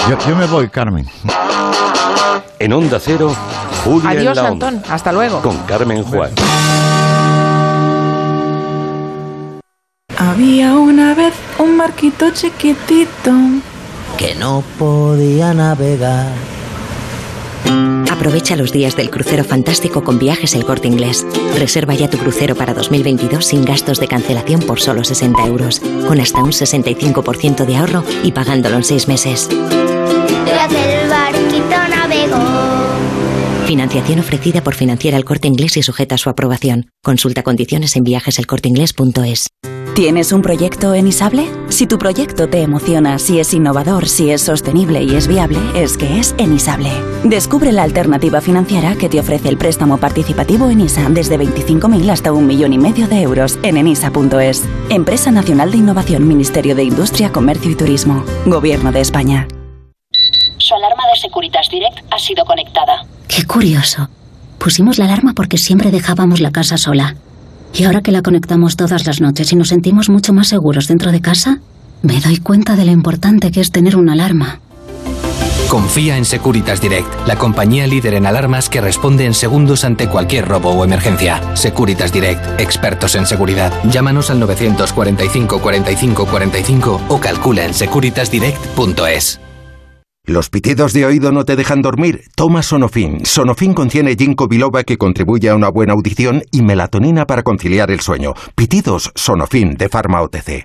yo 0.09 0.35
me 0.35 0.47
voy, 0.47 0.69
Carmen. 0.69 1.07
En 2.59 2.73
Onda 2.73 2.99
Cero, 3.01 3.35
Julia 3.85 4.11
Adiós, 4.11 4.37
en 4.37 4.43
la 4.43 4.49
Antón. 4.49 4.83
Hasta 4.89 5.13
luego. 5.13 5.41
Con 5.43 5.57
Carmen 5.59 6.03
Juan. 6.03 6.31
Había 10.19 10.75
una 10.77 11.15
vez 11.15 11.35
un 11.59 11.77
marquito 11.77 12.31
chiquitito 12.31 13.33
que 14.17 14.35
no 14.35 14.63
podía 14.79 15.53
navegar. 15.55 16.33
Aprovecha 18.11 18.57
los 18.57 18.73
días 18.73 18.97
del 18.97 19.11
crucero 19.11 19.45
fantástico 19.45 20.03
con 20.03 20.19
viajes 20.19 20.55
El 20.55 20.65
Corte 20.65 20.89
Inglés. 20.89 21.27
Reserva 21.59 21.95
ya 21.95 22.09
tu 22.09 22.17
crucero 22.19 22.55
para 22.55 22.75
2022 22.75 23.45
sin 23.45 23.65
gastos 23.65 24.01
de 24.01 24.09
cancelación 24.09 24.61
por 24.61 24.81
solo 24.81 25.05
60 25.05 25.45
euros, 25.47 25.81
con 26.07 26.21
hasta 26.21 26.43
un 26.43 26.53
65% 26.53 27.67
de 27.67 27.77
ahorro 27.77 28.05
y 28.23 28.33
pagándolo 28.33 28.77
en 28.77 28.85
6 28.85 29.09
meses. 29.09 29.49
Financiación 33.67 34.21
ofrecida 34.21 34.63
por 34.63 34.75
Financiera 34.75 35.17
El 35.17 35.25
Corte 35.25 35.49
Inglés 35.49 35.77
y 35.77 35.83
sujeta 35.83 36.15
a 36.15 36.19
su 36.19 36.31
aprobación. 36.31 36.91
Consulta 37.03 37.43
condiciones 37.43 37.97
en 37.97 38.05
viajeselcorteinglés.es. 38.05 39.49
¿Tienes 39.97 40.31
un 40.33 40.43
proyecto 40.43 40.93
en 40.93 41.09
Isable? 41.09 41.47
Si 41.71 41.87
tu 41.87 41.99
proyecto 41.99 42.49
te 42.49 42.61
emociona, 42.61 43.19
si 43.19 43.41
es 43.41 43.55
innovador, 43.55 44.09
si 44.09 44.31
es 44.31 44.43
sostenible 44.43 45.03
y 45.03 45.15
es 45.15 45.27
viable, 45.27 45.59
es 45.75 45.97
que 45.97 46.21
es 46.21 46.35
Enisable. 46.37 46.91
Descubre 47.25 47.73
la 47.73 47.83
alternativa 47.83 48.43
financiera 48.43 48.95
que 48.95 49.09
te 49.09 49.19
ofrece 49.19 49.49
el 49.49 49.57
préstamo 49.57 49.97
participativo 49.97 50.69
en 50.69 50.83
ISA 50.83 51.09
desde 51.09 51.39
25.000 51.39 52.11
hasta 52.11 52.33
un 52.33 52.47
millón 52.47 52.75
y 52.75 52.79
medio 52.79 53.09
de 53.09 53.23
euros 53.23 53.59
en 53.63 53.79
enisa.es. 53.79 54.65
Empresa 54.91 55.31
Nacional 55.31 55.71
de 55.71 55.79
Innovación, 55.79 56.29
Ministerio 56.29 56.75
de 56.75 56.85
Industria, 56.85 57.33
Comercio 57.33 57.71
y 57.71 57.75
Turismo. 57.75 58.23
Gobierno 58.45 58.93
de 58.93 59.01
España. 59.01 59.49
Su 60.59 60.75
alarma 60.75 61.06
Securitas 61.21 61.69
Direct 61.71 61.99
ha 62.11 62.19
sido 62.19 62.45
conectada. 62.45 63.05
Qué 63.29 63.45
curioso. 63.45 64.09
Pusimos 64.59 64.99
la 64.99 65.05
alarma 65.05 65.33
porque 65.35 65.59
siempre 65.59 65.91
dejábamos 65.91 66.41
la 66.41 66.51
casa 66.51 66.77
sola. 66.77 67.17
Y 67.75 67.85
ahora 67.85 68.01
que 68.01 68.13
la 68.13 68.23
conectamos 68.23 68.77
todas 68.77 69.07
las 69.07 69.21
noches 69.21 69.53
y 69.53 69.57
nos 69.57 69.69
sentimos 69.69 70.09
mucho 70.09 70.33
más 70.33 70.49
seguros 70.49 70.89
dentro 70.89 71.13
de 71.13 71.21
casa, 71.21 71.61
me 72.03 72.21
doy 72.21 72.39
cuenta 72.39 72.77
de 72.77 72.85
lo 72.85 72.93
importante 72.93 73.51
que 73.51 73.61
es 73.61 73.71
tener 73.71 73.97
una 73.97 74.15
alarma. 74.15 74.61
Confía 75.69 76.17
en 76.17 76.25
Securitas 76.25 76.81
Direct, 76.81 77.27
la 77.27 77.37
compañía 77.37 77.89
líder 77.89 78.15
en 78.15 78.27
alarmas 78.27 78.69
que 78.69 78.81
responde 78.81 79.27
en 79.27 79.35
segundos 79.35 79.85
ante 79.85 80.09
cualquier 80.09 80.47
robo 80.47 80.71
o 80.71 80.85
emergencia. 80.85 81.43
Securitas 81.55 82.13
Direct, 82.13 82.61
expertos 82.61 83.17
en 83.17 83.27
seguridad. 83.27 83.73
Llámanos 83.91 84.31
al 84.31 84.39
945 84.39 85.61
45 85.61 86.27
45 86.27 87.01
o 87.09 87.21
calcula 87.21 87.65
en 87.65 87.75
securitasdirect.es. 87.75 89.41
¿Los 90.29 90.51
pitidos 90.51 90.93
de 90.93 91.07
oído 91.07 91.31
no 91.31 91.45
te 91.45 91.55
dejan 91.55 91.83
dormir? 91.83 92.25
Toma 92.35 92.65
Sonofin. 92.65 93.25
Sonofin 93.25 93.75
contiene 93.75 94.17
ginkgo 94.17 94.49
biloba 94.49 94.83
que 94.83 94.99
contribuye 94.99 95.49
a 95.49 95.55
una 95.55 95.69
buena 95.69 95.93
audición 95.93 96.43
y 96.51 96.63
melatonina 96.63 97.29
para 97.29 97.45
conciliar 97.45 97.93
el 97.93 98.01
sueño. 98.01 98.35
Pitidos 98.57 99.13
Sonofin 99.15 99.77
de 99.77 99.89
Pharma 99.89 100.23
OTC. 100.23 100.65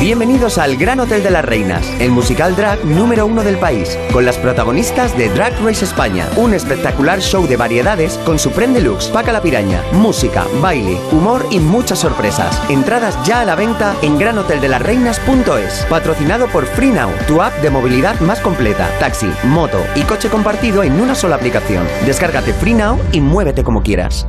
Bienvenidos 0.00 0.58
al 0.58 0.76
Gran 0.76 0.98
Hotel 0.98 1.22
de 1.22 1.30
las 1.30 1.44
Reinas, 1.44 1.88
el 2.00 2.10
musical 2.10 2.56
drag 2.56 2.84
número 2.84 3.26
uno 3.26 3.44
del 3.44 3.58
país, 3.58 3.96
con 4.12 4.26
las 4.26 4.36
protagonistas 4.36 5.16
de 5.16 5.28
Drag 5.28 5.52
Race 5.64 5.84
España. 5.84 6.28
Un 6.36 6.52
espectacular 6.52 7.20
show 7.20 7.46
de 7.46 7.56
variedades 7.56 8.18
con 8.26 8.40
su 8.40 8.50
Deluxe, 8.50 9.08
Paca 9.08 9.32
la 9.32 9.40
Piraña, 9.40 9.82
música, 9.92 10.46
baile, 10.60 10.98
humor 11.12 11.46
y 11.50 11.60
muchas 11.60 12.00
sorpresas. 12.00 12.60
Entradas 12.68 13.16
ya 13.24 13.40
a 13.40 13.44
la 13.44 13.54
venta 13.54 13.94
en 14.02 14.18
granoteldelasreinas.es. 14.18 15.86
Patrocinado 15.88 16.48
por 16.48 16.66
FreeNow, 16.66 17.10
tu 17.28 17.40
app 17.40 17.54
de 17.62 17.70
movilidad 17.70 18.18
más 18.20 18.40
completa 18.40 18.63
taxi, 18.72 19.30
moto 19.44 19.84
y 19.94 20.02
coche 20.02 20.30
compartido 20.30 20.82
en 20.82 20.98
una 21.00 21.14
sola 21.14 21.36
aplicación. 21.36 21.86
Descárgate 22.06 22.54
Free 22.54 22.74
Now 22.74 22.98
y 23.12 23.20
muévete 23.20 23.62
como 23.62 23.82
quieras. 23.82 24.26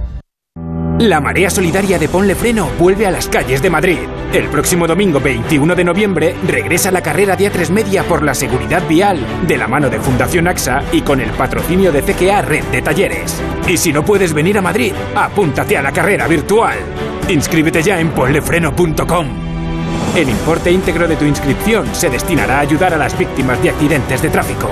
La 1.00 1.20
Marea 1.20 1.50
Solidaria 1.50 2.00
de 2.00 2.08
Ponle 2.08 2.36
Freno 2.36 2.70
vuelve 2.80 3.06
a 3.06 3.12
las 3.12 3.28
calles 3.28 3.62
de 3.62 3.70
Madrid. 3.70 4.00
El 4.32 4.48
próximo 4.48 4.88
domingo 4.88 5.20
21 5.20 5.76
de 5.76 5.84
noviembre 5.84 6.36
regresa 6.48 6.90
la 6.90 7.02
carrera 7.02 7.36
de 7.36 7.52
A3 7.52 7.70
Media 7.70 8.04
por 8.04 8.24
la 8.24 8.34
seguridad 8.34 8.82
vial, 8.88 9.20
de 9.46 9.58
la 9.58 9.68
mano 9.68 9.90
de 9.90 10.00
Fundación 10.00 10.48
AXA 10.48 10.84
y 10.94 11.02
con 11.02 11.20
el 11.20 11.32
patrocinio 11.32 11.92
de 11.92 12.02
CKA 12.02 12.44
Red 12.44 12.64
de 12.72 12.82
Talleres. 12.82 13.42
Y 13.68 13.76
si 13.76 13.92
no 13.92 14.06
puedes 14.06 14.34
venir 14.34 14.58
a 14.58 14.62
Madrid, 14.62 14.94
apúntate 15.16 15.78
a 15.78 15.82
la 15.82 15.92
carrera 15.92 16.28
virtual. 16.28 16.78
Inscríbete 17.28 17.84
ya 17.84 18.00
en 18.00 18.12
ponlefreno.com. 18.12 19.55
El 20.16 20.30
importe 20.30 20.72
íntegro 20.72 21.10
de 21.10 21.18
tu 21.18 21.26
inscripción 21.26 21.94
se 21.94 22.10
destinará 22.10 22.58
a 22.58 22.62
ayudar 22.62 22.94
a 22.94 22.98
las 22.98 23.18
víctimas 23.18 23.62
de 23.62 23.72
accidentes 23.72 24.22
de 24.22 24.30
tráfico. 24.30 24.70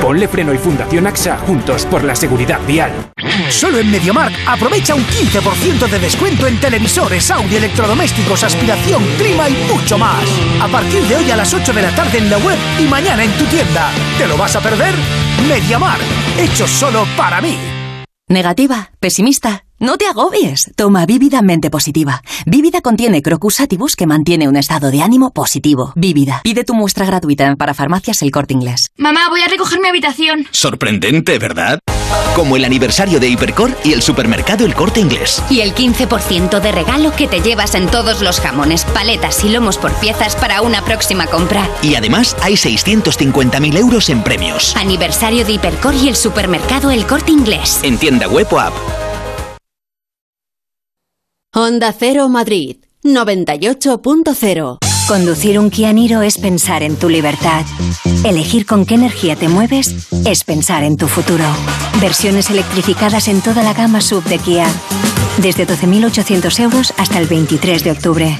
Ponle 0.00 0.26
Freno 0.28 0.54
y 0.54 0.58
Fundación 0.58 1.06
AXA 1.06 1.36
juntos 1.36 1.84
por 1.84 2.04
la 2.04 2.14
seguridad 2.14 2.58
vial. 2.66 2.90
Solo 3.50 3.78
en 3.78 3.90
MediaMark 3.90 4.34
aprovecha 4.46 4.94
un 4.94 5.02
15% 5.02 5.88
de 5.90 5.98
descuento 5.98 6.46
en 6.46 6.58
televisores, 6.58 7.30
audio, 7.30 7.58
electrodomésticos, 7.58 8.42
aspiración, 8.44 9.04
clima 9.18 9.50
y 9.50 9.52
mucho 9.70 9.98
más. 9.98 10.24
A 10.62 10.68
partir 10.68 11.02
de 11.02 11.16
hoy 11.16 11.30
a 11.30 11.36
las 11.36 11.52
8 11.52 11.70
de 11.74 11.82
la 11.82 11.94
tarde 11.94 12.16
en 12.16 12.30
la 12.30 12.38
web 12.38 12.56
y 12.80 12.84
mañana 12.84 13.24
en 13.24 13.32
tu 13.32 13.44
tienda. 13.44 13.90
¿Te 14.16 14.26
lo 14.26 14.38
vas 14.38 14.56
a 14.56 14.60
perder? 14.60 14.94
MediaMark, 15.46 16.00
hecho 16.38 16.66
solo 16.66 17.06
para 17.14 17.42
mí. 17.42 17.58
Negativa, 18.30 18.90
pesimista. 19.00 19.67
No 19.80 19.96
te 19.96 20.06
agobies. 20.06 20.72
Toma 20.74 21.06
Vívida 21.06 21.40
Mente 21.40 21.70
Positiva. 21.70 22.20
Vívida 22.46 22.80
contiene 22.80 23.22
Crocus 23.22 23.60
Atibus 23.60 23.94
que 23.94 24.08
mantiene 24.08 24.48
un 24.48 24.56
estado 24.56 24.90
de 24.90 25.02
ánimo 25.02 25.30
positivo. 25.30 25.92
Vívida. 25.94 26.40
Pide 26.42 26.64
tu 26.64 26.74
muestra 26.74 27.06
gratuita 27.06 27.54
para 27.54 27.74
farmacias 27.74 28.22
El 28.22 28.32
Corte 28.32 28.54
Inglés. 28.54 28.90
Mamá, 28.96 29.28
voy 29.28 29.40
a 29.40 29.46
recoger 29.46 29.78
mi 29.80 29.86
habitación. 29.86 30.48
Sorprendente, 30.50 31.38
¿verdad? 31.38 31.78
Como 32.34 32.56
el 32.56 32.64
aniversario 32.64 33.20
de 33.20 33.28
Hipercor 33.28 33.70
y 33.84 33.92
el 33.92 34.02
supermercado 34.02 34.64
El 34.64 34.74
Corte 34.74 34.98
Inglés. 34.98 35.40
Y 35.48 35.60
el 35.60 35.72
15% 35.76 36.58
de 36.58 36.72
regalo 36.72 37.14
que 37.14 37.28
te 37.28 37.40
llevas 37.40 37.76
en 37.76 37.86
todos 37.86 38.20
los 38.20 38.40
jamones, 38.40 38.84
paletas 38.84 39.44
y 39.44 39.48
lomos 39.48 39.78
por 39.78 39.92
piezas 40.00 40.34
para 40.34 40.60
una 40.62 40.84
próxima 40.84 41.28
compra. 41.28 41.70
Y 41.82 41.94
además 41.94 42.36
hay 42.42 42.54
650.000 42.54 43.78
euros 43.78 44.10
en 44.10 44.24
premios. 44.24 44.74
Aniversario 44.76 45.44
de 45.44 45.52
Hipercor 45.52 45.94
y 45.94 46.08
el 46.08 46.16
supermercado 46.16 46.90
El 46.90 47.06
Corte 47.06 47.30
Inglés. 47.30 47.78
En 47.84 47.96
tienda 47.96 48.26
web 48.26 48.48
o 48.50 48.58
app. 48.58 48.74
Honda 51.60 51.92
Cero 51.92 52.28
Madrid 52.28 52.76
98.0 53.02 54.78
Conducir 55.08 55.58
un 55.58 55.70
Kia 55.70 55.92
Niro 55.92 56.22
es 56.22 56.38
pensar 56.38 56.84
en 56.84 56.94
tu 56.94 57.08
libertad. 57.08 57.64
Elegir 58.24 58.64
con 58.64 58.86
qué 58.86 58.94
energía 58.94 59.34
te 59.34 59.48
mueves 59.48 60.08
es 60.24 60.44
pensar 60.44 60.84
en 60.84 60.96
tu 60.96 61.08
futuro. 61.08 61.42
Versiones 62.00 62.50
electrificadas 62.50 63.26
en 63.26 63.40
toda 63.40 63.64
la 63.64 63.74
gama 63.74 64.00
sub 64.00 64.22
de 64.24 64.38
Kia. 64.38 64.68
Desde 65.42 65.66
12.800 65.66 66.60
euros 66.62 66.94
hasta 66.96 67.18
el 67.18 67.26
23 67.26 67.82
de 67.82 67.90
octubre. 67.90 68.36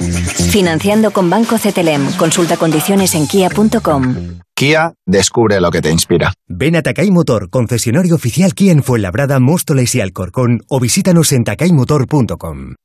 Financiando 0.51 1.11
con 1.11 1.29
Banco 1.29 1.57
CTLM. 1.57 2.13
Consulta 2.15 2.55
condiciones 2.55 3.15
en 3.15 3.27
kia.com. 3.27 4.15
Kia, 4.55 4.93
descubre 5.05 5.59
lo 5.59 5.71
que 5.71 5.81
te 5.81 5.91
inspira. 5.91 6.31
Ven 6.47 6.77
a 6.77 6.83
Takay 6.83 7.11
Motor, 7.11 7.49
concesionario 7.49 8.15
oficial 8.15 8.53
Kia 8.53 8.71
en 8.71 8.81
Fuenlabrada, 8.81 9.41
Móstoles 9.41 9.93
y 9.95 9.99
Alcorcón 9.99 10.61
o 10.69 10.79
visítanos 10.79 11.33
en 11.33 11.43
takaymotor.com. 11.43 12.75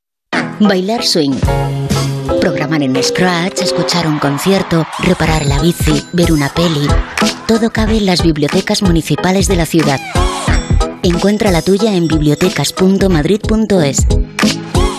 Bailar 0.61 1.05
swing. 1.05 1.35
Programar 2.41 2.83
en 2.83 3.03
Scratch, 3.03 3.63
escuchar 3.63 4.07
un 4.07 4.19
concierto, 4.19 4.87
reparar 5.01 5.47
la 5.47 5.61
bici, 5.61 6.05
ver 6.13 6.33
una 6.33 6.49
peli. 6.49 6.87
Todo 7.47 7.71
cabe 7.71 7.99
en 7.99 8.07
las 8.07 8.23
bibliotecas 8.23 8.83
municipales 8.83 9.49
de 9.49 9.57
la 9.57 9.67
ciudad. 9.67 10.01
Encuentra 11.03 11.51
la 11.51 11.63
tuya 11.63 11.95
en 11.95 12.07
bibliotecas.madrid.es. 12.07 14.07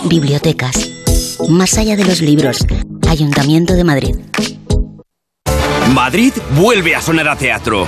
Bibliotecas. 0.04 0.90
Más 1.48 1.78
allá 1.78 1.96
de 1.96 2.04
los 2.04 2.20
libros. 2.20 2.58
Ayuntamiento 3.08 3.74
de 3.74 3.84
Madrid. 3.84 4.16
Madrid 5.94 6.32
vuelve 6.50 6.94
a 6.94 7.00
sonar 7.00 7.28
a 7.28 7.36
teatro. 7.36 7.86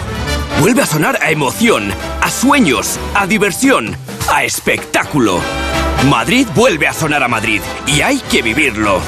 Vuelve 0.60 0.82
a 0.82 0.86
sonar 0.86 1.18
a 1.22 1.30
emoción, 1.30 1.92
a 2.20 2.30
sueños, 2.30 2.98
a 3.14 3.26
diversión, 3.26 3.96
a 4.32 4.44
espectáculo. 4.44 5.40
Madrid 6.08 6.46
vuelve 6.54 6.86
a 6.86 6.92
sonar 6.92 7.22
a 7.22 7.28
Madrid 7.28 7.60
y 7.86 8.00
hay 8.00 8.20
que 8.30 8.42
vivirlo. 8.42 9.00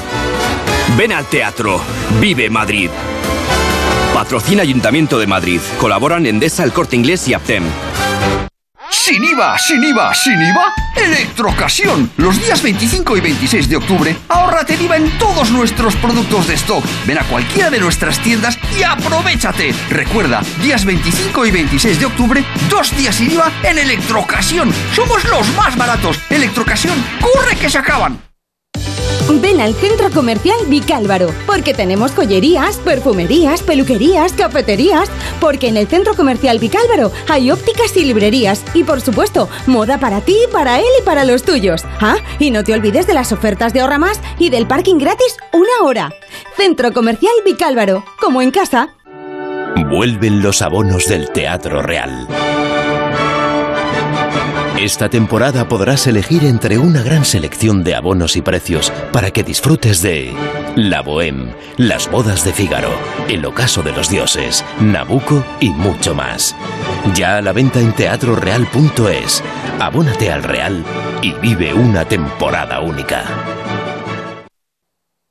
Ven 0.97 1.11
al 1.11 1.25
teatro, 1.25 1.81
vive 2.19 2.49
Madrid. 2.49 2.89
Patrocina 4.13 4.61
Ayuntamiento 4.61 5.19
de 5.19 5.27
Madrid. 5.27 5.61
Colaboran 5.79 6.25
Endesa, 6.25 6.63
El 6.63 6.73
Corte 6.73 6.95
Inglés 6.95 7.27
y 7.27 7.33
Aptem. 7.33 7.63
Sin 8.91 9.23
IVA, 9.23 9.57
sin 9.57 9.83
IVA, 9.83 10.13
sin 10.13 10.41
IVA. 10.41 10.73
Electrocasión. 10.95 12.11
Los 12.17 12.39
días 12.41 12.61
25 12.61 13.17
y 13.17 13.21
26 13.21 13.69
de 13.69 13.77
octubre, 13.77 14.15
ahórrate 14.27 14.75
IVA 14.75 14.97
en 14.97 15.17
todos 15.17 15.49
nuestros 15.51 15.95
productos 15.95 16.47
de 16.47 16.55
stock. 16.55 16.83
Ven 17.05 17.17
a 17.17 17.23
cualquiera 17.23 17.69
de 17.69 17.79
nuestras 17.79 18.19
tiendas 18.19 18.59
y 18.77 18.83
aprovechate. 18.83 19.73
Recuerda, 19.89 20.41
días 20.61 20.85
25 20.85 21.45
y 21.45 21.51
26 21.51 21.99
de 21.99 22.05
octubre, 22.05 22.45
dos 22.69 22.95
días 22.95 23.15
sin 23.15 23.31
IVA 23.31 23.51
en 23.63 23.79
Electrocasión. 23.79 24.73
Somos 24.93 25.23
los 25.25 25.47
más 25.55 25.77
baratos. 25.77 26.19
Electrocasión, 26.29 26.95
corre 27.21 27.55
que 27.55 27.69
se 27.69 27.77
acaban. 27.77 28.30
Ven 29.41 29.61
al 29.61 29.73
Centro 29.75 30.11
Comercial 30.11 30.57
Vicálvaro, 30.67 31.33
porque 31.45 31.73
tenemos 31.73 32.11
joyerías, 32.11 32.77
perfumerías, 32.77 33.63
peluquerías, 33.63 34.33
cafeterías, 34.33 35.09
porque 35.39 35.67
en 35.67 35.77
el 35.77 35.87
Centro 35.87 36.15
Comercial 36.15 36.59
Vicálvaro 36.59 37.11
hay 37.29 37.49
ópticas 37.49 37.95
y 37.95 38.05
librerías, 38.05 38.63
y 38.73 38.83
por 38.83 39.01
supuesto, 39.01 39.49
moda 39.67 39.97
para 39.99 40.21
ti, 40.21 40.37
para 40.51 40.79
él 40.79 40.85
y 40.99 41.03
para 41.03 41.23
los 41.23 41.43
tuyos. 41.43 41.83
Ah, 42.01 42.17
y 42.39 42.51
no 42.51 42.63
te 42.63 42.73
olvides 42.73 43.07
de 43.07 43.13
las 43.13 43.31
ofertas 43.31 43.73
de 43.73 43.81
ahorra 43.81 43.99
más 43.99 44.19
y 44.37 44.49
del 44.49 44.67
parking 44.67 44.97
gratis 44.97 45.37
una 45.53 45.85
hora. 45.87 46.13
Centro 46.55 46.91
Comercial 46.93 47.33
Vicálvaro, 47.45 48.03
como 48.19 48.41
en 48.41 48.51
casa. 48.51 48.89
Vuelven 49.89 50.41
los 50.41 50.61
abonos 50.61 51.07
del 51.07 51.31
Teatro 51.31 51.81
Real. 51.81 52.27
Esta 54.81 55.09
temporada 55.09 55.67
podrás 55.67 56.07
elegir 56.07 56.43
entre 56.43 56.79
una 56.79 57.03
gran 57.03 57.23
selección 57.23 57.83
de 57.83 57.93
abonos 57.93 58.35
y 58.35 58.41
precios 58.41 58.91
para 59.11 59.29
que 59.29 59.43
disfrutes 59.43 60.01
de 60.01 60.33
La 60.75 61.03
Bohème, 61.03 61.53
Las 61.77 62.09
Bodas 62.09 62.43
de 62.43 62.51
Fígaro, 62.51 62.89
El 63.29 63.45
Ocaso 63.45 63.83
de 63.83 63.91
los 63.91 64.09
Dioses, 64.09 64.65
Nabucco 64.79 65.45
y 65.59 65.69
mucho 65.69 66.15
más. 66.15 66.55
Ya 67.13 67.37
a 67.37 67.41
la 67.43 67.51
venta 67.53 67.79
en 67.79 67.93
teatroreal.es. 67.93 69.43
Abónate 69.79 70.31
al 70.31 70.41
Real 70.41 70.83
y 71.21 71.33
vive 71.33 71.75
una 71.75 72.03
temporada 72.05 72.79
única. 72.79 73.60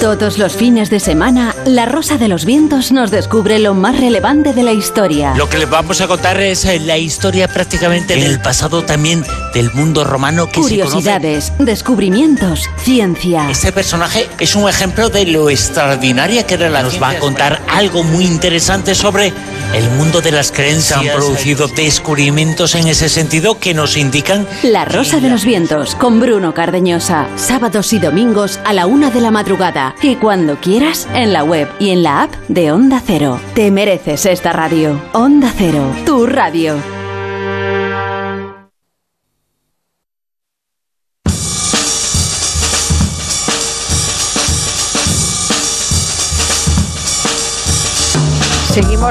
Todos 0.00 0.36
los 0.36 0.54
fines 0.54 0.90
de 0.90 1.00
semana, 1.00 1.54
La 1.64 1.86
Rosa 1.86 2.18
de 2.18 2.28
los 2.28 2.44
Vientos 2.44 2.92
nos 2.92 3.10
descubre 3.10 3.58
lo 3.58 3.74
más 3.74 3.98
relevante 3.98 4.52
de 4.52 4.62
la 4.62 4.72
historia. 4.72 5.34
Lo 5.34 5.48
que 5.48 5.58
les 5.58 5.68
vamos 5.68 6.00
a 6.00 6.06
contar 6.06 6.38
es 6.40 6.64
eh, 6.66 6.78
la 6.78 6.98
historia 6.98 7.48
prácticamente 7.48 8.14
del 8.14 8.38
pasado 8.40 8.84
también 8.84 9.24
del 9.54 9.72
mundo 9.72 10.04
romano 10.04 10.48
que 10.48 10.60
Curiosidades, 10.60 11.52
descubrimientos, 11.58 12.68
ciencia. 12.76 13.50
Este 13.50 13.72
personaje 13.72 14.28
es 14.38 14.54
un 14.54 14.68
ejemplo 14.68 15.08
de 15.08 15.26
lo 15.26 15.48
extraordinaria 15.48 16.46
que 16.46 16.54
era 16.54 16.68
la 16.68 16.82
Nos 16.82 17.02
va 17.02 17.10
a 17.10 17.18
contar 17.18 17.62
algo 17.68 18.04
muy 18.04 18.26
interesante 18.26 18.94
sobre 18.94 19.32
el 19.74 19.90
mundo 19.90 20.20
de 20.20 20.30
las 20.30 20.52
creencias. 20.52 21.00
Se 21.00 21.08
han 21.08 21.16
producido 21.16 21.68
descubrimientos 21.68 22.74
en 22.74 22.86
ese 22.86 23.08
sentido 23.08 23.58
que 23.58 23.74
nos 23.74 23.96
indican... 23.96 24.46
La 24.62 24.84
Rosa 24.84 25.20
de 25.20 25.30
los 25.30 25.44
Vientos, 25.44 25.94
con 25.94 26.20
Bruno 26.20 26.54
Cardeñosa. 26.54 27.28
Sábados 27.36 27.92
y 27.92 27.98
domingos 27.98 28.60
a 28.64 28.72
la 28.72 28.86
una 28.86 29.10
de 29.10 29.20
la 29.20 29.30
madrugada. 29.30 29.85
Y 30.02 30.16
cuando 30.16 30.56
quieras, 30.56 31.08
en 31.14 31.32
la 31.32 31.44
web 31.44 31.68
y 31.78 31.90
en 31.90 32.02
la 32.02 32.22
app 32.22 32.32
de 32.48 32.72
Onda 32.72 33.02
Cero. 33.04 33.38
Te 33.54 33.70
mereces 33.70 34.26
esta 34.26 34.52
radio. 34.52 35.00
Onda 35.12 35.52
Cero, 35.56 35.84
tu 36.04 36.26
radio. 36.26 36.95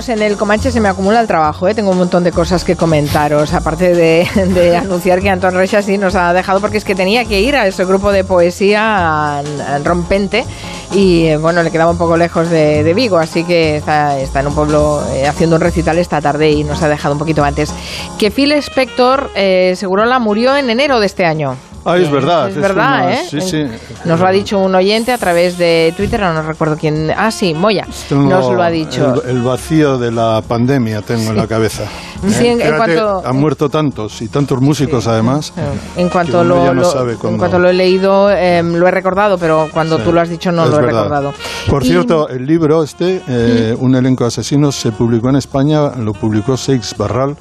En 0.08 0.22
el 0.22 0.38
Comanche, 0.38 0.72
se 0.72 0.80
me 0.80 0.90
acumula 0.90 1.20
el 1.20 1.26
trabajo, 1.26 1.68
¿eh? 1.68 1.74
tengo 1.74 1.90
un 1.90 1.98
montón 1.98 2.24
de 2.24 2.32
cosas 2.32 2.64
que 2.64 2.76
comentaros, 2.76 3.54
aparte 3.54 3.94
de, 3.96 4.78
anunciar 4.78 5.20
que 5.20 5.30
Antón 5.30 5.56
Recha 5.56 5.82
sí 5.82 5.98
nos 5.98 6.16
ha 6.16 6.32
dejado, 6.34 6.62
porque 6.62 6.78
es 6.78 6.84
que 6.84 6.94
tenía 6.94 7.26
que 7.26 7.42
ir 7.42 7.56
a 7.56 7.66
ese 7.66 7.86
grupo 7.86 8.12
de 8.12 8.24
poesía 8.24 9.42
rompente 9.84 10.46
y 10.94 11.26
eh, 11.26 11.38
bueno, 11.38 11.64
le 11.64 11.72
quedaba 11.72 11.92
un 11.92 11.98
poco 11.98 12.18
lejos 12.18 12.50
de, 12.50 12.94
Vigo, 12.94 13.18
así 13.18 13.44
que 13.44 13.78
está, 13.78 14.20
está 14.20 14.42
en 14.42 14.48
un 14.48 14.56
pueblo 14.56 15.02
eh, 15.14 15.28
haciendo 15.28 15.56
un 15.56 15.62
recital 15.62 15.98
esta 15.98 16.22
tarde 16.22 16.52
y 16.52 16.64
nos 16.64 16.84
ha 16.84 16.90
dejado 16.90 17.14
un 17.14 17.20
poquito 17.20 17.44
antes. 17.44 17.74
Que 18.20 18.30
Phil 18.30 18.52
Spector, 18.52 19.32
eh, 19.36 19.74
seguro 19.76 20.06
la 20.06 20.20
murió 20.20 20.56
en 20.56 20.70
enero 20.70 21.00
de 21.00 21.08
este 21.08 21.26
año. 21.26 21.58
Ah, 21.88 21.98
es 21.98 22.10
verdad. 22.10 22.50
Es, 22.50 22.56
verdad, 22.56 23.12
¿eh? 23.12 23.20
Sí, 23.30 23.40
sí. 23.42 23.64
Nos 24.06 24.20
lo 24.20 24.26
ha 24.26 24.32
dicho 24.32 24.58
un 24.58 24.74
oyente 24.74 25.12
a 25.12 25.20
través 25.20 25.56
de 25.60 25.94
Twitter, 25.96 26.20
no, 26.20 26.42
recuerdo 26.42 26.78
quién. 26.78 27.12
Ah, 27.16 27.30
sí, 27.30 27.54
Moya. 27.54 27.86
nos 28.10 28.52
lo 28.52 28.64
ha 28.64 28.72
dicho. 28.72 29.24
El, 29.24 29.44
vacío 29.44 30.00
de 30.00 30.12
la 30.12 30.42
pandemia 30.48 31.04
tengo 31.04 31.30
en 31.30 31.38
la 31.38 31.48
cabeza. 31.48 31.84
Sí, 32.28 32.48
en, 32.48 32.60
cuanto, 32.76 33.22
han 33.24 33.36
muerto 33.36 33.70
tantos 33.70 34.20
y 34.24 34.30
tantos 34.30 34.60
músicos 34.60 35.06
además. 35.06 35.54
En 35.96 36.10
cuanto, 36.10 36.44
lo, 36.44 36.72
en 36.72 37.38
cuanto 37.38 37.60
lo 37.60 37.70
he 37.70 37.74
leído, 37.74 38.32
em, 38.32 38.74
lo 38.74 38.88
he 38.88 38.92
recordado, 38.92 39.38
pero 39.38 39.70
cuando 39.72 40.00
tú 40.00 40.12
lo 40.12 40.22
has 40.22 40.30
dicho 40.30 40.52
no 40.52 40.66
lo 40.66 40.80
he 40.80 40.82
recordado. 40.82 41.34
Por 41.70 41.84
cierto, 41.84 42.28
el 42.30 42.48
libro 42.48 42.84
este, 42.84 43.22
eh, 43.28 43.76
Un 43.78 43.96
elenco 43.96 44.24
de 44.24 44.30
asesinos, 44.30 44.76
se 44.76 44.92
publicó 44.92 45.30
en 45.30 45.36
España, 45.36 45.90
lo 45.98 46.14
publicó 46.14 46.58
Seix 46.58 46.98
Barral 46.98 47.36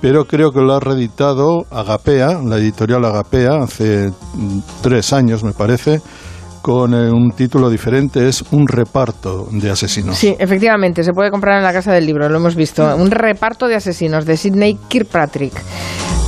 pero 0.00 0.24
creo 0.24 0.52
que 0.52 0.60
lo 0.60 0.74
ha 0.74 0.80
reeditado 0.80 1.66
Agapea, 1.70 2.40
la 2.44 2.56
editorial 2.56 3.04
Agapea, 3.04 3.62
hace 3.62 4.10
tres 4.82 5.12
años 5.12 5.42
me 5.42 5.52
parece, 5.52 6.00
con 6.62 6.94
eh, 6.94 7.10
un 7.10 7.30
título 7.32 7.70
diferente, 7.70 8.28
es 8.28 8.44
Un 8.50 8.66
reparto 8.68 9.48
de 9.50 9.70
asesinos. 9.70 10.16
Sí, 10.16 10.36
efectivamente, 10.38 11.02
se 11.02 11.12
puede 11.12 11.30
comprar 11.30 11.58
en 11.58 11.64
la 11.64 11.72
casa 11.72 11.92
del 11.92 12.06
libro, 12.06 12.28
lo 12.28 12.36
hemos 12.36 12.56
visto. 12.56 12.94
Un 12.96 13.10
reparto 13.10 13.68
de 13.68 13.76
asesinos 13.76 14.24
de 14.26 14.36
Sidney 14.36 14.78
Kirkpatrick. 14.88 15.54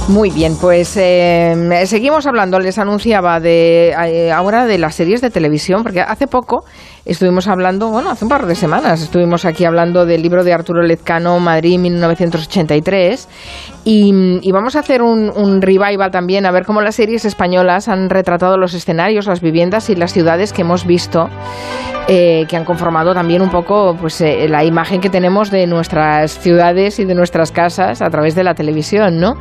Muy 0.08 0.30
bien, 0.30 0.56
pues 0.60 0.96
eh, 0.96 1.84
seguimos 1.86 2.26
hablando. 2.26 2.58
Les 2.58 2.78
anunciaba 2.78 3.38
de 3.38 3.90
eh, 3.90 4.32
ahora 4.32 4.66
de 4.66 4.76
las 4.76 4.96
series 4.96 5.20
de 5.20 5.30
televisión, 5.30 5.84
porque 5.84 6.00
hace 6.00 6.26
poco 6.26 6.64
estuvimos 7.04 7.48
hablando, 7.48 7.88
bueno, 7.88 8.10
hace 8.10 8.24
un 8.24 8.28
par 8.28 8.46
de 8.46 8.54
semanas, 8.54 9.02
estuvimos 9.02 9.44
aquí 9.44 9.64
hablando 9.64 10.06
del 10.06 10.22
libro 10.22 10.44
de 10.44 10.52
Arturo 10.52 10.82
Lezcano, 10.82 11.38
Madrid 11.40 11.78
1983, 11.78 13.28
y, 13.84 14.50
vamos 14.52 14.76
a 14.76 14.80
hacer 14.80 15.02
un, 15.02 15.62
revival 15.62 16.10
también, 16.10 16.46
a 16.46 16.50
ver 16.50 16.64
cómo 16.64 16.80
las 16.80 16.94
series 16.94 17.24
españolas 17.24 17.88
han 17.88 18.10
retratado 18.10 18.56
los 18.56 18.74
escenarios, 18.74 19.26
las 19.26 19.40
viviendas 19.40 19.90
y 19.90 19.96
las 19.96 20.12
ciudades 20.12 20.52
que 20.52 20.62
hemos 20.62 20.86
visto. 20.86 21.28
Eh, 22.08 22.46
que 22.48 22.56
han 22.56 22.64
conformado 22.64 23.14
también 23.14 23.40
un 23.40 23.50
poco 23.50 23.94
pues, 24.00 24.20
eh, 24.20 24.48
la 24.48 24.64
imagen 24.64 25.00
que 25.00 25.10
tenemos 25.10 25.50
de 25.50 25.68
nuestras 25.68 26.36
ciudades 26.40 26.98
y 26.98 27.04
de 27.04 27.14
nuestras 27.14 27.52
casas 27.52 28.02
a 28.02 28.10
través 28.10 28.34
de 28.34 28.42
la 28.42 28.54
televisión, 28.54 29.20
¿no? 29.20 29.36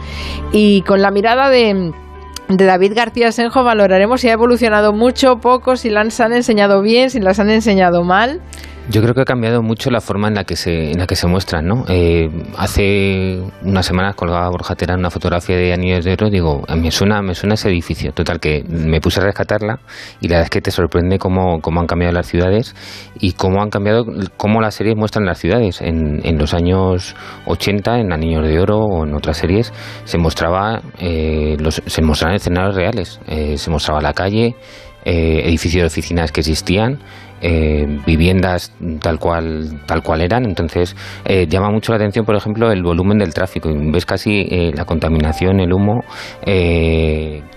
Y 0.52 0.84
con 0.84 1.02
la 1.02 1.10
mirada 1.10 1.50
de 1.50 1.92
de 2.50 2.66
David 2.66 2.94
García 2.96 3.32
Senjo 3.32 3.64
valoraremos 3.64 4.22
si 4.22 4.30
ha 4.30 4.34
evolucionado 4.34 4.92
mucho, 4.92 5.38
poco, 5.40 5.76
si 5.76 5.92
las 5.92 6.20
han 6.20 6.34
enseñado 6.34 6.82
bien, 6.82 7.12
si 7.12 7.20
las 7.20 7.40
han 7.40 7.52
enseñado 7.52 8.04
mal. 8.04 8.42
Yo 8.90 9.04
creo 9.04 9.14
que 9.14 9.22
ha 9.22 9.26
cambiado 9.26 9.62
mucho 9.62 9.92
la 9.92 10.02
forma 10.02 10.30
en 10.30 10.34
la 10.34 10.46
que 10.46 10.56
se, 10.56 10.90
en 10.92 10.98
la 10.98 11.06
que 11.06 11.16
se 11.16 11.28
muestran, 11.28 11.64
¿no? 11.64 11.86
Eh, 11.88 12.28
hace 12.58 13.40
unas 13.62 13.86
semanas 13.86 14.16
colgaba 14.16 14.50
Borja 14.50 14.74
Terán 14.74 14.98
una 14.98 15.12
fotografía 15.12 15.58
de 15.58 15.74
Anillos 15.74 16.04
de 16.04 16.14
Oro, 16.14 16.32
digo, 16.32 16.64
me 16.76 16.90
suena, 16.90 17.22
me 17.22 17.36
suena 17.36 17.54
ese 17.54 17.70
edificio. 17.70 18.12
Total, 18.14 18.40
que 18.40 18.64
me 18.68 19.00
puse 19.00 19.20
a 19.20 19.26
rescatarla 19.26 19.80
y 20.22 20.28
la 20.28 20.38
verdad 20.38 20.46
es 20.46 20.50
que 20.50 20.62
te 20.62 20.72
sorprende 20.72 21.20
cómo, 21.20 21.62
cómo 21.62 21.82
han 21.82 21.86
cambiado 21.86 22.14
las 22.14 22.26
ciudades 22.26 22.76
y 23.20 23.34
cómo 23.34 23.62
han 23.62 23.70
cambiado, 23.70 24.06
cómo 24.38 24.60
las 24.60 24.74
series 24.74 24.96
muestran 24.96 25.24
las 25.24 25.38
ciudades. 25.38 25.82
En, 25.82 26.26
en 26.26 26.40
los 26.40 26.56
años 26.56 27.16
80, 27.46 28.00
en 28.00 28.12
Anillos 28.12 28.48
de 28.48 28.60
Oro 28.60 28.80
o 28.80 29.06
en 29.06 29.14
otras 29.14 29.38
series, 29.38 29.72
se 30.06 30.18
mostraba, 30.18 30.82
eh, 30.98 31.58
los, 31.60 31.84
se 31.86 32.02
mostraban 32.02 32.38
escenarios 32.38 32.74
reales, 32.74 33.20
eh, 33.28 33.56
se 33.56 33.70
mostraba 33.70 34.02
la 34.02 34.14
calle, 34.14 34.56
edificios 35.06 35.82
de 35.82 35.88
oficinas 35.88 36.32
que 36.32 36.42
existían, 36.42 37.00
eh, 37.42 37.86
viviendas 38.06 38.74
tal 39.02 39.20
cual 39.20 39.82
tal 39.86 40.02
cual 40.04 40.22
eran. 40.22 40.46
Entonces 40.46 40.96
eh, 41.26 41.48
llama 41.48 41.70
mucho 41.70 41.92
la 41.92 41.98
atención 41.98 42.26
por 42.26 42.36
ejemplo 42.36 42.72
el 42.72 42.84
volumen 42.84 43.18
del 43.18 43.34
tráfico. 43.34 43.70
Ves 43.74 44.06
casi 44.06 44.48
eh, 44.50 44.72
la 44.76 44.86
contaminación 44.86 45.60
el 45.60 45.74
humo 45.74 46.04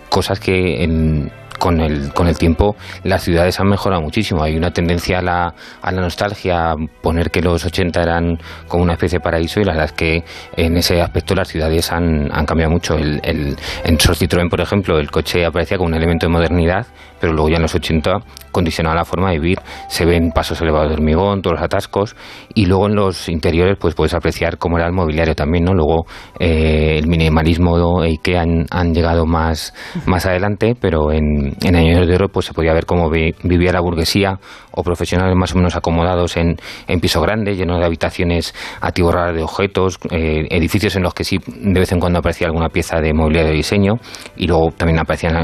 cosas 0.09 0.41
que 0.41 0.85
en, 0.85 1.31
con 1.59 1.81
el, 1.81 2.13
con 2.13 2.29
el 2.29 2.39
tiempo 2.39 2.77
las 3.05 3.23
ciudades 3.23 3.59
han 3.61 3.69
mejorado 3.69 4.03
muchísimo. 4.03 4.43
Hay 4.43 4.57
una 4.57 4.71
tendencia 4.71 5.19
a 5.19 5.23
la, 5.23 5.55
a 5.83 5.93
la 5.93 6.01
nostalgia, 6.01 6.73
a 6.73 6.77
poner 7.03 7.31
que 7.31 7.41
los 7.41 7.65
80 7.65 8.03
eran 8.03 8.39
como 8.69 8.83
una 8.83 8.95
especie 8.95 9.19
de 9.19 9.23
paraíso 9.23 9.61
y 9.61 9.65
la 9.65 9.73
verdad 9.73 9.87
es 9.87 9.93
que 9.93 10.25
en 10.57 10.77
ese 10.77 11.01
aspecto 11.01 11.35
las 11.35 11.49
ciudades 11.49 11.91
han, 11.93 12.31
han 12.33 12.47
cambiado 12.47 12.73
mucho. 12.73 12.95
El, 12.95 13.21
el, 13.23 13.57
en 13.85 14.01
Sol 14.01 14.17
Citroën, 14.17 14.49
por 14.49 14.61
ejemplo, 14.61 14.99
el 14.99 15.11
coche 15.11 15.45
aparecía 15.45 15.77
como 15.77 15.89
un 15.89 15.95
elemento 15.95 16.27
de 16.27 16.33
modernidad, 16.33 16.87
pero 17.21 17.33
luego 17.33 17.49
ya 17.49 17.57
en 17.57 17.63
los 17.63 17.75
80 17.75 18.19
condicionaba 18.51 18.97
la 18.97 19.05
forma 19.05 19.31
de 19.31 19.39
vivir. 19.39 19.59
Se 19.89 20.05
ven 20.05 20.31
pasos 20.33 20.61
elevados 20.61 20.89
de 20.89 20.95
hormigón, 20.95 21.43
todos 21.43 21.55
los 21.55 21.65
atascos, 21.65 22.17
y 22.55 22.67
luego 22.67 22.87
en 22.87 22.95
los 22.95 23.29
interiores 23.29 23.77
pues 23.81 23.95
puedes 23.95 24.15
apreciar 24.15 24.59
cómo 24.59 24.77
era 24.79 24.87
el 24.87 24.93
mobiliario 24.93 25.35
también, 25.35 25.65
¿no? 25.65 25.75
Luego 25.75 26.07
eh, 26.39 26.99
el 26.99 27.07
minimalismo 27.07 28.05
y 28.05 28.19
que 28.19 28.37
han, 28.37 28.67
han 28.71 28.95
llegado 28.95 29.27
más, 29.27 29.75
más 30.07 30.27
adelante, 30.27 30.75
pero 30.79 31.13
en, 31.13 31.42
en, 31.63 31.77
Años 31.77 32.07
de 32.07 32.15
Oro 32.15 32.29
pues 32.29 32.47
se 32.47 32.53
podía 32.53 32.73
ver 32.73 32.87
cómo 32.87 33.11
vivía 33.11 33.73
la 33.73 33.81
burguesía 33.81 34.39
o 34.71 34.83
profesionales 34.83 35.35
más 35.37 35.53
o 35.53 35.57
menos 35.57 35.77
acomodados 35.77 36.37
en, 36.37 36.57
en 36.87 37.01
piso 37.01 37.21
grande, 37.21 37.55
lleno 37.55 37.79
de 37.79 37.85
habitaciones 37.85 38.55
atiborradas 38.81 39.35
de 39.35 39.43
objetos, 39.43 39.99
eh, 40.11 40.47
edificios 40.51 40.97
en 40.97 41.03
los 41.03 41.15
que 41.15 41.25
sí 41.25 41.39
de 41.47 41.81
vez 41.81 41.93
en 41.93 42.01
cuando 42.01 42.19
aparecía 42.19 42.47
alguna 42.47 42.69
pieza 42.69 43.01
de 43.01 43.13
mobiliario 43.13 43.51
de 43.51 43.57
diseño 43.57 43.95
y 44.37 44.47
luego 44.47 44.71
también 44.77 44.99
aparecían 45.01 45.35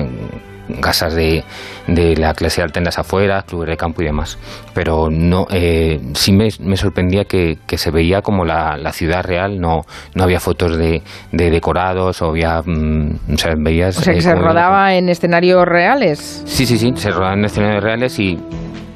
casas 0.80 1.14
de, 1.14 1.44
de, 1.86 2.16
la 2.16 2.34
clase 2.34 2.62
alta 2.62 2.80
en 2.80 2.84
las 2.84 2.98
afueras, 2.98 3.44
clubes 3.44 3.68
de 3.68 3.76
campo 3.76 4.02
y 4.02 4.06
demás. 4.06 4.38
Pero 4.74 5.08
no, 5.10 5.46
eh, 5.50 6.00
sí 6.14 6.32
me, 6.32 6.48
me 6.60 6.76
sorprendía 6.76 7.24
que, 7.24 7.58
que, 7.66 7.78
se 7.78 7.90
veía 7.90 8.22
como 8.22 8.44
la, 8.44 8.76
la, 8.76 8.92
ciudad 8.92 9.22
real, 9.24 9.60
no, 9.60 9.82
no 10.14 10.24
había 10.24 10.40
fotos 10.40 10.76
de, 10.76 11.02
de 11.32 11.50
decorados 11.50 12.22
o 12.22 12.30
había... 12.30 12.62
Mm, 12.64 13.18
o 13.34 13.38
sea, 13.38 13.54
veías, 13.56 13.98
o 13.98 14.02
sea, 14.02 14.14
que 14.14 14.20
se 14.20 14.34
rodaba 14.34 14.94
en 14.94 15.08
escenarios 15.08 15.64
reales. 15.64 16.42
Sí, 16.46 16.66
sí, 16.66 16.78
sí, 16.78 16.92
se 16.96 17.10
rodaba 17.10 17.34
en 17.34 17.44
escenarios 17.44 17.82
reales 17.82 18.18
y, 18.18 18.38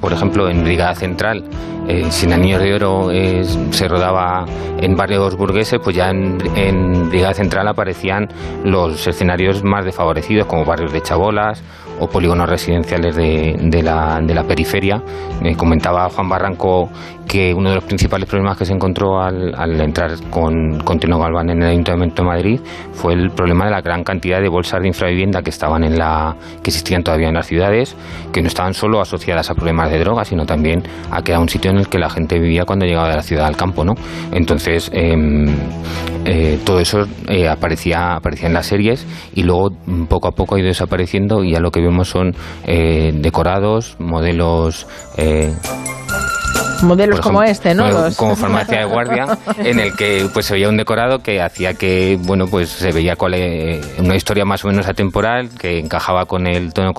por 0.00 0.12
ejemplo, 0.12 0.48
en 0.48 0.64
Brigada 0.64 0.94
Central 0.94 1.44
eh, 1.92 2.10
Sin 2.10 2.30
de 2.30 2.74
Oro 2.74 3.10
eh, 3.10 3.44
se 3.70 3.86
rodaba 3.86 4.46
en 4.80 4.96
barrios 4.96 5.36
burgueses, 5.36 5.78
pues 5.82 5.94
ya 5.94 6.10
en, 6.10 6.38
en 6.56 7.10
Brigada 7.10 7.34
Central 7.34 7.68
aparecían 7.68 8.28
los 8.64 9.06
escenarios 9.06 9.62
más 9.62 9.84
desfavorecidos, 9.84 10.46
como 10.46 10.64
barrios 10.64 10.92
de 10.92 11.02
chabolas 11.02 11.62
o 12.00 12.08
polígonos 12.08 12.48
residenciales 12.48 13.14
de, 13.14 13.82
la, 13.82 14.44
periferia. 14.48 15.02
Comentaba 15.56 16.08
Juan 16.08 16.28
Barranco 16.28 16.90
que 17.26 17.54
uno 17.54 17.70
de 17.70 17.76
los 17.76 17.84
principales 17.84 18.28
problemas 18.28 18.58
que 18.58 18.64
se 18.64 18.72
encontró 18.72 19.20
al, 19.20 19.80
entrar 19.80 20.10
con, 20.30 20.80
con 20.80 20.98
Tino 20.98 21.18
Galván 21.18 21.50
en 21.50 21.62
el 21.62 21.70
Ayuntamiento 21.70 22.22
de 22.22 22.28
Madrid 22.28 22.60
fue 22.92 23.14
el 23.14 23.30
problema 23.30 23.64
de 23.66 23.70
la 23.70 23.80
gran 23.80 24.04
cantidad 24.04 24.40
de 24.40 24.48
bolsas 24.48 24.80
de 24.80 24.88
infravivienda 24.88 25.42
que 25.42 25.50
estaban 25.50 25.84
en 25.84 25.98
la 25.98 26.36
que 26.62 26.70
existían 26.70 27.02
todavía 27.02 27.28
en 27.28 27.34
las 27.34 27.46
ciudades, 27.46 27.96
que 28.32 28.42
no 28.42 28.48
estaban 28.48 28.74
solo 28.74 29.00
asociadas 29.00 29.50
a 29.50 29.54
problemas 29.54 29.90
de 29.90 29.98
drogas, 29.98 30.28
sino 30.28 30.44
también 30.44 30.82
a 31.10 31.22
que 31.22 31.32
era 31.32 31.40
un 31.40 31.48
sitio 31.48 31.70
en 31.70 31.78
el 31.78 31.88
que 31.88 31.98
la 31.98 32.10
gente 32.10 32.38
vivía 32.38 32.64
cuando 32.64 32.86
llegaba 32.86 33.08
de 33.08 33.16
la 33.16 33.22
ciudad 33.22 33.46
al 33.46 33.56
campo, 33.56 33.84
¿no? 33.84 33.94
Entonces 34.32 34.90
eh, 34.92 35.14
eh, 36.24 36.60
todo 36.64 36.78
eso 36.78 37.04
eh, 37.28 37.48
aparecía 37.48 38.14
aparecía 38.14 38.46
en 38.46 38.54
las 38.54 38.66
series 38.66 39.04
y 39.34 39.42
luego 39.42 39.70
poco 40.08 40.28
a 40.28 40.32
poco 40.32 40.54
ha 40.54 40.58
ido 40.58 40.68
desapareciendo 40.68 41.42
y 41.42 41.52
ya 41.52 41.60
lo 41.60 41.72
que 41.72 41.80
vemos 41.80 42.08
son 42.08 42.34
eh, 42.64 43.12
decorados, 43.12 43.96
modelos 43.98 44.86
modelos 46.82 47.20
como 47.20 47.42
este, 47.42 47.74
¿no? 47.74 47.90
Como, 47.90 48.14
como, 48.16 48.36
farmacia 48.36 48.78
de 48.80 48.84
guardia, 48.84 49.38
en 49.58 49.80
el 49.80 49.94
que 49.94 50.28
pues 50.32 50.46
se 50.46 50.54
veía 50.54 50.68
un 50.68 50.76
decorado 50.76 51.20
que 51.20 51.40
hacía 51.40 51.74
que, 51.74 52.18
bueno, 52.20 52.46
pues 52.46 52.68
se 52.70 52.92
veía 52.92 53.16
cuál, 53.16 53.34
eh, 53.34 53.80
una 53.98 54.16
historia 54.16 54.44
más 54.44 54.64
o 54.64 54.68
menos 54.68 54.86
atemporal, 54.86 55.50
que 55.58 55.78
encajaba 55.78 56.26
con 56.26 56.46
el 56.46 56.72
tono 56.72 56.92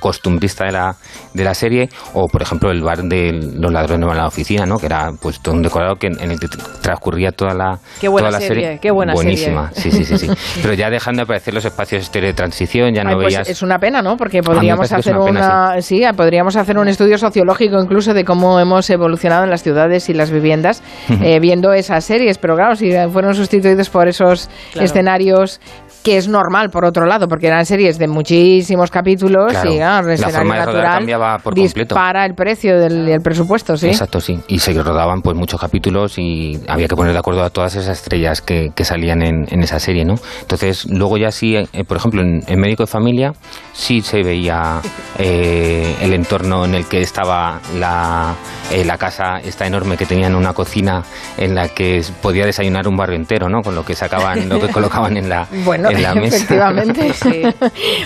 costumbrista, 0.00 0.64
de 0.64 0.72
la, 0.72 0.96
de 1.34 1.44
la 1.44 1.54
serie, 1.54 1.88
o 2.14 2.26
por 2.28 2.42
ejemplo 2.42 2.70
el 2.70 2.82
bar 2.82 3.02
de 3.04 3.32
los 3.54 3.72
ladrones 3.72 4.08
de 4.08 4.14
la 4.16 4.26
oficina, 4.26 4.66
¿no? 4.66 4.78
Que 4.78 4.86
era 4.86 5.12
pues 5.20 5.40
todo 5.40 5.54
un 5.54 5.62
decorado 5.62 5.96
que, 5.96 6.08
en 6.08 6.30
el 6.30 6.40
que 6.40 6.48
transcurría 6.80 7.32
toda 7.32 7.54
la, 7.54 7.78
qué 8.00 8.08
buena 8.08 8.28
toda 8.28 8.40
la 8.40 8.46
serie, 8.46 8.64
serie. 8.64 8.78
Qué 8.80 8.90
buena 8.90 9.14
Buenísima, 9.14 9.70
serie. 9.72 9.92
sí, 9.92 10.04
sí, 10.04 10.18
sí, 10.18 10.26
sí. 10.26 10.34
Pero 10.62 10.74
ya 10.74 10.90
dejando 10.90 11.20
de 11.20 11.24
aparecer 11.24 11.54
los 11.54 11.64
espacios 11.64 12.02
exteriores 12.02 12.34
de 12.34 12.36
transición, 12.36 12.94
ya 12.94 13.04
no 13.04 13.10
Ay, 13.10 13.16
pues 13.16 13.26
veías... 13.26 13.48
es 13.48 13.62
una 13.62 13.78
pena, 13.78 14.02
¿no? 14.02 14.16
Porque 14.16 14.42
podríamos 14.42 14.90
hacer 14.92 15.16
una, 15.16 15.26
pena, 15.26 15.40
una 15.72 15.82
sí. 15.82 15.98
sí, 15.98 16.04
podríamos 16.16 16.56
hacer 16.56 16.78
un 16.78 16.88
estudio 16.88 17.18
sociológico 17.18 17.80
incluso 17.80 18.14
de 18.14 18.24
cómo 18.24 18.58
hemos 18.58 18.88
evolucionado 18.90 19.44
en 19.44 19.50
las 19.50 19.62
ciudades 19.62 20.08
y 20.08 20.14
las 20.14 20.30
viviendas 20.30 20.82
eh, 21.22 21.38
viendo 21.40 21.72
esas 21.72 22.04
series, 22.04 22.38
pero 22.38 22.56
claro, 22.56 22.76
si 22.76 22.90
fueron 23.12 23.34
sustituidos 23.34 23.90
por 23.90 24.08
esos 24.08 24.48
claro. 24.72 24.84
escenarios 24.84 25.60
que 26.02 26.16
es 26.16 26.28
normal 26.28 26.70
por 26.70 26.84
otro 26.84 27.06
lado 27.06 27.28
porque 27.28 27.48
eran 27.48 27.66
series 27.66 27.98
de 27.98 28.08
muchísimos 28.08 28.90
capítulos 28.90 29.52
claro. 29.52 29.72
y 29.72 29.80
ah, 29.80 30.00
el 30.00 30.20
la 30.20 30.28
forma 30.30 30.54
de 30.54 30.60
natural 30.60 30.98
cambiaba 30.98 31.38
por 31.38 31.54
completo. 31.54 31.96
el 32.24 32.34
precio 32.34 32.78
del 32.78 33.08
el 33.08 33.20
presupuesto 33.20 33.76
sí 33.76 33.88
exacto 33.88 34.20
sí 34.20 34.38
y 34.48 34.58
se 34.58 34.72
rodaban 34.82 35.20
pues 35.20 35.36
muchos 35.36 35.60
capítulos 35.60 36.18
y 36.18 36.58
había 36.68 36.88
que 36.88 36.96
poner 36.96 37.12
de 37.12 37.18
acuerdo 37.18 37.42
a 37.42 37.50
todas 37.50 37.76
esas 37.76 37.98
estrellas 37.98 38.40
que, 38.40 38.70
que 38.74 38.84
salían 38.84 39.22
en, 39.22 39.46
en, 39.50 39.62
esa 39.62 39.78
serie 39.78 40.04
no 40.04 40.14
entonces 40.40 40.86
luego 40.86 41.18
ya 41.18 41.30
sí 41.30 41.56
eh, 41.56 41.84
por 41.86 41.98
ejemplo 41.98 42.22
en, 42.22 42.42
en, 42.46 42.60
médico 42.60 42.84
de 42.84 42.86
familia 42.86 43.32
sí 43.72 44.00
se 44.00 44.22
veía 44.22 44.80
eh, 45.18 45.96
el 46.00 46.14
entorno 46.14 46.64
en 46.64 46.74
el 46.76 46.86
que 46.86 47.02
estaba 47.02 47.60
la, 47.78 48.34
eh, 48.72 48.84
la 48.84 48.96
casa 48.96 49.38
esta 49.44 49.66
enorme 49.66 49.96
que 49.96 50.06
tenían 50.06 50.34
una 50.34 50.54
cocina 50.54 51.02
en 51.36 51.54
la 51.54 51.68
que 51.68 52.02
podía 52.22 52.46
desayunar 52.46 52.88
un 52.88 52.96
barrio 52.96 53.16
entero 53.16 53.48
no 53.48 53.60
con 53.60 53.74
lo 53.74 53.84
que 53.84 53.94
sacaban 53.94 54.48
lo 54.48 54.60
que 54.60 54.68
colocaban 54.72 55.16
en 55.16 55.28
la 55.28 55.46
bueno, 55.64 55.89
en 55.90 56.02
la 56.02 56.14
mesa 56.14 56.36
efectivamente 56.36 57.12
sí. 57.14 57.42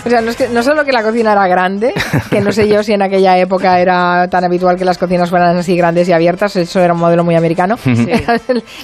o 0.05 0.09
sea 0.09 0.21
no, 0.21 0.31
es 0.31 0.37
que, 0.37 0.49
no 0.49 0.63
solo 0.63 0.85
que 0.85 0.93
la 0.93 1.03
cocina 1.03 1.33
era 1.33 1.47
grande 1.47 1.93
que 2.31 2.41
no 2.41 2.53
sé 2.53 2.69
yo 2.69 2.83
si 2.83 2.93
en 2.93 3.03
aquella 3.03 3.39
época 3.39 3.81
era 3.81 4.29
tan 4.29 4.45
habitual 4.45 4.77
que 4.77 4.85
las 4.85 4.99
cocinas 4.99 5.31
fueran 5.31 5.57
así 5.57 5.77
grandes 5.77 6.09
y 6.09 6.13
abiertas 6.13 6.57
eso 6.57 6.81
era 6.81 6.95
un 6.95 7.01
modelo 7.01 7.25
muy 7.25 7.35
americano 7.35 7.77
sí. 7.77 7.95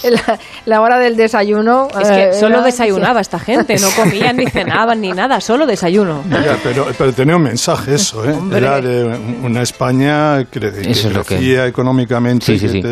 la, 0.02 0.38
la, 0.66 0.80
hora 0.80 0.98
del 0.98 1.16
desayuno 1.16 1.88
es 2.00 2.10
que 2.10 2.28
eh, 2.28 2.32
solo 2.32 2.56
era, 2.56 2.64
desayunaba 2.64 3.20
esta 3.20 3.38
gente 3.38 3.76
no 3.78 3.88
comían 3.90 4.36
ni 4.36 4.46
cenaban 4.46 5.00
ni 5.00 5.12
nada 5.12 5.40
solo 5.40 5.66
desayuno 5.66 6.22
pero, 6.62 6.86
pero, 6.96 7.12
tenía 7.12 7.36
un 7.36 7.42
mensaje 7.42 7.94
eso 7.94 8.24
¿eh? 8.28 8.34
era 8.54 8.80
de 8.80 9.04
una 9.42 9.62
España 9.62 10.44
que, 10.50 10.60
que 10.60 10.90
eso 10.90 11.08
es 11.08 11.14
lo 11.14 11.24
crecía 11.24 11.62
que... 11.62 11.68
económicamente 11.68 12.46
sí, 12.46 12.58
sí, 12.58 12.68
sí. 12.68 12.82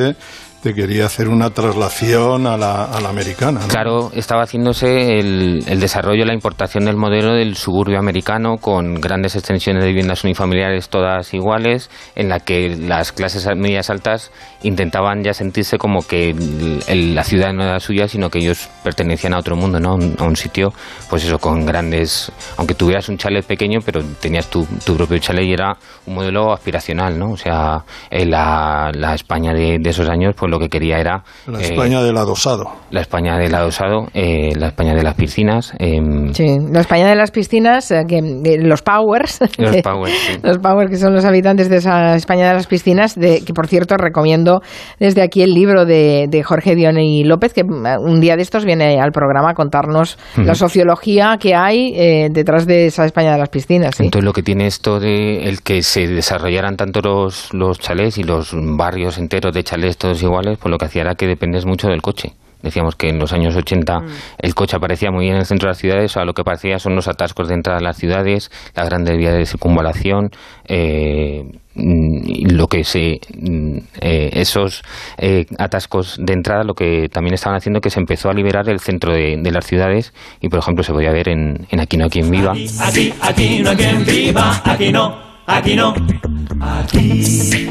Te, 0.62 0.74
quería 0.74 1.06
hacer 1.06 1.28
una 1.28 1.50
traslación 1.50 2.46
a 2.46 2.56
la, 2.56 2.84
americana. 3.08 3.60
Claro, 3.68 4.10
estaba 4.12 4.42
haciéndose 4.42 5.18
el, 5.18 5.80
desarrollo, 5.80 6.24
la 6.24 6.34
importación 6.34 6.84
del 6.84 6.96
modelo 6.96 7.34
del 7.34 7.54
suburbio 7.54 7.98
americano 7.98 8.56
con 8.56 9.00
grandes 9.00 9.36
extensiones 9.36 9.84
de 9.84 9.88
viviendas 9.90 10.24
unifamiliares 10.24 10.88
todas 10.88 11.32
iguales, 11.32 11.90
en 12.16 12.28
la 12.28 12.40
que 12.40 12.76
las 12.76 13.12
clases 13.12 13.46
medias 13.56 13.88
altas 13.88 14.32
intentaban 14.62 15.22
ya 15.22 15.32
sentirse 15.32 15.78
como 15.78 16.00
que 16.02 16.34
la 16.88 17.22
ciudad 17.22 17.52
no 17.52 17.62
era 17.62 17.78
suya, 17.78 18.08
sino 18.08 18.28
que 18.28 18.40
ellos 18.40 18.68
pertenecían 18.82 19.34
a 19.34 19.38
otro 19.38 19.54
mundo, 19.54 19.78
¿no? 19.78 19.92
A 20.18 20.24
un 20.24 20.36
sitio, 20.36 20.72
pues 21.08 21.24
eso, 21.24 21.38
con 21.38 21.64
grandes, 21.66 22.32
aunque 22.56 22.74
tuvieras 22.74 23.08
un 23.08 23.16
chalet 23.16 23.44
pequeño, 23.44 23.78
pero 23.84 24.02
tenías 24.20 24.48
tu, 24.48 24.66
propio 24.96 25.18
chalet 25.18 25.44
y 25.44 25.52
era 25.52 25.76
un 26.06 26.14
modelo 26.14 26.52
aspiracional, 26.52 27.18
¿no? 27.18 27.30
O 27.30 27.36
sea, 27.36 27.84
la, 28.10 28.90
la 28.92 29.14
España 29.14 29.52
de 29.52 29.80
esos 29.88 30.08
años, 30.08 30.34
pues 30.36 30.47
pues 30.48 30.50
lo 30.50 30.58
que 30.58 30.68
quería 30.68 30.98
era... 30.98 31.22
La 31.46 31.60
España 31.60 32.02
del 32.02 32.16
adosado. 32.16 32.70
La 32.90 33.00
España 33.00 33.36
del 33.36 33.54
adosado, 33.54 34.08
la 34.14 34.68
España 34.68 34.94
de 34.94 35.02
las 35.02 35.14
piscinas. 35.14 35.74
Em, 35.78 36.32
sí, 36.32 36.56
la 36.72 36.80
España 36.80 37.06
de 37.08 37.14
las 37.14 37.30
piscinas, 37.30 37.92
que, 38.08 38.58
los 38.60 38.82
powers. 38.82 39.40
Los 39.58 39.76
powers, 39.82 40.12
sí. 40.12 40.38
Los 40.42 40.58
powers 40.58 40.90
que 40.90 40.96
son 40.96 41.14
los 41.14 41.24
habitantes 41.24 41.68
de 41.68 41.76
esa 41.76 42.14
España 42.14 42.48
de 42.48 42.54
las 42.54 42.66
piscinas, 42.66 43.14
de, 43.14 43.42
que 43.44 43.52
por 43.52 43.66
cierto 43.66 43.96
recomiendo 43.96 44.60
desde 44.98 45.22
aquí 45.22 45.42
el 45.42 45.52
libro 45.52 45.84
de, 45.84 46.26
de 46.28 46.42
Jorge 46.42 46.74
Dione 46.74 47.04
y 47.04 47.24
López, 47.24 47.52
que 47.52 47.62
un 47.62 48.20
día 48.20 48.36
de 48.36 48.42
estos 48.42 48.64
viene 48.64 49.00
al 49.00 49.12
programa 49.12 49.50
a 49.50 49.54
contarnos 49.54 50.18
la 50.36 50.54
sociología 50.54 51.36
que 51.38 51.54
hay 51.54 51.92
eh, 51.94 52.28
detrás 52.30 52.66
de 52.66 52.86
esa 52.86 53.04
España 53.04 53.32
de 53.32 53.38
las 53.38 53.48
piscinas. 53.48 54.00
Entonces 54.00 54.24
lo 54.24 54.32
que 54.32 54.42
tiene 54.42 54.66
esto 54.66 54.98
de 55.00 55.48
el 55.48 55.62
que 55.62 55.82
se 55.82 56.06
desarrollaran 56.06 56.76
tanto 56.76 57.00
los, 57.00 57.52
los 57.52 57.78
chalés 57.78 58.18
y 58.18 58.22
los 58.22 58.52
barrios 58.54 59.18
enteros 59.18 59.52
de 59.52 59.62
chalés 59.62 59.96
todos 59.96 60.22
iguales, 60.38 60.58
pues 60.58 60.70
lo 60.70 60.78
que 60.78 60.86
hacía 60.86 61.02
era 61.02 61.14
que 61.14 61.26
dependes 61.26 61.66
mucho 61.66 61.88
del 61.88 62.02
coche. 62.02 62.32
Decíamos 62.62 62.96
que 62.96 63.08
en 63.08 63.20
los 63.20 63.32
años 63.32 63.54
80 63.54 64.00
mm. 64.00 64.06
el 64.38 64.54
coche 64.54 64.76
aparecía 64.76 65.12
muy 65.12 65.26
bien 65.26 65.34
en 65.34 65.40
el 65.40 65.46
centro 65.46 65.68
de 65.68 65.70
las 65.70 65.78
ciudades, 65.78 66.16
o 66.16 66.24
lo 66.24 66.34
que 66.34 66.42
parecía 66.42 66.78
son 66.80 66.96
los 66.96 67.06
atascos 67.06 67.48
de 67.48 67.54
entrada 67.54 67.78
a 67.78 67.82
las 67.82 67.96
ciudades, 67.96 68.50
las 68.74 68.88
grandes 68.88 69.16
vías 69.16 69.34
de 69.34 69.46
circunvalación, 69.46 70.30
eh, 70.66 71.44
mm, 71.76 72.50
lo 72.50 72.66
que 72.66 72.82
se 72.82 73.20
mm, 73.32 73.78
eh, 74.00 74.30
esos 74.32 74.82
eh, 75.18 75.46
atascos 75.56 76.16
de 76.20 76.32
entrada 76.32 76.64
lo 76.64 76.74
que 76.74 77.08
también 77.08 77.34
estaban 77.34 77.56
haciendo 77.56 77.80
que 77.80 77.90
se 77.90 78.00
empezó 78.00 78.28
a 78.28 78.34
liberar 78.34 78.68
el 78.68 78.80
centro 78.80 79.12
de, 79.12 79.38
las 79.52 79.64
ciudades 79.64 80.12
y 80.40 80.48
por 80.48 80.58
ejemplo 80.58 80.82
se 80.84 80.92
podía 80.92 81.10
ver 81.10 81.28
en, 81.30 81.66
en 81.70 81.80
Aquí 81.80 81.96
no 81.96 82.04
hay 82.04 82.10
quien 82.10 82.30
viva 82.30 82.52
aquí, 82.52 83.14
aquí 83.22 83.60
no 83.60 83.70
hay 83.70 83.76
quien 83.76 84.04
viva 84.04 84.62
aquí 84.64 84.92
no 84.92 85.27
Aquí 85.48 85.74
no. 85.74 85.94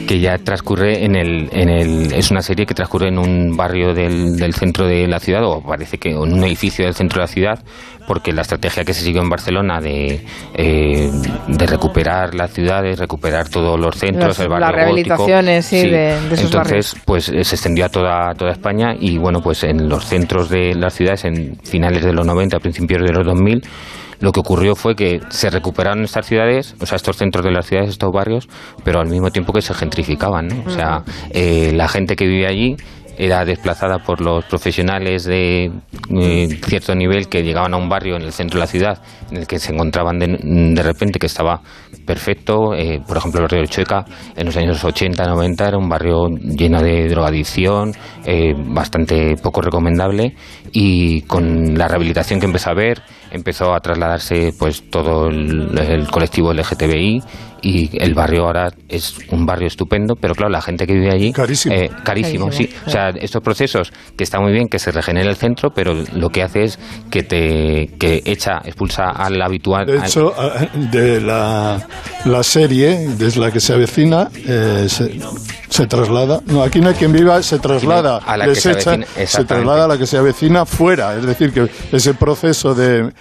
Que 0.08 0.20
ya 0.20 0.38
transcurre 0.40 1.06
en 1.06 1.16
el, 1.16 1.48
en 1.52 1.70
el. 1.70 2.14
Es 2.14 2.32
una 2.32 2.42
serie 2.42 2.66
que 2.66 2.74
transcurre 2.74 3.10
en 3.10 3.20
un 3.20 3.56
barrio 3.56 3.94
del, 3.94 4.36
del 4.36 4.54
centro 4.54 4.88
de 4.88 5.08
la 5.08 5.20
ciudad, 5.20 5.44
o 5.44 5.62
parece 5.62 5.98
que 5.98 6.10
en 6.10 6.18
un 6.18 6.44
edificio 6.44 6.86
del 6.86 6.96
centro 6.96 7.20
de 7.20 7.24
la 7.24 7.28
ciudad, 7.28 7.60
porque 8.08 8.32
la 8.32 8.42
estrategia 8.42 8.84
que 8.84 8.94
se 8.94 9.04
siguió 9.04 9.22
en 9.22 9.30
Barcelona 9.30 9.80
de, 9.80 10.26
eh, 10.56 11.12
de 11.48 11.66
recuperar 11.68 12.34
las 12.34 12.52
ciudades, 12.52 12.98
recuperar 12.98 13.50
todos 13.50 13.80
los 13.80 13.96
centros, 13.96 14.40
el 14.40 14.48
barrio 14.48 14.66
Las 14.66 14.76
rehabilitaciones, 14.76 15.66
sí, 15.66 15.88
De, 15.88 16.18
Entonces, 16.38 16.96
pues 17.06 17.30
eh, 17.30 17.44
se 17.44 17.56
extendió 17.56 17.86
a 17.86 17.90
toda, 17.90 18.34
toda 18.34 18.52
España 18.52 18.96
y, 19.00 19.18
bueno, 19.18 19.42
pues 19.42 19.64
en 19.64 19.88
los 19.88 20.06
centros 20.06 20.50
de 20.50 20.74
las 20.74 20.96
ciudades, 20.96 21.26
en 21.26 21.58
finales 21.64 22.04
de 22.04 22.14
los 22.14 22.26
90, 22.26 22.60
principios 22.60 23.04
de 23.04 23.12
los 23.12 23.26
2000, 23.26 23.62
lo 24.20 24.32
que 24.32 24.40
ocurrió 24.40 24.76
fue 24.76 24.96
que 24.96 25.20
se 25.30 25.50
recuperaron 25.50 26.04
estas 26.04 26.26
ciudades, 26.26 26.76
o 26.80 26.86
sea, 26.86 26.96
estos 26.96 27.18
centros 27.18 27.44
de 27.46 27.52
las 27.52 27.66
ciudades, 27.66 27.92
estos 27.92 28.12
barrios, 28.12 28.48
pero 28.84 29.00
al 29.00 29.08
mismo 29.08 29.32
tiempo 29.32 29.54
que 29.54 29.62
se 29.62 29.74
gentrificaban, 29.74 30.48
¿no? 30.48 30.64
O 30.66 30.70
sea, 30.70 31.04
eh, 31.32 31.72
la 31.74 31.88
gente 31.88 32.16
que 32.16 32.26
vivía 32.26 32.50
allí 32.50 32.76
era 33.18 33.44
desplazada 33.46 33.98
por 34.00 34.22
los 34.22 34.46
profesionales 34.46 35.24
de 35.26 35.72
eh, 36.16 36.48
cierto 36.68 36.94
nivel 36.94 37.28
que 37.28 37.42
llegaban 37.42 37.74
a 37.74 37.78
un 37.78 37.90
barrio 37.90 38.16
en 38.16 38.22
el 38.22 38.32
centro 38.32 38.60
de 38.60 38.62
la 38.62 38.68
ciudad 38.68 39.02
en 39.32 39.38
el 39.38 39.48
que 39.48 39.58
se 39.58 39.74
encontraban 39.74 40.20
de, 40.20 40.84
repente 40.84 41.18
que 41.20 41.26
estaba 41.26 41.62
perfecto. 42.06 42.76
Eh, 42.76 43.02
por 43.06 43.18
ejemplo, 43.18 43.40
el 43.40 43.44
barrio 43.46 43.62
de 43.62 43.68
Chueca 43.68 44.06
en 44.36 44.46
los 44.46 44.56
años 44.56 44.84
80, 44.84 45.26
90 45.26 45.68
era 45.68 45.78
un 45.78 45.90
barrio 45.90 46.28
lleno 46.30 46.82
de 46.82 47.08
drogadicción, 47.10 47.92
eh, 48.24 48.54
bastante 48.56 49.36
poco 49.42 49.62
recomendable 49.62 50.36
y 50.72 51.22
con 51.24 51.76
la 51.76 51.88
rehabilitación 51.88 52.40
que 52.40 52.46
empezó 52.46 52.70
a 52.70 52.76
ver 52.76 53.02
empezó 53.32 53.74
a 53.74 53.80
trasladarse 53.80 54.54
pues 54.58 54.90
todo 54.90 55.28
el, 55.28 55.78
el 55.78 56.08
colectivo 56.08 56.54
LGTBI 56.54 57.22
y 57.62 57.90
el 58.02 58.14
barrio 58.14 58.46
ahora 58.46 58.70
es 58.88 59.16
un 59.32 59.46
barrio 59.46 59.68
estupendo, 59.68 60.16
pero 60.16 60.34
claro, 60.36 60.52
la 60.52 60.62
gente 60.62 60.86
que 60.86 60.94
vive 60.94 61.12
allí... 61.12 61.32
Carísimo. 61.32 61.76
Eh, 61.76 61.90
carísimo, 62.04 62.52
sí. 62.52 62.70
O 62.86 62.90
sea, 62.90 63.10
estos 63.10 63.42
procesos 63.42 63.92
que 64.16 64.24
está 64.24 64.40
muy 64.40 64.52
bien 64.52 64.68
que 64.68 64.80
se 64.80 64.92
regenere 64.92 65.30
el 65.30 65.36
centro, 65.36 65.72
pero 65.72 65.94
lo 66.14 66.30
que 66.30 66.44
hace 66.44 66.64
es 66.64 66.80
que 67.10 67.24
te 67.24 67.90
que 68.00 68.22
echa, 68.26 68.60
expulsa 68.64 69.10
al 69.10 69.42
habitual... 69.42 69.86
De 69.86 69.98
hecho, 69.98 70.34
de 70.92 71.22
la, 71.22 71.86
la 72.26 72.44
serie, 72.44 73.10
desde 73.18 73.40
la 73.40 73.52
que 73.52 73.60
se 73.60 73.74
avecina, 73.74 74.30
eh, 74.36 74.88
se, 74.88 75.88
traslada... 75.88 76.42
No, 76.46 76.64
aquí 76.64 76.80
no 76.80 76.90
hay 76.90 76.96
quien 76.96 77.12
viva, 77.12 77.42
se 77.42 77.60
traslada, 77.60 78.18
a 78.18 78.38
la 78.38 78.46
que 78.46 78.56
se, 78.56 78.72
avecina, 78.72 79.06
se 79.26 79.46
traslada 79.46 79.86
a 79.86 79.88
la 79.88 79.98
que 79.98 80.06
se 80.06 80.18
avecina 80.18 80.66
fuera. 80.66 81.16
Es 81.16 81.26
decir, 81.26 81.52
que 81.52 81.68
ese 81.92 82.14
proceso 82.14 82.74
de 82.74 83.12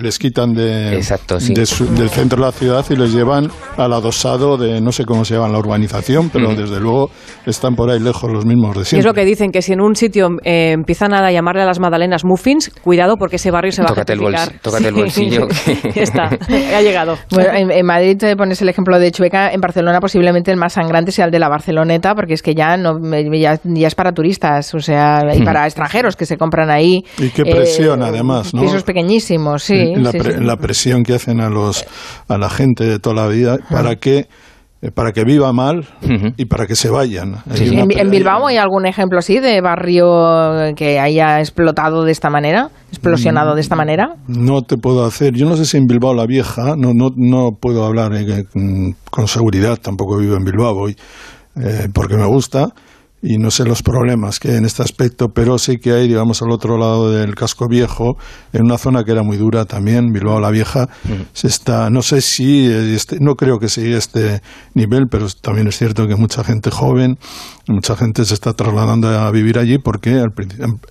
les 0.00 0.18
quitan 0.18 0.54
de, 0.54 0.90
del 0.90 2.10
centro 2.10 2.38
de 2.38 2.46
la 2.46 2.52
ciudad 2.52 2.84
y 2.90 2.96
les 2.96 3.12
llevan 3.12 3.50
al 3.76 3.92
adosado 3.92 4.56
de 4.56 4.80
no 4.80 4.92
sé 4.92 5.04
cómo 5.04 5.24
se 5.24 5.34
llama 5.34 5.48
la 5.48 5.58
urbanización, 5.58 6.30
pero 6.30 6.54
desde 6.54 6.80
luego 6.80 7.10
están 7.46 7.74
por 7.74 7.90
ahí 7.90 8.00
lejos 8.00 8.30
los 8.30 8.44
mismos 8.46 8.76
de 8.76 8.84
siempre. 8.84 9.00
Es 9.00 9.04
lo 9.04 9.14
que 9.14 9.24
dicen, 9.24 9.50
que 9.50 9.62
si 9.62 9.72
en 9.72 9.80
un 9.80 9.94
sitio 9.94 10.28
eh, 10.44 10.72
empiezan 10.72 11.12
a 11.14 11.30
llamarle 11.30 11.62
a 11.62 11.66
las 11.66 11.78
magdalenas 11.78 12.24
muffins, 12.24 12.70
cuidado 12.82 13.16
porque 13.16 13.36
ese 13.36 13.50
barrio 13.50 13.72
se 13.72 13.82
va 13.82 13.90
a 13.90 13.94
gentrificar. 13.94 14.52
tócate 14.62 14.88
el 14.88 14.94
bolsillo. 14.94 15.48
está, 15.94 16.24
ha 16.24 16.82
llegado. 16.82 17.16
Bueno, 17.30 17.50
en, 17.52 17.86
Madrid 17.86 18.16
te 18.16 18.36
pones 18.36 18.62
el 18.62 18.68
ejemplo 18.68 18.98
de 18.98 19.10
Chueca, 19.10 19.50
en 19.50 19.60
Barcelona 19.60 20.00
posiblemente 20.00 20.50
el 20.50 20.56
más 20.56 20.74
sangrante 20.74 21.12
sea 21.12 21.26
el 21.26 21.30
de 21.30 21.38
la 21.38 21.48
Barceloneta, 21.48 22.14
porque 22.14 22.34
es 22.34 22.42
que 22.42 22.54
ya 22.54 22.76
no 22.76 22.98
ya, 23.32 23.60
es 23.62 23.94
para 23.94 24.12
turistas, 24.12 24.74
o 24.74 24.80
sea, 24.80 25.22
y 25.34 25.42
para 25.42 25.66
extranjeros 25.66 26.16
que 26.16 26.26
se 26.26 26.36
compran 26.36 26.70
ahí. 26.70 27.04
Y 27.18 27.28
qué 27.30 27.44
presión, 27.44 28.02
eh, 28.02 28.06
además, 28.06 28.54
¿no? 28.54 28.62
Pisos 28.62 28.84
pequeñísimos, 28.84 29.62
sí 29.62 29.81
la, 30.40 30.56
presión 30.56 31.02
que 31.02 31.14
hacen 31.14 31.40
a 31.40 31.48
los 31.48 31.84
a 32.28 32.38
la 32.38 32.50
gente 32.50 32.84
de 32.84 32.98
toda 32.98 33.14
la 33.14 33.28
vida 33.28 33.58
para 33.70 33.96
que 33.96 34.28
para 34.94 35.12
que 35.12 35.22
viva 35.22 35.52
mal 35.52 35.86
y 36.36 36.46
para 36.46 36.66
que 36.66 36.74
se 36.74 36.90
vayan. 36.90 37.36
¿En, 37.54 38.10
Bilbao 38.10 38.48
hay 38.48 38.56
algún 38.56 38.84
ejemplo 38.84 39.20
así 39.20 39.38
de 39.38 39.60
barrio 39.60 40.74
que 40.74 40.98
haya 40.98 41.38
explotado 41.38 42.02
de 42.02 42.10
esta 42.10 42.30
manera, 42.30 42.70
explosionado 42.88 43.54
de 43.54 43.60
esta 43.60 43.76
manera? 43.76 44.16
No 44.26 44.62
te 44.62 44.76
puedo 44.78 45.04
hacer. 45.04 45.34
Yo 45.34 45.46
no 45.48 45.56
sé 45.56 45.66
si 45.66 45.76
en 45.76 45.86
Bilbao 45.86 46.14
la 46.14 46.26
vieja, 46.26 46.74
no 46.76 46.92
no 46.94 47.10
no 47.14 47.50
puedo 47.60 47.84
hablar 47.84 48.12
eh, 48.14 48.44
con 49.08 49.28
seguridad. 49.28 49.78
Tampoco 49.80 50.18
vivo 50.18 50.34
en 50.34 50.44
Bilbao 50.44 50.76
hoy 50.76 50.96
eh, 51.54 51.88
porque 51.92 52.16
me 52.16 52.26
gusta 52.26 52.72
y 53.22 53.38
no 53.38 53.52
sé 53.52 53.64
los 53.64 53.82
problemas 53.84 54.40
que 54.40 54.48
hay 54.48 54.56
en 54.56 54.64
este 54.64 54.82
aspecto, 54.82 55.28
pero 55.28 55.56
sí 55.56 55.76
que 55.76 55.92
hay, 55.92 56.08
digamos, 56.08 56.42
al 56.42 56.50
otro 56.50 56.76
lado 56.76 57.12
del 57.12 57.36
casco 57.36 57.68
viejo, 57.68 58.16
en 58.52 58.64
una 58.64 58.78
zona 58.78 59.04
que 59.04 59.12
era 59.12 59.22
muy 59.22 59.36
dura 59.36 59.64
también, 59.64 60.12
Bilbao 60.12 60.40
la 60.40 60.50
Vieja, 60.50 60.88
se 61.32 61.46
está, 61.46 61.88
no 61.88 62.02
sé 62.02 62.20
si, 62.20 62.66
este, 62.66 63.18
no 63.20 63.36
creo 63.36 63.58
que 63.58 63.68
siga 63.68 63.96
este 63.96 64.42
nivel, 64.74 65.06
pero 65.08 65.28
también 65.40 65.68
es 65.68 65.78
cierto 65.78 66.08
que 66.08 66.16
mucha 66.16 66.42
gente 66.42 66.70
joven, 66.72 67.16
mucha 67.68 67.94
gente 67.94 68.24
se 68.24 68.34
está 68.34 68.54
trasladando 68.54 69.08
a 69.08 69.30
vivir 69.30 69.56
allí 69.58 69.78
porque 69.78 70.24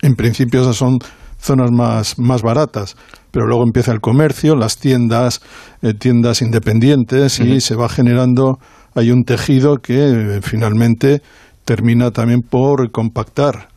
en 0.02 0.16
principio 0.16 0.62
esas 0.62 0.78
son 0.78 1.00
zonas 1.38 1.72
más, 1.72 2.18
más 2.18 2.44
baratas, 2.44 2.96
pero 3.32 3.48
luego 3.48 3.64
empieza 3.64 3.92
el 3.92 4.00
comercio, 4.00 4.56
las 4.56 4.78
tiendas, 4.78 5.42
eh, 5.82 5.94
tiendas 5.94 6.42
independientes 6.42 7.40
y 7.40 7.60
se 7.60 7.76
va 7.76 7.90
generando, 7.90 8.60
hay 8.96 9.12
un 9.12 9.24
tejido 9.24 9.78
que 9.78 9.98
eh, 9.98 10.40
finalmente 10.42 11.22
termina 11.66 12.12
también 12.12 12.42
por 12.42 12.92
compactar, 12.92 13.68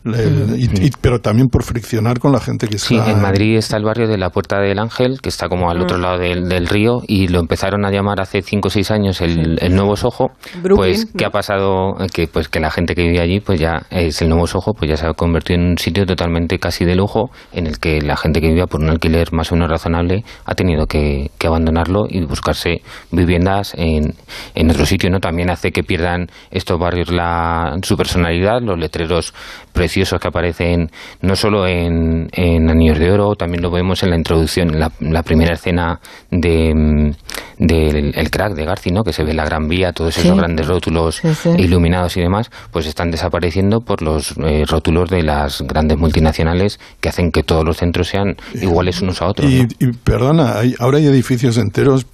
pero 1.01 1.19
también 1.19 1.47
por 1.47 1.63
friccionar 1.63 2.19
con 2.19 2.31
la 2.31 2.39
gente 2.39 2.67
que 2.67 2.77
está... 2.77 2.87
Sí, 2.87 2.95
en 2.95 3.21
Madrid 3.21 3.57
está 3.57 3.77
el 3.77 3.83
barrio 3.83 4.07
de 4.07 4.17
la 4.17 4.29
Puerta 4.31 4.59
del 4.59 4.79
Ángel, 4.79 5.19
que 5.21 5.29
está 5.29 5.47
como 5.47 5.69
al 5.69 5.81
otro 5.81 5.97
lado 5.97 6.17
del, 6.17 6.67
río, 6.67 7.01
y 7.07 7.27
lo 7.27 7.39
empezaron 7.39 7.85
a 7.85 7.91
llamar 7.91 8.19
hace 8.19 8.41
5 8.41 8.67
o 8.67 8.71
6 8.71 8.91
años 8.91 9.21
el, 9.21 9.57
Nuevo 9.75 9.95
Sojo. 9.95 10.31
pues, 10.75 11.07
¿qué 11.17 11.25
ha 11.25 11.29
pasado? 11.29 11.95
Que 12.13 12.27
pues 12.27 12.49
que 12.49 12.59
la 12.59 12.71
gente 12.71 12.95
que 12.95 13.03
vive 13.03 13.19
allí, 13.19 13.39
pues 13.39 13.59
ya 13.59 13.83
es 13.89 14.21
el 14.21 14.29
Nuevo 14.29 14.47
Sojo, 14.47 14.73
pues 14.73 14.89
ya 14.89 14.97
se 14.97 15.05
ha 15.05 15.13
convertido 15.13 15.59
en 15.59 15.67
un 15.71 15.77
sitio 15.77 16.05
totalmente 16.05 16.57
casi 16.57 16.85
de 16.85 16.95
lujo, 16.95 17.29
en 17.53 17.67
el 17.67 17.79
que 17.79 18.01
la 18.01 18.17
gente 18.17 18.41
que 18.41 18.47
vivía 18.47 18.65
por 18.65 18.81
un 18.81 18.89
alquiler 18.89 19.31
más 19.31 19.51
o 19.51 19.55
menos 19.55 19.69
razonable 19.69 20.23
ha 20.45 20.55
tenido 20.55 20.87
que, 20.87 21.29
abandonarlo 21.45 22.07
y 22.09 22.25
buscarse 22.25 22.81
viviendas 23.11 23.75
en, 23.77 24.15
en 24.55 24.71
otro 24.71 24.87
sitio, 24.87 25.11
¿no? 25.11 25.19
También 25.19 25.51
hace 25.51 25.71
que 25.71 25.83
pierdan 25.83 26.25
estos 26.49 26.79
barrios 26.79 27.11
la 27.11 27.74
su 27.83 27.97
personalidad, 27.97 28.61
los 28.61 28.77
letreros 28.77 29.33
preciosos 29.73 30.19
que 30.19 30.27
aparecen 30.27 30.89
no 31.21 31.35
solo 31.35 31.67
en, 31.67 32.29
en 32.31 32.69
Anillos 32.69 32.99
de 32.99 33.11
Oro, 33.11 33.35
también 33.35 33.61
lo 33.61 33.71
vemos 33.71 34.03
en 34.03 34.09
la 34.11 34.15
introducción, 34.15 34.73
en 34.73 34.79
la, 34.79 35.23
primera 35.23 35.53
escena 35.53 35.99
de, 36.31 36.73
mm, 36.73 37.11
el 37.59 38.29
crack 38.29 38.53
de 38.53 38.65
Garci, 38.65 38.91
¿no? 38.91 39.03
que 39.03 39.13
se 39.13 39.23
ve 39.23 39.33
la 39.33 39.45
Gran 39.45 39.67
Vía, 39.67 39.91
todos 39.91 40.17
esos 40.17 40.37
grandes 40.37 40.67
rótulos 40.67 41.21
iluminados 41.57 42.15
y 42.17 42.21
demás, 42.21 42.49
pues 42.71 42.85
están 42.85 43.11
desapareciendo 43.11 43.81
por 43.81 44.01
los 44.01 44.35
eh, 44.37 44.63
rótulos 44.67 45.09
de 45.09 45.23
las 45.23 45.61
grandes 45.61 45.97
multinacionales 45.97 46.79
que 46.99 47.09
hacen 47.09 47.31
que 47.31 47.43
todos 47.43 47.65
los 47.65 47.77
centros 47.77 48.07
sean 48.07 48.35
iguales 48.53 49.01
unos 49.01 49.21
a 49.21 49.27
otros. 49.27 49.51
Y, 49.51 49.65
perdona, 50.03 50.55
ahora 50.79 50.97
hay 50.97 51.07
edificios 51.07 51.57
enteros 51.57 52.05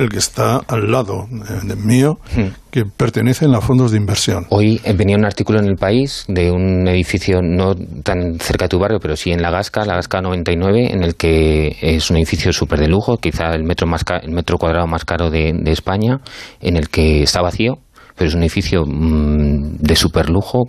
el 0.00 0.08
que 0.08 0.18
está 0.18 0.60
al 0.66 0.90
lado 0.90 1.28
eh, 1.30 1.66
del 1.66 1.78
mío, 1.78 2.18
hmm. 2.34 2.70
que 2.70 2.84
pertenecen 2.84 3.54
a 3.54 3.60
fondos 3.60 3.92
de 3.92 3.98
inversión. 3.98 4.46
Hoy 4.50 4.80
eh, 4.84 4.92
venía 4.94 5.16
un 5.16 5.24
artículo 5.24 5.58
en 5.58 5.66
El 5.66 5.76
País 5.76 6.24
de 6.28 6.50
un 6.50 6.88
edificio 6.88 7.40
no 7.42 7.74
tan 8.02 8.38
cerca 8.40 8.64
de 8.64 8.70
tu 8.70 8.78
barrio, 8.78 8.98
pero 9.00 9.16
sí 9.16 9.30
en 9.30 9.42
La 9.42 9.50
Gasca, 9.50 9.84
La 9.84 9.96
Gasca 9.96 10.20
99, 10.20 10.92
en 10.92 11.02
el 11.02 11.16
que 11.16 11.76
es 11.80 12.10
un 12.10 12.16
edificio 12.16 12.52
súper 12.52 12.80
de 12.80 12.88
lujo, 12.88 13.16
quizá 13.18 13.54
el 13.54 13.64
metro, 13.64 13.86
más 13.86 14.04
el 14.22 14.32
metro 14.32 14.58
cuadrado 14.58 14.86
más 14.86 15.04
caro 15.04 15.30
de, 15.30 15.50
España, 15.66 16.18
en 16.60 16.76
el 16.76 16.88
que 16.88 17.22
está 17.22 17.42
vacío, 17.42 17.78
pero 18.16 18.28
es 18.28 18.34
un 18.34 18.42
edificio 18.42 18.84
mm, 18.84 19.76
de 19.78 19.96
súper 19.96 20.28
lujo, 20.28 20.68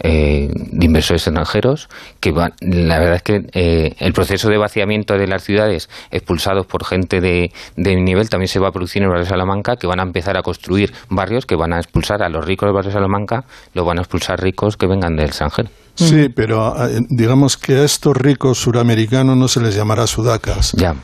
eh, 0.00 0.48
de 0.52 0.86
inversores 0.86 1.26
extranjeros 1.26 1.88
que 2.20 2.32
van, 2.32 2.52
la 2.60 2.98
verdad 2.98 3.16
es 3.16 3.22
que 3.22 3.46
eh, 3.52 3.94
el 3.98 4.12
proceso 4.12 4.48
de 4.48 4.58
vaciamiento 4.58 5.14
de 5.18 5.26
las 5.26 5.42
ciudades 5.44 5.88
expulsados 6.10 6.66
por 6.66 6.84
gente 6.84 7.20
de, 7.20 7.52
de 7.76 7.96
nivel 7.96 8.28
también 8.28 8.48
se 8.48 8.58
va 8.58 8.68
a 8.68 8.72
producir 8.72 9.02
en 9.02 9.04
el 9.04 9.08
barrio 9.10 9.24
de 9.24 9.30
Salamanca 9.30 9.76
que 9.76 9.86
van 9.86 10.00
a 10.00 10.02
empezar 10.02 10.36
a 10.36 10.42
construir 10.42 10.92
barrios 11.08 11.46
que 11.46 11.56
van 11.56 11.72
a 11.72 11.78
expulsar 11.78 12.22
a 12.22 12.28
los 12.28 12.44
ricos 12.44 12.66
del 12.66 12.74
barrio 12.74 12.90
de 12.90 12.94
Salamanca 12.94 13.44
los 13.74 13.86
van 13.86 13.98
a 13.98 14.02
expulsar 14.02 14.40
ricos 14.40 14.76
que 14.76 14.86
vengan 14.86 15.16
del 15.16 15.26
extranjero 15.26 15.70
Sí, 15.96 16.28
pero 16.28 16.74
digamos 17.08 17.56
que 17.56 17.76
a 17.76 17.84
estos 17.84 18.16
ricos 18.16 18.58
suramericanos 18.58 19.36
no 19.36 19.46
se 19.46 19.60
les 19.60 19.76
llamará 19.76 20.06
sudacas. 20.06 20.72
Ya. 20.72 20.96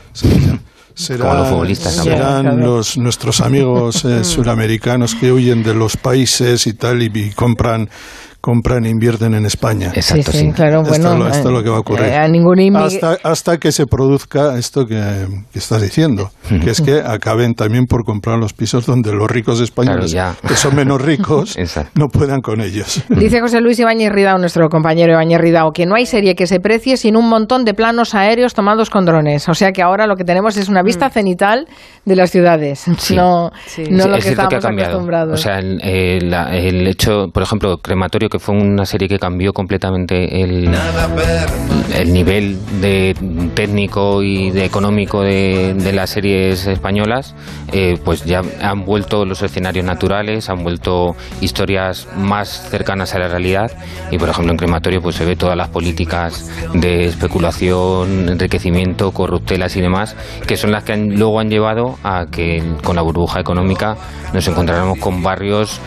Serán 0.95 2.59
los, 2.59 2.97
nuestros 2.97 3.41
amigos 3.41 4.05
eh, 4.05 4.23
suramericanos 4.23 5.15
que 5.15 5.31
huyen 5.31 5.63
de 5.63 5.73
los 5.73 5.97
países 5.97 6.67
y 6.67 6.73
tal 6.73 7.01
y 7.01 7.31
compran 7.31 7.89
compran 8.41 8.85
e 8.85 8.89
invierten 8.89 9.35
en 9.35 9.45
España. 9.45 9.91
Exacto, 9.93 10.31
sí. 10.31 10.51
claro, 10.51 10.81
bueno, 10.81 11.27
esto, 11.27 11.49
es 11.49 11.53
lo 11.53 11.63
que 11.63 11.69
va 11.69 11.77
a 11.77 11.79
ocurrir. 11.79 12.07
Eh, 12.07 12.71
hasta, 12.75 13.17
hasta, 13.23 13.57
que 13.57 13.71
se 13.71 13.85
produzca 13.85 14.57
esto 14.57 14.85
que, 14.87 15.27
estás 15.53 15.81
diciendo, 15.81 16.31
que 16.49 16.71
es 16.71 16.81
que 16.81 17.01
acaben 17.01 17.53
también 17.53 17.85
por 17.85 18.03
comprar 18.03 18.39
los 18.39 18.53
pisos 18.53 18.85
donde 18.87 19.13
los 19.13 19.29
ricos 19.29 19.61
españoles, 19.61 20.15
que 20.47 20.55
son 20.55 20.75
menos 20.75 21.01
ricos, 21.01 21.55
no 21.95 22.07
puedan 22.07 22.41
con 22.41 22.61
ellos. 22.61 23.03
Dice 23.09 23.39
José 23.39 23.61
Luis 23.61 23.79
Ibáñez 23.79 24.11
Ridao, 24.11 24.39
nuestro 24.39 24.67
compañero 24.69 25.13
Ibáñez 25.13 25.39
Ridao, 25.39 25.71
que 25.71 25.85
no 25.85 25.95
hay 25.95 26.07
serie 26.07 26.35
que 26.35 26.47
se 26.47 26.59
precie 26.59 26.97
sin 26.97 27.15
un 27.15 27.29
montón 27.29 27.63
de 27.63 27.75
planos 27.75 28.15
aéreos 28.15 28.55
tomados 28.55 28.89
con 28.89 29.05
drones. 29.05 29.47
O 29.49 29.53
sea 29.53 29.71
que 29.71 29.83
ahora 29.83 30.07
lo 30.07 30.15
que 30.15 30.23
tenemos 30.23 30.57
es 30.57 30.67
una 30.67 30.81
vista 30.81 31.09
mm. 31.09 31.11
cenital 31.11 31.67
de 32.05 32.15
las 32.15 32.31
ciudades, 32.31 32.85
no, 33.15 33.51
no 33.89 34.07
lo 34.07 34.17
que 34.17 34.29
estamos 34.29 34.65
acostumbrados. 34.65 35.39
O 35.39 35.43
sea, 35.43 35.59
el, 35.59 36.33
el 36.33 36.87
hecho, 36.87 37.27
por 37.31 37.43
ejemplo, 37.43 37.77
crematorio 37.77 38.30
que 38.31 38.39
fue 38.39 38.55
una 38.55 38.85
serie 38.85 39.07
que 39.07 39.19
cambió 39.19 39.53
completamente 39.53 40.41
el, 40.41 40.73
el 41.95 42.13
nivel 42.13 42.57
de 42.81 43.15
técnico 43.53 44.23
y 44.23 44.49
de 44.49 44.65
económico 44.65 45.21
de, 45.21 45.75
de 45.75 45.93
las 45.93 46.11
series 46.11 46.65
españolas, 46.65 47.35
eh, 47.71 47.99
pues 48.03 48.23
ya 48.25 48.41
han 48.61 48.85
vuelto 48.85 49.25
los 49.25 49.43
escenarios 49.43 49.85
naturales, 49.85 50.49
han 50.49 50.63
vuelto 50.63 51.15
historias 51.41 52.07
más 52.17 52.69
cercanas 52.69 53.13
a 53.13 53.19
la 53.19 53.27
realidad. 53.27 53.71
Y 54.09 54.17
por 54.17 54.29
ejemplo 54.29 54.51
en 54.51 54.57
Crematorio 54.57 55.01
pues 55.01 55.17
se 55.17 55.25
ve 55.25 55.35
todas 55.35 55.57
las 55.57 55.69
políticas 55.69 56.49
de 56.73 57.05
especulación, 57.05 58.29
enriquecimiento, 58.29 59.11
corruptelas 59.11 59.75
y 59.75 59.81
demás, 59.81 60.15
que 60.47 60.55
son 60.57 60.71
las 60.71 60.83
que 60.83 60.95
luego 60.95 61.39
han 61.39 61.49
llevado 61.49 61.97
a 62.03 62.25
que 62.31 62.63
con 62.83 62.95
la 62.95 63.01
burbuja 63.01 63.41
económica 63.41 63.97
nos 64.33 64.47
encontráramos 64.47 64.97
con 64.99 65.21
barrios 65.21 65.81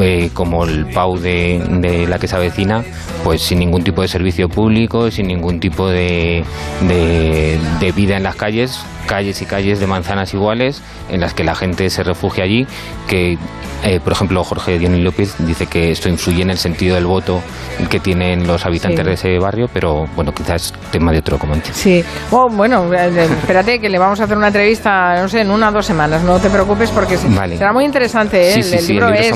eh, 0.00 0.30
como 0.32 0.64
el 0.64 0.86
PAU 0.86 1.18
de, 1.18 2.06
la 2.08 2.18
que 2.18 2.28
se 2.28 2.36
avecina, 2.36 2.84
pues 3.22 3.42
sin 3.42 3.58
ningún 3.58 3.84
tipo 3.84 4.02
de 4.02 4.08
servicio 4.08 4.48
público, 4.48 5.10
sin 5.10 5.28
ningún 5.28 5.60
tipo 5.60 5.88
de, 5.88 6.44
de 6.82 7.92
vida 7.92 8.16
en 8.16 8.22
las 8.22 8.36
calles, 8.36 8.84
calles 9.04 9.42
y 9.42 9.46
calles 9.46 9.80
de 9.80 9.86
manzanas 9.86 10.34
iguales 10.34 10.82
en 11.08 11.20
las 11.20 11.34
que 11.34 11.44
la 11.44 11.54
gente 11.54 11.90
se 11.90 12.02
refugia 12.02 12.44
allí, 12.44 12.66
que 13.08 13.38
eh, 13.84 14.00
por 14.00 14.12
ejemplo 14.12 14.42
Jorge 14.42 14.78
Dionis 14.78 15.02
López 15.02 15.34
dice 15.38 15.66
que 15.66 15.90
esto 15.90 16.08
influye 16.08 16.42
en 16.42 16.50
el 16.50 16.58
sentido 16.58 16.94
del 16.94 17.06
voto 17.06 17.42
que 17.90 18.00
tienen 18.00 18.46
los 18.46 18.64
habitantes 18.64 19.04
de 19.04 19.12
ese 19.12 19.38
barrio, 19.38 19.68
pero 19.72 20.06
bueno, 20.16 20.32
quizás 20.32 20.72
tema 20.90 21.12
de 21.12 21.18
otro 21.18 21.38
comentario. 21.38 21.74
Sí, 21.74 22.02
oh, 22.30 22.48
bueno, 22.50 22.92
eh, 22.94 23.10
eh, 23.14 23.28
espérate 23.40 23.78
que 23.78 23.88
le 23.88 23.98
vamos 23.98 24.20
a 24.20 24.24
hacer 24.24 24.36
una 24.36 24.48
entrevista, 24.48 25.20
no 25.20 25.28
sé, 25.28 25.42
en 25.42 25.50
una 25.50 25.68
o 25.68 25.72
dos 25.72 25.86
semanas, 25.86 26.22
no 26.22 26.38
te 26.38 26.48
preocupes 26.48 26.90
porque 26.90 27.16
será 27.18 27.72
muy 27.72 27.84
interesante. 27.84 28.54
el, 28.54 28.86
libro 28.86 29.08
es, 29.10 29.34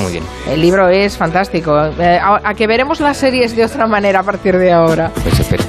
el 0.49 0.61
libro 0.61 0.89
es 0.89 1.17
fantástico. 1.17 1.75
a, 1.75 2.55
que 2.55 2.67
veremos 2.67 3.01
las 3.01 3.17
series 3.17 3.55
de 3.55 3.65
otra 3.65 3.87
manera 3.87 4.21
a 4.21 4.23
partir 4.23 4.57
de 4.57 4.73
ahora. 4.73 5.11
Pues 5.23 5.39
espero. 5.39 5.65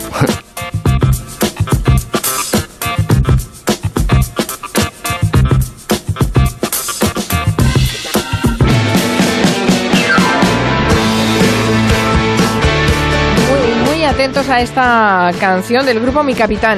Atentos 14.30 14.50
a 14.50 14.62
esta 14.62 15.32
canción 15.40 15.84
del 15.88 16.00
grupo 16.00 16.22
Mi 16.22 16.36
Capitán. 16.36 16.78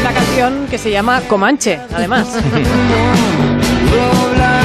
Una 0.00 0.12
canción 0.14 0.66
que 0.70 0.78
se 0.78 0.90
llama 0.90 1.20
Comanche, 1.28 1.78
además. 1.94 2.28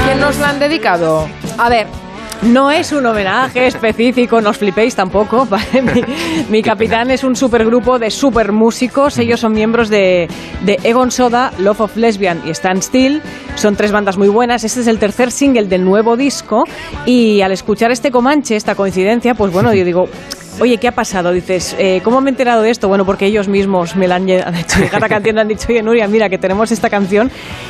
¿Quién 0.06 0.22
nos 0.22 0.38
la 0.38 0.50
han 0.50 0.60
dedicado? 0.60 1.28
A 1.58 1.68
ver, 1.68 1.88
no 2.44 2.72
es 2.72 2.92
un 2.92 3.06
homenaje 3.06 3.68
específico, 3.68 4.42
no 4.42 4.52
os 4.52 4.58
flipéis 4.58 4.96
tampoco. 4.96 5.48
Mi, 6.50 6.62
capitán 6.62 7.12
es 7.12 7.24
un 7.24 7.36
supergrupo 7.36 8.00
de 8.00 8.12
super 8.12 8.52
músicos. 8.52 9.18
Ellos 9.18 9.40
son 9.40 9.54
miembros 9.54 9.90
de, 9.90 10.28
de, 10.64 10.80
Egon 10.84 11.12
Soda, 11.12 11.52
Love 11.58 11.82
of 11.82 11.98
Lesbian 11.98 12.42
y 12.46 12.52
Stand 12.52 12.82
Still. 12.82 13.22
Son 13.56 13.76
tres 13.76 13.92
bandas 13.92 14.18
muy 14.18 14.28
buenas. 14.28 14.64
Este 14.64 14.82
es 14.82 14.88
el 14.88 15.00
tercer 15.00 15.32
single 15.32 15.66
del 15.66 15.84
nuevo 15.84 16.16
disco. 16.16 16.66
Y 17.06 17.42
al 17.42 17.52
escuchar 17.52 17.92
este 17.92 18.12
Comanche, 18.12 18.56
esta 18.56 18.76
coincidencia, 18.76 19.34
pues 19.34 19.52
bueno, 19.52 19.74
yo 19.74 19.84
digo, 19.84 20.08
Oye, 20.60 20.78
¿qué 20.78 20.88
ha 20.88 20.92
pasado? 20.92 21.32
Dices, 21.32 21.76
eh, 21.78 22.02
¿cómo 22.04 22.20
me 22.20 22.30
he 22.30 22.32
enterado 22.32 22.64
de 22.64 22.72
esto? 22.72 22.88
Bueno, 22.88 23.06
porque 23.06 23.28
ellos 23.28 23.48
mismos 23.48 23.96
me 23.96 24.08
la 24.08 24.16
han, 24.16 24.28
hecho 24.28 24.80
llegar 24.80 25.02
la 25.02 25.10
canción, 25.10 25.38
han 25.38 25.48
dicho, 25.48 25.68
oye, 25.70 25.84
Nuria, 25.84 26.08
mira 26.08 26.30
que 26.30 26.40
tenemos 26.40 26.72
esta 26.72 26.90
canción. 26.90 27.30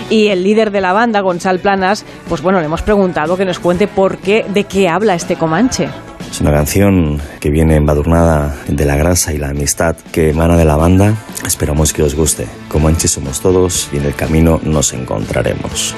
Y 0.10 0.28
el 0.28 0.44
líder 0.44 0.72
de 0.72 0.80
la 0.80 0.94
banda, 0.94 1.20
Gonzalo 1.20 1.60
Planas, 1.60 2.06
pues 2.30 2.42
bueno, 2.42 2.60
le 2.60 2.66
hemos 2.66 2.82
preguntado 2.82 3.36
que 3.36 3.44
nos 3.44 3.60
cuente 3.60 3.88
por 3.88 4.20
qué, 4.20 4.46
de 4.48 4.64
qué 4.64 4.88
habla 4.88 5.16
este 5.16 5.36
Comanche. 5.36 5.90
Es 6.32 6.40
una 6.40 6.52
canción 6.52 7.22
que 7.40 7.50
viene 7.50 7.76
embadurnada 7.76 8.56
de 8.68 8.86
la 8.86 8.96
grasa 8.96 9.34
y 9.34 9.38
la 9.38 9.50
amistad 9.50 9.96
que 10.12 10.30
emana 10.30 10.56
de 10.56 10.66
la 10.66 10.78
banda. 10.78 11.14
Esperamos 11.46 11.92
que 11.92 12.04
os 12.04 12.16
guste. 12.16 12.48
Comanche 12.70 13.08
somos 13.08 13.42
todos 13.42 13.90
y 13.92 13.98
en 13.98 14.06
el 14.06 14.16
camino 14.16 14.60
nos 14.64 14.94
encontraremos. 14.94 15.96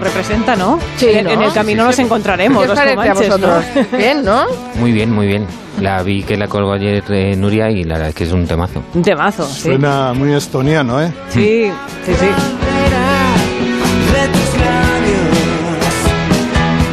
Representa, 0.00 0.56
¿no? 0.56 0.78
Sí, 0.96 1.08
en, 1.10 1.28
el 1.28 1.52
camino 1.52 1.84
nos 1.84 1.98
encontraremos. 1.98 2.64
¿Qué 2.64 2.70
os 2.70 2.78
parece 2.78 3.08
a 3.08 3.14
vosotros? 3.14 3.64
Bien, 3.96 4.24
¿no? 4.24 4.46
Muy 4.76 4.92
bien, 4.92 5.12
muy 5.12 5.26
bien. 5.26 5.46
La 5.80 6.02
vi 6.02 6.22
que 6.22 6.36
la 6.36 6.48
colgó 6.48 6.72
ayer 6.72 7.04
eh, 7.08 7.36
Nuria 7.36 7.70
y 7.70 7.84
la 7.84 7.94
verdad 7.94 8.08
es 8.08 8.14
que 8.14 8.24
es 8.24 8.32
un 8.32 8.46
temazo. 8.46 8.82
Un 8.94 9.02
temazo, 9.02 9.46
sí. 9.46 9.62
Suena 9.62 10.12
muy 10.12 10.34
estoniano, 10.34 11.00
¿eh? 11.00 11.12
Sí, 11.28 11.70
sí, 12.04 12.12
sí. 12.18 12.26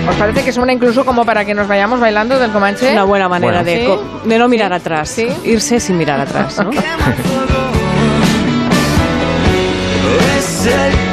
¿Os 0.07 0.15
parece 0.17 0.43
que 0.43 0.53
suena 0.53 0.71
incluso 0.71 1.03
como 1.03 1.25
para 1.25 1.43
que 1.43 1.55
nos 1.55 1.67
vayamos 1.67 1.99
bailando 1.99 2.37
del 2.37 2.51
Comanche? 2.51 2.93
Una 2.93 3.05
buena 3.05 3.27
manera 3.27 3.63
de, 3.63 3.97
de, 4.23 4.37
no 4.37 4.47
mirar 4.47 4.71
atrás, 4.71 5.09
¿Sí? 5.09 5.27
irse 5.43 5.79
sin 5.79 5.97
mirar 5.97 6.21
atrás, 6.21 6.63
¿no? 6.63 6.69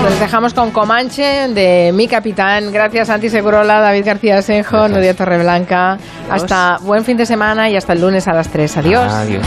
Pues 0.00 0.10
les 0.10 0.20
dejamos 0.20 0.52
con 0.52 0.70
Comanche 0.70 1.48
de 1.48 1.92
Mi 1.94 2.08
Capitán. 2.08 2.70
Gracias, 2.72 3.08
Santi 3.08 3.30
Segurola, 3.30 3.80
David 3.80 4.04
García 4.04 4.42
Senjo, 4.42 4.88
Nuria 4.88 5.14
Torreblanca. 5.14 5.98
Hasta 6.30 6.78
buen 6.82 7.04
fin 7.04 7.16
de 7.16 7.26
semana 7.26 7.70
y 7.70 7.76
hasta 7.76 7.94
el 7.94 8.00
lunes 8.00 8.28
a 8.28 8.34
las 8.34 8.48
3. 8.48 8.76
Adiós. 8.78 9.12
Adiós. 9.12 9.46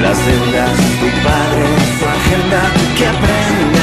Las 0.00 0.16
deudas, 0.26 0.70
tu 1.00 1.10
padre, 1.22 1.64
tu 1.98 2.06
agenda, 2.06 2.62
que 2.96 3.06
aprendan 3.06 3.81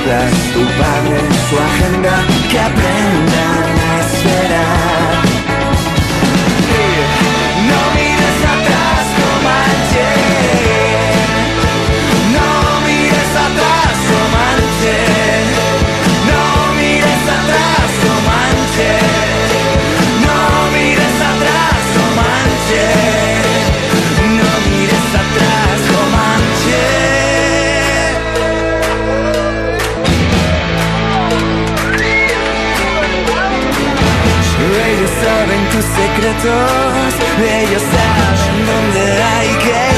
notas, 0.00 0.32
tu 0.52 0.60
padre, 0.78 1.20
su 1.48 1.58
agenda, 1.58 2.24
que 2.50 2.58
aprende 2.58 3.29
secretos, 36.14 37.14
ellos 37.38 37.82
saben 37.82 38.66
dónde 38.66 39.22
hay 39.22 39.48
que 39.58 39.89